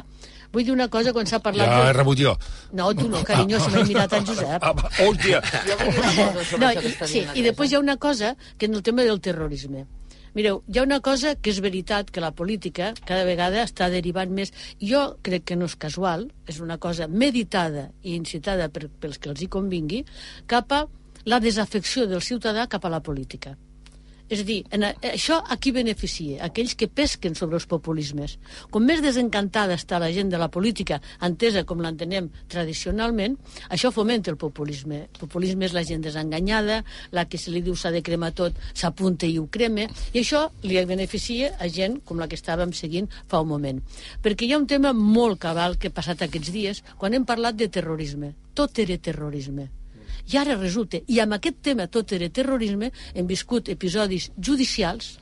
vull 0.51 0.63
dir 0.65 0.71
una 0.73 0.87
cosa 0.89 1.11
quan 1.13 1.27
s'ha 1.29 1.37
parlat... 1.37 1.69
Ja 1.69 1.83
he 1.83 1.91
de- 1.91 1.97
rebut 1.99 2.17
jo. 2.17 2.31
No, 2.73 2.87
tu 2.97 3.05
no, 3.11 3.19
carinyo, 3.23 3.59
si 3.61 3.69
m'he 3.75 3.83
mirat 3.91 4.15
en 4.17 4.25
Josep. 4.25 4.57
Ah, 4.65 4.71
va, 4.73 4.89
hòstia! 5.05 5.37
Jo 5.67 5.77
vull 5.83 5.91
dir 5.93 6.01
una 6.01 6.31
cosa 6.33 6.45
sobre 6.49 6.65
No, 6.65 6.71
i, 6.73 6.93
sí, 7.11 7.21
i 7.37 7.43
després 7.45 7.69
hi 7.71 7.77
ha 7.77 7.79
una 7.83 7.97
cosa 8.01 8.33
que 8.57 8.65
en 8.65 8.73
el 8.73 8.81
tema 8.81 9.05
del 9.05 9.21
terrorisme. 9.21 9.85
Mireu, 10.33 10.61
hi 10.71 10.79
ha 10.79 10.83
una 10.87 11.01
cosa 11.03 11.33
que 11.35 11.51
és 11.51 11.59
veritat, 11.63 12.11
que 12.15 12.23
la 12.23 12.31
política 12.31 12.93
cada 13.07 13.25
vegada 13.27 13.65
està 13.67 13.89
derivant 13.91 14.31
més. 14.31 14.53
Jo 14.79 15.01
crec 15.27 15.49
que 15.51 15.57
no 15.59 15.67
és 15.67 15.75
casual, 15.75 16.29
és 16.47 16.61
una 16.63 16.77
cosa 16.79 17.09
meditada 17.11 17.89
i 18.01 18.15
incitada 18.15 18.69
per, 18.71 18.87
pels 19.01 19.19
que 19.19 19.33
els 19.33 19.43
hi 19.43 19.49
convingui, 19.51 20.05
cap 20.47 20.71
a 20.71 20.85
la 21.25 21.41
desafecció 21.43 22.07
del 22.07 22.23
ciutadà 22.23 22.69
cap 22.71 22.87
a 22.87 22.93
la 22.95 23.03
política. 23.03 23.57
És 24.31 24.45
a 24.45 24.45
dir, 24.47 24.61
en 24.71 24.85
això 24.87 25.41
a 25.43 25.57
qui 25.59 25.73
beneficia? 25.75 26.37
Aquells 26.45 26.77
que 26.79 26.87
pesquen 26.87 27.33
sobre 27.35 27.57
els 27.59 27.65
populismes. 27.67 28.37
Com 28.71 28.85
més 28.87 29.01
desencantada 29.03 29.75
està 29.75 29.99
la 29.99 30.07
gent 30.15 30.31
de 30.31 30.39
la 30.39 30.47
política, 30.47 31.01
entesa 31.27 31.65
com 31.67 31.83
l'entenem 31.83 32.29
tradicionalment, 32.51 33.35
això 33.75 33.91
fomenta 33.91 34.31
el 34.31 34.39
populisme. 34.39 35.01
El 35.09 35.19
populisme 35.25 35.67
és 35.67 35.75
la 35.75 35.83
gent 35.83 36.05
desenganyada, 36.05 36.79
la 37.11 37.25
que 37.27 37.41
se 37.41 37.51
li 37.51 37.59
diu 37.65 37.75
s'ha 37.75 37.91
de 37.91 38.03
cremar 38.07 38.31
tot, 38.37 38.55
s'apunta 38.71 39.27
i 39.27 39.35
ho 39.35 39.49
crema, 39.51 39.89
i 40.13 40.23
això 40.23 40.45
li 40.63 40.79
beneficia 40.87 41.51
a 41.59 41.67
gent 41.67 41.99
com 42.07 42.23
la 42.23 42.29
que 42.31 42.39
estàvem 42.39 42.71
seguint 42.71 43.11
fa 43.27 43.43
un 43.43 43.51
moment. 43.51 43.83
Perquè 44.23 44.47
hi 44.47 44.55
ha 44.55 44.61
un 44.63 44.69
tema 44.71 44.95
molt 44.95 45.43
cabal 45.43 45.75
que 45.75 45.91
ha 45.91 45.99
passat 45.99 46.23
aquests 46.23 46.55
dies, 46.55 46.83
quan 46.95 47.13
hem 47.13 47.27
parlat 47.27 47.59
de 47.59 47.67
terrorisme. 47.67 48.31
Tot 48.55 48.79
era 48.79 48.95
terrorisme. 48.95 49.80
I 50.29 50.37
ara 50.41 50.57
resulta, 50.59 51.01
i 51.07 51.19
amb 51.23 51.37
aquest 51.37 51.61
tema 51.65 51.87
tot 51.87 52.13
era 52.13 52.29
terrorisme, 52.29 52.91
hem 53.13 53.27
viscut 53.27 53.69
episodis 53.73 54.31
judicials 54.37 55.17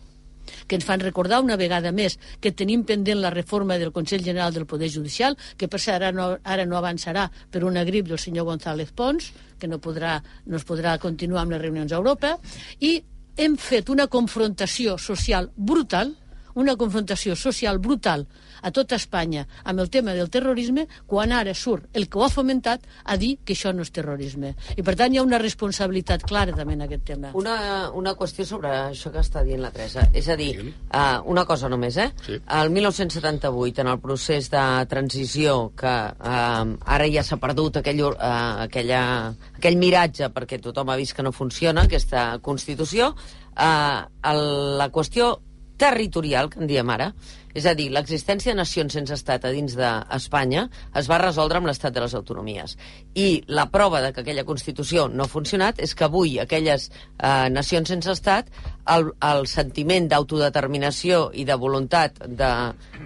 que 0.68 0.78
ens 0.78 0.86
fan 0.86 1.02
recordar 1.02 1.42
una 1.44 1.58
vegada 1.60 1.92
més 1.94 2.18
que 2.42 2.52
tenim 2.52 2.84
pendent 2.88 3.20
la 3.22 3.30
reforma 3.34 3.78
del 3.78 3.92
Consell 3.94 4.24
General 4.26 4.54
del 4.54 4.66
Poder 4.66 4.90
Judicial, 4.90 5.38
que 5.58 5.68
per 5.68 5.80
cert 5.80 6.02
ara 6.02 6.12
no, 6.16 6.32
ara 6.44 6.66
no 6.66 6.78
avançarà 6.80 7.28
per 7.52 7.64
una 7.68 7.84
grip 7.86 8.08
del 8.10 8.22
senyor 8.22 8.48
González 8.50 8.92
Pons, 8.96 9.32
que 9.60 9.70
no, 9.70 9.80
podrà, 9.84 10.20
no 10.46 10.58
es 10.58 10.66
podrà 10.66 10.98
continuar 10.98 11.44
amb 11.44 11.56
les 11.56 11.62
reunions 11.62 11.94
a 11.94 12.00
Europa, 12.02 12.38
i 12.80 12.98
hem 13.40 13.56
fet 13.62 13.90
una 13.90 14.08
confrontació 14.12 14.98
social 14.98 15.52
brutal, 15.56 16.16
una 16.60 16.76
confrontació 16.80 17.36
social 17.40 17.80
brutal 17.80 18.28
a 18.62 18.72
tota 18.76 18.98
Espanya 19.00 19.46
amb 19.64 19.80
el 19.80 19.90
tema 19.90 20.14
del 20.14 20.30
terrorisme, 20.30 20.88
quan 21.08 21.32
ara 21.32 21.54
surt 21.56 21.88
el 21.96 22.10
que 22.10 22.20
ho 22.20 22.26
ha 22.26 22.32
fomentat 22.34 22.84
a 23.06 23.18
dir 23.18 23.38
que 23.46 23.56
això 23.56 23.72
no 23.76 23.86
és 23.86 23.92
terrorisme. 23.96 24.54
I 24.76 24.84
per 24.84 24.96
tant 25.00 25.14
hi 25.14 25.20
ha 25.20 25.26
una 25.26 25.40
responsabilitat 25.42 26.26
clara 26.28 26.56
també 26.56 26.76
en 26.76 26.86
aquest 26.88 27.06
tema. 27.08 27.32
Una, 27.40 27.56
una 27.96 28.16
qüestió 28.20 28.46
sobre 28.48 28.72
això 28.90 29.14
que 29.14 29.24
està 29.24 29.44
dient 29.48 29.64
la 29.64 29.72
Teresa. 29.76 30.08
És 30.14 30.28
a 30.30 30.38
dir, 30.40 30.52
uh, 30.60 31.22
una 31.32 31.46
cosa 31.48 31.70
només, 31.72 31.98
eh? 31.98 32.10
Sí. 32.26 32.40
El 32.60 32.72
1978, 32.76 33.84
en 33.86 33.92
el 33.94 34.00
procés 34.04 34.50
de 34.52 34.66
transició, 34.92 35.72
que 35.80 35.96
uh, 36.12 36.78
ara 36.96 37.12
ja 37.12 37.24
s'ha 37.26 37.40
perdut 37.42 37.80
aquell, 37.80 38.04
uh, 38.12 38.66
aquella, 38.68 39.04
aquell 39.58 39.80
miratge 39.80 40.32
perquè 40.36 40.60
tothom 40.64 40.92
ha 40.92 41.00
vist 41.00 41.16
que 41.16 41.26
no 41.26 41.36
funciona, 41.36 41.88
aquesta 41.88 42.32
Constitució, 42.44 43.14
uh, 43.56 44.08
el, 44.32 44.44
la 44.80 44.90
qüestió 44.92 45.38
territorial, 45.80 46.50
que 46.52 46.60
en 46.62 46.68
diem 46.70 46.90
ara, 46.92 47.14
és 47.58 47.66
a 47.66 47.74
dir, 47.74 47.88
l'existència 47.90 48.54
de 48.54 48.60
nacions 48.60 48.94
sense 48.94 49.16
estat 49.16 49.46
a 49.48 49.52
dins 49.54 49.74
d'Espanya 49.78 50.68
es 51.00 51.08
va 51.10 51.18
resoldre 51.22 51.58
amb 51.58 51.70
l'estat 51.70 51.96
de 51.96 52.04
les 52.04 52.14
autonomies. 52.14 52.76
I 53.18 53.42
la 53.48 53.66
prova 53.74 54.04
de 54.04 54.12
que 54.14 54.22
aquella 54.22 54.46
Constitució 54.46 55.08
no 55.10 55.26
ha 55.26 55.32
funcionat 55.32 55.82
és 55.82 55.96
que 55.98 56.06
avui 56.06 56.38
aquelles 56.40 56.90
eh, 56.92 57.50
nacions 57.50 57.90
sense 57.90 58.12
estat, 58.14 58.52
el, 58.94 59.10
el 59.32 59.48
sentiment 59.50 60.12
d'autodeterminació 60.12 61.30
i 61.34 61.48
de 61.50 61.58
voluntat 61.58 62.22
de, 62.28 62.54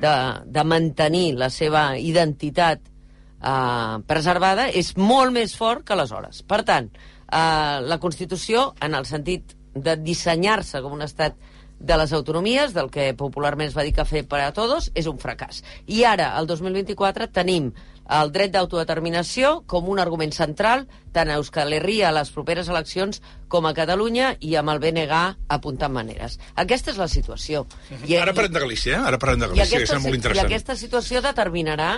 de, 0.03 0.15
de 0.43 0.67
mantenir 0.67 1.37
la 1.39 1.49
seva 1.53 1.93
identitat 1.95 2.83
eh, 2.83 3.97
preservada 4.11 4.67
és 4.67 4.95
molt 4.99 5.31
més 5.39 5.55
fort 5.55 5.87
que 5.87 5.95
aleshores. 5.95 6.43
Per 6.43 6.63
tant, 6.67 6.91
eh, 6.91 7.79
la 7.87 7.99
Constitució, 8.03 8.73
en 8.81 8.99
el 8.99 9.07
sentit 9.07 9.55
de 9.73 9.95
dissenyar-se 9.97 10.83
com 10.83 10.99
un 10.99 11.07
estat 11.07 11.39
de 11.83 11.97
les 11.99 12.13
autonomies, 12.15 12.71
del 12.73 12.87
que 12.89 13.09
popularment 13.19 13.67
es 13.67 13.75
va 13.75 13.83
dir 13.83 13.91
que 13.93 14.05
fer 14.07 14.23
per 14.27 14.39
a 14.45 14.53
tots, 14.55 14.89
és 14.95 15.05
un 15.11 15.17
fracàs. 15.19 15.61
I 15.91 16.05
ara, 16.07 16.31
el 16.39 16.47
2024, 16.47 17.27
tenim 17.35 17.73
el 18.13 18.31
dret 18.35 18.51
d'autodeterminació 18.51 19.61
com 19.67 19.87
un 19.91 19.99
argument 19.99 20.31
central 20.35 20.87
tant 21.15 21.29
a 21.31 21.37
Euskal 21.39 21.71
Herria 21.75 22.09
a 22.09 22.15
les 22.15 22.31
properes 22.35 22.67
eleccions 22.71 23.21
com 23.51 23.67
a 23.67 23.73
Catalunya 23.75 24.33
i 24.43 24.55
amb 24.59 24.73
el 24.73 24.79
BNG 24.83 25.19
apuntant 25.55 25.91
maneres. 25.95 26.39
Aquesta 26.55 26.91
és 26.91 26.99
la 26.99 27.07
situació. 27.07 27.65
I, 28.07 28.17
Ara 28.19 28.33
parlem 28.35 28.55
de 28.55 28.63
Galícia, 28.65 28.97
eh? 28.97 29.07
Ara 29.11 29.19
parlem 29.19 29.39
de 29.43 29.45
i 29.45 29.53
Galícia, 29.53 29.77
que 29.77 29.83
aquesta, 29.83 29.97
és 29.99 30.03
molt 30.03 30.15
I 30.15 30.19
interessant. 30.19 30.51
aquesta 30.51 30.75
situació 30.79 31.21
determinarà 31.23 31.91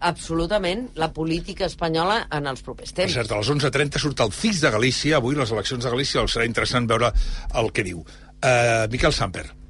absolutament 0.00 0.88
la 0.96 1.10
política 1.12 1.66
espanyola 1.68 2.22
en 2.32 2.46
els 2.48 2.62
propers 2.64 2.92
Per 2.92 3.04
temps. 3.04 3.14
cert, 3.18 3.32
a 3.32 3.36
les 3.42 3.50
11.30 3.52 4.00
surt 4.00 4.20
el 4.24 4.32
FIX 4.32 4.60
de 4.64 4.70
Galícia, 4.70 5.16
avui 5.20 5.36
les 5.36 5.52
eleccions 5.52 5.84
de 5.84 5.90
Galícia, 5.92 6.24
serà 6.24 6.46
interessant 6.48 6.88
veure 6.88 7.12
el 7.54 7.68
que 7.72 7.84
diu. 7.84 8.04
Uh, 8.40 8.88
Miquel 8.90 9.12
Samper. 9.12 9.60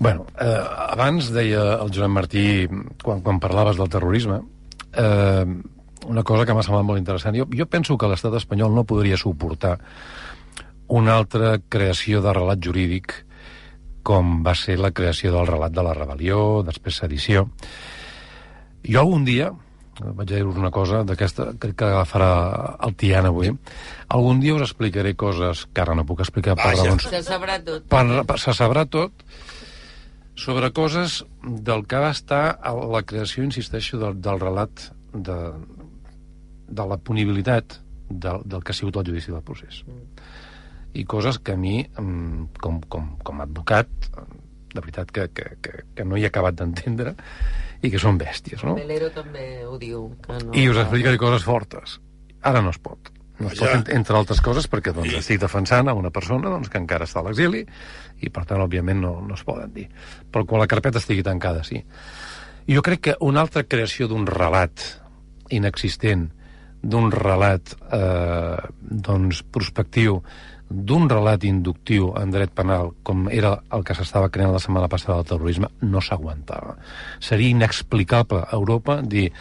Bueno, 0.00 0.24
eh, 0.40 0.64
abans 0.94 1.26
deia 1.28 1.74
el 1.84 1.90
Joan 1.92 2.14
Martí, 2.14 2.64
quan, 3.04 3.18
quan 3.20 3.36
parlaves 3.38 3.76
del 3.76 3.90
terrorisme, 3.92 4.38
eh, 4.96 5.44
una 6.08 6.22
cosa 6.24 6.46
que 6.48 6.54
m'ha 6.56 6.62
semblat 6.64 6.86
molt 6.88 7.02
interessant. 7.02 7.36
Jo, 7.36 7.44
jo 7.52 7.66
penso 7.68 7.98
que 8.00 8.08
l'estat 8.08 8.38
espanyol 8.38 8.72
no 8.72 8.86
podria 8.88 9.18
suportar 9.20 9.74
una 10.88 11.18
altra 11.20 11.58
creació 11.68 12.22
de 12.24 12.32
relat 12.32 12.64
jurídic 12.64 13.12
com 14.02 14.40
va 14.46 14.54
ser 14.56 14.78
la 14.80 14.90
creació 14.96 15.34
del 15.34 15.46
relat 15.50 15.76
de 15.76 15.84
la 15.84 15.92
rebel·lió, 15.94 16.62
després 16.64 17.02
sedició. 17.02 17.44
Jo 18.88 19.04
algun 19.04 19.28
dia, 19.28 19.50
vaig 20.00 20.32
a 20.32 20.34
dir-vos 20.34 20.58
una 20.58 20.70
cosa 20.74 21.02
d'aquesta, 21.06 21.50
crec 21.60 21.76
que 21.80 21.88
agafarà 21.88 22.30
el 22.86 22.94
Tian 23.00 23.28
avui, 23.28 23.52
algun 24.08 24.40
dia 24.42 24.56
us 24.56 24.64
explicaré 24.66 25.14
coses 25.18 25.66
que 25.72 25.82
ara 25.84 25.96
no 25.98 26.06
puc 26.08 26.22
explicar 26.24 26.56
per 26.58 26.74
raons 26.74 27.08
Se 27.10 27.22
sabrà 27.26 27.58
tot. 27.64 27.86
per, 27.90 28.04
per, 28.26 28.38
se 28.40 28.54
sabrà 28.56 28.86
tot 28.88 29.24
sobre 30.40 30.70
coses 30.72 31.20
del 31.44 31.84
que 31.86 32.00
va 32.00 32.10
estar 32.14 32.58
a 32.62 32.72
la 32.72 33.02
creació, 33.04 33.44
insisteixo, 33.44 33.98
del, 34.00 34.16
del 34.24 34.40
relat 34.40 34.88
de, 35.12 35.38
de 36.70 36.86
la 36.88 36.96
punibilitat 36.96 37.76
del, 38.08 38.40
del 38.44 38.64
que 38.64 38.72
ha 38.72 38.78
sigut 38.78 38.96
el 38.96 39.10
judici 39.10 39.34
del 39.34 39.44
procés. 39.44 39.82
I 40.96 41.04
coses 41.06 41.38
que 41.38 41.54
a 41.54 41.60
mi, 41.60 41.84
mm, 41.84 42.56
com, 42.62 42.80
com, 42.90 43.12
com 43.22 43.40
a 43.40 43.46
advocat, 43.46 43.90
de 44.74 44.80
veritat 44.80 45.10
que, 45.14 45.28
que, 45.34 45.54
que, 45.62 45.84
que 45.96 46.06
no 46.06 46.18
hi 46.18 46.26
he 46.26 46.30
acabat 46.30 46.58
d'entendre 46.58 47.14
i 47.82 47.90
que 47.92 48.00
són 48.00 48.18
bèsties, 48.20 48.62
no? 48.66 48.76
Melero 48.78 49.08
també 49.14 49.64
ho 49.66 49.78
diu. 49.80 50.10
Que 50.26 50.38
no... 50.42 50.52
I 50.56 50.68
us 50.70 50.80
explicaré 50.82 51.20
coses 51.20 51.46
fortes. 51.46 51.98
Ara 52.46 52.62
no 52.64 52.72
es 52.74 52.80
pot. 52.82 53.12
No 53.40 53.48
es 53.48 53.56
pot, 53.56 53.88
entre 53.94 54.18
altres 54.18 54.42
coses, 54.44 54.66
perquè 54.68 54.92
doncs, 54.92 55.14
estic 55.16 55.40
defensant 55.40 55.88
a 55.88 55.94
una 55.96 56.10
persona 56.12 56.50
doncs, 56.52 56.68
que 56.68 56.76
encara 56.80 57.06
està 57.08 57.22
a 57.22 57.24
l'exili 57.24 57.62
i, 57.64 58.28
per 58.28 58.44
tant, 58.44 58.60
òbviament, 58.60 59.00
no, 59.00 59.14
no 59.24 59.38
es 59.38 59.44
poden 59.48 59.72
dir. 59.72 59.86
Però 60.28 60.44
quan 60.44 60.60
la 60.60 60.68
carpeta 60.68 61.00
estigui 61.00 61.24
tancada, 61.24 61.64
sí. 61.64 61.80
Jo 62.68 62.84
crec 62.84 63.06
que 63.08 63.16
una 63.24 63.40
altra 63.40 63.64
creació 63.64 64.10
d'un 64.10 64.28
relat 64.28 64.84
inexistent, 65.56 66.28
d'un 66.80 67.08
relat 67.12 67.72
eh, 67.96 68.60
doncs, 68.80 69.40
prospectiu, 69.52 70.20
d'un 70.70 71.08
relat 71.10 71.42
inductiu 71.44 72.12
en 72.16 72.30
dret 72.30 72.52
penal, 72.54 72.92
com 73.02 73.26
era 73.28 73.56
el 73.74 73.82
que 73.84 73.96
s'estava 73.98 74.30
creant 74.30 74.54
la 74.54 74.62
setmana 74.62 74.88
passada 74.88 75.18
del 75.18 75.32
terrorisme, 75.32 75.68
no 75.82 76.00
s'aguantava. 76.00 76.76
Seria 77.18 77.50
inexplicable 77.50 78.44
a 78.46 78.54
Europa 78.54 79.00
dir 79.02 79.32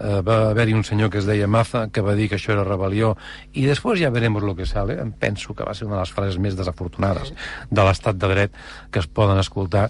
eh, 0.00 0.20
va 0.26 0.50
haver-hi 0.50 0.74
un 0.74 0.84
senyor 0.84 1.10
que 1.10 1.20
es 1.20 1.28
deia 1.28 1.48
Maza 1.48 1.86
que 1.92 2.02
va 2.04 2.16
dir 2.18 2.28
que 2.30 2.38
això 2.40 2.54
era 2.56 2.66
rebel·lió 2.66 3.14
i 3.52 3.66
després 3.68 4.00
ja 4.00 4.10
veremos 4.10 4.42
lo 4.42 4.56
que 4.56 4.66
sale 4.66 4.98
em 5.00 5.12
penso 5.12 5.54
que 5.54 5.66
va 5.66 5.74
ser 5.74 5.86
una 5.86 5.98
de 5.98 6.04
les 6.04 6.14
frases 6.16 6.38
més 6.38 6.56
desafortunades 6.58 7.32
de 7.70 7.86
l'estat 7.86 8.16
de 8.16 8.32
dret 8.34 8.58
que 8.90 9.02
es 9.02 9.06
poden 9.06 9.38
escoltar 9.38 9.88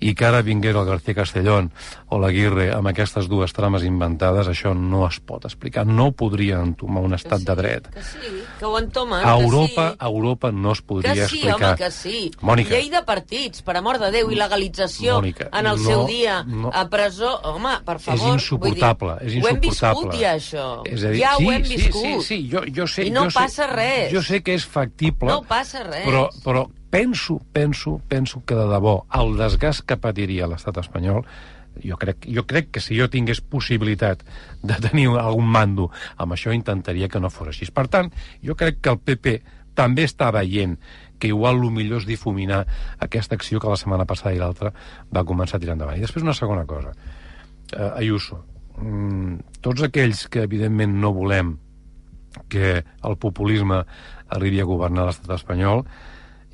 i 0.00 0.14
que 0.14 0.26
ara 0.26 0.42
vinguera 0.42 0.82
el 0.82 0.90
García 0.90 1.14
Castellón 1.22 1.70
o 2.08 2.18
l'Aguirre 2.18 2.70
amb 2.74 2.90
aquestes 2.92 3.28
dues 3.30 3.54
trames 3.56 3.86
inventades 3.86 4.50
això 4.50 4.74
no 4.74 5.06
es 5.08 5.20
pot 5.20 5.46
explicar 5.48 5.86
no 5.86 6.10
podria 6.12 6.60
entomar 6.62 7.02
un 7.04 7.14
estat 7.16 7.44
de 7.46 7.58
dret 7.58 7.90
Que 7.94 8.02
sí, 8.02 8.42
que 8.58 8.64
ho 8.64 8.78
entomen, 8.78 9.20
a 9.20 9.36
que 9.36 9.42
Europa, 9.42 9.90
sí. 9.90 9.96
a 9.98 10.06
Europa 10.06 10.52
no 10.52 10.72
es 10.72 10.82
podria 10.82 11.14
Que 11.14 11.28
sí, 11.28 11.36
explicar 11.36 11.70
home, 11.70 11.78
que 11.78 11.90
sí. 11.90 12.30
Mònica. 12.40 12.74
Llei 12.74 12.90
de 12.90 13.02
partits, 13.06 13.62
per 13.62 13.76
amor 13.78 13.98
de 14.02 14.10
Déu, 14.14 14.30
i 14.32 14.38
legalització 14.38 15.18
Mònica, 15.20 15.48
en 15.52 15.68
el 15.70 15.78
no, 15.78 15.84
seu 15.84 16.04
dia 16.08 16.40
no. 16.48 16.72
a 16.74 16.84
presó. 16.90 17.34
Home, 17.54 17.76
per 17.86 17.98
favor. 18.02 18.34
és 18.34 18.42
insuportable, 18.42 19.16
dir, 19.20 19.28
és 19.28 19.36
Ho 19.44 19.50
hem 19.52 19.60
viscut 19.62 20.14
ja, 20.18 20.34
això. 20.34 20.66
És 20.88 21.04
a 21.04 21.12
dir, 21.12 21.20
ja 21.22 21.34
sí, 21.36 21.46
ho 21.46 21.52
hem 21.54 21.64
sí, 21.64 21.76
viscut. 21.76 22.02
Sí, 22.02 22.14
sí, 22.28 22.38
jo, 22.50 22.64
jo 22.74 22.86
sé, 22.90 23.08
I 23.08 23.14
no 23.14 23.26
jo 23.26 23.34
sé, 23.34 23.40
passa 23.42 23.68
res. 23.70 24.06
Jo 24.14 24.22
sé 24.24 24.40
que 24.46 24.56
és 24.56 24.64
factible, 24.64 25.30
No 25.30 25.42
passa 25.48 25.84
res. 25.86 26.06
però, 26.08 26.28
però 26.44 26.66
penso, 26.94 27.40
penso, 27.52 27.98
penso 28.08 28.42
que 28.46 28.56
de 28.56 28.68
debò 28.70 29.00
el 29.20 29.36
desgast 29.38 29.84
que 29.86 29.98
patiria 30.00 30.48
l'estat 30.50 30.78
espanyol 30.82 31.24
jo 31.82 31.96
crec, 31.98 32.28
jo 32.30 32.44
crec 32.46 32.70
que 32.70 32.80
si 32.80 32.94
jo 32.98 33.08
tingués 33.10 33.40
possibilitat 33.40 34.22
de 34.62 34.76
tenir 34.82 35.08
algun 35.18 35.48
mando 35.50 35.90
amb 36.16 36.36
això 36.36 36.54
intentaria 36.54 37.08
que 37.10 37.20
no 37.20 37.32
fos 37.34 37.50
així. 37.50 37.66
Per 37.74 37.88
tant, 37.90 38.12
jo 38.44 38.54
crec 38.54 38.78
que 38.80 38.94
el 38.94 39.00
PP 39.02 39.40
també 39.74 40.06
està 40.06 40.30
veient 40.30 40.78
que 41.18 41.30
igual 41.30 41.62
el 41.62 41.70
millor 41.74 42.02
és 42.02 42.06
difuminar 42.06 42.64
aquesta 43.02 43.34
acció 43.38 43.60
que 43.60 43.70
la 43.70 43.78
setmana 43.80 44.06
passada 44.06 44.34
i 44.34 44.38
l'altra 44.38 44.72
va 45.14 45.26
començar 45.26 45.58
a 45.58 45.62
tirar 45.62 45.74
endavant. 45.78 45.98
I 45.98 46.04
després 46.04 46.26
una 46.26 46.34
segona 46.36 46.66
cosa. 46.66 46.94
Uh, 47.74 47.94
Ayuso, 47.96 48.44
tots 49.64 49.86
aquells 49.86 50.26
que 50.28 50.42
evidentment 50.44 50.96
no 51.00 51.12
volem 51.14 51.54
que 52.50 52.82
el 52.82 53.16
populisme 53.22 53.84
arribi 54.34 54.60
a 54.60 54.66
governar 54.66 55.06
l'estat 55.08 55.36
espanyol, 55.36 55.84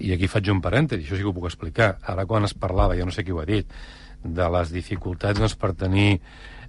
i 0.00 0.12
aquí 0.14 0.28
faig 0.28 0.48
un 0.52 0.60
parèntesi, 0.64 1.04
això 1.04 1.16
sí 1.16 1.24
que 1.24 1.30
ho 1.30 1.36
puc 1.36 1.48
explicar. 1.48 1.94
Ara 2.08 2.26
quan 2.28 2.44
es 2.48 2.54
parlava, 2.56 2.96
ja 2.96 3.06
no 3.08 3.12
sé 3.12 3.24
qui 3.24 3.32
ho 3.32 3.40
ha 3.40 3.48
dit, 3.48 3.68
de 4.24 4.48
les 4.52 4.72
dificultats 4.72 5.38
doncs, 5.40 5.56
per 5.56 5.72
tenir 5.76 6.10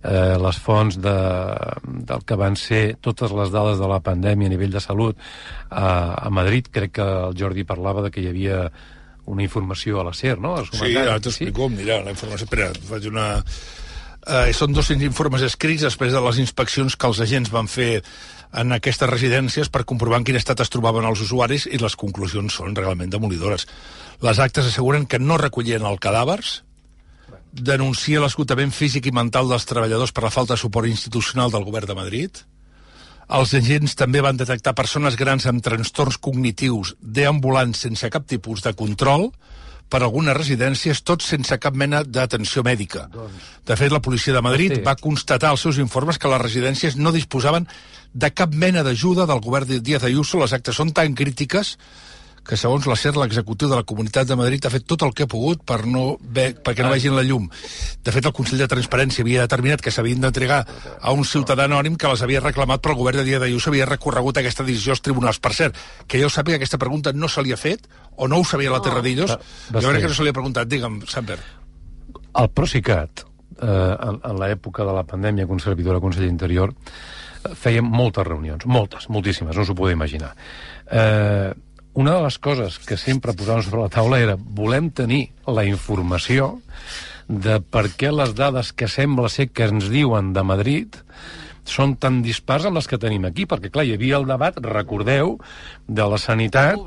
eh, 0.04 0.38
les 0.39 0.60
fonts 0.60 0.97
de, 1.04 1.18
del 2.08 2.24
que 2.28 2.38
van 2.39 2.56
ser 2.60 2.97
totes 3.04 3.34
les 3.36 3.52
dades 3.52 3.80
de 3.80 3.91
la 3.91 3.99
pandèmia 4.04 4.47
a 4.47 4.54
nivell 4.54 4.72
de 4.72 4.84
salut 4.84 5.20
a, 5.70 6.16
a 6.16 6.32
Madrid, 6.32 6.72
crec 6.72 6.95
que 6.99 7.08
el 7.28 7.38
Jordi 7.38 7.68
parlava 7.68 8.06
de 8.08 8.12
que 8.12 8.24
hi 8.24 8.32
havia 8.32 8.64
una 9.32 9.43
informació 9.43 10.02
a 10.02 10.08
la 10.08 10.16
SER, 10.18 10.39
no? 10.41 10.58
Sí, 10.66 10.95
ara 10.97 11.20
t'explico, 11.22 11.70
mira, 11.70 12.02
la 12.04 12.16
informació... 12.16 12.47
Espera, 12.47 12.72
faig 12.88 13.08
una... 13.12 13.28
Eh, 14.22 14.53
són 14.53 14.74
dos 14.74 14.91
informes 14.93 15.41
escrits 15.41 15.82
després 15.88 16.13
de 16.13 16.22
les 16.22 16.38
inspeccions 16.43 16.95
que 16.95 17.07
els 17.09 17.22
agents 17.24 17.49
van 17.49 17.65
fer 17.65 18.03
en 18.53 18.76
aquestes 18.76 19.09
residències 19.09 19.72
per 19.74 19.86
comprovar 19.89 20.19
en 20.19 20.28
quin 20.28 20.38
estat 20.38 20.61
es 20.61 20.69
trobaven 20.69 21.07
els 21.09 21.24
usuaris 21.26 21.65
i 21.65 21.80
les 21.82 21.95
conclusions 21.97 22.53
són 22.53 22.76
realment 22.78 23.09
demolidores. 23.09 23.65
Les 24.22 24.39
actes 24.39 24.67
asseguren 24.67 25.07
que 25.07 25.17
no 25.17 25.39
recollien 25.41 25.88
els 25.88 26.03
cadàvers, 26.03 26.61
denuncia 27.51 28.22
l'esgotament 28.22 28.72
físic 28.72 29.09
i 29.09 29.15
mental 29.15 29.49
dels 29.49 29.65
treballadors 29.65 30.13
per 30.13 30.24
la 30.24 30.32
falta 30.32 30.53
de 30.53 30.61
suport 30.61 30.88
institucional 30.88 31.51
del 31.51 31.65
govern 31.65 31.89
de 31.89 31.97
Madrid, 31.97 32.43
els 33.32 33.53
agents 33.55 33.95
també 33.95 34.22
van 34.22 34.38
detectar 34.38 34.76
persones 34.76 35.15
grans 35.15 35.47
amb 35.47 35.63
trastorns 35.63 36.17
cognitius 36.19 36.93
deambulant 37.01 37.74
sense 37.74 38.09
cap 38.11 38.28
tipus 38.28 38.61
de 38.65 38.74
control 38.76 39.30
per 39.92 40.00
algunes 40.06 40.38
residències, 40.38 41.02
tots 41.04 41.28
sense 41.34 41.58
cap 41.60 41.76
mena 41.76 42.00
d'atenció 42.08 42.64
mèdica. 42.64 43.10
De 43.68 43.76
fet, 43.76 43.92
la 43.92 44.00
policia 44.02 44.34
de 44.34 44.42
Madrid 44.42 44.78
Sí. 44.78 44.82
va 44.86 44.96
constatar 44.96 45.50
als 45.52 45.62
seus 45.68 45.78
informes 45.84 46.18
que 46.18 46.32
les 46.32 46.39
residències 46.42 46.96
no 46.96 47.12
disposaven 47.12 47.68
de 48.14 48.30
cap 48.32 48.54
mena 48.56 48.84
d'ajuda 48.84 49.26
del 49.28 49.42
govern 49.44 49.68
de 49.68 49.80
Díaz 49.82 50.04
Ayuso. 50.08 50.39
Les 50.39 50.54
actes 50.54 50.76
són 50.76 50.94
tan 50.96 51.14
crítiques 51.14 51.78
que 52.48 52.58
segons 52.58 52.88
la 52.89 52.98
SER 52.98 53.14
l'executiu 53.18 53.70
de 53.70 53.78
la 53.78 53.86
Comunitat 53.88 54.28
de 54.28 54.36
Madrid 54.36 54.66
ha 54.66 54.72
fet 54.74 54.86
tot 54.89 55.04
el 55.06 55.14
que 55.14 55.28
ha 55.28 55.30
pogut 55.30 55.62
per 55.68 55.84
no 55.86 56.18
ve, 56.22 56.52
perquè 56.58 56.84
no 56.84 56.92
vegin 56.94 57.16
la 57.16 57.24
llum. 57.26 57.48
De 58.04 58.14
fet, 58.14 58.26
el 58.26 58.36
Consell 58.36 58.62
de 58.64 58.70
Transparència 58.72 59.26
havia 59.26 59.46
determinat 59.46 59.84
que 59.86 59.94
s'havien 59.94 60.24
d'entregar 60.24 60.64
a 61.00 61.14
un 61.14 61.24
ciutadà 61.28 61.68
anònim 61.70 61.96
que 62.02 62.10
les 62.10 62.26
havia 62.26 62.42
reclamat, 62.42 62.82
però 62.82 62.96
el 62.96 63.02
govern 63.04 63.22
de 63.22 63.28
dia 63.30 63.39
d'ahir 63.42 63.62
s'havia 63.62 63.88
recorregut 63.89 64.42
aquesta 64.42 64.66
decisió 64.68 64.96
als 64.96 65.06
tribunals. 65.06 65.39
Per 65.39 65.54
cert, 65.54 65.78
que 66.08 66.22
jo 66.22 66.30
sàpiga 66.30 66.58
que 66.58 66.66
aquesta 66.66 66.82
pregunta 66.82 67.14
no 67.14 67.30
se 67.30 67.46
li 67.46 67.54
ha 67.54 67.62
fet, 67.62 67.88
o 68.18 68.28
no 68.28 68.42
ho 68.42 68.46
sabia 68.46 68.74
la 68.74 68.82
Terradillos, 68.82 69.38
jo 69.72 69.88
crec 69.88 70.02
que 70.02 70.12
no 70.12 70.18
se 70.18 70.26
li 70.26 70.34
ha 70.34 70.39
preguntat. 70.42 70.70
Digue'm, 70.72 71.02
Samper. 71.08 71.39
El 72.42 72.50
Procicat, 72.56 73.26
eh, 73.62 73.66
en, 73.68 74.22
en 74.24 74.39
l'època 74.42 74.86
de 74.88 74.94
la 74.98 75.06
pandèmia, 75.06 75.46
del 75.46 76.02
Consell 76.02 76.30
Interior, 76.30 76.74
eh, 76.74 77.54
fèiem 77.54 77.86
moltes 77.86 78.26
reunions, 78.26 78.66
moltes, 78.66 79.10
moltíssimes, 79.10 79.56
no 79.56 79.66
s'ho 79.66 79.76
podeu 79.76 79.94
imaginar. 79.94 80.34
Eh, 80.89 81.52
una 81.94 82.16
de 82.16 82.24
les 82.24 82.38
coses 82.39 82.80
que 82.88 82.98
sempre 82.98 83.36
posàvem 83.38 83.66
sobre 83.66 83.84
la 83.84 83.92
taula 83.92 84.20
era 84.22 84.38
volem 84.39 84.89
tenir 84.96 85.26
la 85.48 85.66
informació 85.68 86.54
de 87.28 87.60
per 87.62 87.88
què 88.00 88.12
les 88.14 88.34
dades 88.36 88.72
que 88.76 88.89
sembla 88.92 89.32
ser 89.32 89.50
que 89.52 89.68
ens 89.70 89.89
diuen 89.92 90.32
de 90.36 90.44
Madrid 90.44 91.00
són 91.68 91.96
tan 92.02 92.22
dispars 92.26 92.66
amb 92.68 92.80
les 92.80 92.88
que 92.89 93.00
tenim 93.00 93.28
aquí, 93.28 93.46
perquè, 93.46 93.70
clar, 93.72 93.86
hi 93.86 93.96
havia 93.96 94.18
el 94.18 94.28
debat, 94.28 94.58
recordeu, 94.66 95.36
de 95.88 96.08
la 96.10 96.18
sanitat 96.20 96.80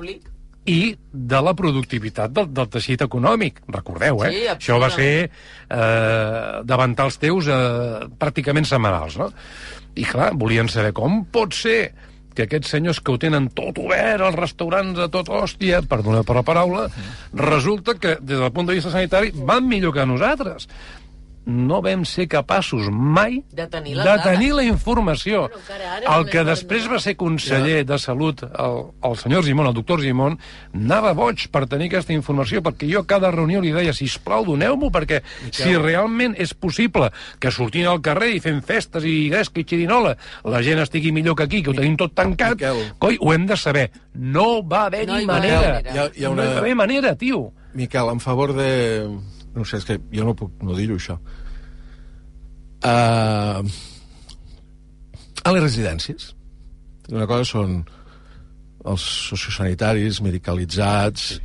i 0.66 0.96
de 1.12 1.40
la 1.44 1.52
productivitat 1.56 2.32
del, 2.34 2.48
del 2.56 2.70
teixit 2.72 3.04
econòmic. 3.04 3.60
Recordeu, 3.68 4.24
eh? 4.24 4.32
Sí, 4.32 4.42
Això 4.56 4.80
va 4.82 4.90
ser 4.92 5.12
eh, 5.28 6.50
davantar 6.64 7.06
els 7.10 7.20
teus 7.22 7.48
eh, 7.52 8.08
pràcticament 8.18 8.66
setmanals, 8.68 9.18
no? 9.20 9.30
I, 9.94 10.08
clar, 10.08 10.32
volien 10.40 10.68
saber 10.72 10.90
com 10.96 11.22
pot 11.30 11.54
ser 11.54 11.78
que 12.34 12.46
aquests 12.48 12.74
senyors 12.74 13.00
que 13.00 13.14
ho 13.14 13.20
tenen 13.20 13.48
tot 13.54 13.78
obert, 13.82 14.24
els 14.26 14.38
restaurants 14.38 14.98
a 15.00 15.08
tot 15.12 15.30
hòstia, 15.30 15.82
perdona 15.88 16.24
per 16.26 16.36
la 16.38 16.44
paraula, 16.46 16.88
resulta 17.38 17.96
que, 17.98 18.18
des 18.20 18.42
del 18.42 18.52
punt 18.54 18.68
de 18.68 18.76
vista 18.78 18.92
sanitari, 18.94 19.32
van 19.34 19.68
millor 19.70 19.94
que 19.94 20.06
nosaltres. 20.06 20.68
No 21.46 21.82
vam 21.84 22.06
ser 22.08 22.24
capaços 22.26 22.86
mai 22.90 23.42
De 23.52 23.66
tenir 23.68 23.94
de 23.98 24.14
tenir 24.24 24.52
la 24.54 24.62
informació. 24.64 25.50
ara 25.68 26.16
El 26.16 26.24
que 26.30 26.40
és 26.40 26.46
després 26.46 26.86
va 26.88 26.98
ser 26.98 27.16
conseller 27.16 27.84
de 27.84 27.98
Salut, 27.98 28.42
el, 28.42 28.78
el 29.04 29.16
senyor 29.20 29.44
Gimón, 29.44 29.66
el 29.66 29.74
doctor 29.74 30.00
Gimón, 30.00 30.38
anava 30.72 31.12
boig 31.12 31.48
per 31.52 31.66
tenir 31.68 31.90
aquesta 31.90 32.14
informació, 32.14 32.62
perquè 32.64 32.88
jo 32.90 33.00
a 33.00 33.06
cada 33.06 33.30
reunió 33.30 33.60
li 33.60 33.72
deia, 33.72 33.92
si 33.92 34.08
plau, 34.24 34.44
doneu-m'ho, 34.46 34.88
perquè 34.90 35.20
si 35.52 35.76
realment 35.76 36.34
és 36.38 36.54
possible 36.54 37.10
que 37.38 37.50
sortint 37.52 37.86
al 37.92 38.00
carrer 38.00 38.30
i 38.36 38.40
fent 38.40 38.62
festes 38.64 39.04
i 39.04 39.28
gresca 39.28 39.60
i 39.60 39.64
xirinola 39.68 40.16
la 40.44 40.62
gent 40.62 40.78
estigui 40.80 41.12
millor 41.12 41.36
que 41.36 41.42
aquí, 41.44 41.62
que 41.62 41.70
ho 41.70 41.74
tenim 41.76 41.96
tot 42.00 42.14
tancat, 42.14 42.56
coi, 42.98 43.18
ho 43.20 43.32
hem 43.34 43.44
de 43.46 43.56
saber. 43.56 43.90
No 44.14 44.62
va 44.66 44.86
haver-hi 44.86 45.06
No 45.12 45.20
hi 45.20 45.26
manera. 45.26 45.60
manera. 45.60 45.92
Hi 45.94 45.98
ha- 45.98 46.10
hi 46.14 46.24
ha 46.24 46.30
una- 46.30 46.44
No 46.44 46.50
hi 46.50 46.54
va 46.54 46.58
haver 46.60 46.74
manera, 46.74 47.14
tio. 47.16 47.52
Miquel, 47.74 48.08
en 48.08 48.20
favor 48.20 48.54
de... 48.54 49.10
No 49.54 49.64
sé, 49.64 49.78
és 49.78 49.88
que 49.88 49.98
jo 50.12 50.26
no 50.26 50.36
puc 50.38 50.62
no 50.62 50.76
dir-ho, 50.76 50.98
això. 50.98 51.18
Uh, 52.84 53.62
a 55.44 55.52
les 55.52 55.62
residències. 55.62 56.32
Una 57.12 57.28
cosa 57.28 57.44
són 57.46 57.82
els 58.84 59.04
sociosanitaris 59.30 60.20
medicalitzats, 60.24 61.38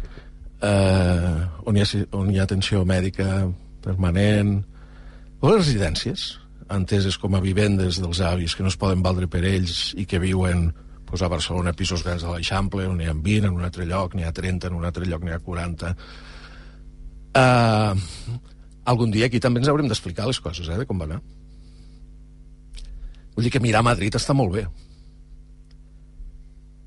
eh, 0.61 1.39
on, 1.65 1.77
hi 1.77 1.83
ha, 1.83 1.87
on 2.19 2.31
hi 2.31 2.39
ha 2.39 2.45
atenció 2.47 2.83
mèdica 2.87 3.47
permanent, 3.83 4.57
o 5.39 5.51
les 5.51 5.61
residències, 5.61 6.33
enteses 6.69 7.17
com 7.17 7.35
a 7.35 7.43
vivendes 7.43 7.99
dels 8.01 8.19
avis 8.21 8.55
que 8.55 8.63
no 8.63 8.71
es 8.71 8.77
poden 8.79 9.03
valdre 9.05 9.29
per 9.31 9.41
ells 9.47 9.93
i 9.97 10.05
que 10.05 10.19
viuen 10.21 10.67
pues, 11.07 11.23
a 11.23 11.31
Barcelona 11.31 11.73
pisos 11.73 12.03
grans 12.05 12.25
de 12.25 12.33
l'Eixample, 12.33 12.87
on 12.87 12.99
n'hi 12.99 13.07
ha 13.09 13.15
20, 13.15 13.47
en 13.47 13.55
un 13.55 13.65
altre 13.65 13.87
lloc 13.89 14.15
n'hi 14.15 14.27
ha 14.27 14.35
30, 14.35 14.69
en 14.69 14.77
un 14.77 14.85
altre 14.85 15.07
lloc 15.07 15.23
n'hi 15.23 15.33
ha 15.33 15.39
40. 15.43 15.95
Uh, 17.35 17.93
algun 18.89 19.11
dia 19.13 19.27
aquí 19.29 19.39
també 19.39 19.59
ens 19.61 19.69
haurem 19.69 19.87
d'explicar 19.87 20.25
les 20.27 20.39
coses, 20.41 20.67
eh, 20.67 20.77
de 20.81 20.85
com 20.89 20.97
va 20.99 21.05
anar. 21.05 21.19
Vull 23.35 23.45
dir 23.45 23.51
que 23.53 23.61
mirar 23.63 23.83
Madrid 23.85 24.15
està 24.17 24.33
molt 24.35 24.51
bé, 24.55 24.65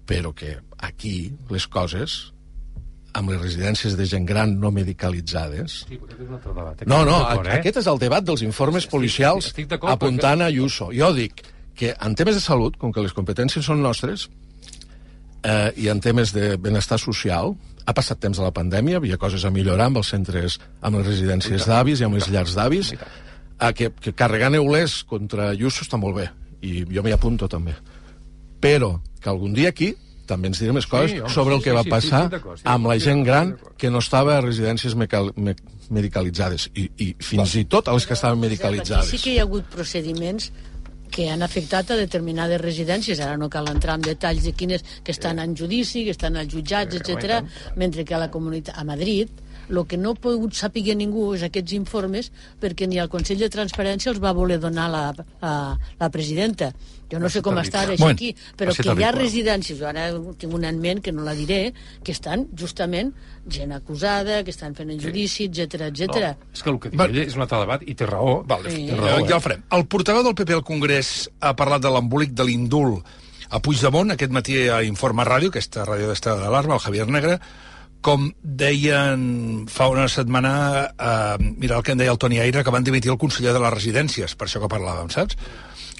però 0.06 0.32
que 0.34 0.56
aquí 0.82 1.32
les 1.50 1.66
coses 1.70 2.32
amb 3.14 3.28
les 3.30 3.40
residències 3.42 3.94
de 3.96 4.06
gent 4.08 4.24
gran 4.26 4.54
no 4.60 4.70
medicalitzades... 4.72 5.82
Sí, 5.88 5.98
aquest 6.00 6.20
és 6.20 6.28
un 6.28 6.34
altre 6.38 6.52
debat. 6.56 6.84
No, 6.88 7.02
no, 7.04 7.18
D'acord, 7.22 7.48
a- 7.50 7.58
aquest 7.60 7.78
és 7.82 7.88
el 7.92 8.00
debat 8.00 8.24
dels 8.24 8.42
informes 8.44 8.86
policials 8.88 9.50
estic 9.52 9.68
d'acord, 9.68 9.92
apuntant 9.92 10.40
a 10.42 10.48
Ayuso. 10.48 10.88
Jo 10.96 11.10
dic 11.16 11.42
que 11.76 11.92
en 11.94 12.16
temes 12.16 12.36
de 12.38 12.42
salut, 12.44 12.76
com 12.80 12.92
que 12.92 13.04
les 13.04 13.12
competències 13.16 13.64
són 13.68 13.82
nostres, 13.84 14.26
eh, 15.44 15.70
i 15.76 15.88
en 15.92 16.00
temes 16.00 16.32
de 16.32 16.56
benestar 16.56 16.98
social, 17.00 17.52
ha 17.86 17.94
passat 17.96 18.20
temps 18.22 18.38
de 18.38 18.44
la 18.44 18.52
pandèmia, 18.54 19.00
havia 19.00 19.18
coses 19.20 19.44
a 19.44 19.50
millorar 19.54 19.90
amb 19.90 20.02
els 20.02 20.12
centres, 20.14 20.58
amb 20.80 21.00
les 21.00 21.06
residències 21.06 21.66
d'avis 21.68 22.00
i 22.00 22.06
amb 22.06 22.18
les 22.18 22.28
llars 22.30 22.54
d'avis, 22.58 22.92
a 23.58 23.72
que, 23.76 23.90
que 24.02 24.14
carregar 24.18 24.50
neulers 24.54 25.02
contra 25.08 25.50
Ayuso 25.50 25.86
està 25.86 25.98
molt 26.00 26.18
bé, 26.18 26.28
i 26.62 26.82
jo 26.86 27.02
m'hi 27.02 27.14
apunto 27.14 27.48
també. 27.50 27.74
Però 28.62 28.96
que 29.22 29.30
algun 29.30 29.54
dia 29.54 29.70
aquí 29.74 29.92
també 30.26 30.50
ens 30.50 30.60
direm 30.62 30.76
més 30.78 30.86
coses 30.86 31.12
Sí, 31.12 31.20
home, 31.20 31.30
sobre 31.34 31.56
el 31.56 31.60
sí, 31.60 31.64
que 31.66 31.72
sí, 31.72 31.76
va 31.76 31.82
sí, 31.84 31.92
passar 31.92 32.22
sí, 32.24 32.32
d'acord, 32.36 32.60
sí, 32.60 32.66
amb 32.74 32.88
la 32.90 32.96
sí, 32.96 33.04
gent 33.06 33.22
sí, 33.22 33.28
gran 33.28 33.54
que 33.78 33.90
no 33.90 34.02
estava 34.02 34.36
a 34.36 34.42
residències 34.44 34.94
mecal, 34.98 35.32
me, 35.36 35.54
medicalitzades 35.92 36.68
i, 36.72 36.86
i 37.02 37.08
fins 37.20 37.56
i 37.58 37.64
tot 37.70 37.90
a 37.90 37.96
les 37.96 38.06
que 38.06 38.14
estaven 38.16 38.40
medicalitzades. 38.42 39.10
sí 39.10 39.20
que 39.22 39.34
hi 39.34 39.40
ha 39.40 39.46
hagut 39.48 39.66
procediments 39.74 40.52
que 41.12 41.28
han 41.30 41.44
afectat 41.44 41.92
a 41.92 42.00
determinades 42.00 42.60
residències. 42.62 43.20
Ara 43.20 43.36
no 43.36 43.50
cal 43.52 43.68
entrar 43.70 43.98
en 44.00 44.08
detalls 44.08 44.48
de 44.48 44.54
quines 44.56 44.84
que 45.04 45.12
estan 45.12 45.38
en 45.42 45.54
judici, 45.56 46.06
que 46.06 46.16
estan 46.16 46.40
als 46.40 46.52
jutjats, 46.54 46.96
etc. 46.98 47.42
mentre 47.76 48.04
que 48.04 48.16
a 48.16 48.22
la 48.24 48.30
comunitat, 48.32 48.78
a 48.78 48.84
Madrid, 48.88 49.28
el 49.72 49.86
que 49.88 49.96
no 49.96 50.12
ha 50.12 50.20
pogut 50.20 50.52
saber 50.54 50.94
ningú 50.96 51.32
és 51.34 51.42
aquests 51.46 51.72
informes 51.72 52.30
perquè 52.60 52.86
ni 52.88 52.98
el 52.98 53.08
Consell 53.08 53.38
de 53.40 53.48
Transparència 53.48 54.12
els 54.12 54.20
va 54.22 54.32
voler 54.36 54.58
donar 54.60 54.88
la, 54.92 55.04
a, 55.40 55.52
la 56.00 56.10
presidenta. 56.10 56.72
Jo 57.12 57.18
no 57.20 57.28
sé 57.28 57.42
com 57.44 57.58
està 57.60 57.82
ara 57.82 57.94
Bueno, 57.98 58.14
aquí, 58.16 58.30
però 58.56 58.72
que 58.72 58.84
hi 58.88 59.04
ha 59.04 59.10
residències, 59.12 59.76
jo 59.78 59.84
ara 59.88 60.06
tinc 60.40 60.54
una 60.56 60.70
en 60.72 60.78
ment 60.80 61.02
que 61.04 61.12
no 61.12 61.22
la 61.26 61.34
diré, 61.36 61.74
que 62.02 62.12
estan 62.12 62.46
justament 62.56 63.12
gent 63.48 63.72
acusada, 63.76 64.42
que 64.44 64.50
estan 64.50 64.74
fent 64.74 64.90
el 64.94 65.00
judici, 65.02 65.44
etc 65.50 65.90
etc. 65.90 66.08
No, 66.08 66.52
és 66.54 66.62
que 66.62 66.70
el 66.70 66.78
que 66.80 66.92
diu 66.94 67.02
ell 67.04 67.18
és 67.26 67.36
un 67.36 67.42
altre 67.44 67.58
debat 67.60 67.82
i 67.84 67.94
té 67.94 68.06
raó. 68.08 68.42
Vale, 68.48 68.70
Sí. 68.70 68.86
ja, 68.88 68.94
Té 68.94 69.00
raó, 69.00 69.18
ja 69.26 69.34
eh? 69.34 69.36
el 69.36 69.42
farem. 69.44 69.62
El 69.76 69.84
portaveu 69.86 70.22
del 70.24 70.34
PP 70.34 70.54
al 70.56 70.64
Congrés 70.64 71.28
ha 71.40 71.52
parlat 71.54 71.82
de 71.84 71.90
l'embolic 71.92 72.32
de 72.32 72.44
l'indult 72.48 73.04
a 73.52 73.60
Puigdemont, 73.60 74.10
aquest 74.14 74.32
matí 74.32 74.56
a 74.72 74.80
Informa 74.82 75.26
Ràdio, 75.28 75.50
aquesta 75.52 75.84
ràdio 75.84 76.08
d'estada 76.08 76.40
d'alarma, 76.40 76.78
el 76.78 76.80
Javier 76.80 77.06
Negre, 77.12 77.38
com 78.04 78.28
deien 78.42 79.66
fa 79.70 79.88
una 79.92 80.08
setmana, 80.10 80.54
eh, 80.92 81.52
mira 81.56 81.78
el 81.78 81.82
que 81.86 81.94
en 81.94 82.02
deia 82.02 82.12
el 82.12 82.18
Toni 82.18 82.40
Aire, 82.42 82.64
que 82.64 82.74
van 82.74 82.84
dimitir 82.84 83.12
el 83.12 83.18
conseller 83.18 83.54
de 83.54 83.62
les 83.62 83.74
residències, 83.74 84.34
per 84.36 84.48
això 84.48 84.60
que 84.60 84.70
parlàvem, 84.72 85.10
saps? 85.14 85.38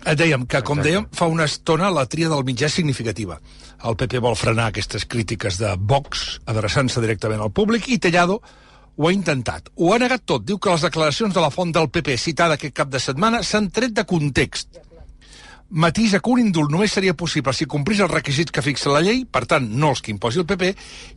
Et 0.02 0.18
dèiem 0.18 0.46
que, 0.50 0.60
com 0.66 0.82
dèiem, 0.82 1.06
fa 1.14 1.28
una 1.30 1.46
estona 1.46 1.90
la 1.94 2.06
tria 2.10 2.28
del 2.28 2.42
mitjà 2.44 2.66
és 2.66 2.74
significativa. 2.74 3.38
El 3.86 3.96
PP 3.98 4.18
vol 4.22 4.34
frenar 4.38 4.68
aquestes 4.70 5.06
crítiques 5.06 5.58
de 5.62 5.76
Vox 5.78 6.40
adreçant-se 6.50 7.02
directament 7.02 7.40
al 7.42 7.54
públic 7.54 7.88
i 7.88 7.98
Tellado 8.02 8.40
ho 8.96 9.08
ha 9.08 9.12
intentat. 9.14 9.70
Ho 9.78 9.92
ha 9.94 9.98
negat 10.02 10.26
tot. 10.26 10.44
Diu 10.44 10.58
que 10.58 10.70
les 10.70 10.84
declaracions 10.84 11.34
de 11.34 11.42
la 11.42 11.50
font 11.54 11.72
del 11.72 11.88
PP 11.90 12.18
citada 12.18 12.58
aquest 12.58 12.74
cap 12.76 12.90
de 12.92 13.00
setmana 13.00 13.42
s'han 13.46 13.70
tret 13.70 13.94
de 13.94 14.04
context. 14.04 14.82
Matisa 15.72 16.20
que 16.20 16.28
un 16.28 16.40
indult 16.42 16.68
només 16.70 16.92
seria 16.92 17.14
possible 17.16 17.54
si 17.56 17.64
complís 17.64 18.02
els 18.04 18.12
requisits 18.12 18.52
que 18.52 18.64
fixa 18.64 18.92
la 18.92 19.00
llei, 19.00 19.22
per 19.24 19.46
tant, 19.48 19.64
no 19.64 19.94
els 19.94 20.02
que 20.04 20.12
imposi 20.12 20.42
el 20.42 20.48
PP, 20.48 20.74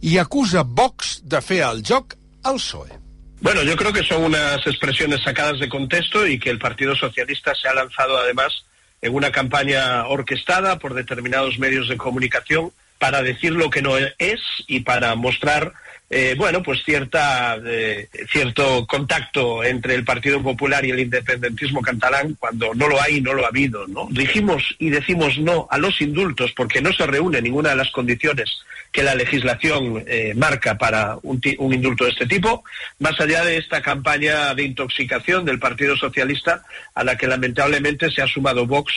i 0.08 0.16
acusa 0.22 0.64
Vox 0.64 1.20
de 1.28 1.42
fer 1.44 1.60
el 1.68 1.84
joc 1.84 2.16
al 2.44 2.56
PSOE. 2.62 3.02
Bueno, 3.42 3.64
yo 3.64 3.76
creo 3.76 3.92
que 3.92 4.04
son 4.04 4.24
unas 4.24 4.66
expresiones 4.66 5.22
sacadas 5.24 5.60
de 5.60 5.68
contexto 5.68 6.26
y 6.26 6.40
que 6.40 6.50
el 6.50 6.58
Partido 6.58 6.96
Socialista 6.96 7.54
se 7.54 7.68
ha 7.68 7.74
lanzado 7.74 8.18
además 8.18 8.64
en 9.02 9.14
una 9.14 9.32
campaña 9.32 10.08
orquestada 10.08 10.80
por 10.80 10.94
determinados 10.94 11.60
medios 11.60 11.90
de 11.90 11.98
comunicación 11.98 12.72
para 13.00 13.22
decir 13.22 13.52
lo 13.52 13.70
que 13.70 13.82
no 13.82 13.98
es 13.98 14.42
y 14.68 14.82
para 14.82 15.16
mostrar 15.16 15.74
eh, 16.08 16.36
bueno, 16.38 16.62
pues 16.62 16.84
cierta, 16.84 17.58
eh, 17.66 18.08
cierto 18.32 18.86
contacto 18.86 19.64
entre 19.64 19.96
el 19.96 20.06
Partido 20.06 20.42
Popular 20.44 20.86
y 20.86 20.92
el 20.92 21.00
independentismo 21.00 21.82
catalán 21.82 22.36
cuando 22.38 22.76
no 22.76 22.88
lo 22.88 23.02
hay 23.02 23.18
y 23.18 23.22
no 23.22 23.34
lo 23.34 23.44
ha 23.44 23.48
habido. 23.48 23.88
¿no? 23.88 24.08
Dijimos 24.12 24.76
y 24.78 24.92
decimos 24.92 25.40
no 25.40 25.68
a 25.72 25.80
los 25.80 26.00
indultos 26.02 26.52
porque 26.56 26.82
no 26.82 26.94
se 26.94 27.08
reúne 27.08 27.42
ninguna 27.42 27.72
de 27.72 27.78
las 27.78 27.90
condiciones 27.90 28.60
que 28.92 29.02
la 29.02 29.16
legislación 29.16 30.04
eh, 30.06 30.34
marca 30.36 30.78
para 30.78 31.18
un, 31.24 31.42
un 31.58 31.74
indulto 31.74 32.06
de 32.06 32.12
este 32.12 32.28
tipo, 32.28 32.64
más 33.00 33.20
allá 33.20 33.44
de 33.44 33.58
esta 33.58 33.82
campaña 33.82 34.54
de 34.54 34.64
intoxicación 34.64 35.44
del 35.44 35.60
Partido 35.60 35.98
Socialista 35.98 36.64
a 36.94 37.04
la 37.04 37.18
que 37.18 37.28
lamentablemente 37.28 38.12
se 38.12 38.22
ha 38.22 38.28
sumado 38.28 38.68
Vox 38.68 38.94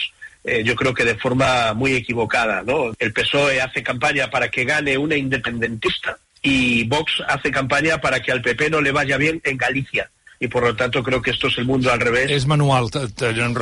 eh, 0.49 0.63
yo 0.63 0.75
creo 0.75 0.93
que 0.93 1.05
de 1.05 1.15
forma 1.15 1.73
muy 1.73 1.93
equivocada. 1.93 2.63
¿no? 2.63 2.91
El 2.97 3.13
PSOE 3.13 3.61
hace 3.61 3.83
campaña 3.83 4.29
para 4.29 4.49
que 4.49 4.65
gane 4.65 4.97
una 4.97 5.15
independentista 5.15 6.17
y 6.41 6.85
Vox 6.85 7.23
hace 7.27 7.51
campaña 7.51 7.99
para 7.99 8.21
que 8.21 8.31
al 8.31 8.41
PP 8.41 8.69
no 8.69 8.81
le 8.81 8.91
vaya 8.91 9.17
bien 9.17 9.41
en 9.43 9.57
Galicia. 9.57 10.09
Y 10.39 10.47
por 10.47 10.63
lo 10.63 10.73
tanto 10.75 11.03
creo 11.03 11.21
que 11.21 11.31
esto 11.31 11.47
es 11.47 11.57
el 11.57 11.65
mundo 11.65 11.91
al 11.91 11.99
revés. 11.99 12.31
És 12.31 12.45
manual, 12.47 12.87
Bueno, 12.91 13.09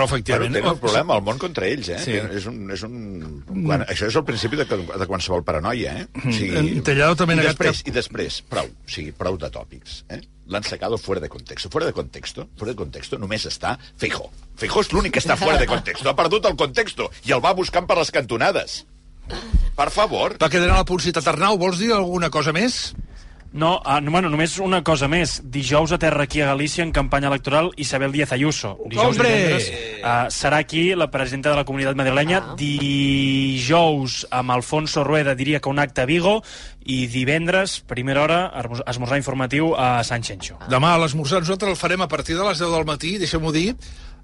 efectivament. 0.06 0.54
tenen 0.54 0.70
un 0.70 0.78
problema, 0.80 1.16
el 1.18 1.24
món 1.24 1.40
contra 1.40 1.66
ells, 1.66 1.90
eh? 1.90 1.98
Sí. 2.00 2.12
És 2.14 2.46
un, 2.46 2.70
és 2.72 2.84
un... 2.86 3.44
Quan, 3.66 3.82
això 3.90 4.06
és 4.08 4.16
el 4.16 4.24
principi 4.24 4.60
de, 4.60 4.66
de 4.66 5.08
qualsevol 5.10 5.44
paranoia, 5.44 5.96
eh? 6.04 6.08
Mm. 6.24 6.84
Tellado 6.86 7.16
també 7.18 7.34
I 7.34 7.48
després, 7.48 7.82
I 7.88 7.92
després, 7.96 8.42
prou, 8.46 8.70
o 8.70 8.90
sigui, 8.94 9.12
prou 9.12 9.38
de 9.42 9.50
tòpics, 9.50 10.04
eh? 10.14 10.22
L'han 10.48 10.64
sacado 10.64 10.98
fuera 11.02 11.20
de 11.20 11.28
contexto. 11.28 11.70
Fuera 11.70 11.88
de 11.88 11.94
contexto, 11.94 12.48
fuera 12.56 12.72
de 12.72 12.78
contexto 12.78 13.18
només 13.20 13.44
està 13.50 13.74
Feijó. 13.98 14.30
Feijó 14.56 14.80
és 14.86 14.94
l'únic 14.94 15.18
que 15.18 15.20
està 15.20 15.36
fuera 15.36 15.58
de 15.60 15.66
contexto. 15.74 16.08
Ha 16.08 16.16
perdut 16.16 16.46
el 16.46 16.56
contexto 16.56 17.10
i 17.26 17.34
el 17.34 17.42
va 17.44 17.52
buscant 17.58 17.90
per 17.90 17.98
les 17.98 18.12
cantonades. 18.12 18.86
Per 19.76 19.90
favor. 19.92 20.38
Va 20.40 20.48
quedar 20.50 20.70
a 20.72 20.78
la 20.80 20.86
publicitat. 20.88 21.26
Arnau, 21.28 21.58
vols 21.60 21.82
dir 21.82 21.92
alguna 21.92 22.30
cosa 22.30 22.54
més? 22.56 22.94
No, 23.58 23.82
ah, 23.84 24.00
no, 24.02 24.12
bueno, 24.12 24.30
només 24.30 24.60
una 24.62 24.84
cosa 24.86 25.08
més. 25.10 25.40
Dijous 25.50 25.90
aterra 25.96 26.28
aquí 26.28 26.44
a 26.46 26.52
Galícia 26.52 26.84
en 26.86 26.92
campanya 26.94 27.32
electoral 27.32 27.72
Isabel 27.76 28.12
Díaz 28.14 28.32
Ayuso. 28.36 28.76
Dijous 28.86 29.18
Hombre! 29.18 29.32
i 29.32 29.34
divendres 29.34 29.70
uh, 29.98 30.30
serà 30.30 30.60
aquí 30.62 30.84
la 30.94 31.10
presidenta 31.10 31.50
de 31.50 31.58
la 31.58 31.66
Comunitat 31.66 31.98
Madrilenya. 31.98 32.44
Ah. 32.52 32.56
Dijous 32.60 34.28
amb 34.30 34.54
Alfonso 34.54 35.04
Rueda 35.04 35.34
diria 35.34 35.60
que 35.60 35.74
un 35.74 35.82
acte 35.82 36.06
a 36.06 36.06
Vigo 36.06 36.44
i 36.86 37.08
divendres, 37.10 37.80
primera 37.82 38.22
hora, 38.24 38.40
esmor- 38.62 38.86
esmorzar 38.86 39.18
informatiu 39.18 39.74
a 39.74 40.04
Sant 40.08 40.22
Xenxo. 40.24 40.60
Demà 40.70 40.94
a 40.94 41.02
l'esmorzar 41.02 41.42
nosaltres 41.42 41.74
el 41.74 41.82
farem 41.82 42.06
a 42.06 42.08
partir 42.08 42.38
de 42.38 42.46
les 42.46 42.62
10 42.62 42.70
del 42.78 42.86
matí, 42.88 43.18
deixeu-m'ho 43.18 43.52
dir, 43.52 43.74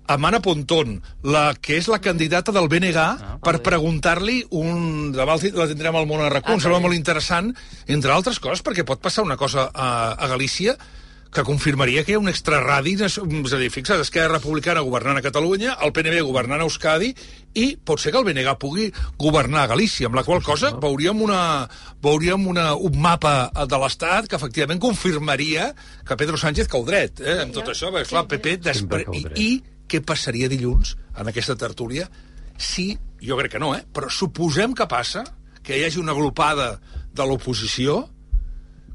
amb 0.08 0.26
Anna 0.28 0.42
Pontón, 0.44 0.98
la 1.24 1.54
que 1.56 1.78
és 1.80 1.88
la 1.88 2.02
candidata 2.04 2.52
del 2.52 2.68
BNG, 2.68 2.98
ah, 3.00 3.38
per 3.44 3.62
preguntar-li 3.64 4.42
un... 4.52 5.12
Demà 5.16 5.38
la 5.56 5.70
tindrem 5.70 5.96
al 5.96 6.10
món 6.10 6.22
a 6.26 6.30
RAC1, 6.32 6.60
Ah, 6.66 6.74
bé. 6.76 6.82
molt 6.88 6.96
interessant, 6.98 7.54
entre 7.88 8.12
altres 8.12 8.40
coses, 8.44 8.64
perquè 8.66 8.84
pot 8.86 9.00
passar 9.02 9.24
una 9.24 9.38
cosa 9.38 9.70
a, 9.74 10.14
a 10.14 10.28
Galícia 10.28 10.76
que 11.34 11.42
confirmaria 11.42 12.04
que 12.06 12.12
hi 12.12 12.16
ha 12.16 12.20
un 12.22 12.30
extraradi, 12.30 12.92
és 13.02 13.16
a 13.18 13.58
dir, 13.58 13.72
fixa't, 13.74 14.04
Esquerra 14.04 14.36
Republicana 14.36 14.84
governant 14.86 15.18
a 15.18 15.24
Catalunya, 15.26 15.80
el 15.82 15.90
PNB 15.92 16.20
governant 16.28 16.62
a 16.62 16.68
Euskadi, 16.68 17.10
i 17.58 17.72
pot 17.82 17.98
ser 17.98 18.12
que 18.14 18.20
el 18.22 18.28
BNG 18.28 18.54
pugui 18.62 18.92
governar 19.18 19.64
a 19.64 19.72
Galícia, 19.72 20.12
amb 20.12 20.20
la 20.20 20.24
qual 20.28 20.44
cosa 20.46 20.70
veuríem, 20.78 21.24
una, 21.26 21.68
veuríem 22.06 22.46
una, 22.48 22.76
un 22.78 23.02
mapa 23.02 23.50
de 23.66 23.80
l'Estat 23.82 24.30
que 24.30 24.38
efectivament 24.38 24.78
confirmaria 24.84 25.72
que 26.06 26.18
Pedro 26.22 26.38
Sánchez 26.38 26.70
cau 26.70 26.86
dret, 26.86 27.18
eh, 27.26 27.40
amb 27.48 27.54
tot 27.58 27.74
això, 27.74 27.90
perquè 27.90 28.14
clar, 28.14 28.28
PP 28.30 28.58
després... 28.70 29.10
I, 29.18 29.26
I 29.42 29.64
què 29.90 30.02
passaria 30.06 30.50
dilluns 30.52 30.96
en 31.20 31.30
aquesta 31.30 31.56
tertúlia 31.60 32.08
si, 32.58 32.94
jo 33.22 33.38
crec 33.40 33.56
que 33.56 33.62
no, 33.62 33.74
eh, 33.76 33.84
però 33.94 34.10
suposem 34.12 34.76
que 34.78 34.88
passa 34.90 35.24
que 35.64 35.78
hi 35.78 35.86
hagi 35.86 36.02
una 36.02 36.14
agrupada 36.16 36.76
de 37.14 37.28
l'oposició 37.28 38.04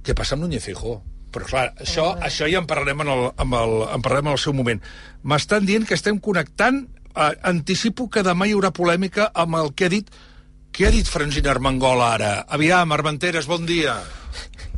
què 0.04 0.14
passa 0.16 0.36
amb 0.36 0.46
Núñez 0.46 0.64
Feijó? 0.64 0.98
Però 1.34 1.44
clar, 1.44 1.66
això, 1.84 2.14
això 2.24 2.46
ja 2.48 2.62
en 2.62 2.68
parlarem 2.68 3.02
en 3.04 3.10
el, 3.12 3.26
en 3.44 3.56
el, 3.58 3.74
en 3.92 4.04
parlarem 4.04 4.30
en 4.30 4.38
el 4.38 4.40
seu 4.40 4.54
moment. 4.56 4.80
M'estan 5.28 5.66
dient 5.68 5.84
que 5.84 5.98
estem 5.98 6.16
connectant, 6.24 6.86
eh, 7.12 7.34
anticipo 7.50 8.08
que 8.08 8.24
demà 8.24 8.48
hi 8.48 8.54
haurà 8.56 8.72
polèmica 8.72 9.28
amb 9.34 9.58
el 9.60 9.74
que 9.76 9.88
ha 9.88 9.92
dit 9.92 10.08
què 10.72 10.86
ha 10.88 10.94
dit 10.94 11.08
Francina 11.08 11.50
Armengol 11.50 12.00
ara? 12.04 12.32
Aviam, 12.54 12.92
Armenteres, 12.94 13.48
bon 13.50 13.66
dia. 13.66 13.96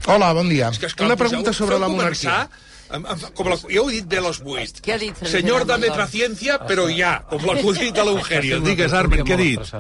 Hola, 0.06 0.32
bon 0.32 0.48
dia. 0.48 0.70
És 0.70 0.80
que, 0.80 0.88
esclar, 0.88 1.10
Una 1.10 1.18
pregunta 1.20 1.52
sobre 1.52 1.78
la 1.78 1.90
començar 1.90 2.00
monarquia. 2.00 2.36
Amb, 2.46 2.69
com 2.90 3.48
la, 3.50 3.56
jo 3.70 3.84
ho 3.84 3.90
he 3.90 4.00
dit 4.00 4.08
bé 4.10 4.20
les 4.22 4.40
8. 4.42 4.82
Què 4.84 4.94
ha 4.94 4.98
dit 5.00 5.22
Senyor, 5.30 5.64
dame 5.68 5.90
paciencia, 5.94 6.58
però 6.66 6.88
ja, 6.90 7.20
com 7.30 7.44
l'acudit 7.46 7.94
de 7.94 8.04
l'Eugenio. 8.06 8.60
Digues, 8.64 8.94
Armen, 8.96 9.22
què 9.26 9.36
ha 9.36 9.40
dit? 9.40 9.74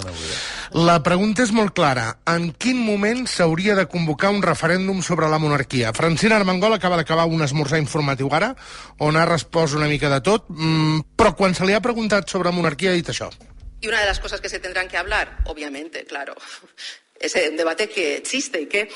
La 0.78 1.00
pregunta 1.02 1.42
és 1.42 1.52
molt 1.56 1.74
clara. 1.74 2.06
En 2.30 2.50
quin 2.54 2.78
moment 2.78 3.26
s'hauria 3.30 3.74
de 3.78 3.88
convocar 3.90 4.30
un 4.34 4.42
referèndum 4.44 5.02
sobre 5.02 5.28
la 5.32 5.40
monarquia? 5.42 5.94
Francina 5.96 6.38
Armengol 6.38 6.76
acaba 6.76 7.00
d'acabar 7.00 7.26
un 7.26 7.42
esmorzar 7.46 7.82
informatiu 7.82 8.30
ara, 8.36 8.54
on 9.02 9.18
ha 9.18 9.26
respost 9.26 9.74
una 9.78 9.90
mica 9.90 10.12
de 10.12 10.20
tot, 10.22 10.46
mm, 10.48 11.16
però 11.18 11.34
quan 11.34 11.54
se 11.54 11.66
li 11.66 11.74
ha 11.74 11.82
preguntat 11.82 12.30
sobre 12.30 12.54
monarquia 12.54 12.94
ha 12.94 12.98
dit 12.98 13.10
això. 13.10 13.30
Y 13.80 13.88
una 13.88 14.00
de 14.00 14.06
las 14.06 14.20
cosas 14.20 14.40
que 14.40 14.48
se 14.48 14.58
tendrán 14.58 14.88
que 14.88 14.98
hablar, 14.98 15.38
obviamente, 15.46 16.04
claro, 16.04 16.34
es 17.20 17.34
un 17.34 17.56
debate 17.56 17.88
que 17.88 18.16
existe 18.16 18.60
y 18.60 18.66
que 18.66 18.88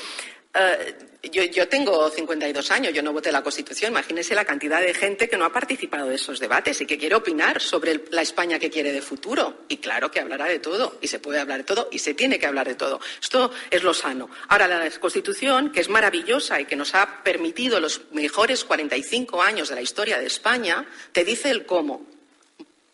eh, 0.53 0.95
yo, 1.31 1.43
yo 1.43 1.67
tengo 1.67 2.09
52 2.09 2.71
años, 2.71 2.93
yo 2.93 3.01
no 3.01 3.13
voté 3.13 3.31
la 3.31 3.43
Constitución, 3.43 3.91
imagínese 3.91 4.35
la 4.35 4.45
cantidad 4.45 4.81
de 4.81 4.93
gente 4.93 5.29
que 5.29 5.37
no 5.37 5.45
ha 5.45 5.53
participado 5.53 6.07
de 6.07 6.15
esos 6.15 6.39
debates 6.39 6.81
y 6.81 6.85
que 6.85 6.97
quiere 6.97 7.15
opinar 7.15 7.61
sobre 7.61 8.05
la 8.11 8.21
España 8.21 8.59
que 8.59 8.69
quiere 8.69 8.91
de 8.91 9.01
futuro. 9.01 9.65
Y 9.67 9.77
claro 9.77 10.11
que 10.11 10.19
hablará 10.19 10.45
de 10.45 10.59
todo, 10.59 10.97
y 11.01 11.07
se 11.07 11.19
puede 11.19 11.39
hablar 11.39 11.59
de 11.59 11.63
todo, 11.63 11.89
y 11.91 11.99
se 11.99 12.13
tiene 12.13 12.39
que 12.39 12.45
hablar 12.45 12.67
de 12.67 12.75
todo. 12.75 12.99
Esto 13.21 13.51
es 13.69 13.83
lo 13.83 13.93
sano. 13.93 14.29
Ahora, 14.47 14.67
la 14.67 14.89
Constitución, 14.99 15.71
que 15.71 15.81
es 15.81 15.89
maravillosa 15.89 16.59
y 16.59 16.65
que 16.65 16.75
nos 16.75 16.95
ha 16.95 17.23
permitido 17.23 17.79
los 17.79 18.01
mejores 18.11 18.63
45 18.63 19.41
años 19.41 19.69
de 19.69 19.75
la 19.75 19.81
historia 19.81 20.19
de 20.19 20.27
España, 20.27 20.85
te 21.11 21.23
dice 21.23 21.49
el 21.49 21.65
cómo. 21.65 22.05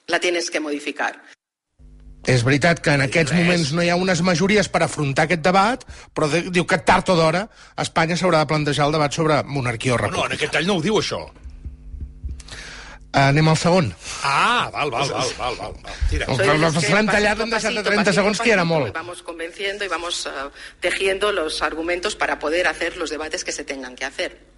La 0.08 0.20
tienes 0.20 0.52
que 0.52 0.60
modificar. 0.60 1.22
És 2.30 2.44
veritat 2.46 2.80
que 2.86 2.94
en 2.94 3.02
aquests 3.02 3.34
moments 3.34 3.72
no 3.74 3.82
hi 3.82 3.90
ha 3.90 3.96
unes 3.98 4.22
majories 4.22 4.68
per 4.70 4.84
afrontar 4.86 5.26
aquest 5.26 5.42
debat, 5.42 5.86
però 6.14 6.30
de, 6.30 6.44
diu 6.54 6.68
que 6.70 6.78
tard 6.86 7.10
o 7.10 7.16
d'hora 7.18 7.48
Espanya 7.82 8.18
s'haurà 8.20 8.44
de 8.44 8.50
plantejar 8.52 8.86
el 8.86 8.94
debat 8.94 9.14
sobre 9.14 9.42
monarquia 9.44 9.96
o 9.96 9.98
No, 9.98 10.04
república. 10.06 10.28
en 10.28 10.38
aquest 10.38 10.54
tall 10.54 10.68
no 10.68 10.76
ho 10.78 10.82
diu, 10.82 11.00
això. 11.02 11.24
Anem 13.12 13.48
al 13.52 13.58
segon. 13.58 13.90
Ah, 14.24 14.70
val, 14.72 14.92
val, 14.92 15.10
val, 15.10 15.32
val, 15.38 15.56
val. 15.60 15.74
val. 15.84 15.96
Tira. 16.10 16.28
Que 16.28 16.94
l'han 16.94 17.10
tallat, 17.10 17.40
a 17.40 17.44
han 17.44 17.50
deixat 17.50 17.74
de 17.74 17.82
pasito, 17.82 17.90
30 17.90 18.04
pasito 18.06 18.10
a 18.10 18.14
segons, 18.14 18.40
que 18.40 18.52
era 18.54 18.64
molt. 18.64 18.94
Vamos 18.94 19.22
convenciendo 19.22 19.84
y 19.84 19.90
vamos 19.90 20.26
eh, 20.28 20.30
tejiendo 20.80 21.34
los 21.34 21.62
argumentos 21.62 22.16
para 22.16 22.40
poder 22.40 22.68
hacer 22.68 22.96
los 22.96 23.10
debates 23.10 23.44
que 23.44 23.52
se 23.52 23.66
tengan 23.66 23.96
que 23.96 24.06
hacer. 24.06 24.51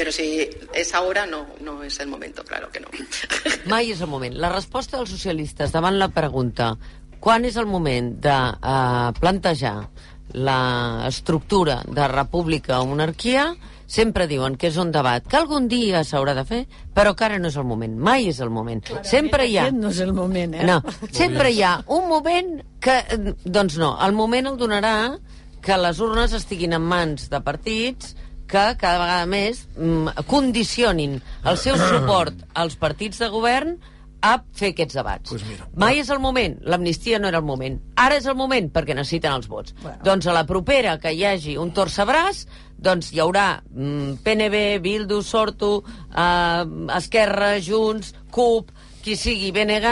Pero 0.00 0.12
si 0.12 0.48
es 0.72 0.94
ahora, 0.94 1.26
no, 1.26 1.44
no 1.60 1.82
es 1.82 2.00
el 2.00 2.08
momento, 2.08 2.42
claro 2.42 2.70
que 2.72 2.80
no. 2.80 2.88
Mai 3.68 3.90
és 3.92 4.00
el 4.00 4.08
moment. 4.08 4.32
La 4.40 4.48
resposta 4.48 4.96
dels 4.96 5.10
socialistes 5.12 5.74
davant 5.74 5.98
la 6.00 6.06
pregunta 6.08 6.70
quan 7.20 7.44
és 7.44 7.58
el 7.60 7.66
moment 7.68 8.14
de 8.24 8.32
uh, 8.32 9.10
plantejar 9.18 9.74
l'estructura 10.32 11.82
de 11.84 12.06
república 12.08 12.78
o 12.80 12.86
monarquia, 12.88 13.50
sempre 13.84 14.24
diuen 14.30 14.56
que 14.56 14.70
és 14.70 14.78
un 14.80 14.88
debat 14.94 15.20
que 15.28 15.36
algun 15.36 15.68
dia 15.68 16.00
s'haurà 16.00 16.32
de 16.38 16.46
fer, 16.48 16.62
però 16.96 17.12
que 17.12 17.28
ara 17.28 17.36
no 17.36 17.52
és 17.52 17.60
el 17.60 17.68
moment. 17.68 17.98
Mai 18.00 18.30
és 18.32 18.40
el 18.40 18.48
moment. 18.48 18.80
Sempre 19.04 19.50
hi 19.52 19.58
ha... 19.60 19.66
No 19.68 19.92
és 19.92 20.00
el 20.00 20.14
moment, 20.16 20.56
eh? 20.62 20.64
No, 20.64 20.80
sempre 21.12 21.52
hi 21.52 21.60
ha 21.60 21.74
un 21.92 22.08
moment 22.08 22.54
que... 22.80 22.96
eh, 23.04 23.36
Doncs 23.44 23.76
no, 23.76 23.92
el 24.00 24.16
moment 24.16 24.48
el 24.48 24.56
donarà 24.64 24.96
que 25.60 25.76
les 25.76 26.00
urnes 26.00 26.32
estiguin 26.40 26.72
en 26.80 26.88
mans 26.88 27.28
de 27.28 27.44
partits 27.44 28.16
que 28.50 28.64
cada 28.80 28.98
vegada 28.98 29.26
més 29.30 29.62
mm, 29.78 30.26
condicionin 30.30 31.20
el 31.46 31.56
seu 31.60 31.78
suport 31.92 32.34
als 32.58 32.76
partits 32.80 33.22
de 33.22 33.28
govern 33.32 33.76
a 34.20 34.34
fer 34.52 34.74
aquests 34.74 34.98
debats. 34.98 35.30
Pues 35.32 35.46
mira, 35.48 35.64
Mai 35.80 35.96
és 36.02 36.10
el 36.12 36.18
moment. 36.20 36.58
L'amnistia 36.68 37.16
no 37.22 37.30
era 37.30 37.38
el 37.40 37.46
moment. 37.48 37.78
Ara 37.96 38.18
és 38.20 38.26
el 38.28 38.36
moment 38.36 38.66
perquè 38.74 38.92
necessiten 38.98 39.32
els 39.32 39.46
vots. 39.48 39.72
Bueno. 39.80 39.96
Doncs 40.04 40.26
a 40.28 40.34
la 40.36 40.42
propera 40.44 40.98
que 41.00 41.14
hi 41.16 41.22
hagi 41.24 41.54
un 41.56 41.70
torcebràs, 41.72 42.42
doncs 42.76 43.14
hi 43.14 43.22
haurà 43.24 43.46
mm, 43.70 44.18
PNB, 44.26 44.60
Bildu, 44.84 45.22
Sortu, 45.24 45.78
eh, 46.12 46.66
Esquerra, 46.98 47.54
Junts, 47.64 48.12
CUP, 48.30 48.68
qui 49.00 49.16
sigui 49.16 49.48
BNG, 49.56 49.88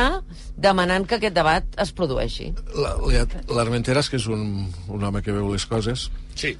demanant 0.60 1.06
que 1.08 1.16
aquest 1.16 1.32
debat 1.38 1.64
es 1.80 1.94
produeixi. 1.96 2.50
La- 2.76 2.98
la- 3.00 3.24
L'Armenteras, 3.56 4.10
que 4.12 4.20
és 4.20 4.26
un, 4.28 4.66
un 4.92 5.04
home 5.08 5.22
que 5.24 5.32
veu 5.32 5.48
les 5.54 5.64
coses, 5.64 6.10
Sí. 6.36 6.52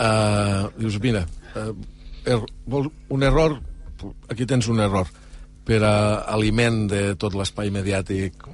Uh, 0.00 0.68
dius, 0.80 0.98
mira, 1.02 1.24
uh, 1.54 1.72
er, 2.24 2.40
vol, 2.70 2.90
un 3.12 3.26
error, 3.26 3.58
aquí 4.32 4.48
tens 4.48 4.68
un 4.72 4.80
error, 4.80 5.10
per 5.68 5.82
a 5.86 5.94
aliment 6.32 6.86
de 6.90 7.02
tot 7.20 7.36
l'espai 7.36 7.70
mediàtic 7.74 8.48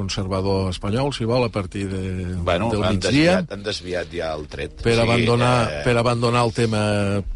conservador 0.00 0.70
espanyol, 0.72 1.12
si 1.14 1.28
vol, 1.28 1.44
a 1.46 1.52
partir 1.52 1.86
de, 1.92 2.34
Bueno, 2.40 2.70
del 2.72 2.82
han 2.88 2.96
migdia, 2.96 3.10
desviat, 3.10 3.52
han 3.52 3.62
desviat 3.68 4.10
ja 4.16 4.32
el 4.34 4.46
tret. 4.48 4.74
per, 4.82 4.94
sigui, 4.96 5.04
abandonar, 5.06 5.54
eh, 5.70 5.82
per 5.84 5.96
abandonar 6.00 6.44
el 6.48 6.52
tema 6.56 6.80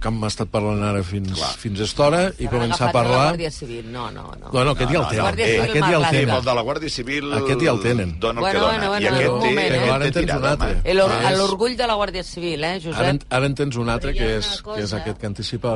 que 0.01 0.09
hem 0.11 0.25
estat 0.31 0.49
parlant 0.51 0.83
ara 0.83 1.03
fins, 1.05 1.39
fins 1.61 1.81
a 1.81 1.85
estora 1.89 2.23
i 2.39 2.49
començar 2.49 2.89
a 2.89 2.89
Agafat 2.89 2.95
La 2.95 2.97
parlar... 2.97 3.27
Guàrdia 3.35 3.51
Civil, 3.53 3.93
no, 3.93 4.11
no, 4.11 4.27
no. 4.41 4.51
Bueno, 4.51 4.73
aquest 4.75 4.91
ja 4.91 5.01
el 5.03 5.09
tenen. 5.13 5.25
Guàrdia 5.25 5.47
Civil 5.47 5.65
Aquest 5.69 5.85
ja 5.85 5.97
el 6.01 6.07
tenen. 6.11 6.35
El 6.39 6.45
de 6.49 6.55
la 6.59 6.63
Guàrdia 6.71 6.91
Civil... 6.97 7.33
Aquest 7.41 7.65
ja 7.67 7.71
el 7.77 7.81
tenen. 7.85 8.17
Dona 8.21 8.41
el 8.41 8.45
Bueno, 8.45 8.59
que 8.61 8.65
dona. 8.67 8.89
bueno, 8.89 8.89
bueno, 8.89 9.05
I 9.05 9.09
aquest 9.09 9.25
té, 9.25 9.31
moment, 9.31 9.59
aquest 9.59 9.85
eh? 9.85 9.91
Ara 9.95 10.05
en 10.07 10.13
té 10.13 10.21
tens 10.25 10.39
un 10.41 10.45
altre. 10.53 10.73
El- 10.85 11.39
L'orgull 11.39 11.77
de 11.77 11.87
la 11.87 11.95
Guàrdia 12.01 12.23
Civil, 12.25 12.65
eh, 12.65 12.67
Ara, 12.75 12.81
Josep? 12.85 13.09
en, 13.11 13.21
ara 13.31 13.47
en 13.47 13.55
tens 13.55 13.77
un 13.77 13.89
altre, 13.93 14.13
que 14.15 14.37
és, 14.39 14.51
que 14.65 14.81
és 14.83 14.93
aquest 14.97 15.19
que 15.21 15.27
anticipa 15.27 15.73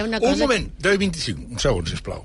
ha 0.00 0.04
una 0.04 0.18
Un 0.22 0.38
moment, 0.38 0.68
10 0.78 0.94
i 0.94 0.98
25, 1.06 1.46
un 1.52 1.58
segon, 1.58 1.86
sisplau. 1.86 2.24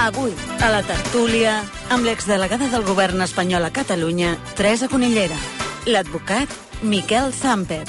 Avui, 0.00 0.32
a 0.64 0.70
la 0.72 0.80
tertúlia, 0.80 1.58
amb 1.92 2.06
l'exdelegada 2.08 2.70
del 2.72 2.86
govern 2.88 3.20
espanyol 3.20 3.66
a 3.68 3.70
Catalunya, 3.74 4.30
Teresa 4.56 4.88
Conillera, 4.88 5.36
l'advocat 5.84 6.48
Miquel 6.80 7.34
Samper 7.36 7.82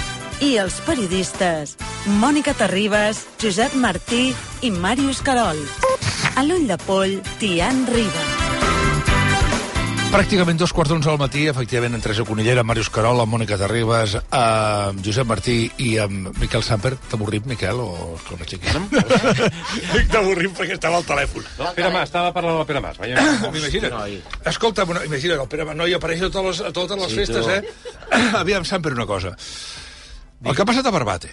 i 0.43 0.57
els 0.59 0.81
periodistes 0.83 1.77
Mònica 2.19 2.51
Terribas, 2.59 3.23
Josep 3.39 3.79
Martí 3.79 4.33
i 4.59 4.75
Màrius 4.75 5.23
Carol. 5.23 5.63
A 6.35 6.43
l'ull 6.43 6.67
de 6.67 6.81
poll, 6.83 7.21
Tian 7.39 7.85
Riba. 7.87 8.40
Pràcticament 10.11 10.57
dos 10.59 10.73
quarts 10.75 10.91
d'onze 10.91 11.07
al 11.07 11.15
matí, 11.21 11.45
efectivament, 11.47 11.93
en 11.95 12.01
Teresa 12.03 12.25
Conillera, 12.27 12.65
Màrius 12.67 12.89
Carol, 12.91 13.21
amb 13.23 13.31
Mònica 13.31 13.55
Terribas, 13.55 14.17
amb 14.35 14.99
Josep 15.05 15.27
Martí 15.29 15.53
i 15.79 15.93
amb 16.03 16.33
Miquel 16.41 16.65
Samper. 16.67 16.91
T'ha 17.07 17.15
avorrit, 17.15 17.45
Miquel, 17.47 17.79
o 17.79 18.17
que 18.27 18.35
xiquina? 18.49 18.81
T'ha 18.91 20.19
avorrit 20.19 20.51
perquè 20.57 20.75
estava 20.75 20.99
al 20.99 21.07
telèfon. 21.07 21.47
Pere 21.77 21.93
Mas, 21.95 22.09
estava 22.11 22.33
parlant 22.35 22.59
del 22.59 22.67
Pere 22.67 22.81
Mas. 22.83 22.99
M'imagina't. 22.99 23.95
Escolta, 24.51 24.83
bueno, 24.89 25.05
imagina't, 25.07 25.45
el 25.45 25.51
Pere 25.53 25.69
Manoi 25.71 25.95
apareix 25.95 26.25
a 26.27 26.31
totes 26.33 26.49
les, 26.59 26.61
a 26.67 26.73
totes 26.75 26.99
les 27.05 27.15
Sí, 27.15 27.21
festes, 27.23 27.47
tu. 27.47 27.55
eh? 27.55 28.35
Aviam, 28.43 28.67
Samper, 28.67 28.91
una 28.99 29.07
cosa. 29.07 29.31
El 30.43 30.51
que 30.57 30.65
ha 30.65 30.67
passat 30.67 30.91
a 30.91 30.91
Barbate, 30.91 31.31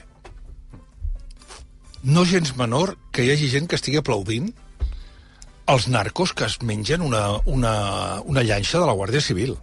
no 2.07 2.23
gens 2.25 2.55
menor 2.55 2.95
que 3.11 3.27
hi 3.27 3.35
hagi 3.35 3.51
gent 3.51 3.67
que 3.67 3.75
estigui 3.81 3.99
aplaudint 3.99 4.53
els 5.69 5.89
narcos 5.93 6.33
que 6.33 6.47
es 6.49 6.59
mengen 6.65 7.05
una, 7.05 7.23
una, 7.47 7.75
una 8.25 8.45
llanxa 8.47 8.81
de 8.81 8.89
la 8.89 8.97
Guàrdia 8.97 9.21
Civil, 9.25 9.55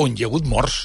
on 0.00 0.16
hi 0.16 0.24
ha 0.24 0.30
hagut 0.30 0.48
morts. 0.48 0.78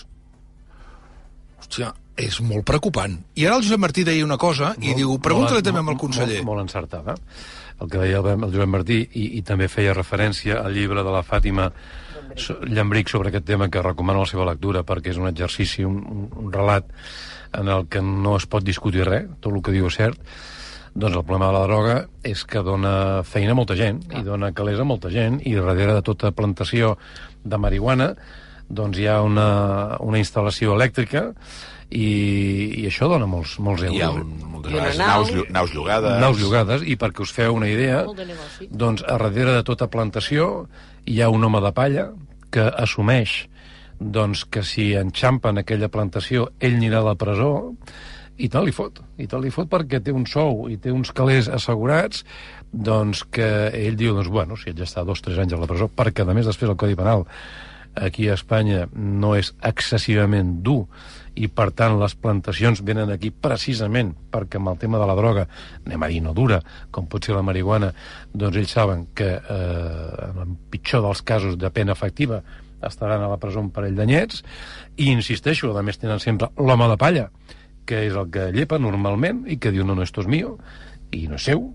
Hòstia, 1.62 1.94
és 2.20 2.42
molt 2.44 2.68
preocupant. 2.68 3.16
I 3.40 3.48
ara 3.48 3.58
el 3.58 3.64
Josep 3.64 3.80
Martí 3.80 4.04
deia 4.08 4.26
una 4.26 4.38
cosa 4.42 4.74
i 4.84 4.94
diu, 4.98 5.16
pregunta-li 5.24 5.64
també 5.66 5.84
amb 5.84 5.94
el 5.94 6.00
conseller. 6.02 6.42
Molt, 6.44 6.52
molt 6.52 6.66
encertada. 6.68 7.16
El 7.80 7.88
que 7.88 8.02
deia 8.02 8.20
el, 8.20 8.46
Joan 8.52 8.72
Martí, 8.74 9.00
i, 9.16 9.26
i 9.40 9.42
també 9.48 9.70
feia 9.72 9.96
referència 9.96 10.60
al 10.66 10.76
llibre 10.76 11.06
de 11.06 11.16
la 11.16 11.24
Fàtima 11.24 11.70
Llambric 12.68 13.10
sobre 13.10 13.32
aquest 13.32 13.48
tema, 13.48 13.70
que 13.72 13.82
recomano 13.82 14.26
la 14.26 14.30
seva 14.30 14.46
lectura 14.50 14.84
perquè 14.88 15.14
és 15.14 15.20
un 15.22 15.30
exercici, 15.32 15.86
un, 15.88 16.02
un, 16.04 16.28
un 16.44 16.52
relat 16.54 16.92
en 17.58 17.72
el 17.72 17.88
que 17.90 18.04
no 18.06 18.36
es 18.38 18.46
pot 18.46 18.66
discutir 18.68 19.08
res, 19.08 19.30
tot 19.40 19.56
el 19.56 19.64
que 19.66 19.74
diu 19.74 19.88
és 19.90 19.98
cert, 19.98 20.20
doncs 20.96 21.16
el 21.16 21.24
problema 21.24 21.48
de 21.52 21.58
la 21.60 21.64
droga 21.68 21.96
és 22.24 22.44
que 22.46 22.62
dona 22.66 23.24
feina 23.24 23.52
a 23.54 23.58
molta 23.58 23.76
gent, 23.80 24.02
i 24.18 24.24
dona 24.26 24.52
calés 24.54 24.80
a 24.80 24.86
molta 24.88 25.10
gent, 25.14 25.40
i 25.46 25.54
darrere 25.56 25.94
de 26.00 26.02
tota 26.06 26.32
plantació 26.32 26.96
de 27.44 27.58
marihuana 27.58 28.14
doncs 28.70 29.00
hi 29.02 29.08
ha 29.10 29.22
una, 29.26 29.98
una 30.06 30.20
instal·lació 30.22 30.76
elèctrica 30.76 31.32
i, 31.90 32.82
i 32.82 32.86
això 32.86 33.08
dona 33.10 33.26
molts, 33.26 33.56
molts 33.66 33.82
euros. 33.88 33.98
Hi 33.98 34.04
ha 34.06 34.12
un, 34.14 34.34
moltes 34.52 34.74
vegades 34.76 35.00
naus, 35.02 35.32
llu- 35.34 35.48
naus 35.50 35.72
llogades. 35.74 36.20
Naus 36.22 36.38
llogades, 36.42 36.84
i 36.86 36.98
perquè 37.02 37.24
us 37.26 37.34
feu 37.34 37.56
una 37.58 37.70
idea, 37.72 38.04
doncs 38.70 39.02
a 39.08 39.16
darrere 39.18 39.56
de 39.58 39.64
tota 39.66 39.88
plantació 39.90 40.68
hi 41.10 41.22
ha 41.22 41.30
un 41.34 41.44
home 41.48 41.62
de 41.66 41.72
palla 41.74 42.10
que 42.54 42.68
assumeix 42.78 43.48
doncs, 44.00 44.46
que 44.48 44.62
si 44.64 44.94
enxampen 44.96 45.58
aquella 45.60 45.90
plantació 45.92 46.52
ell 46.64 46.78
anirà 46.78 47.02
a 47.02 47.08
la 47.10 47.16
presó 47.20 47.74
i 48.40 48.48
tal 48.52 48.68
li 48.68 48.74
fot, 48.76 49.02
i 49.20 49.28
tal 49.28 49.44
li 49.44 49.52
fot 49.52 49.70
perquè 49.72 50.00
té 50.04 50.14
un 50.16 50.26
sou 50.30 50.68
i 50.72 50.78
té 50.80 50.94
uns 50.96 51.12
calés 51.16 51.50
assegurats 51.52 52.24
doncs 52.72 53.26
que 53.28 53.48
ell 53.76 53.98
diu, 54.00 54.14
doncs 54.16 54.30
bueno, 54.32 54.58
si 54.58 54.72
ell 54.72 54.78
ja 54.80 54.88
està 54.88 55.04
dos 55.08 55.20
o 55.20 55.28
tres 55.28 55.42
anys 55.42 55.56
a 55.56 55.60
la 55.60 55.68
presó, 55.68 55.90
perquè 55.92 56.24
a 56.24 56.36
més 56.38 56.48
després 56.48 56.72
el 56.72 56.78
Codi 56.80 56.98
Penal 57.00 57.26
aquí 58.00 58.30
a 58.30 58.36
Espanya 58.38 58.86
no 58.94 59.34
és 59.36 59.52
excessivament 59.66 60.60
dur 60.64 60.86
i 61.40 61.50
per 61.52 61.70
tant 61.76 61.98
les 62.00 62.16
plantacions 62.20 62.84
venen 62.86 63.12
aquí 63.12 63.32
precisament 63.32 64.14
perquè 64.32 64.60
amb 64.60 64.72
el 64.72 64.80
tema 64.80 65.02
de 65.02 65.08
la 65.10 65.18
droga, 65.18 65.46
anem 65.86 66.04
a 66.06 66.10
dir 66.12 66.24
no 66.24 66.34
dura, 66.38 66.62
com 66.92 67.10
pot 67.12 67.26
ser 67.26 67.36
la 67.36 67.44
marihuana, 67.46 67.92
doncs 68.34 68.60
ells 68.62 68.76
saben 68.76 69.08
que 69.16 69.30
eh, 69.36 70.26
en 70.30 70.42
el 70.46 70.58
pitjor 70.72 71.04
dels 71.06 71.24
casos 71.28 71.58
de 71.60 71.72
pena 71.76 71.96
efectiva 71.98 72.44
estaran 72.88 73.24
a 73.24 73.28
la 73.28 73.40
presó 73.40 73.60
un 73.60 73.74
parell 73.76 73.98
d'anyets. 73.98 74.44
I 75.04 75.10
insisteixo, 75.12 75.74
a 75.76 75.84
més 75.84 76.00
tenen 76.00 76.22
sempre 76.24 76.48
l'home 76.56 76.88
de 76.88 77.00
palla 77.00 77.26
que 77.90 78.06
és 78.06 78.16
el 78.18 78.30
que 78.34 78.52
llepa 78.54 78.78
normalment 78.82 79.44
i 79.50 79.58
que 79.62 79.74
diu 79.74 79.88
no, 79.88 79.98
no, 79.98 80.06
esto 80.06 80.22
es 80.22 80.30
mío 80.30 80.58
i 81.16 81.26
no 81.30 81.40
és 81.40 81.48
seu. 81.50 81.66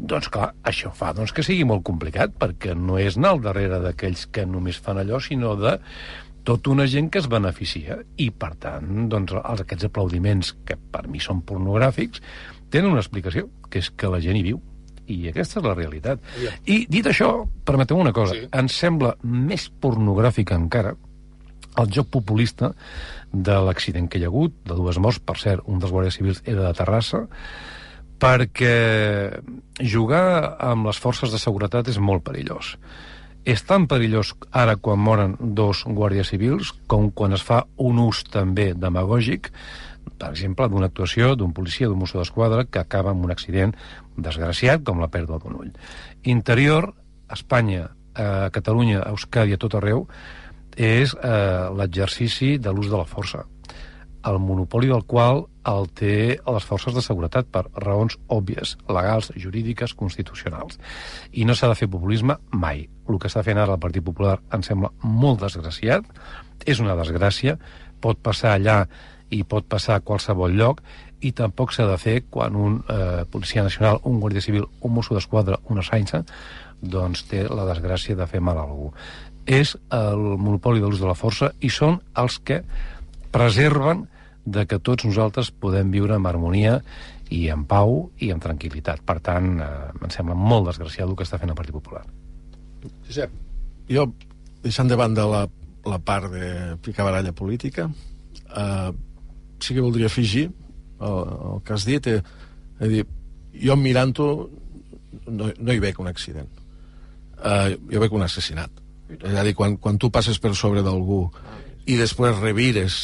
Doncs 0.00 0.30
clar, 0.32 0.54
això 0.64 0.94
fa 0.96 1.12
doncs, 1.12 1.34
que 1.36 1.44
sigui 1.44 1.66
molt 1.68 1.84
complicat 1.84 2.32
perquè 2.40 2.72
no 2.72 2.96
és 3.00 3.18
anar 3.20 3.34
al 3.34 3.42
darrere 3.44 3.82
d'aquells 3.84 4.24
que 4.32 4.46
només 4.48 4.80
fan 4.80 5.02
allò, 5.02 5.20
sinó 5.20 5.52
de 5.60 5.76
tota 6.48 6.72
una 6.72 6.86
gent 6.88 7.10
que 7.12 7.20
es 7.20 7.28
beneficia. 7.28 7.98
I 8.16 8.30
per 8.32 8.54
tant, 8.62 9.04
doncs, 9.12 9.36
els, 9.36 9.64
aquests 9.66 9.90
aplaudiments 9.90 10.54
que 10.64 10.78
per 10.80 11.04
mi 11.12 11.20
són 11.20 11.44
pornogràfics 11.44 12.24
tenen 12.72 12.94
una 12.94 13.04
explicació, 13.04 13.50
que 13.68 13.84
és 13.84 13.92
que 13.92 14.08
la 14.08 14.22
gent 14.24 14.40
hi 14.40 14.46
viu. 14.48 14.62
I 15.10 15.26
aquesta 15.28 15.58
és 15.58 15.66
la 15.66 15.74
realitat. 15.74 16.22
I 16.70 16.84
dit 16.88 17.06
això, 17.10 17.32
permeteu 17.66 17.98
una 17.98 18.14
cosa, 18.16 18.36
sí. 18.38 18.46
ens 18.56 18.76
sembla 18.78 19.16
més 19.26 19.66
pornogràfic 19.82 20.54
encara 20.54 20.94
el 21.78 21.90
joc 21.94 22.10
populista 22.10 22.72
de 23.32 23.58
l'accident 23.66 24.08
que 24.10 24.18
hi 24.18 24.24
ha 24.26 24.30
hagut, 24.32 24.54
de 24.66 24.74
dues 24.74 24.98
morts, 24.98 25.20
per 25.22 25.36
cert, 25.38 25.62
un 25.66 25.78
dels 25.78 25.92
guàrdies 25.92 26.18
civils 26.18 26.42
era 26.44 26.66
de 26.66 26.72
Terrassa, 26.74 27.26
perquè 28.20 29.40
jugar 29.80 30.56
amb 30.60 30.90
les 30.90 30.98
forces 31.00 31.32
de 31.32 31.40
seguretat 31.40 31.88
és 31.88 31.98
molt 31.98 32.24
perillós. 32.26 32.74
És 33.48 33.62
tan 33.64 33.86
perillós 33.88 34.34
ara 34.52 34.74
quan 34.76 35.00
moren 35.00 35.36
dos 35.40 35.86
guàrdies 35.86 36.28
civils 36.28 36.74
com 36.90 37.08
quan 37.16 37.32
es 37.32 37.44
fa 37.46 37.62
un 37.80 38.02
ús 38.02 38.24
també 38.28 38.74
demagògic, 38.76 39.48
per 40.20 40.34
exemple, 40.34 40.68
d'una 40.68 40.90
actuació 40.90 41.32
d'un 41.36 41.54
policia, 41.56 41.88
d'un 41.88 41.98
mosso 41.98 42.18
d'esquadra, 42.18 42.66
que 42.68 42.82
acaba 42.82 43.14
amb 43.14 43.24
un 43.24 43.32
accident 43.32 43.72
desgraciat 44.16 44.84
com 44.84 45.00
la 45.00 45.08
pèrdua 45.08 45.38
d'un 45.40 45.56
ull. 45.56 45.72
Interior, 46.28 46.92
Espanya, 47.32 47.88
a 48.14 48.50
Catalunya, 48.52 49.06
Euskadi, 49.08 49.56
a 49.56 49.60
tot 49.60 49.78
arreu, 49.78 50.04
és 50.80 51.12
eh, 51.12 51.68
l'exercici 51.76 52.56
de 52.58 52.72
l'ús 52.72 52.88
de 52.88 52.96
la 52.96 53.08
força 53.08 53.44
el 54.24 54.38
monopoli 54.38 54.88
del 54.88 55.04
qual 55.04 55.46
el 55.66 55.88
té 55.96 56.38
les 56.40 56.66
forces 56.66 56.94
de 56.96 57.02
seguretat 57.04 57.48
per 57.52 57.66
raons 57.84 58.16
òbvies, 58.28 58.76
legals, 58.88 59.30
jurídiques, 59.36 59.94
constitucionals. 59.94 60.80
I 61.32 61.46
no 61.48 61.56
s'ha 61.56 61.70
de 61.70 61.78
fer 61.78 61.88
populisme 61.90 62.36
mai. 62.52 62.86
El 63.08 63.20
que 63.20 63.30
està 63.30 63.44
fent 63.46 63.58
ara 63.58 63.76
el 63.76 63.82
Partit 63.82 64.04
Popular 64.04 64.38
em 64.54 64.64
sembla 64.66 64.92
molt 65.02 65.44
desgraciat, 65.44 66.04
és 66.66 66.80
una 66.80 66.96
desgràcia, 66.98 67.56
pot 68.00 68.20
passar 68.20 68.56
allà 68.56 68.82
i 69.30 69.44
pot 69.44 69.64
passar 69.68 69.98
a 69.98 70.04
qualsevol 70.04 70.56
lloc, 70.56 70.82
i 71.20 71.32
tampoc 71.36 71.72
s'ha 71.72 71.86
de 71.86 71.96
fer 72.00 72.16
quan 72.32 72.56
un 72.56 72.80
eh, 72.88 73.24
policia 73.30 73.62
nacional, 73.62 74.00
un 74.08 74.20
guàrdia 74.20 74.40
civil, 74.40 74.66
un 74.80 74.94
mosso 74.96 75.14
d'esquadra, 75.14 75.60
una 75.68 75.84
sainza, 75.84 76.24
doncs 76.80 77.26
té 77.28 77.44
la 77.44 77.66
desgràcia 77.68 78.16
de 78.16 78.26
fer 78.26 78.40
mal 78.40 78.58
a 78.58 78.64
algú. 78.64 78.88
És 79.50 79.74
el 79.90 80.20
monopoli 80.38 80.82
de 80.82 80.86
l'ús 80.86 81.02
de 81.02 81.08
la 81.08 81.18
força 81.18 81.50
i 81.58 81.70
són 81.74 81.98
els 82.20 82.38
que 82.46 82.60
preserven 83.34 84.06
de 84.44 84.64
que 84.66 84.78
tots 84.78 85.06
nosaltres 85.06 85.50
podem 85.50 85.90
viure 85.90 86.16
en 86.16 86.26
harmonia 86.26 86.78
i 87.30 87.44
en 87.50 87.64
pau 87.68 88.10
i 88.18 88.30
en 88.34 88.42
tranquil·litat. 88.42 89.02
Per 89.06 89.18
tant, 89.26 89.52
eh, 89.62 89.68
em 90.00 90.10
sembla 90.10 90.34
molt 90.34 90.70
desgraciat 90.70 91.08
el 91.08 91.16
que 91.18 91.26
està 91.26 91.38
fent 91.38 91.52
el 91.52 91.58
Partit 91.58 91.74
Popular. 91.74 92.02
Josep. 93.06 93.34
Jo, 93.90 94.06
deixant 94.62 94.90
de 94.90 94.98
banda 94.98 95.26
la, 95.30 95.44
la 95.86 95.98
part 95.98 96.30
de 96.32 96.76
picabaralla 96.82 97.32
política, 97.32 97.88
eh, 98.56 98.90
sí 99.60 99.74
que 99.74 99.84
voldria 99.84 100.06
afegir 100.06 100.46
el, 101.00 101.18
el 101.52 101.62
que 101.64 101.74
has 101.74 101.86
dit. 101.86 102.06
Eh, 102.06 102.22
dir, 102.80 103.04
jo 103.66 103.76
mirant-ho 103.76 104.30
no, 105.26 105.50
no 105.50 105.72
hi 105.74 105.82
veig 105.82 105.98
un 106.02 106.10
accident. 106.10 106.50
Eh, 107.40 107.76
jo 107.92 108.02
veig 108.02 108.14
un 108.14 108.26
assassinat. 108.26 108.82
És 109.18 109.34
a 109.34 109.44
dir, 109.46 109.54
quan, 109.58 109.76
quan 109.82 109.98
tu 109.98 110.10
passes 110.14 110.38
per 110.38 110.54
sobre 110.58 110.84
d'algú 110.86 111.24
i 111.90 111.96
després 111.98 112.38
revires 112.38 113.00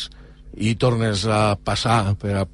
i 0.56 0.74
tornes 0.80 1.26
a 1.28 1.56
passar 1.56 2.14
per 2.20 2.36
a, 2.42 2.44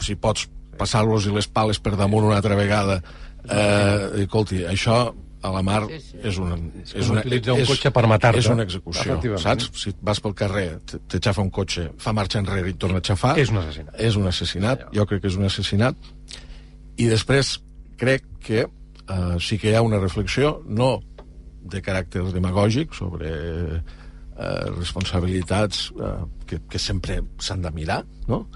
si 0.00 0.16
pots 0.16 0.46
passar-los 0.80 1.26
i 1.28 1.34
les 1.34 1.48
pales 1.50 1.80
per 1.82 1.96
damunt 1.98 2.28
una 2.28 2.38
altra 2.40 2.56
vegada 2.56 3.00
eh, 3.00 4.22
escolti, 4.24 4.62
això 4.68 5.10
a 5.40 5.50
la 5.54 5.62
mar 5.64 5.80
és 5.88 6.36
una, 6.40 6.56
és 6.84 7.08
una, 7.08 7.22
utilitzar 7.22 7.54
un 7.56 7.64
cotxe 7.68 7.92
per 7.96 8.02
matar-te. 8.10 8.42
és 8.42 8.48
una 8.52 8.64
execució, 8.66 9.16
saps? 9.40 9.70
Si 9.80 9.92
vas 10.04 10.20
pel 10.20 10.34
carrer, 10.36 10.66
t'aixafa 11.08 11.44
un 11.44 11.52
cotxe, 11.54 11.86
fa 12.00 12.12
marxa 12.16 12.42
enrere 12.42 12.68
i 12.68 12.76
torna 12.76 13.00
a 13.00 13.04
aixafar... 13.04 13.36
És 13.40 13.52
un 13.52 13.60
assassinat. 13.62 13.94
És 14.10 14.18
un 14.20 14.28
assassinat, 14.28 14.84
jo 14.96 15.06
crec 15.08 15.24
que 15.24 15.32
és 15.32 15.38
un 15.40 15.48
assassinat. 15.48 16.10
I 17.00 17.08
després 17.08 17.54
crec 18.00 18.26
que 18.44 18.66
eh, 18.66 19.36
sí 19.40 19.56
que 19.60 19.72
hi 19.72 19.78
ha 19.78 19.84
una 19.86 20.00
reflexió, 20.02 20.58
no 20.68 20.92
de 21.60 21.82
caràcter 21.84 22.24
demagògic, 22.32 22.94
sobre 22.96 23.30
eh, 23.30 24.66
responsabilitats 24.76 25.90
eh, 25.94 26.16
que, 26.46 26.60
que 26.70 26.80
sempre 26.80 27.20
s'han 27.38 27.62
de 27.62 27.72
mirar, 27.76 28.02
no? 28.28 28.46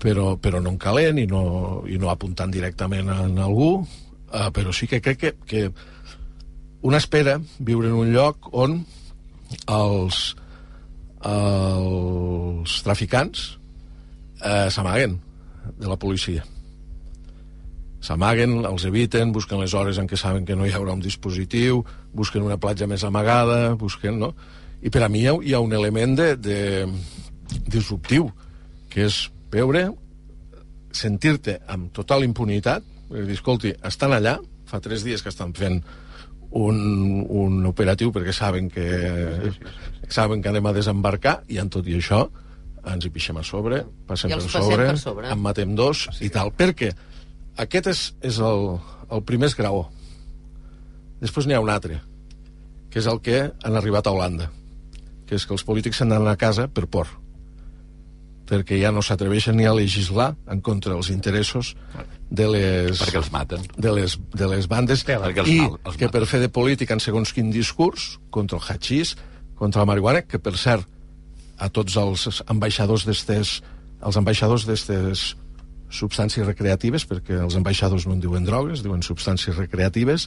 però, 0.00 0.34
però 0.40 0.60
no 0.60 0.72
en 0.72 0.78
calent 0.80 1.20
i 1.20 1.26
no, 1.28 1.84
i 1.86 1.98
no 2.00 2.10
apuntant 2.10 2.52
directament 2.52 3.10
en 3.12 3.38
algú, 3.38 3.72
eh, 4.32 4.48
però 4.56 4.72
sí 4.72 4.88
que 4.90 5.02
crec 5.04 5.20
que, 5.20 5.34
que 5.46 5.64
una 6.82 6.98
espera 6.98 7.38
viure 7.58 7.90
en 7.90 7.98
un 8.00 8.12
lloc 8.14 8.48
on 8.56 8.80
els, 9.68 10.20
els 11.28 12.78
traficants 12.86 13.50
eh, 14.40 14.70
s'amaguen 14.72 15.18
de 15.76 15.90
la 15.90 15.98
policia. 16.00 16.46
S'amaguen, 18.00 18.62
els 18.64 18.86
eviten, 18.88 19.34
busquen 19.36 19.60
les 19.60 19.74
hores 19.76 20.00
en 20.00 20.08
què 20.08 20.16
saben 20.16 20.46
que 20.48 20.56
no 20.56 20.64
hi 20.64 20.72
haurà 20.72 20.96
un 20.96 21.04
dispositiu, 21.04 21.84
busquen 22.16 22.44
una 22.46 22.58
platja 22.60 22.88
més 22.90 23.04
amagada, 23.06 23.74
busquen, 23.80 24.18
no? 24.20 24.34
I 24.82 24.90
per 24.90 25.04
a 25.04 25.10
mi 25.12 25.24
hi 25.24 25.28
ha, 25.30 25.34
hi 25.44 25.54
ha 25.54 25.60
un 25.62 25.74
element 25.76 26.16
de, 26.18 26.28
de 26.40 26.60
disruptiu, 27.70 28.30
que 28.90 29.06
és 29.06 29.22
veure, 29.52 29.88
sentir-te 30.90 31.60
amb 31.70 31.90
total 31.94 32.24
impunitat, 32.26 32.86
dir, 33.10 33.34
escolti, 33.34 33.74
estan 33.86 34.14
allà, 34.16 34.38
fa 34.70 34.80
tres 34.82 35.04
dies 35.06 35.22
que 35.22 35.30
estan 35.32 35.54
fent 35.54 35.80
un, 36.50 36.78
un 37.28 37.66
operatiu 37.66 38.10
perquè 38.14 38.34
saben 38.34 38.68
que 38.70 38.86
saben 40.10 40.42
que 40.42 40.50
anem 40.50 40.66
a 40.66 40.74
desembarcar 40.74 41.40
i 41.50 41.60
en 41.62 41.70
tot 41.70 41.86
i 41.86 41.94
això 41.98 42.24
ens 42.90 43.06
hi 43.06 43.12
pixem 43.12 43.38
a 43.38 43.44
sobre, 43.46 43.82
passem 44.08 44.32
per 44.32 44.40
sobre, 44.42 44.88
per 44.88 44.98
sobre. 44.98 45.30
en 45.30 45.40
matem 45.42 45.74
dos 45.78 46.06
i 46.24 46.30
tal. 46.32 46.50
Perquè 46.56 46.90
aquest 47.60 47.90
és, 47.92 48.04
és 48.24 48.38
el, 48.40 48.78
el 49.12 49.24
primer 49.28 49.50
esgraó. 49.50 49.84
Després 51.20 51.46
n'hi 51.46 51.54
ha 51.56 51.60
un 51.62 51.70
altre, 51.72 52.00
que 52.90 52.98
és 53.00 53.06
el 53.10 53.20
que 53.24 53.42
han 53.52 53.76
arribat 53.76 54.06
a 54.08 54.12
Holanda, 54.16 54.50
que 55.28 55.36
és 55.38 55.44
que 55.46 55.54
els 55.54 55.64
polítics 55.64 56.00
s'han 56.00 56.10
d'anar 56.14 56.32
a 56.34 56.40
casa 56.40 56.68
per 56.68 56.86
por 56.90 57.08
perquè 58.50 58.80
ja 58.80 58.90
no 58.90 58.98
s'atreveixen 58.98 59.54
ni 59.54 59.62
a 59.68 59.72
legislar 59.76 60.32
en 60.50 60.58
contra 60.60 60.90
dels 60.96 61.10
interessos 61.14 61.76
de 62.34 62.48
les... 62.50 62.98
Perquè 62.98 63.20
els 63.20 63.28
maten. 63.30 63.62
De 63.78 63.92
les, 63.94 64.16
de 64.34 64.48
les 64.50 64.66
bandes. 64.66 65.04
Perquè 65.06 65.44
els 65.44 65.50
I 65.52 65.60
mal- 65.62 65.76
els 65.86 65.98
que 66.00 66.08
per 66.10 66.24
fer 66.26 66.40
de 66.42 66.48
política 66.50 66.96
en 66.96 67.02
segons 67.04 67.30
quin 67.36 67.52
discurs, 67.54 68.16
contra 68.34 68.58
el 68.58 68.64
hachís, 68.66 69.14
contra 69.54 69.84
la 69.84 69.86
marihuana, 69.92 70.24
que 70.26 70.42
per 70.42 70.56
cert, 70.58 70.82
a 71.62 71.68
tots 71.70 71.94
els 72.00 72.42
ambaixadors 72.50 73.06
d'estes 73.06 73.60
els 74.00 74.16
ambaixadors 74.18 74.64
d'estes 74.66 75.36
substàncies 75.92 76.46
recreatives, 76.48 77.04
perquè 77.06 77.38
els 77.44 77.54
ambaixadors 77.54 78.08
no 78.08 78.16
en 78.16 78.22
diuen 78.24 78.46
drogues, 78.48 78.82
diuen 78.82 79.02
substàncies 79.06 79.54
recreatives, 79.62 80.26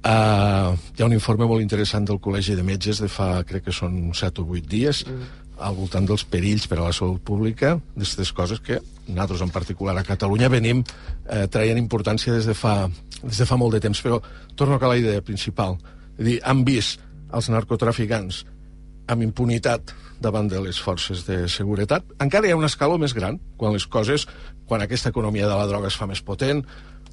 Uh, 0.00 0.72
hi 0.96 1.02
ha 1.02 1.06
un 1.06 1.12
informe 1.12 1.44
molt 1.44 1.60
interessant 1.60 2.06
del 2.08 2.20
Col·legi 2.24 2.54
de 2.56 2.64
Metges 2.64 3.02
de 3.02 3.08
fa, 3.12 3.42
crec 3.44 3.66
que 3.68 3.74
són 3.76 4.14
7 4.16 4.40
o 4.40 4.46
8 4.48 4.70
dies, 4.70 5.02
mm. 5.04 5.26
al 5.60 5.76
voltant 5.76 6.06
dels 6.08 6.24
perills 6.24 6.64
per 6.70 6.78
a 6.78 6.86
la 6.86 6.94
salut 6.96 7.20
pública, 7.20 7.74
d'aquestes 7.92 8.32
coses 8.32 8.62
que 8.64 8.80
nosaltres 9.10 9.44
en 9.44 9.52
particular 9.52 9.96
a 9.98 10.06
Catalunya 10.06 10.48
venim 10.48 10.80
eh, 10.80 11.46
traient 11.52 11.78
importància 11.78 12.32
des 12.32 12.48
de, 12.48 12.54
fa, 12.56 12.88
des 13.22 13.42
de 13.42 13.46
fa 13.48 13.58
molt 13.60 13.76
de 13.76 13.82
temps. 13.84 14.00
Però 14.00 14.20
torno 14.56 14.78
a 14.78 14.88
la 14.88 14.96
idea 14.96 15.20
principal. 15.20 15.76
És 16.16 16.24
dir, 16.24 16.38
han 16.44 16.64
vist 16.64 17.02
els 17.34 17.50
narcotraficants 17.52 18.44
amb 19.10 19.26
impunitat 19.26 19.92
davant 20.22 20.48
de 20.48 20.60
les 20.62 20.78
forces 20.80 21.24
de 21.26 21.42
seguretat. 21.48 22.06
Encara 22.22 22.46
hi 22.46 22.54
ha 22.54 22.58
un 22.58 22.68
escaló 22.68 22.98
més 23.00 23.14
gran, 23.16 23.40
quan 23.58 23.74
les 23.74 23.86
coses, 23.90 24.26
quan 24.68 24.84
aquesta 24.84 25.10
economia 25.10 25.48
de 25.48 25.56
la 25.56 25.66
droga 25.66 25.90
es 25.90 25.98
fa 25.98 26.06
més 26.06 26.22
potent, 26.22 26.62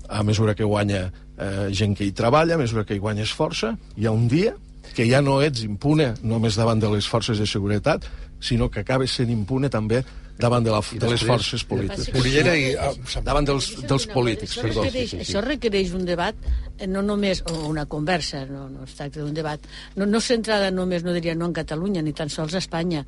a 0.07 0.23
mesura 0.23 0.55
que 0.55 0.63
guanya 0.63 1.07
eh, 1.37 1.67
gent 1.71 1.95
que 1.97 2.05
hi 2.07 2.13
treballa, 2.15 2.55
a 2.55 2.61
mesura 2.61 2.85
que 2.85 2.95
hi 2.95 3.03
guanyes 3.03 3.33
força, 3.33 3.75
hi 3.97 4.07
ha 4.07 4.13
un 4.15 4.27
dia 4.27 4.55
que 4.95 5.05
ja 5.09 5.21
no 5.21 5.41
ets 5.45 5.61
impune 5.65 6.13
només 6.23 6.55
davant 6.57 6.79
de 6.81 6.89
les 6.89 7.07
forces 7.07 7.37
de 7.37 7.45
seguretat, 7.45 8.07
sinó 8.39 8.69
que 8.71 8.81
acabes 8.81 9.13
sent 9.17 9.29
impune 9.33 9.69
també 9.69 10.03
davant 10.37 10.63
de, 10.63 10.71
la, 10.71 10.81
de 10.81 11.09
les 11.09 11.23
forces 11.25 11.63
polítiques. 11.65 12.09
Cunillera 12.13 12.53
i... 12.57 12.67
Ah, 12.77 12.91
davant 13.25 13.45
dels, 13.47 13.71
dels 13.89 14.05
polítics, 14.11 14.53
Això 14.53 14.65
perdó. 14.67 14.83
requereix, 14.85 15.13
això 15.23 15.41
requereix 15.45 15.93
un 15.97 16.05
debat, 16.05 16.37
eh, 16.77 16.85
no 16.89 17.01
només, 17.05 17.41
o 17.49 17.63
una 17.71 17.87
conversa, 17.89 18.43
no, 18.49 18.67
no 18.69 18.85
es 18.85 18.93
tracta 18.97 19.23
d'un 19.23 19.33
debat, 19.37 19.65
no, 19.97 20.05
no 20.05 20.21
centrada 20.21 20.69
només, 20.73 21.05
no 21.05 21.15
diria, 21.17 21.35
no 21.35 21.49
en 21.49 21.57
Catalunya, 21.57 22.05
ni 22.05 22.13
tan 22.17 22.29
sols 22.33 22.53
a 22.53 22.61
Espanya. 22.61 23.03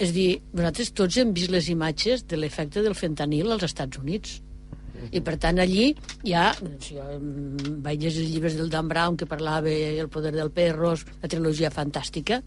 És 0.00 0.14
dir, 0.16 0.40
nosaltres 0.56 0.94
tots 0.96 1.20
hem 1.20 1.34
vist 1.36 1.52
les 1.52 1.68
imatges 1.68 2.24
de 2.28 2.40
l'efecte 2.40 2.80
del 2.84 2.96
fentanil 2.96 3.52
als 3.52 3.68
Estats 3.68 4.00
Units. 4.00 4.40
I 5.10 5.22
per 5.24 5.36
tant 5.42 5.58
allí 5.62 5.90
hi 6.22 6.34
ha, 6.36 6.52
doncs, 6.60 6.92
jo 6.94 7.02
vaig 7.84 8.04
llegir 8.04 8.24
els 8.24 8.32
llibres 8.34 8.56
del 8.58 8.70
Dan 8.70 8.88
Brown 8.88 9.16
que 9.16 9.26
parlava 9.26 9.70
El 9.72 10.08
poder 10.08 10.32
del 10.34 10.50
perros, 10.54 11.06
la 11.22 11.28
trilogia 11.28 11.70
fantàstica, 11.70 12.42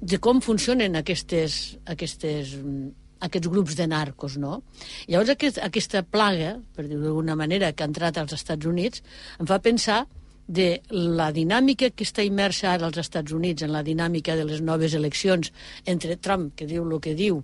de 0.00 0.18
com 0.22 0.40
funcionen 0.40 0.96
aquestes, 0.98 1.78
aquestes, 1.86 2.54
aquests 3.20 3.50
grups 3.50 3.74
de 3.78 3.86
narcos, 3.90 4.36
no? 4.38 4.62
Llavors 5.08 5.34
aquest, 5.34 5.58
aquesta 5.62 6.04
plaga, 6.06 6.56
per 6.74 6.86
dir-ho 6.86 7.02
d'alguna 7.02 7.36
manera, 7.38 7.72
que 7.72 7.82
ha 7.84 7.90
entrat 7.90 8.18
als 8.18 8.36
Estats 8.36 8.66
Units, 8.66 9.02
em 9.38 9.46
fa 9.46 9.58
pensar 9.62 10.04
de 10.48 10.80
la 10.90 11.28
dinàmica 11.34 11.90
que 11.92 12.06
està 12.06 12.24
immersa 12.24 12.70
ara 12.72 12.86
als 12.88 12.98
Estats 13.02 13.34
Units, 13.36 13.66
en 13.66 13.74
la 13.74 13.82
dinàmica 13.84 14.36
de 14.38 14.46
les 14.48 14.62
noves 14.64 14.94
eleccions 14.96 15.52
entre 15.84 16.16
Trump, 16.16 16.54
que 16.56 16.66
diu 16.66 16.86
el 16.86 17.00
que 17.04 17.14
diu, 17.18 17.42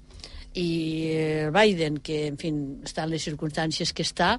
i 0.54 1.48
Biden, 1.54 1.98
que, 2.04 2.26
en 2.30 2.36
fi, 2.40 2.52
està 2.86 3.04
en 3.04 3.14
les 3.14 3.24
circumstàncies 3.26 3.92
que 3.92 4.06
està, 4.06 4.36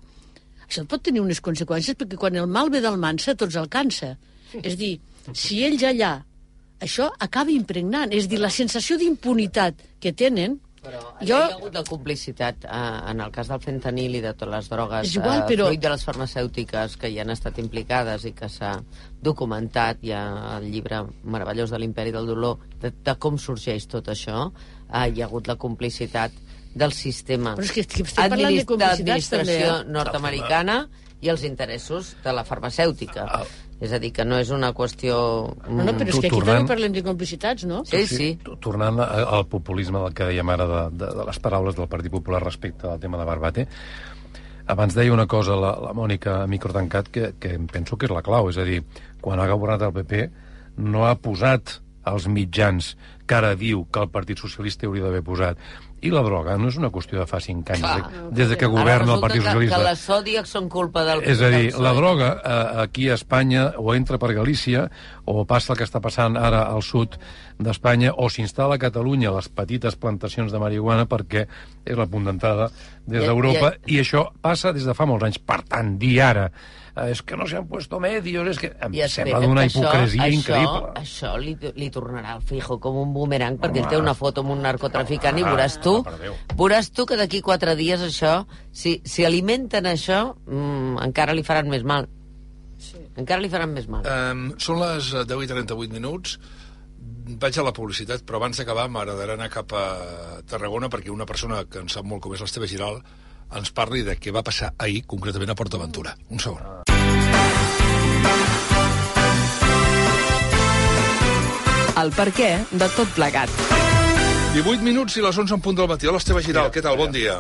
això 0.66 0.86
pot 0.90 1.04
tenir 1.04 1.22
unes 1.22 1.42
conseqüències, 1.44 1.98
perquè 2.00 2.20
quan 2.20 2.38
el 2.40 2.48
mal 2.48 2.72
ve 2.74 2.82
del 2.82 2.98
mansa, 3.02 3.36
tots 3.36 3.58
alcança. 3.60 4.16
És 4.62 4.78
dir, 4.80 4.96
si 5.34 5.64
ells 5.66 5.84
allà 5.84 6.16
això 6.84 7.10
acaba 7.20 7.54
impregnant. 7.54 8.14
És 8.14 8.30
dir, 8.30 8.40
la 8.42 8.52
sensació 8.54 9.00
d'impunitat 9.02 9.84
que 10.02 10.14
tenen... 10.14 10.60
Però 10.86 11.00
jo... 11.18 11.26
hi 11.26 11.32
ha 11.34 11.56
hagut 11.56 11.74
de 11.74 11.82
complicitat 11.88 12.68
eh, 12.68 12.80
en 13.10 13.22
el 13.24 13.32
cas 13.34 13.48
del 13.50 13.62
fentanil 13.64 14.20
i 14.20 14.22
de 14.22 14.36
totes 14.38 14.52
les 14.52 14.68
drogues 14.70 15.08
És 15.08 15.16
igual, 15.18 15.40
eh, 15.40 15.48
però- 15.50 15.70
fruit 15.72 15.82
de 15.82 15.90
les 15.90 16.04
farmacèutiques 16.06 16.98
que 17.02 17.10
hi 17.10 17.18
han 17.24 17.34
estat 17.34 17.58
implicades 17.64 18.28
i 18.30 18.36
que 18.38 18.46
s'ha 18.54 18.76
documentat 19.26 20.04
hi 20.06 20.14
ha 20.14 20.22
el 20.60 20.68
llibre 20.70 21.00
meravellós 21.24 21.74
de 21.74 21.80
l'imperi 21.82 22.14
del 22.14 22.30
dolor 22.30 22.62
de, 22.84 22.94
de 22.94 23.16
com 23.18 23.40
sorgeix 23.42 23.90
tot 23.90 24.14
això 24.14 24.52
eh, 24.94 25.10
hi 25.14 25.22
ha 25.22 25.26
hagut 25.26 25.48
la 25.48 25.56
complicitat 25.56 26.32
del 26.76 26.92
sistema 26.92 27.56
Però 27.56 27.64
és 27.64 27.72
que 27.72 27.82
estem 27.86 28.06
parlant 28.30 28.56
de 28.58 28.66
complicitats, 28.66 29.00
administració 29.00 29.68
també, 29.76 29.90
eh? 29.90 29.92
nord-americana 29.96 30.80
i 31.22 31.30
els 31.32 31.44
interessos 31.48 32.16
de 32.24 32.34
la 32.36 32.44
farmacèutica 32.44 33.46
és 33.82 33.92
a 33.92 34.00
dir, 34.00 34.12
que 34.16 34.24
no 34.24 34.38
és 34.40 34.50
una 34.56 34.70
qüestió 34.74 35.16
No, 35.68 35.84
no, 35.84 35.92
però 35.98 36.08
és 36.08 36.20
que 36.20 36.28
aquí 36.28 36.36
tornant- 36.36 36.62
també 36.64 36.70
parlem 36.74 36.94
de 36.96 37.02
complicitats, 37.04 37.66
no? 37.68 37.82
Sí, 37.86 38.06
sí. 38.08 38.28
Tornant 38.64 39.00
a- 39.04 39.08
al 39.38 39.48
populisme 39.52 40.00
del 40.00 40.14
que 40.16 40.24
dèiem 40.30 40.50
ara 40.54 40.66
de, 40.68 40.84
de, 40.98 41.10
de 41.18 41.26
les 41.28 41.40
paraules 41.44 41.76
del 41.76 41.88
Partit 41.92 42.12
Popular 42.12 42.42
respecte 42.44 42.88
al 42.88 43.00
tema 43.00 43.18
de 43.20 43.26
Barbate, 43.28 43.68
abans 44.68 44.96
deia 44.96 45.14
una 45.14 45.28
cosa 45.28 45.56
la, 45.60 45.74
la 45.82 45.92
Mònica 45.94 46.42
a 46.44 46.48
micro 46.48 46.74
tancat 46.74 47.10
que, 47.12 47.34
que 47.40 47.54
em 47.56 47.68
penso 47.68 47.98
que 47.98 48.08
és 48.08 48.14
la 48.16 48.24
clau, 48.26 48.48
és 48.50 48.58
a 48.58 48.64
dir, 48.66 48.82
quan 49.22 49.40
ha 49.40 49.48
governat 49.52 49.84
el 49.90 49.94
PP 49.94 50.24
no 50.78 51.06
ha 51.06 51.16
posat 51.16 51.80
els 52.06 52.28
mitjans 52.28 52.96
que 53.26 53.34
ara 53.36 53.56
diu 53.58 53.88
que 53.90 54.00
el 54.04 54.10
Partit 54.14 54.38
Socialista 54.38 54.86
hauria 54.86 55.04
d'haver 55.08 55.24
posat. 55.26 55.58
I 56.06 56.12
la 56.14 56.22
droga 56.22 56.54
no 56.62 56.68
és 56.70 56.76
una 56.78 56.92
qüestió 56.94 57.18
de 57.18 57.26
fa 57.26 57.40
cinc 57.42 57.72
anys, 57.74 57.82
Clar. 57.82 58.30
des 58.30 58.50
de 58.52 58.58
que 58.62 58.68
governa 58.70 59.16
el 59.16 59.22
Partit 59.24 59.42
Socialista. 59.42 59.78
que, 59.80 59.82
que 59.84 59.90
les 59.90 60.04
Zodiac 60.06 60.46
són 60.46 60.68
culpa 60.70 61.02
del... 61.08 61.24
És 61.26 61.42
a 61.42 61.50
dir, 61.50 61.72
la 61.82 61.94
droga 61.98 62.28
eh, 62.44 62.84
aquí 62.84 63.10
a 63.10 63.16
Espanya 63.18 63.72
o 63.82 63.96
entra 63.96 64.20
per 64.22 64.36
Galícia 64.38 64.86
o 65.26 65.46
passa 65.50 65.74
el 65.74 65.80
que 65.80 65.88
està 65.88 66.00
passant 66.04 66.38
ara 66.38 66.62
al 66.70 66.84
sud 66.86 67.18
d'Espanya 67.58 68.14
o 68.14 68.30
s'instal·la 68.30 68.76
a 68.78 68.84
Catalunya 68.86 69.32
les 69.34 69.50
petites 69.50 69.96
plantacions 69.98 70.52
de 70.54 70.60
marihuana 70.62 71.08
perquè 71.10 71.48
és 71.86 71.98
la 71.98 72.06
punt 72.06 72.26
d'entrada 72.30 72.70
des 73.08 73.24
d'Europa 73.26 73.74
i- 73.88 73.96
i 73.98 74.02
això 74.04 74.28
passa 74.42 74.74
des 74.74 74.86
de 74.86 74.94
fa 74.94 75.06
molts 75.10 75.24
anys. 75.26 75.40
Per 75.40 75.64
tant, 75.64 75.98
dir 75.98 76.20
ara 76.22 76.46
eh, 76.52 76.85
és 76.96 77.22
que 77.28 77.36
no 77.36 77.44
s'han 77.48 77.66
puesto 77.68 78.00
medios, 78.00 78.48
és 78.48 78.60
que 78.62 78.70
em 78.80 78.94
I 78.96 79.02
sembla 79.12 79.42
d'una 79.44 79.66
hipocresia 79.68 80.24
això, 80.24 80.38
increïble. 80.38 80.92
Això 81.02 81.34
li, 81.38 81.58
li 81.76 81.90
tornarà 81.92 82.36
al 82.38 82.42
fijo 82.42 82.78
com 82.80 82.96
un 83.02 83.12
boomerang, 83.14 83.58
perquè 83.60 83.82
Home. 83.82 83.84
ell 83.84 83.90
té 83.92 83.98
una 84.00 84.14
foto 84.16 84.42
amb 84.46 84.54
un 84.56 84.62
narcotraficant 84.64 85.38
i 85.40 85.44
Ah, 85.44 85.50
veuràs 85.52 85.80
tu, 85.84 85.98
Déu. 86.22 86.34
veuràs 86.56 86.92
tu 86.96 87.06
que 87.06 87.18
d'aquí 87.20 87.42
quatre 87.42 87.76
dies 87.76 88.00
això, 88.00 88.46
si, 88.72 89.02
si 89.04 89.26
alimenten 89.26 89.86
això, 89.92 90.36
mm, 90.48 91.04
encara 91.04 91.34
li 91.36 91.44
faran 91.44 91.68
més 91.68 91.84
mal. 91.84 92.08
Sí. 92.80 92.98
Encara 93.18 93.42
li 93.42 93.50
faran 93.50 93.74
més 93.74 93.88
mal. 93.88 94.04
Um, 94.06 94.54
són 94.58 94.80
les 94.80 95.12
eh, 95.14 95.26
10 95.26 95.44
i 95.44 95.48
38 95.48 95.92
minuts. 95.92 96.40
Vaig 97.42 97.58
a 97.58 97.64
la 97.66 97.74
publicitat, 97.74 98.22
però 98.24 98.38
abans 98.38 98.58
d'acabar 98.58 98.88
m'agradarà 98.90 99.34
anar 99.34 99.50
cap 99.50 99.72
a 99.74 99.86
Tarragona 100.48 100.90
perquè 100.94 101.10
una 101.10 101.26
persona 101.26 101.64
que 101.66 101.80
en 101.82 101.90
sap 101.90 102.06
molt 102.06 102.22
com 102.22 102.34
és 102.34 102.42
l'Esteve 102.44 102.68
Giral 102.70 103.00
ens 103.56 103.72
parli 103.72 104.04
de 104.04 104.18
què 104.20 104.34
va 104.36 104.44
passar 104.44 104.74
ahir, 104.78 105.04
concretament 105.08 105.54
a 105.54 105.56
PortAventura. 105.58 106.16
Un 106.30 106.42
segon. 106.44 106.62
El 111.96 112.12
per 112.12 112.28
què 112.36 112.50
de 112.76 112.88
tot 112.98 113.12
plegat. 113.16 113.52
18 114.56 114.84
minuts 114.84 115.16
i 115.16 115.24
les 115.24 115.38
11 115.44 115.56
en 115.56 115.64
punt 115.64 115.78
del 115.80 115.88
matí. 115.88 116.08
Hola, 116.08 116.20
Esteve 116.20 116.44
Giral, 116.44 116.72
què 116.72 116.84
tal? 116.84 116.98
Bon 117.00 117.12
dia. 117.12 117.40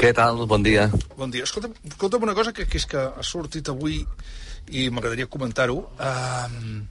Què 0.00 0.10
tal? 0.16 0.42
Bon 0.50 0.64
dia. 0.64 0.88
Bon 1.16 1.32
dia. 1.32 1.46
Escolta'm, 1.48 1.72
escolta'm 1.88 2.26
una 2.26 2.34
cosa 2.36 2.52
que, 2.52 2.66
que 2.68 2.80
és 2.80 2.86
que 2.88 3.00
ha 3.00 3.24
sortit 3.24 3.68
avui 3.72 4.02
i 4.72 4.88
m'agradaria 4.92 5.30
comentar-ho. 5.32 5.78
Um, 5.96 6.84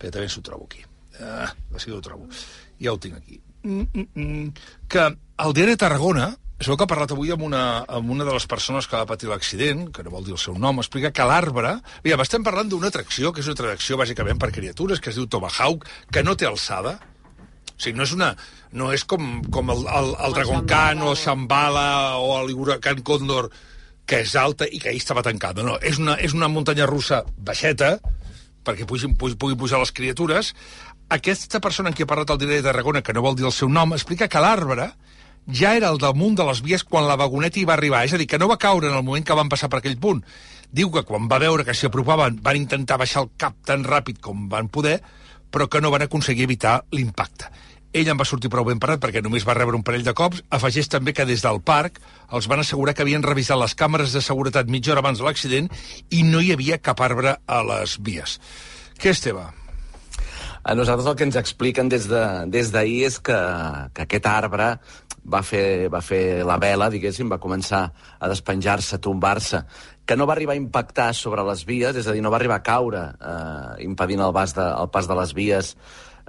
però 0.00 0.12
també 0.12 0.28
s'ho 0.32 0.44
trobo 0.44 0.68
aquí. 0.68 0.84
Uh, 1.20 1.48
que 1.76 1.92
ho 1.92 2.00
trobo. 2.04 2.28
Ja 2.80 2.92
ho 2.92 3.00
tinc 3.00 3.16
aquí. 3.16 3.40
Mm, 3.62 3.84
mm, 3.92 4.06
mm, 4.14 4.68
que 4.88 5.04
el 5.44 5.56
diari 5.56 5.76
de 5.76 5.80
Tarragona, 5.80 6.30
es 6.60 6.68
veu 6.68 6.76
que 6.76 6.84
ha 6.84 6.90
parlat 6.90 7.14
avui 7.14 7.30
amb 7.32 7.40
una, 7.46 7.62
amb 7.88 8.10
una 8.12 8.24
de 8.28 8.32
les 8.34 8.44
persones 8.44 8.84
que 8.86 8.98
va 8.98 9.08
patir 9.08 9.30
l'accident, 9.30 9.86
que 9.96 10.02
no 10.04 10.10
vol 10.12 10.26
dir 10.26 10.34
el 10.36 10.40
seu 10.42 10.58
nom, 10.60 10.82
explica 10.82 11.08
que 11.16 11.24
l'arbre... 11.24 11.78
Aviam, 12.02 12.20
estem 12.20 12.44
parlant 12.44 12.68
d'una 12.68 12.90
atracció, 12.92 13.32
que 13.32 13.40
és 13.40 13.48
una 13.48 13.56
atracció 13.56 13.96
bàsicament 13.96 14.36
per 14.40 14.50
criatures, 14.52 15.00
que 15.00 15.08
es 15.08 15.16
diu 15.16 15.24
Tomahawk, 15.24 15.86
que 16.12 16.22
no 16.26 16.36
té 16.36 16.44
alçada, 16.44 16.98
o 17.00 17.80
sigui, 17.80 17.96
no 17.96 18.04
és, 18.04 18.12
una, 18.12 18.28
no 18.76 18.90
és 18.92 19.06
com, 19.08 19.38
com 19.48 19.72
el, 19.72 19.86
el, 19.88 20.12
el 20.26 20.36
Dragon 20.36 20.66
Khan 20.68 21.00
o 21.00 21.14
el 21.14 21.16
Shambhala 21.16 21.88
o 22.20 22.34
el 22.42 22.52
Huracan 22.52 23.00
Condor, 23.08 23.48
que 24.04 24.20
és 24.26 24.34
alta 24.36 24.68
i 24.68 24.82
que 24.82 24.90
ahir 24.92 25.00
estava 25.00 25.24
tancada. 25.24 25.64
No, 25.64 25.78
és 25.80 25.96
una, 26.02 26.18
és 26.20 26.36
una 26.36 26.50
muntanya 26.52 26.84
russa 26.90 27.22
baixeta, 27.38 27.94
perquè 28.68 28.84
puguin, 28.84 29.16
puguin, 29.16 29.40
puguin 29.40 29.56
pujar 29.64 29.80
les 29.80 29.94
criatures. 29.96 30.52
Aquesta 31.08 31.62
persona 31.64 31.88
en 31.88 31.96
qui 31.96 32.04
ha 32.04 32.10
parlat 32.10 32.34
el 32.34 32.42
diari 32.42 32.60
de 32.60 32.68
Tarragona, 32.68 33.00
que 33.00 33.16
no 33.16 33.24
vol 33.24 33.40
dir 33.40 33.48
el 33.48 33.56
seu 33.56 33.72
nom, 33.72 33.96
explica 33.96 34.28
que 34.28 34.44
l'arbre 34.44 34.90
ja 35.46 35.74
era 35.76 35.88
al 35.88 35.98
damunt 35.98 36.36
de 36.38 36.46
les 36.46 36.62
vies 36.62 36.84
quan 36.84 37.08
la 37.08 37.16
vagoneta 37.16 37.60
hi 37.60 37.66
va 37.68 37.74
arribar. 37.78 38.04
És 38.04 38.14
a 38.14 38.20
dir, 38.20 38.28
que 38.30 38.38
no 38.38 38.48
va 38.50 38.58
caure 38.58 38.88
en 38.88 38.96
el 38.96 39.06
moment 39.06 39.26
que 39.26 39.36
van 39.36 39.48
passar 39.48 39.70
per 39.70 39.80
aquell 39.80 39.98
punt. 39.98 40.22
Diu 40.70 40.90
que 40.94 41.02
quan 41.06 41.26
va 41.30 41.40
veure 41.42 41.64
que 41.66 41.74
s'hi 41.74 41.88
apropaven 41.88 42.38
van 42.42 42.60
intentar 42.60 43.00
baixar 43.00 43.24
el 43.24 43.32
cap 43.36 43.56
tan 43.66 43.84
ràpid 43.84 44.20
com 44.22 44.48
van 44.48 44.68
poder, 44.68 45.00
però 45.50 45.66
que 45.66 45.80
no 45.80 45.90
van 45.90 46.06
aconseguir 46.06 46.46
evitar 46.46 46.84
l'impacte. 46.94 47.50
Ell 47.90 48.06
en 48.06 48.18
va 48.20 48.24
sortir 48.28 48.52
prou 48.52 48.62
ben 48.68 48.78
parat 48.78 49.00
perquè 49.02 49.18
només 49.22 49.42
va 49.46 49.56
rebre 49.58 49.74
un 49.74 49.82
parell 49.82 50.04
de 50.06 50.14
cops. 50.14 50.44
Afegeix 50.54 50.86
també 50.92 51.10
que 51.12 51.26
des 51.26 51.42
del 51.42 51.58
parc 51.58 51.98
els 52.30 52.46
van 52.46 52.62
assegurar 52.62 52.94
que 52.94 53.02
havien 53.02 53.24
revisat 53.26 53.58
les 53.58 53.74
càmeres 53.74 54.14
de 54.14 54.22
seguretat 54.22 54.70
mitja 54.70 54.92
hora 54.94 55.02
abans 55.02 55.18
de 55.18 55.26
l'accident 55.26 55.66
i 56.14 56.22
no 56.22 56.38
hi 56.38 56.52
havia 56.54 56.78
cap 56.78 57.02
arbre 57.02 57.34
a 57.46 57.62
les 57.66 57.96
vies. 57.98 58.38
Què, 59.00 59.10
Esteve? 59.10 59.48
A 60.62 60.74
nosaltres 60.76 61.08
el 61.08 61.16
que 61.16 61.26
ens 61.26 61.38
expliquen 61.40 61.88
des 61.88 62.06
d'ahir 62.06 62.46
de, 62.46 62.70
des 62.70 62.72
és 63.10 63.18
que, 63.18 63.38
que 63.96 64.04
aquest 64.06 64.26
arbre 64.28 64.74
va 65.24 65.42
fer, 65.42 65.88
va 65.92 66.00
fer 66.04 66.42
la 66.46 66.56
vela, 66.60 66.90
diguéssim, 66.90 67.28
va 67.30 67.40
començar 67.42 67.82
a 68.18 68.28
despenjar-se, 68.30 68.96
a 68.96 69.02
tombar-se, 69.02 69.62
que 70.06 70.16
no 70.16 70.26
va 70.26 70.34
arribar 70.34 70.56
a 70.56 70.60
impactar 70.60 71.12
sobre 71.14 71.44
les 71.46 71.64
vies, 71.66 71.96
és 71.96 72.06
a 72.06 72.14
dir, 72.16 72.22
no 72.22 72.32
va 72.32 72.40
arribar 72.40 72.60
a 72.60 72.66
caure, 72.66 73.02
eh, 73.20 73.84
impedint 73.86 74.22
el, 74.24 74.32
de, 74.32 74.66
el 74.70 74.90
pas 74.90 75.06
de 75.08 75.18
les 75.20 75.34
vies 75.36 75.76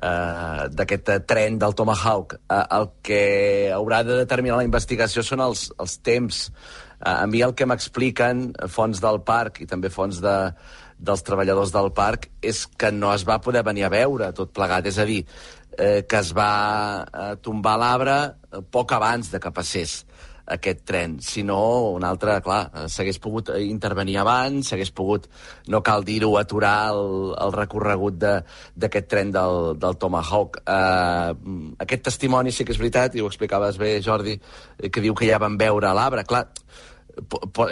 eh, 0.02 0.68
d'aquest 0.70 1.10
tren 1.30 1.58
del 1.62 1.76
Tomahawk. 1.76 2.38
Eh, 2.42 2.62
el 2.78 2.92
que 3.02 3.24
haurà 3.74 4.04
de 4.06 4.20
determinar 4.22 4.60
la 4.62 4.68
investigació 4.68 5.24
són 5.26 5.44
els, 5.48 5.70
els 5.80 5.98
temps. 6.06 6.46
Eh, 7.00 7.10
a 7.10 7.26
mi 7.28 7.42
el 7.42 7.56
que 7.56 7.66
m'expliquen 7.66 8.52
fonts 8.70 9.02
del 9.02 9.22
parc 9.26 9.64
i 9.64 9.70
també 9.70 9.90
fonts 9.90 10.22
de, 10.22 10.38
dels 11.02 11.24
treballadors 11.26 11.74
del 11.74 11.90
parc 11.98 12.30
és 12.46 12.68
que 12.78 12.92
no 12.94 13.10
es 13.14 13.26
va 13.28 13.42
poder 13.42 13.64
venir 13.66 13.88
a 13.88 13.94
veure 13.94 14.30
tot 14.38 14.54
plegat, 14.54 14.86
és 14.86 15.00
a 15.02 15.08
dir, 15.10 15.24
eh, 15.78 16.06
que 16.08 16.20
es 16.20 16.32
va 16.38 17.06
eh, 17.06 17.36
tombar 17.42 17.78
l'arbre 17.80 18.18
eh, 18.24 18.64
poc 18.72 18.94
abans 18.98 19.32
de 19.32 19.40
que 19.40 19.52
passés 19.56 20.02
aquest 20.52 20.82
tren. 20.86 21.18
Si 21.24 21.44
no, 21.48 21.60
un 21.96 22.04
altre, 22.04 22.36
clar, 22.44 22.62
eh, 22.74 22.86
s'hagués 22.92 23.20
pogut 23.24 23.52
intervenir 23.62 24.18
abans, 24.22 24.68
s'hagués 24.68 24.92
pogut, 24.96 25.28
no 25.72 25.82
cal 25.86 26.04
dir-ho, 26.08 26.34
aturar 26.40 26.92
el, 26.96 27.34
el 27.46 27.56
recorregut 27.56 28.20
d'aquest 28.22 29.10
tren 29.12 29.32
del, 29.32 29.76
del 29.80 29.98
Tomahawk. 30.02 30.62
Uh, 30.66 31.76
aquest 31.84 32.08
testimoni 32.10 32.52
sí 32.52 32.68
que 32.68 32.76
és 32.76 32.82
veritat, 32.82 33.16
i 33.16 33.24
ho 33.24 33.30
explicaves 33.32 33.80
bé, 33.82 33.98
Jordi, 34.04 34.38
que 34.90 35.04
diu 35.04 35.16
que 35.16 35.30
ja 35.30 35.40
van 35.42 35.58
veure 35.62 35.94
l'arbre. 35.96 36.26
Clar, 36.28 36.48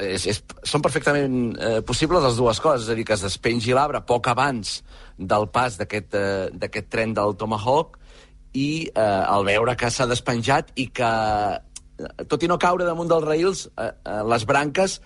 és, 0.04 0.26
és, 0.28 0.42
són 0.68 0.84
perfectament 0.84 1.36
eh, 1.56 1.80
possibles 1.86 2.24
les 2.26 2.40
dues 2.40 2.60
coses, 2.60 2.88
és 2.88 2.94
a 2.94 2.98
dir, 2.98 3.06
que 3.08 3.16
es 3.16 3.24
despengi 3.24 3.76
l'arbre 3.76 4.02
poc 4.08 4.28
abans 4.32 4.80
del 5.20 5.50
pas 5.52 5.78
d'aquest 5.78 6.16
eh, 6.16 6.84
tren 6.90 7.14
del 7.14 7.36
Tomahawk 7.36 8.00
i 8.56 8.90
eh, 8.90 9.04
al 9.04 9.46
veure 9.46 9.76
que 9.78 9.92
s'ha 9.92 10.08
despenjat 10.10 10.72
i 10.80 10.88
que, 10.96 11.12
tot 12.32 12.44
i 12.44 12.50
no 12.50 12.58
caure 12.58 12.88
damunt 12.88 13.12
dels 13.12 13.28
raïls, 13.28 13.66
eh, 13.78 13.92
eh, 13.92 14.22
les 14.32 14.46
branques 14.50 15.00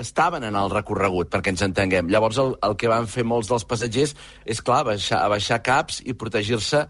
estaven 0.00 0.44
en 0.48 0.56
el 0.56 0.70
recorregut, 0.72 1.28
perquè 1.28 1.52
ens 1.52 1.62
entenguem. 1.66 2.08
Llavors, 2.08 2.38
el, 2.40 2.54
el 2.64 2.76
que 2.80 2.88
van 2.88 3.08
fer 3.10 3.26
molts 3.28 3.50
dels 3.50 3.66
passatgers 3.68 4.14
és, 4.48 4.62
clar, 4.64 4.82
baixar, 4.88 5.20
abaixar 5.26 5.60
caps 5.64 6.00
i 6.06 6.14
protegir-se 6.16 6.86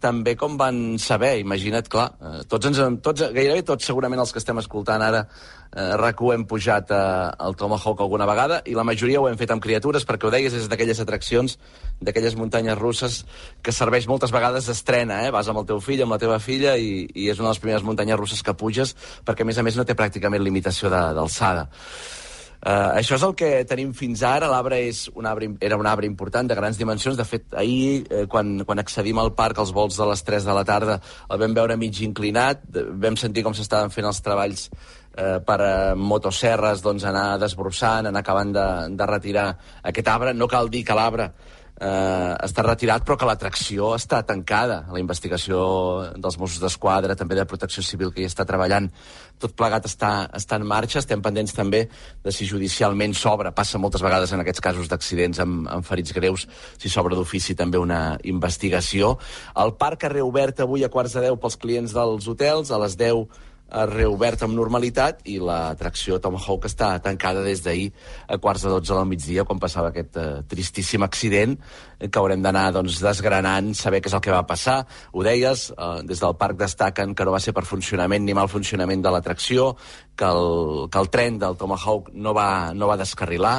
també 0.00 0.36
com 0.36 0.56
van 0.60 0.98
saber. 0.98 1.38
Imagina't, 1.40 1.88
clar, 1.90 2.10
eh, 2.20 2.42
tots 2.48 2.68
ens, 2.70 2.80
tots, 3.02 3.24
gairebé 3.34 3.62
tots, 3.66 3.86
segurament 3.86 4.20
els 4.20 4.32
que 4.32 4.38
estem 4.38 4.58
escoltant 4.62 5.02
ara, 5.02 5.24
eh, 5.72 5.96
rac 5.96 6.20
hem 6.20 6.44
pujat 6.44 6.90
eh, 6.90 7.00
al 7.38 7.56
Tomahawk 7.56 8.00
alguna 8.00 8.26
vegada, 8.26 8.60
i 8.66 8.74
la 8.74 8.84
majoria 8.84 9.20
ho 9.20 9.28
hem 9.28 9.38
fet 9.40 9.50
amb 9.50 9.62
criatures, 9.62 10.06
perquè 10.06 10.28
ho 10.28 10.30
deies, 10.30 10.54
és 10.54 10.68
d'aquelles 10.68 11.00
atraccions, 11.00 11.58
d'aquelles 12.00 12.36
muntanyes 12.36 12.78
russes, 12.78 13.24
que 13.62 13.72
serveix 13.72 14.06
moltes 14.06 14.30
vegades 14.30 14.66
d'estrena, 14.66 15.24
eh? 15.26 15.34
Vas 15.34 15.48
amb 15.48 15.64
el 15.64 15.66
teu 15.66 15.80
fill, 15.80 16.02
amb 16.04 16.12
la 16.12 16.22
teva 16.22 16.38
filla, 16.38 16.76
i, 16.76 17.08
i 17.14 17.28
és 17.30 17.38
una 17.38 17.50
de 17.50 17.54
les 17.54 17.64
primeres 17.64 17.86
muntanyes 17.86 18.18
russes 18.18 18.42
que 18.42 18.54
puges, 18.54 18.94
perquè, 19.24 19.42
a 19.42 19.50
més 19.50 19.58
a 19.58 19.66
més, 19.66 19.76
no 19.76 19.84
té 19.88 19.98
pràcticament 19.98 20.44
limitació 20.44 20.92
d'alçada. 20.92 21.68
Uh, 22.60 22.92
això 22.92 23.16
és 23.16 23.22
el 23.24 23.32
que 23.40 23.48
tenim 23.64 23.94
fins 23.96 24.20
ara. 24.26 24.48
L'arbre 24.52 24.82
un 25.16 25.28
era 25.64 25.78
un 25.80 25.86
arbre 25.88 26.06
important, 26.06 26.48
de 26.48 26.54
grans 26.54 26.76
dimensions. 26.76 27.16
De 27.16 27.24
fet, 27.24 27.46
ahir, 27.56 28.04
eh, 28.10 28.26
quan, 28.28 28.64
quan 28.68 28.78
accedim 28.78 29.18
al 29.18 29.32
parc, 29.32 29.58
als 29.58 29.72
vols 29.72 29.96
de 29.96 30.06
les 30.10 30.22
3 30.22 30.44
de 30.44 30.56
la 30.56 30.64
tarda, 30.64 31.00
el 31.30 31.40
vam 31.40 31.54
veure 31.56 31.76
mig 31.80 32.02
inclinat, 32.04 32.66
vam 33.00 33.16
sentir 33.16 33.44
com 33.46 33.56
s'estaven 33.56 33.90
fent 33.90 34.10
els 34.10 34.20
treballs 34.20 34.68
eh, 35.16 35.38
per 35.40 35.58
a 35.64 35.94
motoserres 35.96 36.84
doncs, 36.84 37.04
anar 37.08 37.38
desbrossant, 37.40 38.10
anar 38.10 38.20
acabant 38.20 38.52
de, 38.52 38.66
de 38.92 39.08
retirar 39.08 39.48
aquest 39.82 40.12
arbre. 40.12 40.34
No 40.34 40.48
cal 40.48 40.68
dir 40.68 40.84
que 40.84 40.98
l'arbre 40.98 41.30
eh, 41.80 42.34
està 42.44 42.64
retirat, 42.64 43.04
però 43.06 43.16
que 43.18 43.28
l'atracció 43.28 43.94
està 43.96 44.20
tancada. 44.26 44.84
La 44.92 45.00
investigació 45.00 45.58
dels 46.16 46.38
Mossos 46.40 46.60
d'Esquadra, 46.62 47.16
també 47.16 47.38
de 47.38 47.46
Protecció 47.48 47.82
Civil, 47.82 48.12
que 48.12 48.22
hi 48.22 48.28
està 48.28 48.46
treballant, 48.48 48.90
tot 49.40 49.56
plegat 49.56 49.88
està, 49.88 50.12
està 50.36 50.60
en 50.60 50.66
marxa. 50.68 51.00
Estem 51.00 51.22
pendents 51.24 51.56
també 51.56 51.86
de 52.24 52.34
si 52.36 52.48
judicialment 52.48 53.16
s'obre, 53.16 53.54
passa 53.56 53.80
moltes 53.80 54.04
vegades 54.04 54.32
en 54.36 54.44
aquests 54.44 54.64
casos 54.64 54.90
d'accidents 54.92 55.40
amb, 55.40 55.68
amb 55.72 55.86
ferits 55.86 56.14
greus, 56.16 56.46
si 56.78 56.92
s'obre 56.92 57.16
d'ofici 57.16 57.56
també 57.56 57.80
una 57.80 58.18
investigació. 58.28 59.16
El 59.56 59.74
parc 59.80 60.04
ha 60.04 60.12
reobert 60.12 60.60
avui 60.60 60.84
a 60.84 60.92
quarts 60.92 61.16
de 61.16 61.28
deu 61.28 61.40
pels 61.40 61.56
clients 61.60 61.96
dels 61.96 62.28
hotels, 62.28 62.70
a 62.70 62.82
les 62.84 62.98
10 63.00 63.24
ha 63.24 63.49
reobert 63.90 64.42
amb 64.44 64.56
normalitat 64.58 65.22
i 65.30 65.38
l'atracció 65.42 66.18
Tomahawk 66.22 66.66
està 66.68 66.92
tancada 67.02 67.44
des 67.46 67.62
d'ahir 67.64 67.90
a 68.28 68.38
quarts 68.42 68.64
de 68.66 68.72
12 68.72 68.94
del 68.96 69.08
migdia 69.10 69.44
quan 69.46 69.62
passava 69.62 69.90
aquest 69.92 70.18
uh, 70.20 70.42
tristíssim 70.50 71.02
accident 71.06 71.56
que 72.00 72.18
haurem 72.18 72.42
d'anar 72.42 72.70
doncs, 72.74 73.00
desgranant, 73.04 73.72
saber 73.76 74.00
què 74.00 74.08
és 74.08 74.16
el 74.16 74.22
que 74.24 74.32
va 74.32 74.46
passar. 74.48 74.78
Ho 75.12 75.24
deies, 75.26 75.68
uh, 75.76 76.00
des 76.06 76.22
del 76.22 76.36
parc 76.40 76.58
destaquen 76.60 77.14
que 77.14 77.26
no 77.26 77.34
va 77.34 77.42
ser 77.42 77.54
per 77.56 77.66
funcionament 77.68 78.24
ni 78.24 78.36
mal 78.36 78.48
funcionament 78.48 79.02
de 79.04 79.12
l'atracció, 79.12 79.74
que, 80.16 80.28
el, 80.28 80.88
que 80.90 80.98
el 81.02 81.10
tren 81.12 81.38
del 81.38 81.58
Tomahawk 81.60 82.10
no 82.14 82.34
va, 82.36 82.48
no 82.74 82.88
va 82.90 82.98
descarrilar, 83.00 83.58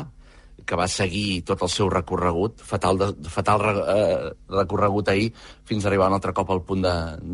que 0.72 0.80
va 0.80 0.88
seguir 0.88 1.42
tot 1.44 1.66
el 1.66 1.70
seu 1.72 1.90
recorregut, 1.92 2.62
fatal, 2.64 2.96
de, 2.96 3.30
fatal 3.34 3.64
eh, 3.82 4.30
recorregut 4.56 5.12
ahir, 5.12 5.28
fins 5.68 5.84
a 5.84 5.90
arribar 5.90 6.08
un 6.08 6.16
altre 6.16 6.32
cop 6.38 6.54
al 6.54 6.64
punt 6.64 6.86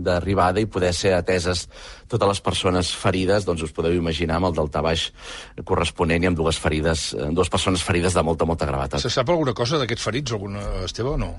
d'arribada 0.07 0.64
i 0.64 0.65
poder 0.65 0.89
ser 0.97 1.14
ateses 1.14 1.68
totes 2.09 2.31
les 2.31 2.41
persones 2.41 2.89
ferides, 2.97 3.45
doncs 3.45 3.68
us 3.68 3.76
podeu 3.77 3.93
imaginar 3.93 4.39
amb 4.39 4.49
el 4.49 4.57
delta 4.57 4.81
baix 4.81 5.11
corresponent 5.69 6.26
i 6.26 6.31
amb 6.31 6.41
dues 6.41 6.57
ferides, 6.57 7.11
eh, 7.14 7.30
dues 7.38 7.53
persones 7.53 7.85
ferides 7.85 8.18
de 8.18 8.26
molta, 8.26 8.49
molta 8.49 8.65
gravetat. 8.65 9.05
Se 9.05 9.14
sap 9.14 9.30
alguna 9.30 9.53
cosa 9.53 9.77
d'aquests 9.77 10.09
ferits, 10.09 10.34
alguna, 10.34 10.65
Esteve, 10.89 11.14
o 11.14 11.22
no? 11.22 11.35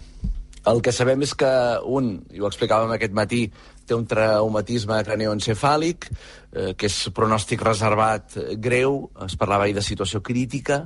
El 0.69 0.83
que 0.85 0.93
sabem 0.95 1.23
és 1.25 1.35
que 1.39 1.51
un, 1.99 2.15
i 2.31 2.39
ho 2.43 2.47
explicàvem 2.47 2.95
aquest 2.95 3.15
matí, 3.17 3.47
té 3.89 3.97
un 3.97 4.07
traumatisme 4.07 5.03
craneoencefàlic, 5.03 6.11
eh, 6.13 6.73
que 6.79 6.87
és 6.87 7.09
pronòstic 7.17 7.67
reservat 7.67 8.39
greu, 8.63 9.09
es 9.27 9.35
parlava 9.41 9.67
ahir 9.67 9.81
de 9.81 9.87
situació 9.87 10.23
crítica, 10.23 10.85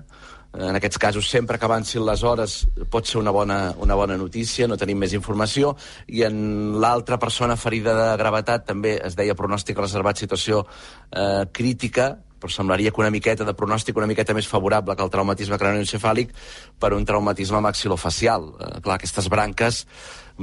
en 0.52 0.76
aquests 0.76 0.98
casos, 1.00 1.28
sempre 1.30 1.58
que 1.58 1.64
avancin 1.64 2.04
les 2.04 2.22
hores 2.22 2.56
pot 2.92 3.08
ser 3.08 3.20
una 3.20 3.32
bona, 3.32 3.74
una 3.80 3.96
bona 3.96 4.18
notícia, 4.20 4.68
no 4.68 4.76
tenim 4.76 5.00
més 5.00 5.14
informació, 5.16 5.74
i 6.08 6.24
en 6.26 6.76
l'altra 6.82 7.18
persona 7.18 7.56
ferida 7.56 7.94
de 7.96 8.10
gravetat 8.20 8.66
també 8.68 8.98
es 9.00 9.16
deia 9.16 9.36
pronòstic 9.38 9.80
reservat, 9.80 10.20
situació 10.20 10.66
eh, 10.66 11.48
crítica, 11.52 12.12
però 12.42 12.50
semblaria 12.50 12.90
que 12.90 13.00
una 13.00 13.12
miqueta 13.14 13.46
de 13.46 13.54
pronòstic 13.54 13.96
una 13.96 14.08
miqueta 14.10 14.34
més 14.34 14.48
favorable 14.50 14.96
que 14.98 15.04
el 15.06 15.12
traumatisme 15.14 15.58
cranioencefàlic 15.62 16.32
per 16.82 16.90
un 16.96 17.06
traumatisme 17.06 17.60
maxilofacial. 17.62 18.48
Eh, 18.58 18.80
clar, 18.82 18.98
aquestes 18.98 19.30
branques 19.32 19.86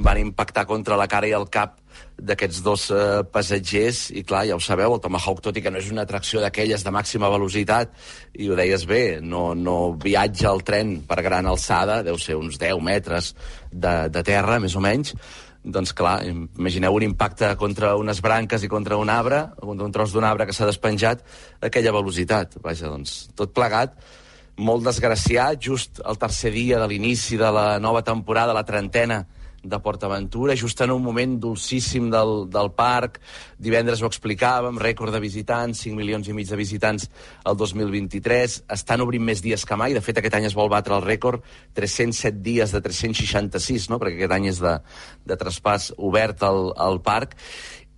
van 0.06 0.20
impactar 0.22 0.66
contra 0.70 0.98
la 1.00 1.08
cara 1.12 1.28
i 1.30 1.36
el 1.36 1.48
cap 1.52 1.78
d'aquests 2.20 2.62
dos 2.64 2.86
eh, 2.92 3.02
passatgers, 3.32 4.06
i 4.16 4.24
clar, 4.28 4.46
ja 4.50 4.58
ho 4.58 4.64
sabeu, 4.64 4.94
el 4.96 5.04
Tomahawk, 5.04 5.42
tot 5.44 5.58
i 5.58 5.64
que 5.64 5.72
no 5.72 5.80
és 5.80 5.90
una 5.92 6.04
atracció 6.08 6.44
d'aquelles 6.44 6.84
de 6.86 6.94
màxima 6.94 7.32
velocitat, 7.32 7.94
i 8.36 8.50
ho 8.50 8.58
deies 8.60 8.86
bé, 8.90 9.04
no, 9.22 9.54
no 9.56 9.78
viatja 10.00 10.52
el 10.52 10.64
tren 10.68 10.98
per 11.08 11.22
gran 11.26 11.48
alçada, 11.50 12.02
deu 12.08 12.20
ser 12.20 12.38
uns 12.40 12.60
10 12.62 12.82
metres 12.84 13.34
de, 13.72 13.96
de 14.12 14.26
terra, 14.28 14.60
més 14.64 14.76
o 14.76 14.84
menys, 14.84 15.16
doncs 15.64 15.92
clar, 15.96 16.22
imagineu 16.28 16.96
un 16.96 17.04
impacte 17.04 17.52
contra 17.60 17.96
unes 18.00 18.22
branques 18.24 18.64
i 18.64 18.72
contra 18.72 18.98
un 18.98 19.10
arbre, 19.12 19.44
contra 19.60 19.86
un 19.86 19.92
tros 19.96 20.14
d'un 20.16 20.24
arbre 20.24 20.48
que 20.48 20.56
s'ha 20.56 20.68
despenjat, 20.70 21.24
aquella 21.62 21.92
velocitat. 21.96 22.56
Vaja, 22.64 22.88
doncs, 22.88 23.28
tot 23.36 23.52
plegat, 23.56 23.98
molt 24.60 24.86
desgraciat, 24.88 25.60
just 25.60 26.00
el 26.06 26.20
tercer 26.20 26.52
dia 26.56 26.80
de 26.80 26.88
l'inici 26.88 27.38
de 27.40 27.52
la 27.52 27.68
nova 27.80 28.04
temporada, 28.08 28.56
la 28.56 28.66
trentena, 28.68 29.26
de 29.64 29.80
PortAventura, 29.84 30.56
just 30.56 30.82
en 30.82 30.92
un 30.92 31.04
moment 31.04 31.38
dolcíssim 31.42 32.10
del, 32.12 32.50
del 32.52 32.72
parc. 32.78 33.20
Divendres 33.60 34.02
ho 34.02 34.10
explicàvem, 34.10 34.80
rècord 34.82 35.14
de 35.14 35.22
visitants, 35.24 35.84
5 35.86 35.98
milions 35.98 36.30
i 36.30 36.36
mig 36.36 36.50
de 36.50 36.60
visitants 36.60 37.10
el 37.46 37.58
2023. 37.60 38.60
Estan 38.76 39.04
obrint 39.06 39.26
més 39.26 39.44
dies 39.46 39.66
que 39.66 39.80
mai. 39.80 39.96
De 39.98 40.04
fet, 40.06 40.22
aquest 40.22 40.40
any 40.40 40.48
es 40.50 40.58
vol 40.58 40.72
batre 40.72 40.96
el 40.98 41.06
rècord, 41.06 41.44
307 41.78 42.44
dies 42.46 42.76
de 42.76 42.84
366, 42.86 43.90
no? 43.92 44.00
perquè 44.00 44.22
aquest 44.22 44.38
any 44.38 44.50
és 44.54 44.64
de, 44.64 44.78
de 45.28 45.40
traspàs 45.40 45.92
obert 45.98 46.46
al, 46.48 46.72
al 46.78 47.02
parc 47.04 47.36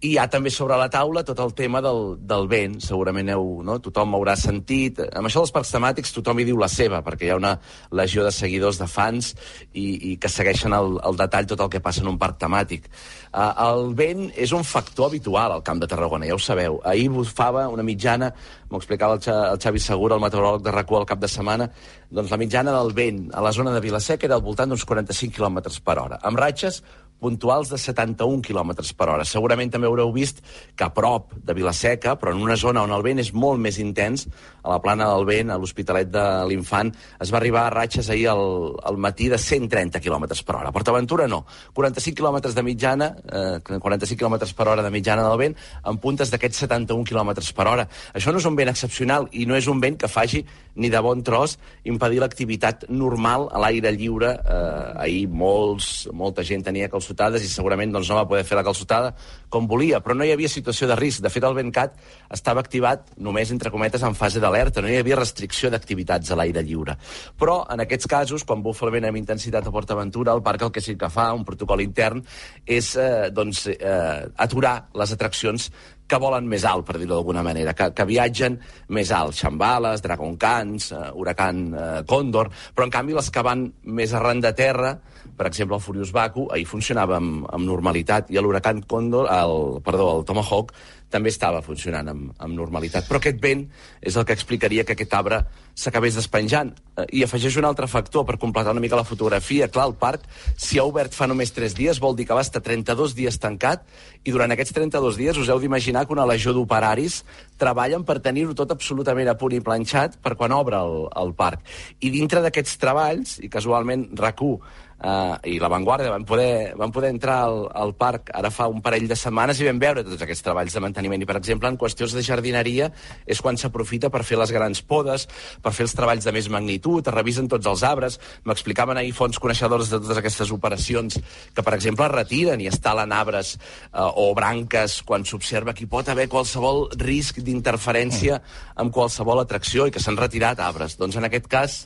I 0.02 0.16
hi 0.16 0.18
ha 0.18 0.24
també 0.34 0.50
sobre 0.50 0.74
la 0.82 0.88
taula 0.90 1.22
tot 1.22 1.38
el 1.44 1.52
tema 1.54 1.78
del, 1.86 2.16
del 2.26 2.48
vent, 2.50 2.80
segurament 2.82 3.28
heu, 3.30 3.44
no? 3.62 3.76
tothom 3.86 4.16
haurà 4.18 4.34
sentit. 4.40 4.98
Amb 5.14 5.30
això 5.30 5.44
dels 5.44 5.54
parcs 5.54 5.74
temàtics 5.76 6.16
tothom 6.16 6.42
hi 6.42 6.46
diu 6.48 6.58
la 6.58 6.70
seva, 6.74 7.04
perquè 7.06 7.28
hi 7.28 7.30
ha 7.30 7.38
una 7.38 7.52
legió 7.94 8.26
de 8.26 8.32
seguidors, 8.34 8.80
de 8.82 8.88
fans, 8.90 9.36
i, 9.78 9.86
i 10.10 10.16
que 10.18 10.32
segueixen 10.34 10.74
el, 10.74 10.98
el 11.06 11.20
detall 11.20 11.52
tot 11.52 11.62
el 11.62 11.70
que 11.70 11.84
passa 11.86 12.02
en 12.02 12.10
un 12.10 12.18
parc 12.22 12.40
temàtic. 12.42 12.88
Uh, 13.30 13.52
el 13.68 13.94
vent 14.00 14.26
és 14.34 14.56
un 14.58 14.66
factor 14.66 15.12
habitual 15.12 15.54
al 15.54 15.62
Camp 15.68 15.84
de 15.84 15.92
Tarragona, 15.92 16.26
ja 16.26 16.40
ho 16.40 16.42
sabeu. 16.42 16.80
Ahir 16.82 17.12
bufava 17.14 17.68
una 17.70 17.86
mitjana, 17.86 18.32
m'ho 18.72 18.82
explicava 18.82 19.20
el, 19.20 19.22
Xa, 19.22 19.38
el 19.54 19.62
Xavi 19.62 19.86
Segura, 19.86 20.18
el 20.18 20.26
meteoròleg 20.26 20.66
de 20.66 20.74
RAC1 20.74 21.04
al 21.04 21.08
cap 21.14 21.22
de 21.22 21.30
setmana, 21.30 21.70
doncs 22.10 22.34
la 22.34 22.42
mitjana 22.42 22.74
del 22.80 22.92
vent 22.98 23.28
a 23.38 23.46
la 23.46 23.54
zona 23.54 23.76
de 23.76 23.86
Vilaseca 23.86 24.26
era 24.26 24.42
al 24.42 24.44
voltant 24.50 24.74
d'uns 24.74 24.88
45 24.90 25.38
km 25.38 25.62
per 25.86 26.00
hora, 26.02 26.20
amb 26.26 26.42
ratxes 26.42 26.82
puntuals 27.22 27.70
de 27.70 27.78
71 27.78 28.42
km 28.42 28.74
per 28.98 29.10
hora. 29.14 29.26
Segurament 29.28 29.72
també 29.72 29.88
haureu 29.88 30.12
vist 30.16 30.42
que 30.76 30.88
a 30.88 30.92
prop 30.94 31.36
de 31.38 31.54
Vilaseca, 31.54 32.18
però 32.20 32.34
en 32.34 32.42
una 32.42 32.58
zona 32.58 32.84
on 32.84 32.94
el 32.96 33.06
vent 33.06 33.22
és 33.22 33.32
molt 33.38 33.62
més 33.62 33.78
intens, 33.80 34.26
a 34.62 34.74
la 34.74 34.80
plana 34.82 35.08
del 35.14 35.26
vent, 35.30 35.52
a 35.54 35.58
l'Hospitalet 35.62 36.10
de 36.12 36.26
l'Infant, 36.50 36.92
es 37.22 37.32
va 37.34 37.40
arribar 37.40 37.66
a 37.68 37.74
ratxes 37.74 38.10
ahir 38.10 38.28
al, 38.34 38.44
al 38.84 38.98
matí 39.02 39.30
de 39.30 39.38
130 39.42 40.02
km 40.02 40.28
per 40.46 40.58
hora. 40.58 40.70
A 40.70 40.76
Portaventura 40.76 41.28
no. 41.30 41.44
45 41.78 42.18
km 42.18 42.54
de 42.54 42.66
mitjana, 42.66 43.12
eh, 43.26 43.62
45 43.66 44.18
km 44.18 44.54
per 44.58 44.68
hora 44.68 44.86
de 44.86 44.94
mitjana 44.94 45.28
del 45.28 45.38
vent, 45.42 45.58
amb 45.84 46.02
puntes 46.02 46.34
d'aquests 46.34 46.66
71 46.66 47.06
km 47.06 47.34
per 47.56 47.68
hora. 47.68 47.88
Això 48.14 48.34
no 48.34 48.42
és 48.42 48.50
un 48.50 48.58
vent 48.58 48.74
excepcional 48.74 49.30
i 49.32 49.46
no 49.46 49.58
és 49.58 49.70
un 49.72 49.82
vent 49.82 49.98
que 50.02 50.10
faci 50.12 50.44
ni 50.76 50.90
de 50.90 51.00
bon 51.04 51.22
tros 51.24 51.58
impedir 51.84 52.22
l'activitat 52.22 52.86
normal 52.90 53.48
a 53.52 53.60
l'aire 53.62 53.92
lliure. 53.96 54.32
Eh, 54.40 55.06
ahir 55.06 55.28
molts, 55.28 56.08
molta 56.14 56.46
gent 56.48 56.64
tenia 56.68 56.90
calçotades 56.92 57.44
i 57.44 57.52
segurament 57.52 57.92
doncs, 57.92 58.10
no 58.10 58.20
va 58.20 58.28
poder 58.30 58.46
fer 58.48 58.58
la 58.60 58.66
calçotada 58.66 59.14
com 59.52 59.68
volia, 59.68 60.00
però 60.02 60.16
no 60.16 60.26
hi 60.26 60.32
havia 60.32 60.50
situació 60.52 60.88
de 60.88 60.98
risc. 61.00 61.22
De 61.24 61.30
fet, 61.34 61.44
el 61.44 61.58
Ventcat 61.58 61.98
estava 62.32 62.64
activat 62.64 63.12
només, 63.18 63.52
entre 63.52 63.72
cometes, 63.74 64.04
en 64.08 64.16
fase 64.16 64.40
d'alerta. 64.44 64.82
No 64.82 64.92
hi 64.92 65.00
havia 65.02 65.20
restricció 65.20 65.72
d'activitats 65.74 66.32
a 66.32 66.40
l'aire 66.40 66.64
lliure. 66.64 66.98
Però, 67.40 67.62
en 67.72 67.84
aquests 67.84 68.08
casos, 68.08 68.46
quan 68.48 68.64
bufa 68.64 68.88
el 68.88 68.96
vent 68.96 69.10
amb 69.10 69.20
intensitat 69.20 69.68
a 69.68 69.74
PortAventura, 69.74 70.36
el 70.36 70.44
parc 70.46 70.68
el 70.68 70.72
que 70.72 70.84
sí 70.84 70.96
que 70.96 71.10
fa, 71.12 71.32
un 71.36 71.46
protocol 71.48 71.84
intern, 71.84 72.24
és 72.66 72.94
eh, 72.96 73.30
doncs, 73.34 73.66
eh, 73.74 74.30
aturar 74.46 74.76
les 74.96 75.12
atraccions 75.18 75.72
que 76.12 76.20
volen 76.20 76.50
més 76.52 76.66
alt, 76.68 76.84
per 76.88 76.98
dir-ho 77.00 77.16
d'alguna 77.16 77.44
manera, 77.46 77.74
que, 77.78 77.90
que 77.96 78.08
viatgen 78.10 78.58
més 78.92 79.14
alt, 79.16 79.38
Xambales, 79.38 80.04
Dragon 80.04 80.36
Cans, 80.42 80.92
uh, 80.92 81.08
Huracan 81.16 81.64
uh, 81.72 81.88
Còndor, 82.08 82.52
però 82.76 82.88
en 82.88 82.94
canvi 82.94 83.16
les 83.16 83.32
que 83.32 83.46
van 83.46 83.66
més 83.88 84.16
arran 84.18 84.44
de 84.44 84.52
terra, 84.58 84.96
per 85.38 85.48
exemple 85.48 85.78
el 85.78 85.84
Furious 85.84 86.12
Baku, 86.16 86.50
ahir 86.52 86.68
funcionava 86.68 87.18
amb, 87.22 87.46
amb 87.48 87.68
normalitat, 87.68 88.32
i 88.34 88.42
l'Huracan 88.42 88.84
Còndor, 88.90 89.32
el, 89.32 89.80
perdó, 89.86 90.10
el 90.18 90.28
Tomahawk, 90.28 90.76
també 91.12 91.32
estava 91.34 91.62
funcionant 91.66 92.10
amb, 92.12 92.32
amb 92.40 92.58
normalitat. 92.58 93.08
Però 93.08 93.20
aquest 93.22 93.42
vent 93.44 93.66
és 94.02 94.18
el 94.18 94.26
que 94.26 94.36
explicaria 94.38 94.86
que 94.88 94.96
aquest 94.96 95.14
arbre 95.18 95.44
s'acabés 95.76 96.18
despenjant. 96.18 96.74
Eh, 96.98 97.06
I 97.20 97.24
afegeix 97.26 97.58
un 97.60 97.68
altre 97.68 97.88
factor 97.92 98.26
per 98.28 98.38
completar 98.42 98.74
una 98.76 98.84
mica 98.84 99.00
la 99.00 99.08
fotografia. 99.08 99.70
Clar, 99.72 99.88
el 99.92 99.96
parc, 100.00 100.26
si 100.58 100.80
ha 100.80 100.86
obert 100.88 101.16
fa 101.16 101.28
només 101.28 101.54
3 101.56 101.76
dies, 101.78 102.02
vol 102.04 102.16
dir 102.16 102.28
que 102.30 102.38
va 102.38 102.46
estar 102.46 102.64
32 102.64 103.16
dies 103.18 103.40
tancat 103.42 103.86
i 104.24 104.34
durant 104.34 104.52
aquests 104.54 104.76
32 104.78 105.18
dies 105.20 105.38
us 105.42 105.50
heu 105.50 105.60
d'imaginar 105.60 106.06
que 106.06 106.14
una 106.14 106.28
legió 106.30 106.54
d'operaris 106.54 107.22
treballen 107.62 108.06
per 108.06 108.20
tenir-ho 108.22 108.56
tot 108.58 108.72
absolutament 108.74 109.30
a 109.32 109.38
punt 109.38 109.56
i 109.56 109.64
planxat 109.64 110.20
per 110.22 110.36
quan 110.36 110.54
obre 110.56 110.80
el, 110.80 111.08
el 111.24 111.36
parc. 111.38 111.66
I 112.02 112.12
dintre 112.14 112.44
d'aquests 112.44 112.78
treballs, 112.82 113.40
i 113.42 113.50
casualment 113.52 114.10
RAC1 114.18 114.90
Uh, 115.02 115.34
i 115.50 115.56
la 115.58 115.66
Vanguardia 115.72 116.12
van 116.14 116.28
poder, 116.30 116.76
van 116.78 116.92
poder 116.94 117.10
entrar 117.10 117.40
al, 117.48 117.64
al 117.74 117.96
parc 117.98 118.28
ara 118.38 118.52
fa 118.54 118.68
un 118.70 118.84
parell 118.86 119.08
de 119.10 119.16
setmanes 119.18 119.58
i 119.58 119.66
vam 119.66 119.80
veure 119.82 120.04
tots 120.06 120.22
aquests 120.22 120.46
treballs 120.46 120.76
de 120.78 120.84
manteniment. 120.84 121.24
I, 121.24 121.26
per 121.26 121.40
exemple, 121.40 121.72
en 121.72 121.78
qüestions 121.82 122.14
de 122.14 122.22
jardineria 122.22 122.92
és 123.26 123.42
quan 123.42 123.58
s'aprofita 123.58 124.12
per 124.14 124.22
fer 124.28 124.38
les 124.38 124.54
grans 124.54 124.84
podes, 124.86 125.26
per 125.64 125.74
fer 125.74 125.88
els 125.88 125.96
treballs 125.98 126.28
de 126.28 126.34
més 126.36 126.52
magnitud, 126.54 127.02
es 127.02 127.16
revisen 127.16 127.50
tots 127.50 127.66
els 127.72 127.82
arbres. 127.88 128.20
M'explicaven 128.46 129.02
ahir 129.02 129.16
fons 129.18 129.42
coneixedors 129.42 129.90
de 129.90 129.98
totes 130.04 130.22
aquestes 130.22 130.54
operacions 130.54 131.18
que, 131.18 131.66
per 131.66 131.74
exemple, 131.80 132.06
retiren 132.14 132.62
i 132.62 132.70
estalen 132.70 133.16
arbres 133.18 133.56
uh, 133.58 134.12
o 134.22 134.36
branques 134.38 135.00
quan 135.08 135.26
s'observa 135.26 135.74
que 135.74 135.88
hi 135.88 135.90
pot 135.90 136.14
haver 136.14 136.28
qualsevol 136.30 136.92
risc 137.02 137.42
d'interferència 137.42 138.38
amb 138.78 138.94
qualsevol 138.94 139.42
atracció 139.42 139.90
i 139.90 139.96
que 139.96 140.04
s'han 140.04 140.22
retirat 140.22 140.62
arbres. 140.62 141.00
Doncs 141.02 141.18
en 141.18 141.26
aquest 141.26 141.50
cas 141.50 141.82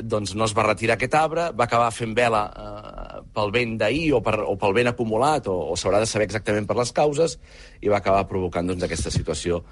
doncs 0.00 0.34
no 0.38 0.46
es 0.48 0.54
va 0.56 0.64
retirar 0.66 0.96
aquest 0.96 1.14
arbre, 1.18 1.50
va 1.56 1.66
acabar 1.68 1.90
fent 1.92 2.14
vela 2.16 2.42
eh, 2.48 3.22
pel 3.34 3.52
vent 3.54 3.76
d'ahir 3.80 4.12
o, 4.16 4.22
per, 4.24 4.38
o 4.48 4.56
pel 4.60 4.76
vent 4.76 4.92
acumulat, 4.92 5.48
o, 5.52 5.72
o 5.72 5.76
s'haurà 5.78 6.00
de 6.02 6.08
saber 6.08 6.28
exactament 6.28 6.68
per 6.68 6.78
les 6.78 6.92
causes, 6.96 7.38
i 7.80 7.92
va 7.92 8.00
acabar 8.00 8.24
provocant 8.30 8.70
doncs, 8.70 8.86
aquesta 8.86 9.12
situació 9.12 9.62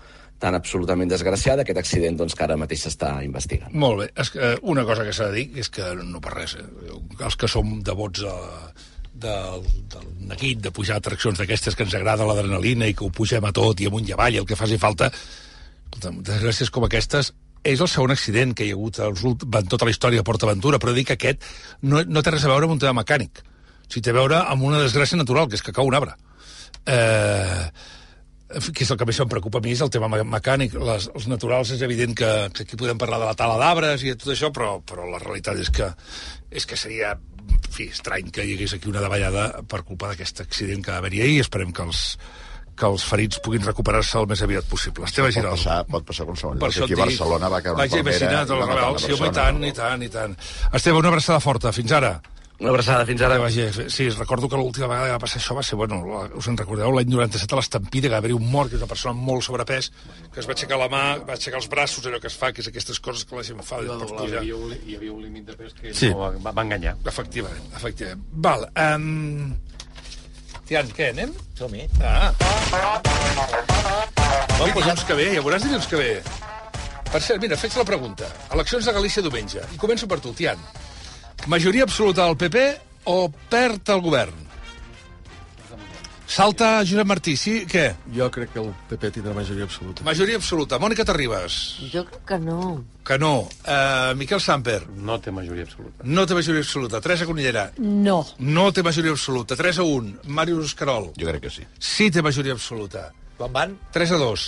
tan 0.41 0.57
absolutament 0.57 1.11
desgraciada, 1.11 1.65
aquest 1.65 1.81
accident 1.83 2.17
doncs, 2.17 2.37
que 2.37 2.47
ara 2.47 2.57
mateix 2.61 2.87
s'està 2.87 3.19
investigant. 3.25 3.75
Molt 3.77 4.01
bé. 4.03 4.07
Que, 4.17 4.53
eh, 4.53 4.55
una 4.63 4.87
cosa 4.89 5.05
que 5.05 5.13
s'ha 5.17 5.29
de 5.29 5.43
dir 5.43 5.61
és 5.61 5.69
que 5.73 5.93
no 6.01 6.23
per 6.25 6.37
res, 6.39 6.57
eh, 6.61 6.97
els 7.21 7.37
que 7.37 7.49
som 7.49 7.77
devots 7.85 8.25
a, 8.25 8.39
del, 9.13 9.69
del 9.93 10.09
neguit, 10.33 10.63
de 10.65 10.73
pujar 10.73 10.97
atraccions 11.01 11.39
d'aquestes 11.39 11.77
que 11.77 11.85
ens 11.87 11.95
agrada 11.97 12.27
l'adrenalina 12.29 12.89
i 12.89 12.97
que 12.97 13.05
ho 13.05 13.13
pugem 13.13 13.45
a 13.45 13.53
tot 13.57 13.81
i 13.81 13.89
amunt 13.91 14.09
i 14.09 14.17
avall, 14.17 14.41
el 14.41 14.49
que 14.49 14.59
faci 14.59 14.81
falta, 14.81 15.11
desgràcies 16.01 16.71
com 16.73 16.87
aquestes, 16.87 17.35
és 17.65 17.81
el 17.81 17.89
segon 17.93 18.11
accident 18.15 18.55
que 18.57 18.65
hi 18.65 18.73
ha 18.73 18.79
hagut 18.79 18.99
en 19.03 19.69
tota 19.69 19.85
la 19.85 19.93
història 19.93 20.23
de 20.23 20.27
PortAventura, 20.27 20.79
però 20.81 20.95
dic 20.97 21.11
que 21.11 21.19
aquest 21.19 21.45
no, 21.83 22.03
no 22.07 22.23
té 22.23 22.33
res 22.35 22.45
a 22.45 22.53
veure 22.53 22.69
amb 22.69 22.77
un 22.79 22.83
tema 22.83 23.03
mecànic. 23.03 23.43
O 23.45 23.93
sigui, 23.93 24.05
té 24.07 24.13
a 24.15 24.19
veure 24.21 24.43
amb 24.47 24.63
una 24.65 24.81
desgràcia 24.83 25.19
natural, 25.19 25.49
que 25.49 25.59
és 25.59 25.65
que 25.67 25.75
cau 25.77 25.89
un 25.89 25.97
arbre. 25.99 26.15
Eh, 26.87 27.65
que 28.75 28.83
és 28.83 28.91
el 28.91 28.99
que 28.99 29.07
més 29.07 29.19
em 29.23 29.29
preocupa 29.31 29.61
a 29.61 29.63
mi, 29.63 29.75
és 29.77 29.83
el 29.85 29.91
tema 29.95 30.09
me- 30.11 30.25
mecànic. 30.27 30.75
Les, 30.75 31.09
els 31.15 31.27
naturals 31.31 31.71
és 31.77 31.83
evident 31.87 32.17
que, 32.19 32.31
que 32.55 32.65
aquí 32.65 32.79
podem 32.81 32.99
parlar 32.99 33.21
de 33.23 33.29
la 33.29 33.37
tala 33.39 33.59
d'arbres 33.61 34.03
i 34.03 34.11
de 34.13 34.19
tot 34.19 34.33
això, 34.35 34.51
però, 34.55 34.79
però 34.87 35.07
la 35.11 35.21
realitat 35.23 35.61
és 35.63 35.71
que, 35.75 35.91
és 36.51 36.67
que 36.67 36.79
seria 36.81 37.13
en 37.15 37.71
fi, 37.71 37.89
estrany 37.91 38.31
que 38.35 38.43
hi 38.47 38.57
hagués 38.57 38.75
aquí 38.75 38.91
una 38.91 39.03
davallada 39.03 39.63
per 39.71 39.85
culpa 39.87 40.11
d'aquest 40.11 40.43
accident 40.43 40.83
que 40.83 40.91
va 40.95 40.99
haver-hi 41.03 41.23
ahir. 41.27 41.41
Esperem 41.45 41.71
que 41.75 41.87
els, 41.87 42.03
que 42.81 42.89
els 42.89 43.05
ferits 43.05 43.39
puguin 43.45 43.63
recuperar-se 43.69 44.17
el 44.19 44.27
més 44.31 44.41
aviat 44.47 44.65
possible. 44.65 45.05
Esteve 45.05 45.29
Pot 45.29 45.37
Giral. 45.37 45.53
passar, 45.59 45.79
pot 45.87 46.09
passar 46.09 46.25
a 46.25 46.31
qualsevol 46.33 46.57
Per 46.59 46.67
lloc. 46.67 46.73
això 46.73 46.85
Aquí 46.89 46.93
et 46.95 46.99
a 46.99 47.05
dic, 47.05 47.19
Barcelona 47.21 47.49
va 47.53 47.61
caure 47.61 47.77
una 47.77 47.85
Vaig 47.85 48.01
imaginar 48.01 48.19
palmera 48.19 48.47
tot 48.47 48.57
i 48.57 48.61
el 48.61 48.91
una 48.91 48.99
Sí, 49.07 49.13
home, 49.13 49.29
i 49.29 49.33
tant, 49.39 49.65
i 49.65 49.73
tant, 49.73 50.03
i 50.03 50.09
tant. 50.09 50.37
Esteve, 50.73 50.99
una 51.05 51.09
abraçada 51.13 51.41
forta. 51.45 51.73
Fins 51.77 51.93
ara. 51.93 52.21
Una 52.61 52.69
abraçada, 52.75 53.07
fins 53.09 53.23
ara. 53.25 53.37
Que 53.39 53.41
vagi. 53.41 53.63
Sí, 53.89 54.11
recordo 54.11 54.47
que 54.49 54.57
l'última 54.57 54.87
vegada 54.87 55.07
que 55.07 55.13
va 55.13 55.19
passar 55.23 55.39
això 55.41 55.55
va 55.57 55.63
ser, 55.63 55.77
bueno, 55.81 56.03
la- 56.05 56.27
us 56.37 56.47
en 56.49 56.59
recordeu, 56.59 56.91
l'any 56.93 57.09
97 57.09 57.55
a 57.55 57.57
l'Estampida, 57.57 58.09
que 58.09 58.13
va 58.13 58.19
haver 58.19 58.35
un 58.35 58.51
mort, 58.51 58.69
que 58.69 58.77
és 58.77 58.83
una 58.83 58.89
persona 58.89 59.15
amb 59.15 59.23
molt 59.23 59.43
sobrepès, 59.43 59.89
que 60.35 60.41
es 60.41 60.47
va 60.47 60.53
aixecar 60.53 60.77
la 60.77 60.89
mà, 60.93 61.25
va 61.25 61.33
aixecar 61.39 61.57
els 61.63 61.71
braços, 61.73 62.05
allò 62.05 62.21
que 62.21 62.27
es 62.29 62.37
fa, 62.37 62.53
que 62.53 62.61
és 62.61 62.69
aquestes 62.69 63.01
coses 63.01 63.25
que 63.25 63.35
la 63.37 63.43
gent 63.43 63.63
fa. 63.63 63.81
Hi 63.81 63.89
havia, 63.89 64.57
un, 64.57 64.77
hi 64.87 64.97
havia 64.97 65.13
un 65.13 65.23
límit 65.23 65.47
de 65.47 65.55
pes 65.57 65.73
que 65.73 65.95
Sí. 65.95 66.11
no 66.11 66.19
va, 66.19 66.31
va, 66.37 66.53
va 66.53 66.63
enganyar. 66.63 66.97
Efectivament, 67.07 67.65
efectivament. 67.77 68.27
Val, 68.33 68.69
um... 68.77 69.57
Tian, 70.71 70.87
què, 70.95 71.09
anem? 71.11 71.33
Som-hi. 71.59 71.89
Ah. 71.99 72.31
Ui, 74.63 74.71
dilluns 74.71 75.01
que 75.09 75.17
ve, 75.19 75.25
ja 75.35 75.43
veuràs 75.43 75.65
dilluns 75.67 75.89
que 75.91 75.99
ve. 75.99 76.13
Per 77.11 77.19
cert, 77.19 77.41
mira, 77.43 77.59
faig 77.59 77.75
la 77.75 77.85
pregunta. 77.89 78.29
Eleccions 78.55 78.87
de 78.87 78.95
Galícia 78.95 79.25
diumenge. 79.27 79.65
I 79.75 79.81
començo 79.83 80.07
per 80.07 80.21
tu, 80.23 80.31
Tian. 80.39 80.63
Majoria 81.51 81.89
absoluta 81.89 82.29
del 82.29 82.39
PP 82.39 82.63
o 83.11 83.17
perd 83.51 83.91
el 83.97 84.05
govern? 84.05 84.47
Salta 86.31 86.85
Josep 86.87 87.09
Martí, 87.11 87.33
sí? 87.35 87.65
Què? 87.67 87.89
Jo 88.15 88.29
crec 88.31 88.53
que 88.55 88.61
el 88.63 88.69
PP 88.87 89.09
tindrà 89.17 89.33
majoria 89.35 89.65
absoluta. 89.67 90.05
Majoria 90.07 90.39
absoluta. 90.39 90.79
Mònica 90.79 91.03
Terribas. 91.09 91.57
Jo 91.91 92.05
crec 92.07 92.23
que 92.29 92.39
no. 92.39 92.59
Que 93.03 93.17
no. 93.19 93.33
Uh, 93.65 94.13
Miquel 94.15 94.39
Samper. 94.39 94.85
No 94.95 95.17
té 95.19 95.35
majoria 95.35 95.67
absoluta. 95.67 96.07
No 96.07 96.29
té 96.31 96.37
majoria 96.39 96.63
absoluta. 96.63 97.01
Teresa 97.03 97.27
Conillera. 97.27 97.65
No. 97.83 98.21
No 98.39 98.69
té 98.71 98.85
majoria 98.87 99.11
absoluta. 99.17 99.59
3 99.59 99.83
a 99.83 99.89
1. 99.91 100.15
Màrius 100.31 100.77
Carol. 100.79 101.11
Jo 101.19 101.33
crec 101.33 101.49
que 101.49 101.51
sí. 101.57 101.67
Sí 101.83 102.13
té 102.15 102.23
majoria 102.23 102.55
absoluta. 102.55 103.09
Quan 103.41 103.51
van? 103.57 103.75
3 103.91 104.15
a 104.15 104.23
2. 104.23 104.47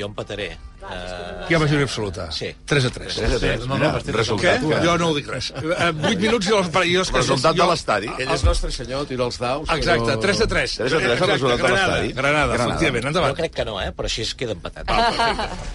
Jo 0.00 0.10
empataré. 0.10 0.56
Uh, 0.86 1.46
Hi 1.46 1.54
ha 1.54 1.58
majoria 1.62 1.86
absoluta. 1.86 2.24
Sí. 2.34 2.48
3 2.66 2.84
a 2.86 2.90
3. 2.90 3.14
3 3.16 3.34
a 3.36 3.38
3. 3.38 3.66
No, 3.66 3.74
Mira, 3.76 3.88
no, 3.92 3.98
resultat, 3.98 4.16
resultat, 4.16 4.62
eh? 4.62 4.80
Jo 4.84 4.94
no 4.98 5.08
ho 5.10 5.14
dic 5.14 5.28
res. 5.30 5.52
8 5.54 6.18
minuts 6.18 6.48
i 6.48 6.54
els... 6.56 6.70
Jo, 6.74 7.04
que- 7.06 7.20
Resultat 7.20 7.54
de 7.54 7.62
jo- 7.62 7.68
l'estadi. 7.70 8.10
Ell 8.18 8.32
és 8.34 8.42
nostre 8.46 8.70
senyor, 8.74 9.06
tira 9.06 9.24
els 9.26 9.38
daus. 9.38 9.68
Exacte, 9.74 10.10
però- 10.16 10.20
3 10.22 10.40
a 10.42 10.48
3. 10.50 10.76
3 10.82 10.96
a 10.96 11.00
3 11.04 11.06
el 11.06 11.30
resultat 11.30 11.56
de 11.56 11.62
Granada, 11.62 11.86
l'estadi. 11.86 12.12
Granada, 12.18 12.46
Granada. 12.52 12.64
efectivament, 12.74 13.04
jo 13.04 13.08
endavant. 13.12 13.36
crec 13.38 13.54
que 13.60 13.64
no, 13.68 13.76
eh? 13.82 13.92
però 13.94 14.10
així 14.10 14.22
es 14.26 14.34
queda 14.34 14.56
empatat. 14.58 14.90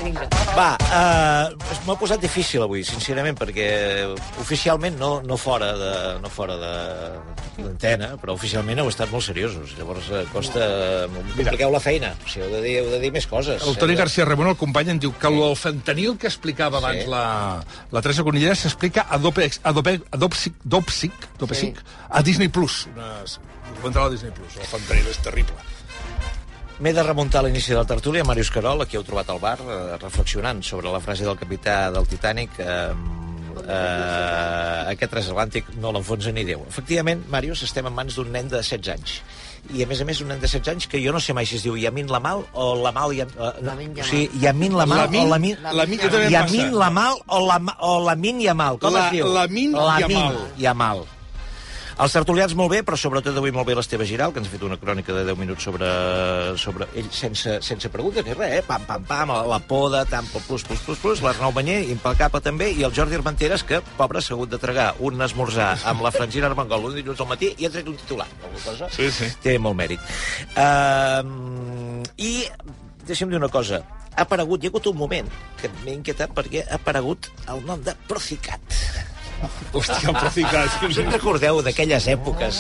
Vinga. 0.04 0.28
Va, 0.58 0.70
uh, 0.80 1.78
m'ha 1.88 1.96
posat 2.00 2.20
difícil 2.24 2.64
avui, 2.68 2.84
sincerament, 2.88 3.38
perquè 3.40 3.70
oficialment, 4.44 4.98
no, 5.00 5.22
no 5.24 5.38
fora 5.38 5.72
de 5.78 5.94
no 6.22 6.30
fora 6.30 6.56
de 6.60 6.74
l'antena, 7.62 8.14
però 8.22 8.34
oficialment 8.36 8.80
heu 8.82 8.90
estat 8.92 9.12
molt 9.12 9.24
seriosos. 9.28 9.76
Llavors 9.78 10.08
eh, 10.12 10.24
costa... 10.34 10.68
Compliqueu 11.36 11.72
la 11.74 11.80
feina. 11.84 12.14
O 12.26 12.30
sigui, 12.30 12.46
heu 12.48 12.54
de 12.56 12.62
dir, 12.64 12.76
heu 12.82 12.90
de 12.94 13.00
dir 13.04 13.12
més 13.14 13.28
coses. 13.30 13.62
El 13.68 13.78
Toni 13.80 13.96
García 14.00 14.26
Ramon, 14.26 14.52
el 14.54 14.58
company, 14.60 14.90
em 14.96 15.01
diu 15.02 15.12
que 15.18 15.28
el 15.32 15.56
fentanil 15.60 16.16
que 16.22 16.28
explicava 16.30 16.78
abans 16.80 17.04
Sí. 17.04 17.10
la, 17.10 17.24
la 17.92 18.02
Teresa 18.06 18.24
Conillera 18.24 18.56
s'explica 18.56 19.08
a 19.10 19.18
Dope, 19.18 19.50
a 19.64 19.72
Dope, 19.74 19.98
a 20.12 20.18
Dopsic, 20.18 20.54
Dopsic, 20.64 21.14
Dopsic, 21.42 21.82
a 22.10 22.22
Disney 22.22 22.48
Plus. 22.50 22.86
Una 22.94 23.12
documental 23.74 24.08
a 24.08 24.10
Disney 24.14 24.32
Plus. 24.32 24.58
El 24.62 24.70
fentanil 24.70 25.08
és 25.12 25.20
terrible. 25.26 25.58
M'he 26.82 26.94
de 26.98 27.04
remuntar 27.06 27.42
a 27.44 27.46
l'inici 27.46 27.70
de 27.74 27.78
la 27.78 27.86
tertúlia, 27.86 28.24
Màrius 28.26 28.50
Carol, 28.50 28.82
aquí 28.82 28.98
heu 28.98 29.04
trobat 29.06 29.30
al 29.30 29.38
bar, 29.40 29.60
eh, 29.62 29.98
reflexionant 30.02 30.64
sobre 30.66 30.90
la 30.90 31.00
frase 31.00 31.24
del 31.28 31.38
capità 31.38 31.92
del 31.94 32.08
Titanic, 32.10 32.58
eh, 32.58 32.94
eh, 33.68 34.92
aquest 34.94 35.12
transatlàntic 35.14 35.70
no 35.82 35.92
l'enfonsa 35.94 36.32
ni 36.34 36.44
Déu. 36.48 36.64
Efectivament, 36.68 37.22
Màrius, 37.30 37.62
estem 37.68 37.86
en 37.86 37.94
mans 37.94 38.16
d'un 38.18 38.32
nen 38.34 38.50
de 38.50 38.62
16 38.64 38.90
anys. 38.96 39.20
I, 39.70 39.84
a 39.84 39.88
més 39.88 40.02
a 40.02 40.06
més, 40.06 40.20
un 40.22 40.28
nen 40.28 40.40
de 40.42 40.48
16 40.50 40.68
anys 40.74 40.88
que 40.92 41.00
jo 41.00 41.14
no 41.14 41.20
sé 41.22 41.34
mai 41.38 41.46
si 41.46 41.56
es 41.56 41.64
diu 41.64 41.78
Yamin 41.78 42.10
Lamal 42.12 42.42
o 42.54 42.76
Lamal... 42.82 43.14
Yam, 43.16 43.30
eh, 43.38 43.52
no, 43.62 43.72
o 44.02 44.04
sigui, 44.10 44.42
Yamin 44.42 44.74
Lamal 44.76 45.06
Lamin- 45.06 45.22
o 45.26 45.30
Lamin... 45.30 45.56
Lamin- 45.62 46.00
em 46.02 46.30
Yamin. 46.34 46.74
Lamal 46.74 47.16
o, 47.28 47.40
Lama, 47.46 47.78
o 47.80 48.00
Lamin 48.04 48.42
Yamal. 48.42 48.80
Com 48.82 48.94
La- 48.94 49.06
es 49.08 49.12
diu? 49.14 49.28
Lamin 49.32 49.72
Yamal. 49.78 50.38
Yamal. 50.58 51.06
Els 52.02 52.16
tertulians 52.16 52.56
molt 52.58 52.72
bé, 52.74 52.80
però 52.82 52.98
sobretot 52.98 53.36
avui 53.38 53.52
molt 53.54 53.68
bé 53.68 53.76
l'Esteve 53.78 54.08
Giral, 54.10 54.32
que 54.34 54.42
ens 54.42 54.48
ha 54.50 54.52
fet 54.56 54.64
una 54.66 54.78
crònica 54.82 55.14
de 55.14 55.22
10 55.28 55.38
minuts 55.38 55.68
sobre, 55.68 55.90
sobre 56.58 56.88
ell 56.98 57.12
sense, 57.14 57.60
sense 57.62 57.92
preguntes 57.94 58.26
ni 58.26 58.34
res, 58.34 58.56
eh? 58.58 58.64
pam, 58.66 58.88
pam, 58.90 59.04
pam, 59.06 59.34
la, 59.46 59.60
poda, 59.70 60.02
tant, 60.10 60.26
plus, 60.48 60.66
plus, 60.66 60.82
plus, 60.82 60.98
plus, 60.98 61.22
l'Arnau 61.22 61.54
Banyer, 61.54 61.84
impecable 61.94 62.42
també, 62.42 62.72
i 62.74 62.82
el 62.88 62.96
Jordi 62.98 63.20
Armenteres, 63.20 63.62
que, 63.70 63.84
pobre, 64.00 64.24
s'ha 64.26 64.34
hagut 64.34 64.50
de 64.50 64.58
tragar 64.64 64.88
un 65.06 65.22
esmorzar 65.22 65.76
amb 65.92 66.02
la 66.02 66.14
Francina 66.16 66.50
Armengol 66.50 66.90
un 66.90 66.98
dilluns 66.98 67.22
al 67.22 67.30
matí 67.30 67.52
i 67.62 67.70
ha 67.70 67.74
tret 67.76 67.94
un 67.94 68.00
titular. 68.02 68.26
Cosa 68.66 68.90
Sí, 68.98 69.12
sí. 69.14 69.30
té 69.46 69.60
molt 69.62 69.78
mèrit. 69.78 70.02
Uh, 70.58 72.02
I 72.18 72.34
deixa'm 73.06 73.30
dir 73.30 73.38
una 73.38 73.54
cosa. 73.54 73.84
Ha 74.16 74.26
aparegut, 74.26 74.66
hi 74.66 74.72
ha 74.72 74.74
hagut 74.74 74.90
un 74.90 74.98
moment 75.06 75.30
que 75.62 75.70
m'he 75.84 76.00
inquietat 76.00 76.34
perquè 76.34 76.66
ha 76.66 76.82
aparegut 76.82 77.30
el 77.54 77.62
nom 77.70 77.86
de 77.86 77.94
Procicat. 78.10 78.82
Hòstia, 79.72 80.10
el 80.12 80.16
Procicat. 80.20 80.84
Us 80.88 80.98
en 81.00 81.12
recordeu 81.12 81.62
d'aquelles 81.64 82.08
èpoques? 82.12 82.58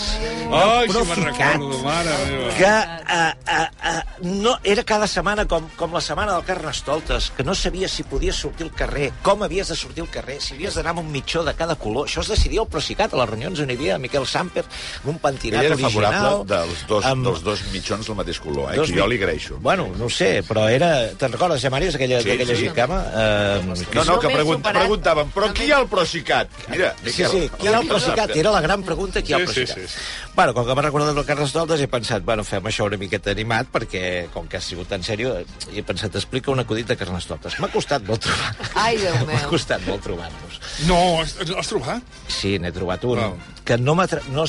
Ai, 0.51 0.87
del 0.87 1.03
si 1.05 1.09
me'n 1.11 1.25
recordo, 1.27 1.77
mare 1.83 2.13
meva. 2.27 2.51
Que 2.57 2.71
uh, 2.71 3.31
uh, 3.55 3.67
uh, 3.91 4.29
no, 4.43 4.53
era 4.63 4.83
cada 4.87 5.07
setmana 5.07 5.45
com, 5.47 5.67
com 5.79 5.93
la 5.95 6.01
setmana 6.03 6.33
del 6.37 6.45
Carnestoltes, 6.47 7.31
que 7.35 7.43
no 7.47 7.55
sabies 7.55 7.91
si 7.91 8.03
podies 8.07 8.35
sortir 8.35 8.67
al 8.67 8.73
carrer, 8.75 9.11
com 9.23 9.43
havies 9.43 9.69
de 9.71 9.75
sortir 9.79 10.03
al 10.05 10.09
carrer, 10.13 10.39
si 10.43 10.55
havies 10.55 10.75
d'anar 10.79 10.93
amb 10.95 11.03
un 11.03 11.11
mitjó 11.11 11.43
de 11.47 11.53
cada 11.59 11.75
color. 11.79 12.07
Això 12.07 12.23
es 12.23 12.31
decidia 12.33 12.61
al 12.63 12.69
Procicat, 12.71 13.13
a 13.13 13.21
les 13.21 13.29
reunions 13.29 13.59
on 13.63 13.69
hi 13.71 13.77
havia 13.79 13.97
Miquel 14.01 14.25
Samper, 14.27 14.63
amb 15.03 15.09
un 15.15 15.19
pentinat 15.23 15.61
Ell 15.63 15.71
era 15.71 15.75
original. 15.79 16.13
favorable 16.13 16.49
dels 16.55 16.85
dos, 16.87 17.05
amb- 17.11 17.25
dels 17.27 17.43
dos 17.43 17.63
mitjons 17.73 18.07
del 18.07 18.15
mateix 18.19 18.39
color, 18.43 18.73
eh? 18.73 18.79
Dos 18.81 18.91
que 18.91 18.99
jo 18.99 19.07
li 19.11 19.19
agraeixo. 19.21 19.59
Bueno, 19.61 19.87
no 19.97 20.05
ho 20.07 20.09
sé, 20.09 20.31
però 20.47 20.67
era... 20.71 20.91
Te'n 21.19 21.31
recordes, 21.35 21.61
ja, 21.63 21.69
Màrius, 21.73 21.95
aquella, 21.95 22.21
Sí, 22.21 22.31
aquella 22.31 22.55
sí. 22.55 22.67
gicama? 22.69 23.01
Eh, 23.11 23.61
No, 23.93 24.03
no, 24.05 24.19
que 24.19 24.29
pregun 24.31 24.61
preguntàvem, 24.63 25.29
però 25.35 25.51
qui 25.53 25.65
hi 25.67 25.71
ha 25.75 25.79
el 25.83 25.87
Procicat? 25.91 26.49
Mira, 26.71 26.93
Sí, 27.03 27.05
Miquel. 27.05 27.27
sí, 27.29 27.41
qui 27.57 27.67
hi 27.67 27.69
ha 27.73 27.79
el 27.81 27.87
Procicat? 27.87 28.31
Era 28.35 28.51
la 28.55 28.61
gran 28.63 28.81
pregunta, 28.87 29.21
qui 29.21 29.33
hi 29.33 29.35
ha 29.35 29.39
el 29.43 29.47
Sí, 29.51 29.65
sí, 29.67 29.81
sí, 29.87 29.99
Bueno, 30.33 30.53
com 30.55 30.65
que 30.65 30.75
m'ha 30.77 30.85
recordat 30.85 31.17
el 31.17 31.25
Carles 31.27 31.51
Doltes, 31.53 31.81
he 31.83 31.87
pensat, 31.91 32.23
bueno, 32.23 32.43
fem 32.47 32.63
això 32.71 32.85
una 32.87 32.97
miqueta 32.97 33.31
animat, 33.35 33.67
perquè, 33.73 34.29
com 34.33 34.47
que 34.47 34.57
ha 34.57 34.61
sigut 34.63 34.87
tan 34.87 35.03
sèrio, 35.03 35.33
he 35.73 35.83
pensat, 35.83 36.15
explica 36.15 36.51
un 36.51 36.63
acudit 36.63 36.87
de 36.87 36.95
Carnestoltes. 36.97 37.59
M'ha 37.59 37.69
costat 37.73 38.03
molt 38.07 38.23
trobar 38.25 38.55
Ai, 38.85 38.97
Déu 38.97 39.15
M'ha 39.25 39.25
meu. 39.33 39.49
costat 39.51 39.83
molt 39.87 40.01
trobar-los. 40.07 40.59
No, 40.87 40.99
has, 41.21 41.35
has 41.43 41.67
trobat? 41.73 42.01
Sí, 42.31 42.57
n'he 42.59 42.71
trobat 42.71 43.03
un. 43.03 43.19
Val. 43.19 43.37
Que 43.67 43.77
no 43.77 43.95
no, 43.95 44.45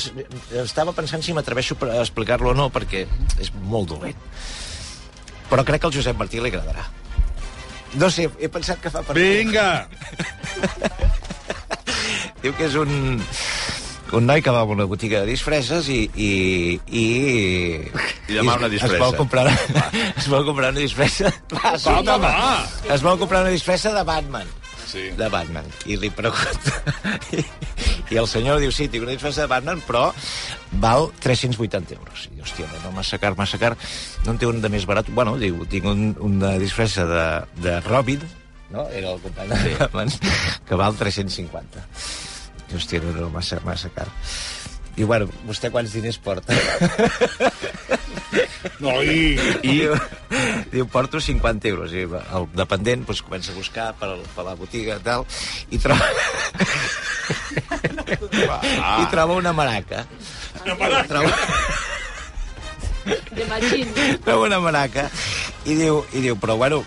estava 0.63 0.93
pensant 0.95 1.21
si 1.21 1.33
m'atreveixo 1.35 1.75
a 1.91 1.99
explicar-lo 2.01 2.51
o 2.51 2.57
no, 2.57 2.69
perquè 2.73 3.05
és 3.39 3.51
molt 3.61 3.89
dolent. 3.89 4.15
Però 5.51 5.63
crec 5.67 5.81
que 5.83 5.87
al 5.91 5.93
Josep 5.93 6.17
Martí 6.17 6.39
li 6.39 6.49
agradarà. 6.49 6.87
No 7.99 8.09
sé, 8.09 8.29
he 8.39 8.49
pensat 8.49 8.79
que 8.81 8.89
fa 8.89 9.03
per... 9.05 9.13
Vinga! 9.13 9.87
Diu 12.43 12.51
que 12.57 12.65
és 12.67 12.73
un, 12.75 13.21
un 14.13 14.25
noi 14.27 14.41
que 14.43 14.51
va 14.51 14.65
a 14.65 14.67
una 14.67 14.83
botiga 14.89 15.21
de 15.23 15.31
disfresses 15.31 15.87
i... 15.87 16.01
I, 16.19 16.31
i, 16.91 17.03
I 18.27 18.35
demà 18.35 18.57
una 18.59 18.67
disfressa. 18.71 18.97
Es 18.97 19.03
vol 19.05 19.15
comprar, 19.15 19.45
es 20.19 20.27
vol 20.27 20.43
comprar 20.49 20.73
una 20.73 20.83
disfressa... 20.83 21.31
Va, 21.53 21.71
Va, 21.79 22.01
va, 22.03 22.17
va. 22.19 22.33
Es 22.91 23.05
vol 23.05 23.15
comprar 23.21 23.45
una 23.45 23.53
disfressa 23.55 23.93
de 23.95 24.03
Batman. 24.09 24.51
Sí. 24.91 25.07
De 25.17 25.29
Batman. 25.31 25.71
I 25.87 25.97
li 26.01 26.11
pregunta... 26.13 26.75
I, 27.39 27.45
I 28.11 28.19
el 28.19 28.27
senyor 28.27 28.59
diu, 28.59 28.75
sí, 28.75 28.89
tinc 28.91 29.07
una 29.07 29.15
disfressa 29.15 29.45
de 29.45 29.49
Batman, 29.53 29.79
però 29.87 30.09
val 30.83 31.07
380 31.23 31.95
euros. 31.95 32.27
I, 32.27 32.43
hòstia, 32.43 32.67
no, 32.83 32.91
massa 32.99 33.17
car, 33.23 33.33
massa 33.39 33.57
car. 33.61 33.71
No 34.27 34.35
en 34.35 34.43
té 34.43 34.51
un 34.51 34.59
de 34.61 34.69
més 34.69 34.83
barat. 34.89 35.07
Bueno, 35.15 35.39
diu, 35.39 35.63
tinc 35.71 35.87
un, 35.89 36.09
una 36.27 36.57
disfressa 36.61 37.07
de, 37.07 37.25
de 37.63 37.79
Robin, 37.87 38.27
no? 38.73 38.83
Era 38.89 39.15
el 39.15 39.23
company 39.23 39.55
de 39.63 39.75
Batman, 39.79 40.11
que 40.67 40.75
val 40.75 40.99
350. 40.99 41.87
I, 42.73 42.79
hòstia, 42.79 43.01
no, 43.05 43.13
no, 43.13 43.29
massa, 43.29 43.59
massa 43.65 43.91
car. 43.93 44.09
Diu, 44.93 45.07
bueno, 45.09 45.29
vostè 45.47 45.69
quants 45.73 45.93
diners 45.93 46.17
porta? 46.21 46.53
No, 48.81 48.93
i... 49.05 49.35
I 49.65 49.73
diu, 50.71 50.87
porto 50.89 51.19
50 51.21 51.69
euros. 51.69 51.93
I 51.93 52.05
el 52.07 52.47
dependent 52.57 53.05
doncs, 53.05 53.21
comença 53.25 53.53
a 53.53 53.57
buscar 53.57 53.91
per, 53.99 54.09
per 54.33 54.45
la 54.47 54.55
botiga 54.57 54.97
i 54.97 55.03
tal, 55.05 55.25
i 55.69 55.79
troba... 55.81 56.07
I 58.03 59.05
troba 59.11 59.37
una 59.37 59.53
maraca. 59.53 60.03
Una 60.63 60.75
maraca? 60.79 61.07
Troba, 61.11 61.31
Imagina. 63.45 64.17
troba 64.25 64.47
una 64.47 64.59
maraca 64.63 65.09
i 65.67 65.75
diu, 65.75 66.03
i 66.15 66.23
diu 66.23 66.37
però 66.39 66.55
bueno, 66.59 66.83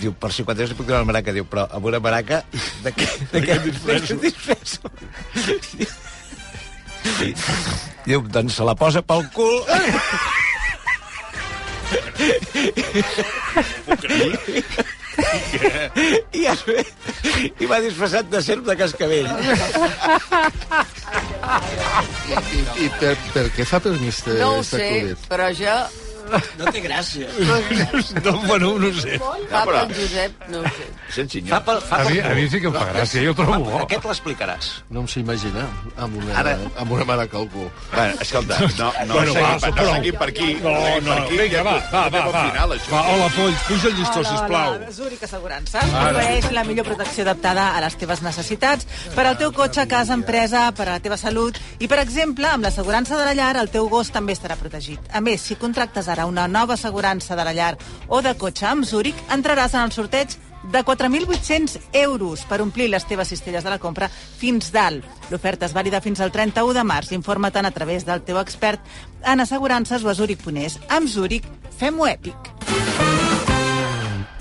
diu, 0.00 0.12
per 0.12 0.30
50 0.32 0.62
euros 0.62 0.72
li 0.72 0.78
puc 0.78 0.86
donar 0.88 1.02
una 1.02 1.10
maraca, 1.12 1.34
diu, 1.34 1.46
però 1.48 1.66
amb 1.78 1.84
una 1.90 2.00
maraca 2.02 2.42
de 2.84 2.92
què, 2.96 3.06
de 3.34 3.38
què 3.44 3.58
disfresso? 3.66 4.14
disfresso? 4.22 4.82
I, 7.22 7.34
diu, 8.08 8.20
doncs 8.34 8.58
se 8.58 8.64
la 8.66 8.74
posa 8.78 9.02
pel 9.06 9.22
cul 9.34 9.62
i, 16.32 16.42
ja, 16.42 16.54
i 17.60 17.68
va 17.68 17.78
disfressat 17.84 18.28
de 18.30 18.40
serp 18.44 18.66
de 18.66 18.76
cascavell. 18.78 19.28
I, 22.26 22.34
i 22.84 22.90
per, 23.00 23.14
per 23.34 23.46
què 23.56 23.68
fa 23.68 23.80
permís 23.84 24.20
de 24.26 24.40
No 24.40 24.56
ho 24.58 24.66
sé, 24.66 24.90
però 25.30 25.48
jo... 25.56 25.78
No 26.58 26.70
té 26.72 26.80
gràcia. 26.84 27.28
No, 28.24 28.32
bueno, 28.46 28.72
no 28.80 28.88
ho 28.88 29.00
sé. 29.00 29.18
Fa 29.50 29.62
pel 29.68 29.92
Josep, 29.94 30.46
no 30.50 30.60
ho 30.60 30.70
sé. 30.76 30.86
Sense 31.16 31.42
Fa 31.48 31.60
pel, 31.64 31.80
fa 31.86 32.00
A 32.02 32.08
mi, 32.10 32.18
a 32.20 32.32
mi 32.34 32.46
sí 32.50 32.60
que 32.60 32.70
em 32.70 32.74
fa 32.74 32.86
gràcia, 32.90 33.22
jo 33.24 33.32
ho 33.34 33.36
trobo 33.38 33.58
bo. 33.64 33.78
Aquest 33.84 34.04
l'explicaràs. 34.10 34.70
No 34.90 35.04
em 35.04 35.08
sé 35.12 35.20
imaginar 35.22 35.66
amb 35.96 36.16
una, 36.20 36.34
Ara- 36.40 36.56
amb 36.82 36.92
una 36.96 37.04
maraca 37.08 37.38
al 37.38 37.48
cul. 37.52 37.68
Bueno, 37.94 38.14
escolta, 38.20 38.58
no, 38.78 38.92
no, 39.06 39.14
Bueno, 39.14 39.32
seguim, 39.32 39.62
va, 39.62 39.70
no 39.76 39.86
seguim 39.94 40.18
per 40.20 40.28
aquí. 40.32 40.48
No, 40.62 40.72
no, 40.72 41.12
per 41.12 41.18
aquí, 41.22 41.38
vinga, 41.42 41.62
va, 41.66 41.76
va, 41.92 42.02
va, 42.10 42.22
al 42.24 42.32
va. 42.34 42.44
Final, 42.50 42.74
això. 42.78 42.90
Va, 42.92 43.02
hola, 43.14 43.28
Polls, 43.36 43.62
puja 43.68 43.88
el 43.92 43.96
llistó, 44.00 44.24
sisplau. 44.24 44.78
Zurich 44.96 45.22
Assegurances 45.28 45.94
proveeix 45.94 46.50
la 46.56 46.64
millor 46.64 46.86
protecció 46.90 47.24
adaptada 47.26 47.68
a 47.76 47.80
les 47.84 47.96
teves 48.00 48.22
necessitats 48.26 48.86
per 49.14 49.26
al 49.30 49.38
teu 49.38 49.52
cotxe, 49.56 49.86
casa, 49.90 50.14
empresa, 50.18 50.66
per 50.76 50.88
a 50.88 50.96
la 50.96 51.00
teva 51.04 51.16
salut 51.20 51.58
i, 51.78 51.86
per 51.88 51.98
exemple, 52.02 52.48
amb 52.50 52.64
l'assegurança 52.66 53.16
de 53.18 53.24
la 53.28 53.34
llar, 53.38 53.54
el 53.62 53.70
teu 53.70 53.88
gos 53.92 54.10
també 54.14 54.34
estarà 54.36 54.56
protegit. 54.58 55.00
A 55.12 55.20
més, 55.20 55.40
si 55.46 55.56
contractes 55.60 56.08
ara 56.16 56.26
una 56.26 56.48
nova 56.48 56.74
assegurança 56.74 57.36
de 57.36 57.44
la 57.44 57.52
llar 57.52 57.76
o 58.08 58.22
de 58.22 58.32
cotxe 58.40 58.66
amb 58.66 58.84
Zurich, 58.88 59.18
entraràs 59.32 59.74
en 59.76 59.84
el 59.84 59.92
sorteig 59.92 60.32
de 60.72 60.82
4.800 60.82 61.78
euros 61.92 62.42
per 62.48 62.60
omplir 62.64 62.88
les 62.90 63.04
teves 63.06 63.28
cistelles 63.28 63.62
de 63.62 63.70
la 63.70 63.78
compra 63.78 64.08
fins 64.08 64.72
dalt. 64.72 65.04
L'oferta 65.30 65.68
és 65.68 65.76
vàlida 65.76 66.00
fins 66.02 66.20
al 66.24 66.32
31 66.32 66.74
de 66.74 66.84
març. 66.88 67.12
Informa-te'n 67.14 67.68
a 67.68 67.74
través 67.74 68.06
del 68.08 68.24
teu 68.26 68.40
expert 68.40 68.80
en 69.22 69.44
assegurances 69.44 70.02
o 70.02 70.10
a 70.10 70.16
Zurich.es. 70.16 70.80
Amb 70.88 71.08
Zurich, 71.12 71.46
fem-ho 71.78 72.08
èpic. 72.08 72.52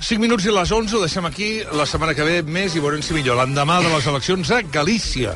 5 0.06 0.22
minuts 0.22 0.46
i 0.46 0.54
les 0.54 0.72
11 0.72 0.96
ho 0.96 1.04
deixem 1.04 1.26
aquí. 1.26 1.50
La 1.74 1.86
setmana 1.90 2.16
que 2.16 2.26
ve 2.26 2.42
més 2.42 2.76
i 2.76 2.82
veurem 2.82 3.04
si 3.04 3.14
millor. 3.14 3.38
L'endemà 3.42 3.82
de 3.84 3.92
les 3.94 4.08
eleccions 4.08 4.52
a 4.52 4.62
Galícia. 4.62 5.36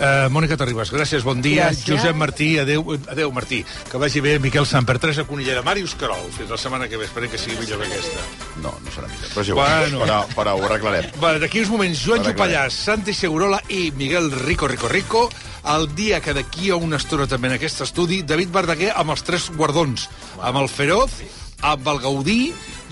Uh, 0.00 0.30
Mònica 0.32 0.56
Terribas, 0.56 0.88
gràcies, 0.88 1.20
bon 1.26 1.42
dia. 1.44 1.66
Gràcies. 1.68 1.84
Josep 1.84 2.16
Martí, 2.16 2.54
adeu, 2.58 2.86
adeu 3.12 3.28
Martí. 3.36 3.58
Que 3.90 3.98
vagi 4.00 4.22
bé 4.24 4.38
Miquel 4.40 4.64
Samper, 4.64 4.96
Teresa 4.98 5.26
Conillera, 5.28 5.60
Màrius 5.66 5.92
Carol. 6.00 6.22
Fins 6.32 6.48
la 6.48 6.56
setmana 6.56 6.88
que 6.88 6.96
ve, 6.96 7.04
esperem 7.04 7.28
que 7.28 7.36
sigui 7.36 7.58
millor 7.60 7.82
que 7.82 7.90
aquesta. 7.90 8.22
No, 8.64 8.72
no 8.80 8.94
serà 8.94 9.10
millor. 9.10 9.28
Però, 9.34 9.42
és 9.44 9.50
igual, 9.52 9.90
Bueno. 9.90 10.00
però, 10.06 10.18
però 10.38 10.54
ho 10.56 10.64
arreglarem. 10.70 11.10
Vale, 11.20 11.38
d'aquí 11.42 11.60
uns 11.60 11.68
moments, 11.74 12.00
Joan 12.00 12.24
Jopallàs, 12.24 12.72
Santi 12.88 13.12
Segurola 13.12 13.60
i 13.68 13.90
Miguel 13.94 14.30
Rico 14.32 14.66
Rico 14.72 14.88
Rico. 14.88 15.26
El 15.68 15.90
dia 15.94 16.22
que 16.24 16.32
d'aquí 16.32 16.70
a 16.72 16.76
una 16.80 16.96
estona 16.96 17.26
també 17.28 17.48
en 17.52 17.58
aquest 17.58 17.82
estudi, 17.84 18.22
David 18.22 18.48
Verdaguer 18.56 18.94
amb 18.96 19.12
els 19.12 19.22
tres 19.22 19.50
guardons. 19.52 20.08
Amb 20.40 20.62
el 20.62 20.70
Feroz, 20.72 21.12
amb 21.62 21.88
el 21.92 22.00
Gaudí 22.02 22.40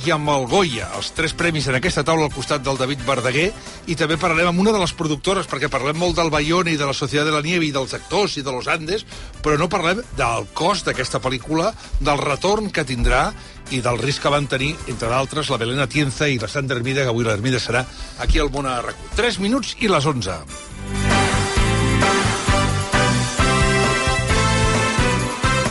i 0.07 0.13
amb 0.15 0.31
el 0.31 0.47
Goya. 0.51 0.89
Els 0.99 1.11
tres 1.17 1.35
premis 1.35 1.67
en 1.69 1.79
aquesta 1.79 2.05
taula 2.07 2.29
al 2.29 2.35
costat 2.35 2.63
del 2.63 2.79
David 2.79 3.03
Verdaguer. 3.07 3.49
I 3.91 3.97
també 3.99 4.19
parlarem 4.21 4.53
amb 4.53 4.63
una 4.63 4.73
de 4.75 4.81
les 4.83 4.95
productores, 4.95 5.49
perquè 5.51 5.71
parlem 5.73 5.99
molt 5.99 6.19
del 6.19 6.31
Bayona 6.31 6.71
i 6.71 6.79
de 6.79 6.87
la 6.87 6.97
Societat 6.97 7.27
de 7.29 7.35
la 7.35 7.43
Nieve 7.43 7.67
i 7.67 7.73
dels 7.75 7.95
actors 7.97 8.37
i 8.39 8.45
de 8.47 8.55
los 8.55 8.69
Andes, 8.71 9.05
però 9.43 9.59
no 9.59 9.71
parlem 9.73 10.03
del 10.19 10.49
cost 10.55 10.87
d'aquesta 10.87 11.23
pel·lícula, 11.25 11.73
del 12.01 12.23
retorn 12.23 12.71
que 12.71 12.87
tindrà 12.87 13.29
i 13.75 13.83
del 13.85 13.99
risc 14.01 14.23
que 14.25 14.33
van 14.33 14.47
tenir, 14.49 14.75
entre 14.89 15.11
d'altres, 15.11 15.51
la 15.51 15.59
Belén 15.61 15.83
Atienza 15.83 16.29
i 16.29 16.39
la 16.39 16.49
Sandra 16.49 16.79
Hermida, 16.79 17.03
que 17.03 17.13
avui 17.13 17.27
l'Hermida 17.27 17.61
serà 17.61 17.85
aquí 18.23 18.39
al 18.39 18.53
Món 18.55 18.69
a 18.69 18.81
RAC1. 18.83 19.17
3 19.19 19.41
minuts 19.45 19.77
i 19.81 19.91
les 19.91 20.07
11. 20.07 20.39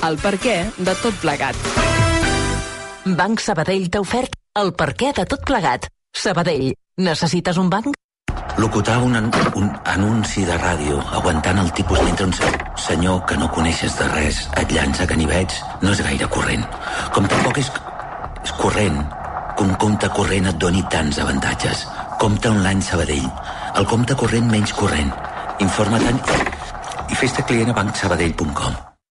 El 0.07 0.19
per 0.21 0.37
què 0.39 0.59
de 0.77 0.93
tot 1.01 1.15
plegat. 1.23 1.96
Banc 3.15 3.39
Sabadell 3.39 3.87
t'ha 3.93 4.01
ofert 4.01 4.33
el 4.59 4.73
perquè 4.73 5.13
de 5.15 5.23
tot 5.29 5.43
plegat. 5.45 5.85
Sabadell, 6.17 6.73
necessites 6.97 7.57
un 7.61 7.69
banc? 7.69 7.93
Locutar 8.57 8.97
un, 9.05 9.15
an 9.15 9.29
un 9.55 9.67
anunci 9.85 10.43
de 10.47 10.57
ràdio 10.57 10.97
aguantant 11.19 11.61
el 11.61 11.69
tipus 11.77 12.01
mentre 12.01 12.25
un 12.25 12.33
se 12.33 12.49
senyor 12.87 13.21
que 13.29 13.37
no 13.37 13.51
coneixes 13.53 13.99
de 13.99 14.07
res 14.15 14.41
et 14.57 14.73
llança 14.73 15.05
ganivets 15.05 15.61
no 15.83 15.93
és 15.93 16.01
gaire 16.01 16.27
corrent. 16.27 16.65
Com 17.13 17.29
tampoc 17.29 17.61
és, 17.61 17.71
és 18.43 18.55
corrent 18.57 18.99
que 19.55 19.63
un 19.63 19.77
compte 19.85 20.09
corrent 20.17 20.49
et 20.49 20.57
doni 20.57 20.83
tants 20.89 21.21
avantatges. 21.21 21.85
Compte 22.17 22.49
online 22.49 22.81
Sabadell. 22.81 23.29
El 23.77 23.85
compte 23.85 24.17
corrent 24.17 24.49
menys 24.51 24.73
corrent. 24.73 25.13
Informa-te'n 25.61 26.17
i, 26.17 26.43
i 27.13 27.21
fes-te 27.21 27.45
client 27.45 27.69
a 27.69 27.77
bancsabadell.com. 27.77 28.96